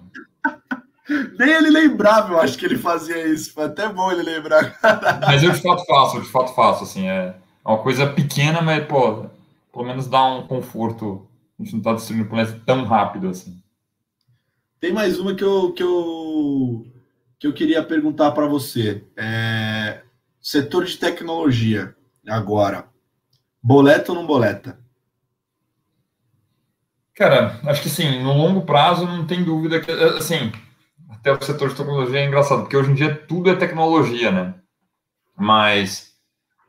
Nem 1.40 1.50
ele 1.50 1.70
lembrava, 1.70 2.34
eu 2.34 2.42
acho 2.42 2.58
que 2.58 2.66
ele 2.66 2.78
fazia 2.78 3.26
isso. 3.26 3.54
Foi 3.54 3.66
até 3.66 3.88
bom 3.88 4.12
ele 4.12 4.22
lembrar. 4.22 4.78
Mas 5.26 5.42
eu 5.42 5.52
de 5.52 5.62
fato 5.62 5.86
faço, 5.86 6.18
eu 6.18 6.22
de 6.22 6.30
fato 6.30 6.54
faço, 6.54 6.84
assim, 6.84 7.08
é 7.08 7.36
uma 7.64 7.78
coisa 7.78 8.06
pequena, 8.06 8.62
mas, 8.62 8.86
pô, 8.86 9.26
pelo 9.72 9.86
menos 9.86 10.08
dar 10.08 10.26
um 10.26 10.46
conforto. 10.46 11.26
A 11.58 11.64
gente 11.64 11.74
não 11.74 11.80
está 11.80 11.94
destruindo 11.94 12.26
o 12.26 12.30
planeta 12.30 12.62
tão 12.66 12.86
rápido 12.86 13.30
assim. 13.30 13.62
Tem 14.80 14.94
mais 14.94 15.20
uma 15.20 15.36
que 15.36 15.44
eu, 15.44 15.74
que 15.74 15.84
eu, 15.84 16.88
que 17.38 17.48
eu 17.48 17.54
queria 17.54 17.84
perguntar 17.84 18.32
para 18.32 18.48
você. 18.48 19.04
É, 19.18 20.02
setor 20.42 20.86
de 20.86 20.98
tecnologia, 20.98 21.94
agora. 22.26 22.88
Boleta 23.62 24.14
ou 24.14 24.18
não 24.18 24.26
boleta? 24.26 24.80
Cara, 27.14 27.60
acho 27.66 27.82
que 27.82 27.90
sim, 27.90 28.24
no 28.24 28.32
longo 28.32 28.62
prazo 28.62 29.06
não 29.06 29.28
tem 29.28 29.44
dúvida 29.44 29.82
que, 29.82 29.92
assim, 29.92 30.50
até 31.10 31.34
o 31.34 31.42
setor 31.44 31.68
de 31.68 31.76
tecnologia 31.76 32.22
é 32.22 32.26
engraçado, 32.26 32.62
porque 32.62 32.78
hoje 32.78 32.92
em 32.92 32.96
dia 32.96 33.14
tudo 33.14 33.50
é 33.50 33.56
tecnologia, 33.58 34.32
né? 34.32 34.56
Mas, 35.36 36.14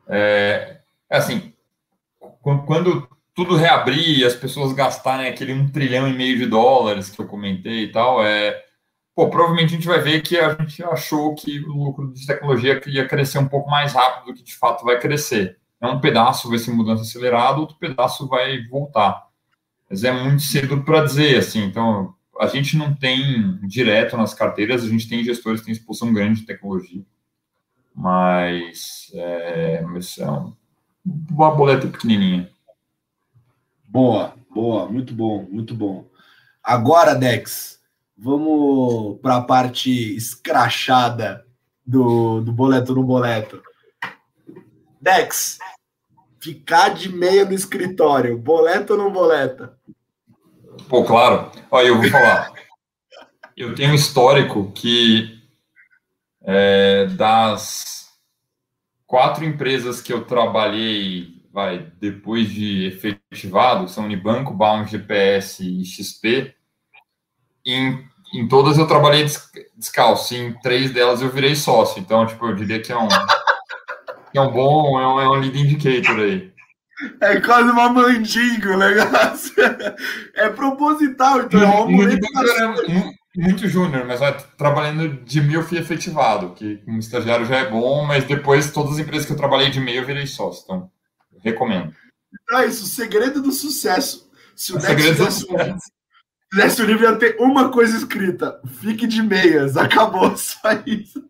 é, 0.08 0.80
é 1.08 1.16
assim, 1.16 1.52
quando 2.66 3.08
tudo 3.40 3.56
reabrir 3.56 4.26
as 4.26 4.34
pessoas 4.34 4.74
gastarem 4.74 5.26
aquele 5.26 5.54
um 5.54 5.66
trilhão 5.66 6.06
e 6.06 6.12
meio 6.12 6.36
de 6.36 6.44
dólares 6.44 7.08
que 7.08 7.18
eu 7.18 7.26
comentei 7.26 7.84
e 7.84 7.88
tal, 7.90 8.22
é, 8.22 8.62
pô, 9.14 9.30
provavelmente 9.30 9.72
a 9.72 9.76
gente 9.76 9.86
vai 9.86 9.98
ver 9.98 10.20
que 10.20 10.36
a 10.36 10.54
gente 10.56 10.84
achou 10.84 11.34
que 11.34 11.58
o 11.60 11.72
lucro 11.72 12.12
de 12.12 12.26
tecnologia 12.26 12.78
ia 12.86 13.08
crescer 13.08 13.38
um 13.38 13.48
pouco 13.48 13.70
mais 13.70 13.94
rápido 13.94 14.26
do 14.26 14.34
que 14.34 14.42
de 14.42 14.54
fato 14.54 14.84
vai 14.84 15.00
crescer. 15.00 15.58
É 15.80 15.86
um 15.86 15.98
pedaço 15.98 16.50
vai 16.50 16.58
ser 16.58 16.72
mudança 16.72 17.00
acelerada, 17.00 17.60
outro 17.60 17.78
pedaço 17.78 18.28
vai 18.28 18.62
voltar. 18.66 19.26
Mas 19.88 20.04
é 20.04 20.12
muito 20.12 20.42
cedo 20.42 20.82
para 20.82 21.02
dizer, 21.02 21.38
assim, 21.38 21.64
então 21.64 22.14
a 22.38 22.46
gente 22.46 22.76
não 22.76 22.94
tem 22.94 23.58
direto 23.62 24.18
nas 24.18 24.34
carteiras, 24.34 24.84
a 24.84 24.88
gente 24.88 25.08
tem 25.08 25.24
gestores 25.24 25.60
que 25.60 25.66
têm 25.66 25.72
exposição 25.72 26.12
grande 26.12 26.40
de 26.40 26.46
tecnologia, 26.46 27.02
mas 27.94 29.10
é, 29.14 29.80
mas 29.80 30.18
é 30.18 30.26
uma 31.30 31.50
boleta 31.52 31.88
pequenininha. 31.88 32.50
Boa, 33.92 34.34
boa, 34.48 34.88
muito 34.88 35.12
bom, 35.12 35.48
muito 35.50 35.74
bom. 35.74 36.08
Agora, 36.62 37.12
Dex, 37.12 37.80
vamos 38.16 39.18
para 39.20 39.38
a 39.38 39.42
parte 39.42 39.90
escrachada 40.14 41.44
do, 41.84 42.40
do 42.40 42.52
boleto 42.52 42.94
no 42.94 43.02
boleto. 43.02 43.60
Dex, 45.00 45.58
ficar 46.38 46.90
de 46.90 47.08
meia 47.08 47.44
no 47.44 47.52
escritório, 47.52 48.38
boleto 48.38 48.92
ou 48.92 48.98
não 49.00 49.12
boleta? 49.12 49.76
Pô, 50.88 51.02
claro. 51.02 51.50
Olha, 51.68 51.88
eu 51.88 52.00
vou 52.00 52.08
falar. 52.08 52.52
eu 53.56 53.74
tenho 53.74 53.90
um 53.90 53.94
histórico 53.94 54.70
que 54.70 55.42
é, 56.42 57.06
das 57.06 58.08
quatro 59.04 59.44
empresas 59.44 60.00
que 60.00 60.12
eu 60.12 60.24
trabalhei, 60.24 61.42
vai, 61.52 61.90
depois 61.98 62.48
de 62.48 62.92
efetivado, 63.30 63.88
são 63.88 64.04
Unibanco, 64.04 64.52
Baum, 64.52 64.86
GPS 64.86 65.62
e 65.62 65.84
XP. 65.84 66.54
Em, 67.64 68.04
em 68.34 68.48
todas 68.48 68.76
eu 68.76 68.86
trabalhei 68.86 69.26
descalço, 69.76 70.34
em 70.34 70.52
três 70.60 70.90
delas 70.90 71.22
eu 71.22 71.30
virei 71.30 71.54
sócio. 71.54 72.00
Então, 72.00 72.26
tipo, 72.26 72.44
eu 72.46 72.54
diria 72.54 72.80
que 72.80 72.92
é 72.92 72.98
um, 72.98 73.08
é 74.34 74.40
um 74.40 74.50
bom, 74.50 74.98
é 74.98 75.06
um, 75.06 75.20
é 75.20 75.28
um 75.28 75.40
lead 75.40 75.58
indicator 75.58 76.18
aí. 76.18 76.50
É 77.20 77.40
quase 77.40 77.70
uma 77.70 77.88
mandinga 77.88 78.74
o 78.74 78.78
negócio. 78.78 79.54
É 80.34 80.50
proposital, 80.50 81.42
então 81.42 81.62
é 81.62 81.66
um 81.66 81.90
momento. 81.90 82.26
Muito, 82.88 83.18
muito 83.36 83.68
júnior, 83.68 84.04
mas 84.06 84.20
vai 84.20 84.36
trabalhando 84.58 85.08
de 85.24 85.40
meio 85.40 85.62
fui 85.62 85.78
efetivado, 85.78 86.50
que 86.54 86.76
como 86.78 86.98
estagiário 86.98 87.46
já 87.46 87.58
é 87.58 87.70
bom, 87.70 88.04
mas 88.04 88.24
depois 88.24 88.70
todas 88.72 88.94
as 88.94 88.98
empresas 88.98 89.24
que 89.24 89.32
eu 89.32 89.36
trabalhei 89.36 89.70
de 89.70 89.80
meio 89.80 90.00
eu 90.02 90.06
virei 90.06 90.26
sócio. 90.26 90.64
Então, 90.64 90.90
recomendo. 91.42 91.94
É 92.52 92.66
isso, 92.66 92.84
o 92.84 92.88
segredo 92.88 93.40
do 93.40 93.52
sucesso. 93.52 94.30
Se 94.54 94.72
o, 94.72 94.76
o 94.76 94.78
Dex 94.78 95.02
fizesse, 95.02 95.46
fizesse 96.52 96.82
o 96.82 96.84
livro, 96.84 97.04
ia 97.04 97.16
ter 97.16 97.36
uma 97.40 97.70
coisa 97.70 97.96
escrita: 97.96 98.60
fique 98.80 99.06
de 99.06 99.22
meias, 99.22 99.76
acabou, 99.76 100.34
só 100.36 100.58
isso. 100.86 101.24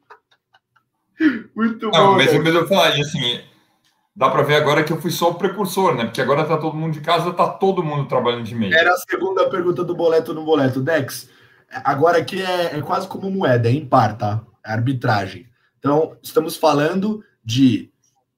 Muito 1.55 1.91
Não, 1.91 2.13
bom. 2.13 2.17
Mas, 2.17 2.33
mas 2.33 2.55
eu 2.55 2.67
falar, 2.67 2.89
assim, 2.89 3.41
dá 4.17 4.31
para 4.31 4.43
ver 4.43 4.57
agora 4.57 4.83
que 4.83 4.93
eu 4.93 5.01
fui 5.01 5.11
só 5.11 5.31
o 5.31 5.35
precursor, 5.35 5.95
né? 5.95 6.05
Porque 6.05 6.21
agora 6.21 6.45
tá 6.45 6.57
todo 6.57 6.77
mundo 6.77 6.95
de 6.95 7.01
casa, 7.01 7.33
tá 7.33 7.49
todo 7.49 7.83
mundo 7.83 8.09
trabalhando 8.09 8.45
de 8.45 8.55
meio. 8.55 8.75
Era 8.75 8.93
a 8.93 8.97
segunda 8.97 9.49
pergunta 9.51 9.85
do 9.85 9.95
boleto 9.95 10.33
no 10.33 10.45
boleto. 10.45 10.81
Dex, 10.81 11.29
agora 11.85 12.19
aqui 12.19 12.43
é, 12.43 12.77
é 12.77 12.81
quase 12.81 13.07
como 13.07 13.31
moeda, 13.31 13.69
é 13.69 13.73
impar, 13.73 14.17
tá? 14.17 14.43
É 14.65 14.73
arbitragem. 14.73 15.47
Então, 15.79 16.17
estamos 16.23 16.57
falando 16.57 17.23
de 17.45 17.91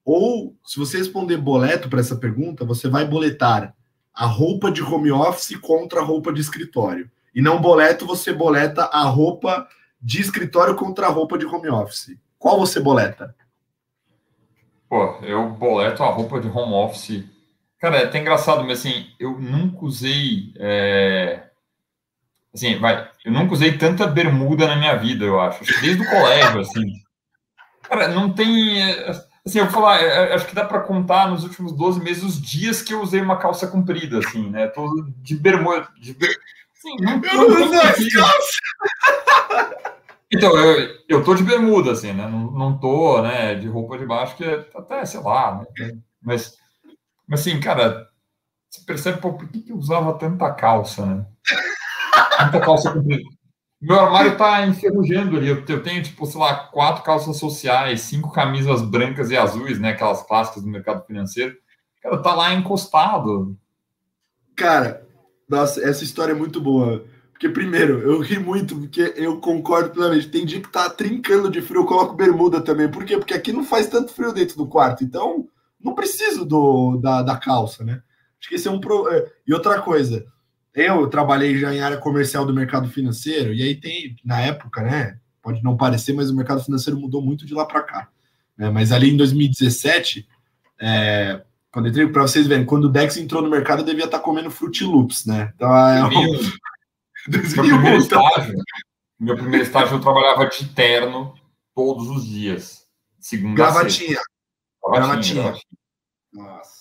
ou 0.05 0.57
se 0.65 0.79
você 0.79 0.99
responder 0.99 1.37
boleto 1.37 1.89
para 1.89 2.01
essa 2.01 2.17
pergunta, 2.17 2.65
você 2.65 2.89
vai 2.89 3.07
boletar 3.07 3.75
a 4.13 4.27
roupa 4.27 4.71
de 4.71 4.83
home 4.83 5.11
office 5.11 5.57
contra 5.57 6.01
a 6.01 6.05
roupa 6.05 6.33
de 6.33 6.41
escritório. 6.41 7.11
E 7.35 7.41
não 7.41 7.61
boleto, 7.61 8.07
você 8.07 8.33
boleta 8.33 8.85
a 8.85 9.03
roupa 9.05 9.67
de 10.01 10.21
escritório 10.21 10.75
contra 10.75 11.07
a 11.07 11.11
roupa 11.11 11.39
de 11.39 11.47
home 11.47 11.69
office. 11.69 12.17
Qual 12.39 12.59
você 12.59 12.81
boleta? 12.81 13.35
Pô, 14.89 15.19
eu 15.23 15.49
boleto 15.51 16.03
a 16.03 16.11
roupa 16.11 16.41
de 16.41 16.49
home 16.49 16.75
office. 16.75 17.25
Cara, 17.79 17.99
é 17.99 18.05
até 18.05 18.19
engraçado, 18.19 18.63
mas 18.65 18.81
assim, 18.81 19.07
eu 19.19 19.39
nunca 19.39 19.85
usei. 19.85 20.53
É... 20.59 21.45
Assim, 22.53 22.79
vai, 22.79 23.11
eu 23.25 23.33
nunca 23.33 23.55
usei 23.55 23.79
tanta 23.79 24.07
bermuda 24.07 24.67
na 24.67 24.77
minha 24.77 24.95
vida, 24.97 25.25
eu 25.25 25.41
acho. 25.41 25.65
desde 25.81 26.03
o 26.03 26.11
colégio, 26.11 26.61
assim. 26.61 26.85
Cara, 27.83 28.09
não 28.09 28.33
tem. 28.33 28.83
Assim, 29.45 29.59
eu 29.59 29.65
vou 29.65 29.75
falar, 29.75 30.01
é, 30.01 30.07
é, 30.07 30.35
acho 30.35 30.47
que 30.47 30.55
dá 30.55 30.65
para 30.65 30.81
contar 30.81 31.29
nos 31.29 31.43
últimos 31.43 31.73
12 31.73 32.01
meses 32.01 32.23
os 32.23 32.41
dias 32.41 32.81
que 32.81 32.95
eu 32.95 33.01
usei 33.03 33.21
uma 33.21 33.39
calça 33.39 33.67
comprida, 33.67 34.19
assim, 34.19 34.49
né? 34.49 34.69
Tô 34.69 34.87
de 35.17 35.37
bermuda. 35.37 35.89
De 35.99 36.15
ber... 36.15 36.39
Sim, 36.75 36.97
não, 37.01 37.21
eu 37.25 37.49
não, 37.49 37.59
não 37.59 37.71
calça. 37.71 37.93
Então, 40.35 40.57
eu, 40.57 40.99
eu 41.09 41.23
tô 41.23 41.35
de 41.35 41.43
bermuda, 41.43 41.93
assim, 41.93 42.13
né? 42.15 42.27
Não, 42.27 42.51
não 42.53 42.79
tô, 42.79 43.21
né, 43.21 43.55
de 43.55 43.69
roupa 43.69 43.99
de 43.99 44.07
baixo, 44.07 44.35
que 44.35 44.43
é 44.43 44.67
até, 44.75 45.05
sei 45.05 45.21
lá, 45.21 45.57
né? 45.57 45.99
Mas, 46.23 46.57
mas 47.29 47.41
assim, 47.41 47.61
cara, 47.61 48.09
você 48.71 48.81
percebe, 48.87 49.21
pô, 49.21 49.35
por 49.35 49.47
que, 49.51 49.61
que 49.61 49.73
eu 49.73 49.77
usava 49.77 50.15
tanta 50.15 50.51
calça, 50.55 51.05
né? 51.05 51.27
Tanta 52.39 52.61
calça 52.61 52.93
comprida. 52.93 53.23
Meu 53.83 53.99
armário 53.99 54.37
tá 54.37 54.65
enferrujando 54.65 55.37
ali. 55.37 55.49
Eu, 55.49 55.65
eu 55.69 55.83
tenho, 55.83 56.01
tipo, 56.05 56.25
sei 56.25 56.41
lá, 56.41 56.55
quatro 56.55 57.03
calças 57.03 57.37
sociais, 57.37 58.03
cinco 58.03 58.31
camisas 58.31 58.81
brancas 58.81 59.29
e 59.29 59.37
azuis, 59.37 59.81
né? 59.81 59.91
Aquelas 59.91 60.23
clássicas 60.23 60.63
do 60.63 60.69
mercado 60.69 61.05
financeiro. 61.05 61.57
Cara, 62.01 62.23
tá 62.23 62.33
lá 62.33 62.55
encostado. 62.55 63.59
Cara, 64.55 65.05
nossa, 65.49 65.83
essa 65.83 66.05
história 66.05 66.31
é 66.31 66.37
muito 66.37 66.61
boa. 66.61 67.05
Porque, 67.33 67.49
primeiro, 67.49 67.99
eu 67.99 68.21
ri 68.21 68.39
muito, 68.39 68.77
porque 68.77 69.15
eu 69.17 69.41
concordo 69.41 69.91
plenamente. 69.91 70.29
Tem 70.29 70.47
dia 70.47 70.61
que 70.61 70.71
tá 70.71 70.89
trincando 70.89 71.51
de 71.51 71.61
frio, 71.61 71.81
eu 71.81 71.87
coloco 71.87 72.15
bermuda 72.15 72.61
também. 72.61 72.89
Por 72.89 73.05
quê? 73.05 73.19
Porque 73.19 73.35
aqui 73.35 73.53
não 73.53 73.65
faz 73.65 73.89
tanto 73.89 74.13
frio 74.13 74.33
dentro 74.33 74.57
do 74.57 74.69
quarto. 74.69 75.03
Então, 75.03 75.49
não 75.81 75.93
preciso 75.93 76.45
do, 76.45 76.99
da, 76.99 77.21
da 77.21 77.37
calça, 77.37 77.83
né? 77.83 78.01
Acho 78.39 78.49
que 78.49 78.55
esse 78.55 78.69
é 78.69 78.71
um. 78.71 78.79
Pro... 78.79 79.09
É, 79.09 79.29
e 79.45 79.53
outra 79.53 79.83
coisa, 79.83 80.25
eu 80.75 81.07
trabalhei 81.09 81.59
já 81.59 81.75
em 81.75 81.81
área 81.81 81.99
comercial 81.99 82.47
do 82.47 82.55
mercado 82.55 82.89
financeiro, 82.89 83.53
e 83.53 83.63
aí 83.63 83.75
tem, 83.75 84.17
na 84.25 84.41
época, 84.41 84.83
né? 84.83 85.19
Pode 85.43 85.63
não 85.63 85.77
parecer, 85.77 86.13
mas 86.13 86.31
o 86.31 86.37
mercado 86.37 86.63
financeiro 86.65 86.99
mudou 86.99 87.21
muito 87.21 87.45
de 87.45 87.53
lá 87.53 87.67
para 87.67 87.83
cá. 87.83 88.09
Né? 88.57 88.71
Mas 88.71 88.93
ali 88.93 89.11
em 89.11 89.17
2017, 89.17 90.27
é, 90.81 91.43
quando 91.71 91.89
entrei, 91.89 92.07
para 92.07 92.23
vocês 92.23 92.47
verem, 92.47 92.65
quando 92.65 92.85
o 92.85 92.89
Dex 92.89 93.17
entrou 93.17 93.43
no 93.43 93.51
mercado, 93.51 93.81
eu 93.81 93.87
devia 93.87 94.05
estar 94.05 94.19
tá 94.19 94.25
comendo 94.25 94.51
Fruit 94.51 94.85
Loops, 94.85 95.27
né? 95.27 95.53
Então, 95.55 95.75
é, 95.75 96.01
meu 97.29 97.43
primeiro, 97.55 97.99
estágio, 97.99 98.55
meu 99.19 99.37
primeiro 99.37 99.65
estágio 99.65 99.97
eu 99.97 100.01
trabalhava 100.01 100.47
de 100.47 100.69
terno 100.69 101.35
todos 101.75 102.09
os 102.09 102.27
dias. 102.27 102.87
Segunda 103.19 103.55
gravatinha. 103.55 104.19
Gravatinha. 104.85 105.43
gravatinha. 105.43 105.65
Nossa. 106.33 106.72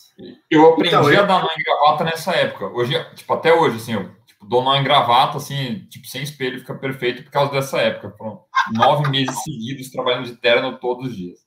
Eu 0.49 0.69
aprendi 0.69 0.89
então, 0.89 1.11
eu... 1.11 1.23
a 1.23 1.25
dar 1.25 1.41
nó 1.41 1.47
em 1.47 1.63
gravata 1.63 2.03
nessa 2.03 2.31
época. 2.33 2.67
Hoje, 2.67 2.93
tipo, 3.15 3.33
até 3.33 3.53
hoje, 3.53 3.77
assim, 3.77 3.93
eu 3.93 4.09
tipo, 4.25 4.45
dou 4.45 4.63
nó 4.63 4.75
em 4.75 4.83
gravata, 4.83 5.37
assim, 5.37 5.85
tipo, 5.89 6.07
sem 6.07 6.23
espelho, 6.23 6.59
fica 6.59 6.75
perfeito 6.75 7.23
por 7.23 7.31
causa 7.31 7.51
dessa 7.51 7.79
época. 7.79 8.13
Foram 8.17 8.41
nove 8.73 9.09
meses 9.09 9.43
seguidos 9.43 9.91
trabalhando 9.91 10.25
de 10.25 10.35
terno 10.35 10.77
todos 10.77 11.09
os 11.09 11.15
dias. 11.15 11.39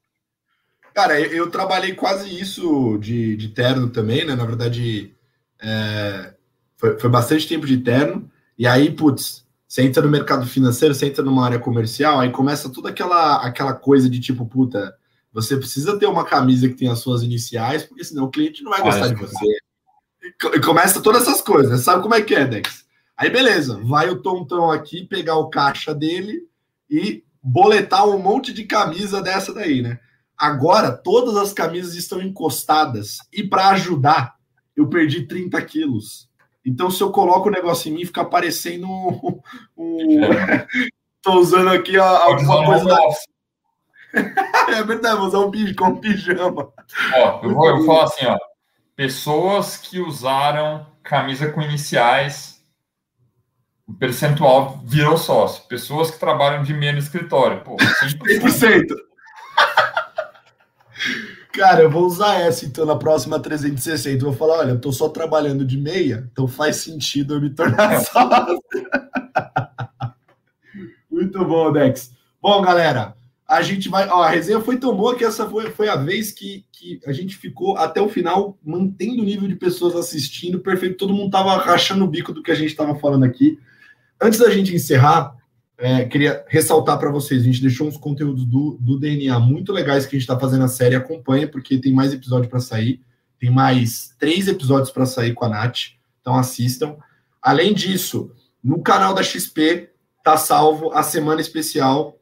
Cara, 0.95 1.21
eu, 1.21 1.51
trabalhei 1.51 1.93
quase 1.95 2.41
isso 2.41 2.99
de, 2.99 3.37
de 3.37 3.49
terno 3.49 3.91
também, 3.91 4.25
né? 4.25 4.37
Na 4.37 4.45
verdade, 4.45 5.13
é, 5.61 6.35
foi, 6.77 6.99
foi 6.99 7.11
bastante 7.11 7.49
tempo 7.49 7.67
de 7.67 7.79
terno. 7.79 8.31
E 8.57 8.65
aí, 8.65 8.93
putz, 8.93 9.45
você 9.67 9.83
entra 9.83 10.03
no 10.03 10.09
mercado 10.09 10.47
financeiro, 10.47 10.95
você 10.95 11.07
entra 11.07 11.25
numa 11.25 11.45
área 11.45 11.59
comercial, 11.59 12.21
aí 12.21 12.31
começa 12.31 12.71
toda 12.71 12.91
aquela, 12.91 13.45
aquela 13.45 13.73
coisa 13.75 14.09
de 14.09 14.21
tipo, 14.21 14.47
puta, 14.47 14.95
você 15.35 15.57
precisa 15.57 15.99
ter 15.99 16.07
uma 16.07 16.25
camisa 16.25 16.69
que 16.69 16.77
tenha 16.77 16.93
as 16.93 17.01
suas 17.01 17.25
iniciais, 17.25 17.83
porque 17.83 18.05
senão 18.05 18.25
o 18.25 18.31
cliente 18.31 18.63
não 18.63 18.71
vai 18.71 18.81
gostar 18.81 19.09
de 19.09 19.17
você. 19.17 19.45
E 20.55 20.61
começa 20.61 21.03
todas 21.03 21.23
essas 21.23 21.43
coisas, 21.43 21.81
sabe 21.83 22.03
como 22.03 22.15
é 22.15 22.23
que 22.23 22.35
é, 22.35 22.47
Dex? 22.47 22.85
Aí 23.17 23.29
beleza, 23.29 23.81
vai 23.83 24.09
o 24.09 24.23
Tontão 24.23 24.71
aqui 24.71 25.05
pegar 25.05 25.37
o 25.37 25.51
caixa 25.51 25.95
dele 25.95 26.49
e 26.89 27.25
boletar 27.43 28.09
um 28.09 28.19
monte 28.19 28.53
de 28.53 28.65
camisa 28.65 29.21
dessa 29.21 29.53
daí, 29.53 29.83
né? 29.83 29.99
Agora 30.39 30.93
todas 30.93 31.37
as 31.37 31.53
camisas 31.53 31.95
estão 31.95 32.23
encostadas 32.23 33.19
e 33.33 33.43
para 33.43 33.71
ajudar, 33.71 34.37
eu 34.77 34.89
perdi 34.89 35.27
30 35.27 35.61
quilos. 35.63 36.29
Então, 36.65 36.91
se 36.91 37.03
eu 37.03 37.11
coloco 37.11 37.49
o 37.49 37.53
negócio 37.53 37.91
em 37.91 37.95
mim, 37.95 38.07
fica 38.07 38.25
parecendo 38.25 38.87
um. 38.87 39.41
um... 39.77 40.21
Tô 41.21 41.39
usando 41.39 41.69
aqui 41.69 41.97
a, 41.99 42.05
alguma 42.05 42.65
coisa. 42.65 42.85
Da... 42.85 42.99
é 44.69 44.83
verdade, 44.83 45.17
vou 45.17 45.27
usar 45.27 45.39
um, 45.39 45.51
um 45.51 45.97
pijama. 45.97 46.73
Ó, 47.15 47.41
eu 47.43 47.55
vou, 47.55 47.69
eu 47.69 47.77
vou 47.79 47.87
falar 47.87 48.05
assim, 48.05 48.27
ó. 48.27 48.39
Pessoas 48.97 49.77
que 49.77 49.99
usaram 49.99 50.87
camisa 51.03 51.51
com 51.51 51.61
iniciais, 51.61 52.65
o 53.87 53.93
percentual 53.93 54.81
virou 54.85 55.19
sócio. 55.19 55.65
Pessoas 55.69 56.11
que 56.11 56.19
trabalham 56.19 56.63
de 56.63 56.73
meia 56.73 56.93
no 56.93 56.99
escritório. 56.99 57.61
Pô, 57.63 57.77
100%. 57.77 58.41
100%. 58.41 58.87
Cara, 61.53 61.83
eu 61.83 61.91
vou 61.91 62.05
usar 62.05 62.41
essa 62.41 62.65
então 62.65 62.87
na 62.87 62.97
próxima 62.97 63.39
360. 63.39 64.25
Vou 64.25 64.35
falar, 64.35 64.59
olha, 64.59 64.71
eu 64.71 64.81
tô 64.81 64.91
só 64.91 65.09
trabalhando 65.09 65.65
de 65.65 65.77
meia, 65.77 66.29
então 66.33 66.49
faz 66.49 66.77
sentido 66.77 67.35
eu 67.35 67.41
me 67.41 67.51
tornar 67.51 68.01
sócio. 68.01 68.61
Muito 71.11 71.45
bom, 71.45 71.73
Dex. 71.73 72.13
Bom, 72.43 72.61
galera, 72.61 73.15
a 73.55 73.63
gente 73.63 73.89
vai. 73.89 74.09
Ó, 74.09 74.23
a 74.23 74.29
resenha 74.29 74.61
foi 74.61 74.77
tão 74.77 74.97
boa 74.97 75.17
que 75.17 75.25
essa 75.25 75.49
foi, 75.49 75.71
foi 75.71 75.89
a 75.89 75.97
vez 75.97 76.33
que, 76.33 76.65
que 76.73 77.01
a 77.07 77.13
gente 77.13 77.37
ficou 77.37 77.77
até 77.77 78.01
o 78.01 78.09
final 78.09 78.59
mantendo 78.65 79.23
o 79.23 79.25
nível 79.25 79.49
de 79.49 79.57
pessoas 79.57 79.95
assistindo. 79.95 80.61
Perfeito, 80.61 80.97
todo 80.97 81.15
mundo 81.15 81.31
tava 81.31 81.57
rachando 81.57 82.05
o 82.05 82.09
bico 82.09 82.33
do 82.33 82.43
que 82.43 82.51
a 82.51 82.55
gente 82.55 82.75
tava 82.75 82.95
falando 82.97 83.25
aqui. 83.25 83.59
Antes 84.21 84.39
da 84.39 84.51
gente 84.51 84.75
encerrar, 84.75 85.37
é, 85.79 86.05
queria 86.05 86.45
ressaltar 86.49 86.99
para 86.99 87.11
vocês: 87.11 87.43
a 87.43 87.45
gente 87.45 87.61
deixou 87.61 87.87
uns 87.87 87.97
conteúdos 87.97 88.45
do, 88.45 88.77
do 88.81 88.99
DNA 88.99 89.39
muito 89.39 89.73
legais 89.73 90.05
que 90.05 90.17
a 90.17 90.19
gente 90.19 90.29
está 90.29 90.39
fazendo 90.39 90.65
a 90.65 90.69
série. 90.69 90.97
Acompanha, 90.97 91.49
porque 91.49 91.79
tem 91.79 91.93
mais 91.93 92.13
episódio 92.13 92.51
para 92.51 92.61
sair. 92.61 93.01
Tem 93.39 93.51
mais 93.51 94.15
três 94.19 94.49
episódios 94.49 94.91
para 94.91 95.07
sair 95.07 95.33
com 95.33 95.45
a 95.45 95.49
Nath. 95.49 95.93
Então 96.21 96.37
assistam. 96.37 96.97
Além 97.43 97.75
disso, 97.75 98.33
no 98.63 98.83
canal 98.83 99.15
da 99.15 99.23
XP 99.23 99.91
tá 100.25 100.37
salvo 100.39 100.91
a 100.93 101.03
semana 101.03 101.41
especial 101.41 102.19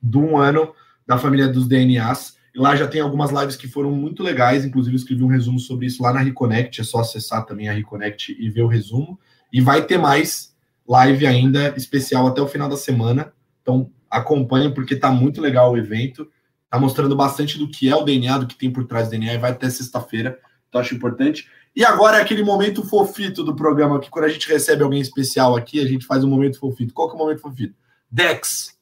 do 0.00 0.20
um 0.20 0.38
ano 0.38 0.74
da 1.06 1.18
família 1.18 1.48
dos 1.48 1.66
DNAs. 1.66 2.38
E 2.54 2.58
lá 2.58 2.74
já 2.74 2.86
tem 2.86 3.00
algumas 3.00 3.30
lives 3.30 3.56
que 3.56 3.68
foram 3.68 3.92
muito 3.92 4.22
legais. 4.22 4.64
Inclusive, 4.64 4.96
escrevi 4.96 5.22
um 5.22 5.28
resumo 5.28 5.58
sobre 5.58 5.86
isso 5.86 6.02
lá 6.02 6.12
na 6.12 6.20
Reconnect. 6.20 6.80
É 6.80 6.84
só 6.84 7.00
acessar 7.00 7.46
também 7.46 7.68
a 7.68 7.72
Reconnect 7.72 8.36
e 8.38 8.48
ver 8.48 8.62
o 8.62 8.68
resumo. 8.68 9.18
E 9.52 9.60
vai 9.60 9.84
ter 9.84 9.98
mais 9.98 10.54
live 10.88 11.26
ainda 11.26 11.74
especial 11.76 12.26
até 12.26 12.40
o 12.40 12.48
final 12.48 12.68
da 12.68 12.76
semana. 12.76 13.32
Então 13.62 13.90
acompanhem 14.10 14.74
porque 14.74 14.96
tá 14.96 15.10
muito 15.10 15.40
legal 15.40 15.72
o 15.72 15.78
evento. 15.78 16.28
Tá 16.68 16.78
mostrando 16.78 17.14
bastante 17.14 17.58
do 17.58 17.68
que 17.68 17.88
é 17.88 17.94
o 17.94 18.04
DNA, 18.04 18.38
do 18.38 18.46
que 18.46 18.56
tem 18.56 18.70
por 18.70 18.84
trás 18.86 19.06
do 19.06 19.10
DNA 19.12 19.34
e 19.34 19.38
vai 19.38 19.52
até 19.52 19.70
sexta-feira. 19.70 20.38
Então 20.68 20.80
acho 20.80 20.94
importante. 20.94 21.48
E 21.74 21.84
agora 21.84 22.18
é 22.18 22.22
aquele 22.22 22.42
momento 22.42 22.82
fofito 22.82 23.44
do 23.44 23.54
programa 23.54 24.00
que 24.00 24.10
quando 24.10 24.24
a 24.24 24.28
gente 24.28 24.48
recebe 24.48 24.82
alguém 24.82 25.00
especial 25.00 25.56
aqui, 25.56 25.80
a 25.80 25.86
gente 25.86 26.04
faz 26.04 26.24
um 26.24 26.28
momento 26.28 26.58
fofito. 26.58 26.92
Qual 26.92 27.08
que 27.08 27.14
é 27.14 27.16
o 27.16 27.22
momento 27.22 27.40
fofito? 27.40 27.74
Dex. 28.10 28.79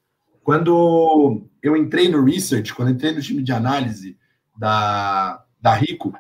Quando 0.49 1.43
eu 1.63 1.77
entrei 1.77 2.09
no 2.09 2.25
research, 2.25 2.73
quando 2.73 2.93
entrei 2.93 3.13
no 3.13 3.21
time 3.21 3.43
de 3.43 3.53
análise 3.53 4.17
da, 4.57 5.45
da 5.61 5.75
Rico, 5.75 6.15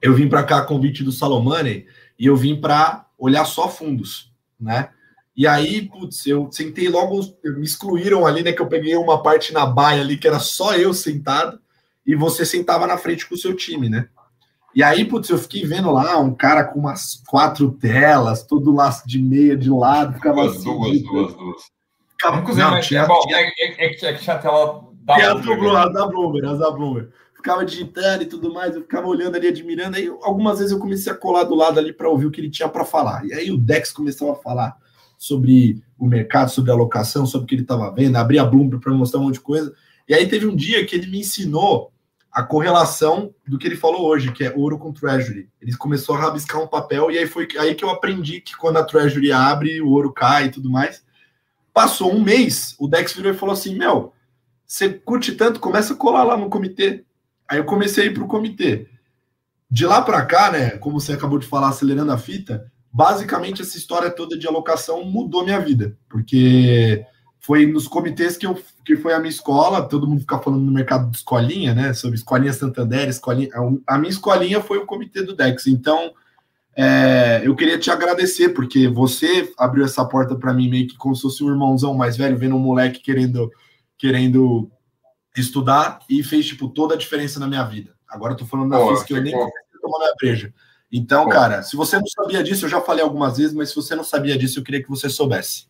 eu 0.00 0.14
vim 0.14 0.30
para 0.30 0.42
cá 0.44 0.60
a 0.60 0.64
convite 0.64 1.04
do 1.04 1.12
Salomone 1.12 1.84
e 2.18 2.24
eu 2.24 2.34
vim 2.38 2.58
para 2.58 3.04
olhar 3.18 3.44
só 3.44 3.68
fundos, 3.68 4.32
né? 4.58 4.88
E 5.36 5.46
aí, 5.46 5.82
putz, 5.82 6.26
eu 6.26 6.50
sentei 6.50 6.88
logo, 6.88 7.20
me 7.44 7.62
excluíram 7.62 8.26
ali, 8.26 8.42
né? 8.42 8.50
Que 8.54 8.62
eu 8.62 8.66
peguei 8.66 8.96
uma 8.96 9.22
parte 9.22 9.52
na 9.52 9.66
baia 9.66 10.00
ali 10.00 10.16
que 10.16 10.26
era 10.26 10.38
só 10.38 10.74
eu 10.74 10.94
sentado 10.94 11.60
e 12.06 12.16
você 12.16 12.46
sentava 12.46 12.86
na 12.86 12.96
frente 12.96 13.28
com 13.28 13.34
o 13.34 13.38
seu 13.38 13.54
time, 13.54 13.90
né? 13.90 14.08
E 14.74 14.82
aí, 14.82 15.04
putz, 15.04 15.28
eu 15.28 15.36
fiquei 15.36 15.66
vendo 15.66 15.90
lá 15.90 16.18
um 16.18 16.34
cara 16.34 16.64
com 16.64 16.80
umas 16.80 17.22
quatro 17.28 17.70
telas, 17.72 18.42
todo 18.42 18.72
laço 18.72 19.06
de 19.06 19.18
meia 19.18 19.54
de 19.54 19.68
lado, 19.68 20.14
ficava 20.14 20.44
duas, 20.44 20.56
assim. 20.56 20.64
Duas, 20.64 20.92
de... 20.92 21.02
duas, 21.02 21.34
duas. 21.34 21.79
Ficava... 22.20 22.42
Não, 22.42 22.70
não, 22.72 22.80
tinha, 22.80 23.06
bom, 23.06 23.18
tinha... 23.20 23.38
É, 23.38 23.50
é, 23.58 23.74
é, 23.78 23.84
é, 23.86 23.88
que 24.12 24.20
tinha 24.20 24.36
a 24.36 24.38
tela 24.38 24.84
da 25.02 25.34
Bloomberg. 25.34 25.92
da 25.94 26.06
Bloomberg, 26.06 26.46
as 26.46 26.58
da 26.58 26.70
Bloomberg. 26.70 27.08
Ficava 27.34 27.64
digitando 27.64 28.22
e 28.22 28.26
tudo 28.26 28.52
mais, 28.52 28.74
eu 28.74 28.82
ficava 28.82 29.06
olhando 29.06 29.34
ali, 29.34 29.48
admirando. 29.48 29.96
Aí, 29.96 30.06
algumas 30.22 30.58
vezes 30.58 30.70
eu 30.70 30.78
comecei 30.78 31.10
a 31.10 31.16
colar 31.16 31.44
do 31.44 31.54
lado 31.54 31.78
ali 31.78 31.90
para 31.90 32.10
ouvir 32.10 32.26
o 32.26 32.30
que 32.30 32.38
ele 32.38 32.50
tinha 32.50 32.68
para 32.68 32.84
falar. 32.84 33.24
E 33.24 33.32
aí 33.32 33.50
o 33.50 33.56
Dex 33.56 33.90
começou 33.90 34.30
a 34.30 34.36
falar 34.36 34.76
sobre 35.16 35.82
o 35.98 36.06
mercado, 36.06 36.50
sobre 36.50 36.70
a 36.70 36.74
alocação, 36.74 37.24
sobre 37.24 37.44
o 37.44 37.48
que 37.48 37.54
ele 37.54 37.62
estava 37.62 37.90
vendo, 37.90 38.16
abri 38.16 38.38
a 38.38 38.44
Bloomberg 38.44 38.84
para 38.84 38.92
mostrar 38.92 39.20
um 39.20 39.24
monte 39.24 39.34
de 39.34 39.40
coisa. 39.40 39.74
E 40.06 40.12
aí 40.12 40.28
teve 40.28 40.46
um 40.46 40.54
dia 40.54 40.84
que 40.84 40.94
ele 40.94 41.06
me 41.06 41.20
ensinou 41.20 41.90
a 42.30 42.42
correlação 42.42 43.34
do 43.48 43.58
que 43.58 43.66
ele 43.66 43.76
falou 43.76 44.06
hoje, 44.06 44.30
que 44.32 44.44
é 44.44 44.52
ouro 44.54 44.78
com 44.78 44.92
treasury. 44.92 45.48
Ele 45.60 45.74
começou 45.76 46.14
a 46.14 46.20
rabiscar 46.20 46.62
um 46.62 46.66
papel 46.66 47.10
e 47.10 47.18
aí 47.18 47.26
foi 47.26 47.48
aí 47.58 47.74
que 47.74 47.84
eu 47.84 47.90
aprendi 47.90 48.40
que 48.40 48.56
quando 48.56 48.76
a 48.76 48.84
treasury 48.84 49.32
abre, 49.32 49.80
o 49.80 49.88
ouro 49.88 50.12
cai 50.12 50.46
e 50.46 50.50
tudo 50.50 50.70
mais. 50.70 51.02
Passou 51.72 52.12
um 52.12 52.20
mês, 52.20 52.74
o 52.78 52.88
Dex 52.88 53.12
virou 53.12 53.32
e 53.32 53.36
falou 53.36 53.52
assim: 53.52 53.76
Meu, 53.76 54.12
você 54.66 54.88
curte 54.88 55.32
tanto, 55.32 55.60
começa 55.60 55.94
a 55.94 55.96
colar 55.96 56.24
lá 56.24 56.36
no 56.36 56.48
comitê. 56.48 57.04
Aí 57.48 57.58
eu 57.58 57.64
comecei 57.64 58.04
a 58.04 58.06
ir 58.06 58.14
para 58.14 58.22
o 58.22 58.28
comitê. 58.28 58.86
De 59.70 59.86
lá 59.86 60.02
para 60.02 60.24
cá, 60.24 60.50
né, 60.50 60.70
como 60.78 61.00
você 61.00 61.12
acabou 61.12 61.38
de 61.38 61.46
falar, 61.46 61.68
acelerando 61.68 62.12
a 62.12 62.18
fita, 62.18 62.70
basicamente 62.92 63.62
essa 63.62 63.76
história 63.76 64.10
toda 64.10 64.36
de 64.36 64.46
alocação 64.46 65.04
mudou 65.04 65.44
minha 65.44 65.60
vida, 65.60 65.96
porque 66.08 67.04
foi 67.38 67.66
nos 67.66 67.88
comitês 67.88 68.36
que, 68.36 68.46
eu, 68.46 68.60
que 68.84 68.96
foi 68.96 69.12
a 69.12 69.18
minha 69.18 69.30
escola, 69.30 69.88
todo 69.88 70.06
mundo 70.06 70.20
fica 70.20 70.38
falando 70.38 70.62
no 70.62 70.72
mercado 70.72 71.10
de 71.10 71.16
escolinha, 71.16 71.74
né, 71.74 71.92
sobre 71.92 72.16
escolinha 72.16 72.52
Santander, 72.52 73.08
escolinha, 73.08 73.50
a 73.86 73.98
minha 73.98 74.10
escolinha 74.10 74.60
foi 74.60 74.78
o 74.78 74.86
comitê 74.86 75.22
do 75.22 75.34
Dex, 75.34 75.66
então 75.66 76.12
é, 76.82 77.46
eu 77.46 77.54
queria 77.54 77.78
te 77.78 77.90
agradecer, 77.90 78.50
porque 78.54 78.88
você 78.88 79.52
abriu 79.58 79.84
essa 79.84 80.02
porta 80.02 80.34
para 80.34 80.54
mim 80.54 80.70
meio 80.70 80.88
que 80.88 80.96
como 80.96 81.14
se 81.14 81.20
fosse 81.20 81.44
um 81.44 81.50
irmãozão 81.50 81.92
mais 81.92 82.16
velho, 82.16 82.38
vendo 82.38 82.56
um 82.56 82.60
moleque 82.60 83.00
querendo, 83.00 83.50
querendo 83.98 84.70
estudar 85.36 85.98
e 86.08 86.22
fez, 86.22 86.46
tipo, 86.46 86.68
toda 86.68 86.94
a 86.94 86.96
diferença 86.96 87.38
na 87.38 87.46
minha 87.46 87.64
vida. 87.64 87.94
Agora 88.08 88.32
eu 88.32 88.36
tô 88.38 88.46
falando 88.46 88.70
da 88.70 88.78
Pô, 88.78 88.94
física, 88.94 89.12
eu 89.12 89.22
nem 89.22 89.32
tomando 89.32 90.04
a 90.04 90.14
breja. 90.18 90.54
Então, 90.90 91.24
Pô. 91.24 91.30
cara, 91.30 91.62
se 91.62 91.76
você 91.76 91.98
não 91.98 92.06
sabia 92.06 92.42
disso, 92.42 92.64
eu 92.64 92.70
já 92.70 92.80
falei 92.80 93.04
algumas 93.04 93.36
vezes, 93.36 93.52
mas 93.52 93.68
se 93.68 93.76
você 93.76 93.94
não 93.94 94.02
sabia 94.02 94.38
disso, 94.38 94.58
eu 94.58 94.64
queria 94.64 94.82
que 94.82 94.88
você 94.88 95.10
soubesse. 95.10 95.66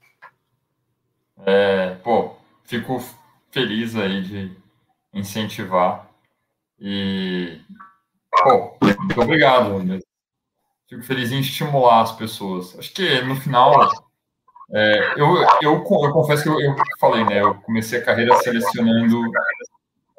É, 1.44 1.96
pô, 2.04 2.36
fico 2.62 3.02
feliz 3.50 3.96
aí 3.96 4.22
de 4.22 4.56
incentivar 5.12 6.08
e, 6.78 7.58
pô, 8.30 8.76
muito 8.80 9.20
obrigado. 9.20 10.00
Fico 10.90 11.04
feliz 11.04 11.30
em 11.30 11.38
estimular 11.38 12.00
as 12.00 12.10
pessoas. 12.10 12.76
Acho 12.76 12.92
que 12.92 13.22
no 13.22 13.36
final, 13.36 13.88
é, 14.74 15.12
eu, 15.12 15.36
eu, 15.62 15.62
eu, 15.62 15.84
confesso 15.84 16.42
que 16.42 16.48
eu, 16.48 16.60
eu 16.60 16.74
falei, 16.98 17.24
né? 17.24 17.40
Eu 17.40 17.54
comecei 17.62 18.00
a 18.00 18.04
carreira 18.04 18.36
selecionando 18.38 19.22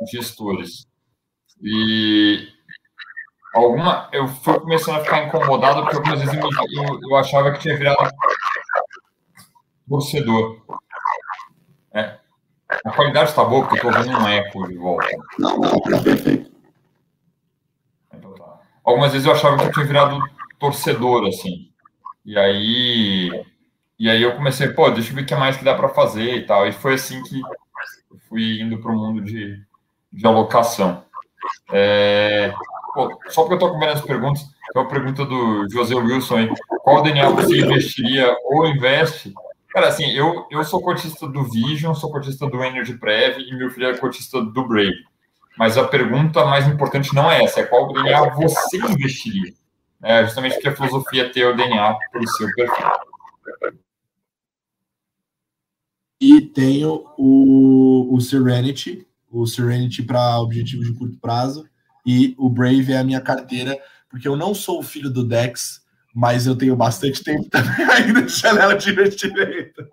gestores. 0.10 0.88
E 1.62 2.48
alguma. 3.54 4.08
Eu 4.14 4.30
fui 4.30 4.58
começando 4.62 4.96
a 4.96 5.04
ficar 5.04 5.26
incomodado 5.26 5.82
porque 5.82 5.98
algumas 5.98 6.22
vezes 6.22 6.36
eu, 6.36 6.50
eu, 6.84 7.00
eu 7.10 7.16
achava 7.18 7.52
que 7.52 7.60
tinha 7.60 7.76
virado 7.76 8.10
torcedor. 9.90 10.62
É. 11.94 12.18
A 12.86 12.92
qualidade 12.92 13.30
está 13.30 13.44
boa 13.44 13.68
porque 13.68 13.86
eu 13.86 13.92
estou 13.92 14.06
vendo 14.06 14.18
um 14.18 14.28
eco 14.30 14.68
de 14.70 14.78
volta. 14.78 15.06
Não, 15.38 15.58
não, 15.58 15.78
está 15.80 16.02
perfeito. 16.02 16.50
Então, 18.14 18.34
tá. 18.36 18.62
Algumas 18.86 19.12
vezes 19.12 19.28
eu 19.28 19.34
achava 19.34 19.58
que 19.58 19.66
eu 19.66 19.72
tinha 19.74 19.86
virado 19.86 20.18
torcedor, 20.62 21.28
assim. 21.28 21.70
E 22.26 22.38
aí. 22.38 23.46
E 24.00 24.10
aí 24.10 24.22
eu 24.22 24.36
comecei, 24.36 24.70
pô, 24.70 24.90
deixa 24.90 25.12
eu 25.12 25.16
ver 25.16 25.24
o 25.24 25.26
que 25.26 25.36
mais 25.36 25.58
que 25.58 25.66
dá 25.66 25.76
para 25.76 25.90
fazer 25.90 26.38
e 26.38 26.46
tal. 26.46 26.66
E 26.66 26.72
foi 26.72 26.94
assim 26.94 27.22
que 27.24 27.40
eu 27.40 28.18
fui 28.30 28.62
indo 28.62 28.80
para 28.80 28.92
o 28.92 28.96
mundo 28.96 29.22
de, 29.22 29.62
de 30.12 30.26
alocação. 30.26 31.04
É, 31.72 32.52
Pô, 32.94 33.10
só 33.30 33.44
porque 33.44 33.54
eu 33.54 33.68
estou 33.68 33.72
com 33.72 33.86
as 33.86 34.02
perguntas, 34.02 34.42
tem 34.42 34.82
uma 34.82 34.90
pergunta 34.90 35.26
do 35.26 35.68
José 35.70 35.96
Wilson 35.96 36.38
aí. 36.38 36.50
Qual 36.84 37.02
DNA 37.02 37.30
você 37.30 37.60
investiria 37.60 38.36
ou 38.46 38.68
investe? 38.68 39.34
Cara, 39.70 39.88
assim, 39.88 40.12
eu, 40.12 40.46
eu 40.52 40.64
sou 40.66 40.82
cotista 40.82 41.26
do 41.28 41.44
Vision, 41.44 41.94
sou 41.94 42.12
cotista 42.12 42.48
do 42.48 42.62
Energy 42.62 42.98
Prev 42.98 43.40
e 43.40 43.56
meu 43.56 43.70
filho 43.70 43.88
é 43.88 43.98
cotista 43.98 44.42
do 44.42 44.68
Brave. 44.68 45.06
Mas 45.58 45.78
a 45.78 45.86
pergunta 45.86 46.46
mais 46.46 46.68
importante 46.68 47.16
não 47.16 47.32
é 47.32 47.44
essa, 47.44 47.62
é 47.62 47.64
qual 47.64 47.94
DNA 47.94 48.30
você 48.32 48.78
investiria? 48.78 49.54
É 50.04 50.24
justamente 50.26 50.54
porque 50.54 50.70
a 50.70 50.76
filosofia 50.76 51.26
é 51.26 51.30
ter 51.30 51.46
o 51.46 51.56
DNA 51.56 51.98
para 52.12 52.22
o 52.22 52.28
seu 52.28 52.48
perfil. 52.54 52.88
E 56.20 56.42
tenho 56.42 57.06
o, 57.18 58.16
o 58.16 58.22
Serenity, 58.22 59.08
o 59.30 59.46
Serenity 59.46 60.04
para 60.04 60.40
objetivos 60.40 60.88
de 60.88 60.94
curto 60.94 61.18
prazo, 61.20 61.68
e 62.06 62.36
o 62.38 62.50
Brave 62.50 62.94
é 62.94 62.98
a 62.98 63.04
minha 63.04 63.22
carteira, 63.22 63.78
porque 64.10 64.28
eu 64.28 64.36
não 64.36 64.54
sou 64.54 64.80
o 64.80 64.84
filho 64.84 65.10
do 65.10 65.24
Dex, 65.24 65.82
mas 66.14 66.46
eu 66.46 66.56
tenho 66.56 66.76
bastante 66.76 67.24
tempo 67.24 67.48
também 67.50 67.86
ainda 67.90 68.24
de 68.24 68.32
janela 68.32 68.76
de 68.76 68.90
investimento. 68.90 69.88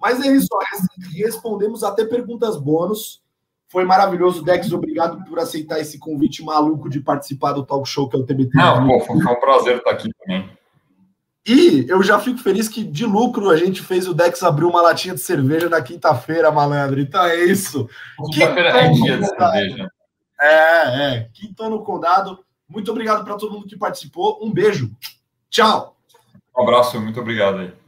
Mas 0.00 0.20
é 0.20 0.34
isso, 0.34 0.48
respondemos 1.14 1.84
até 1.84 2.04
perguntas 2.04 2.56
bônus. 2.56 3.21
Foi 3.72 3.86
maravilhoso, 3.86 4.44
Dex. 4.44 4.70
Obrigado 4.70 5.24
por 5.24 5.38
aceitar 5.38 5.80
esse 5.80 5.98
convite 5.98 6.44
maluco 6.44 6.90
de 6.90 7.00
participar 7.00 7.52
do 7.52 7.64
talk 7.64 7.88
show 7.88 8.06
que 8.06 8.14
é 8.14 8.18
o 8.18 8.26
TBT. 8.26 8.54
Não, 8.54 8.86
pô, 8.86 9.00
foi 9.00 9.16
um 9.16 9.40
prazer 9.40 9.78
estar 9.78 9.92
aqui 9.92 10.10
também. 10.20 10.50
E 11.46 11.86
eu 11.88 12.02
já 12.02 12.20
fico 12.20 12.38
feliz 12.38 12.68
que, 12.68 12.84
de 12.84 13.06
lucro, 13.06 13.48
a 13.48 13.56
gente 13.56 13.80
fez 13.80 14.06
o 14.06 14.12
Dex 14.12 14.42
abrir 14.42 14.66
uma 14.66 14.82
latinha 14.82 15.14
de 15.14 15.22
cerveja 15.22 15.70
na 15.70 15.80
quinta-feira, 15.80 16.52
malandro. 16.52 17.00
Então 17.00 17.24
é 17.24 17.44
isso. 17.44 17.88
Quinta-feira 18.30 18.68
é 18.68 18.90
dia 18.90 19.16
de 19.16 19.26
cerveja. 19.26 19.88
É, 20.38 21.14
é. 21.14 21.28
Quinto 21.32 21.70
no 21.70 21.82
condado. 21.82 22.40
Muito 22.68 22.90
obrigado 22.90 23.24
para 23.24 23.36
todo 23.36 23.54
mundo 23.54 23.66
que 23.66 23.78
participou. 23.78 24.38
Um 24.44 24.52
beijo. 24.52 24.90
Tchau. 25.48 25.96
Um 26.54 26.62
abraço, 26.62 27.00
muito 27.00 27.18
obrigado 27.18 27.60
aí. 27.60 27.81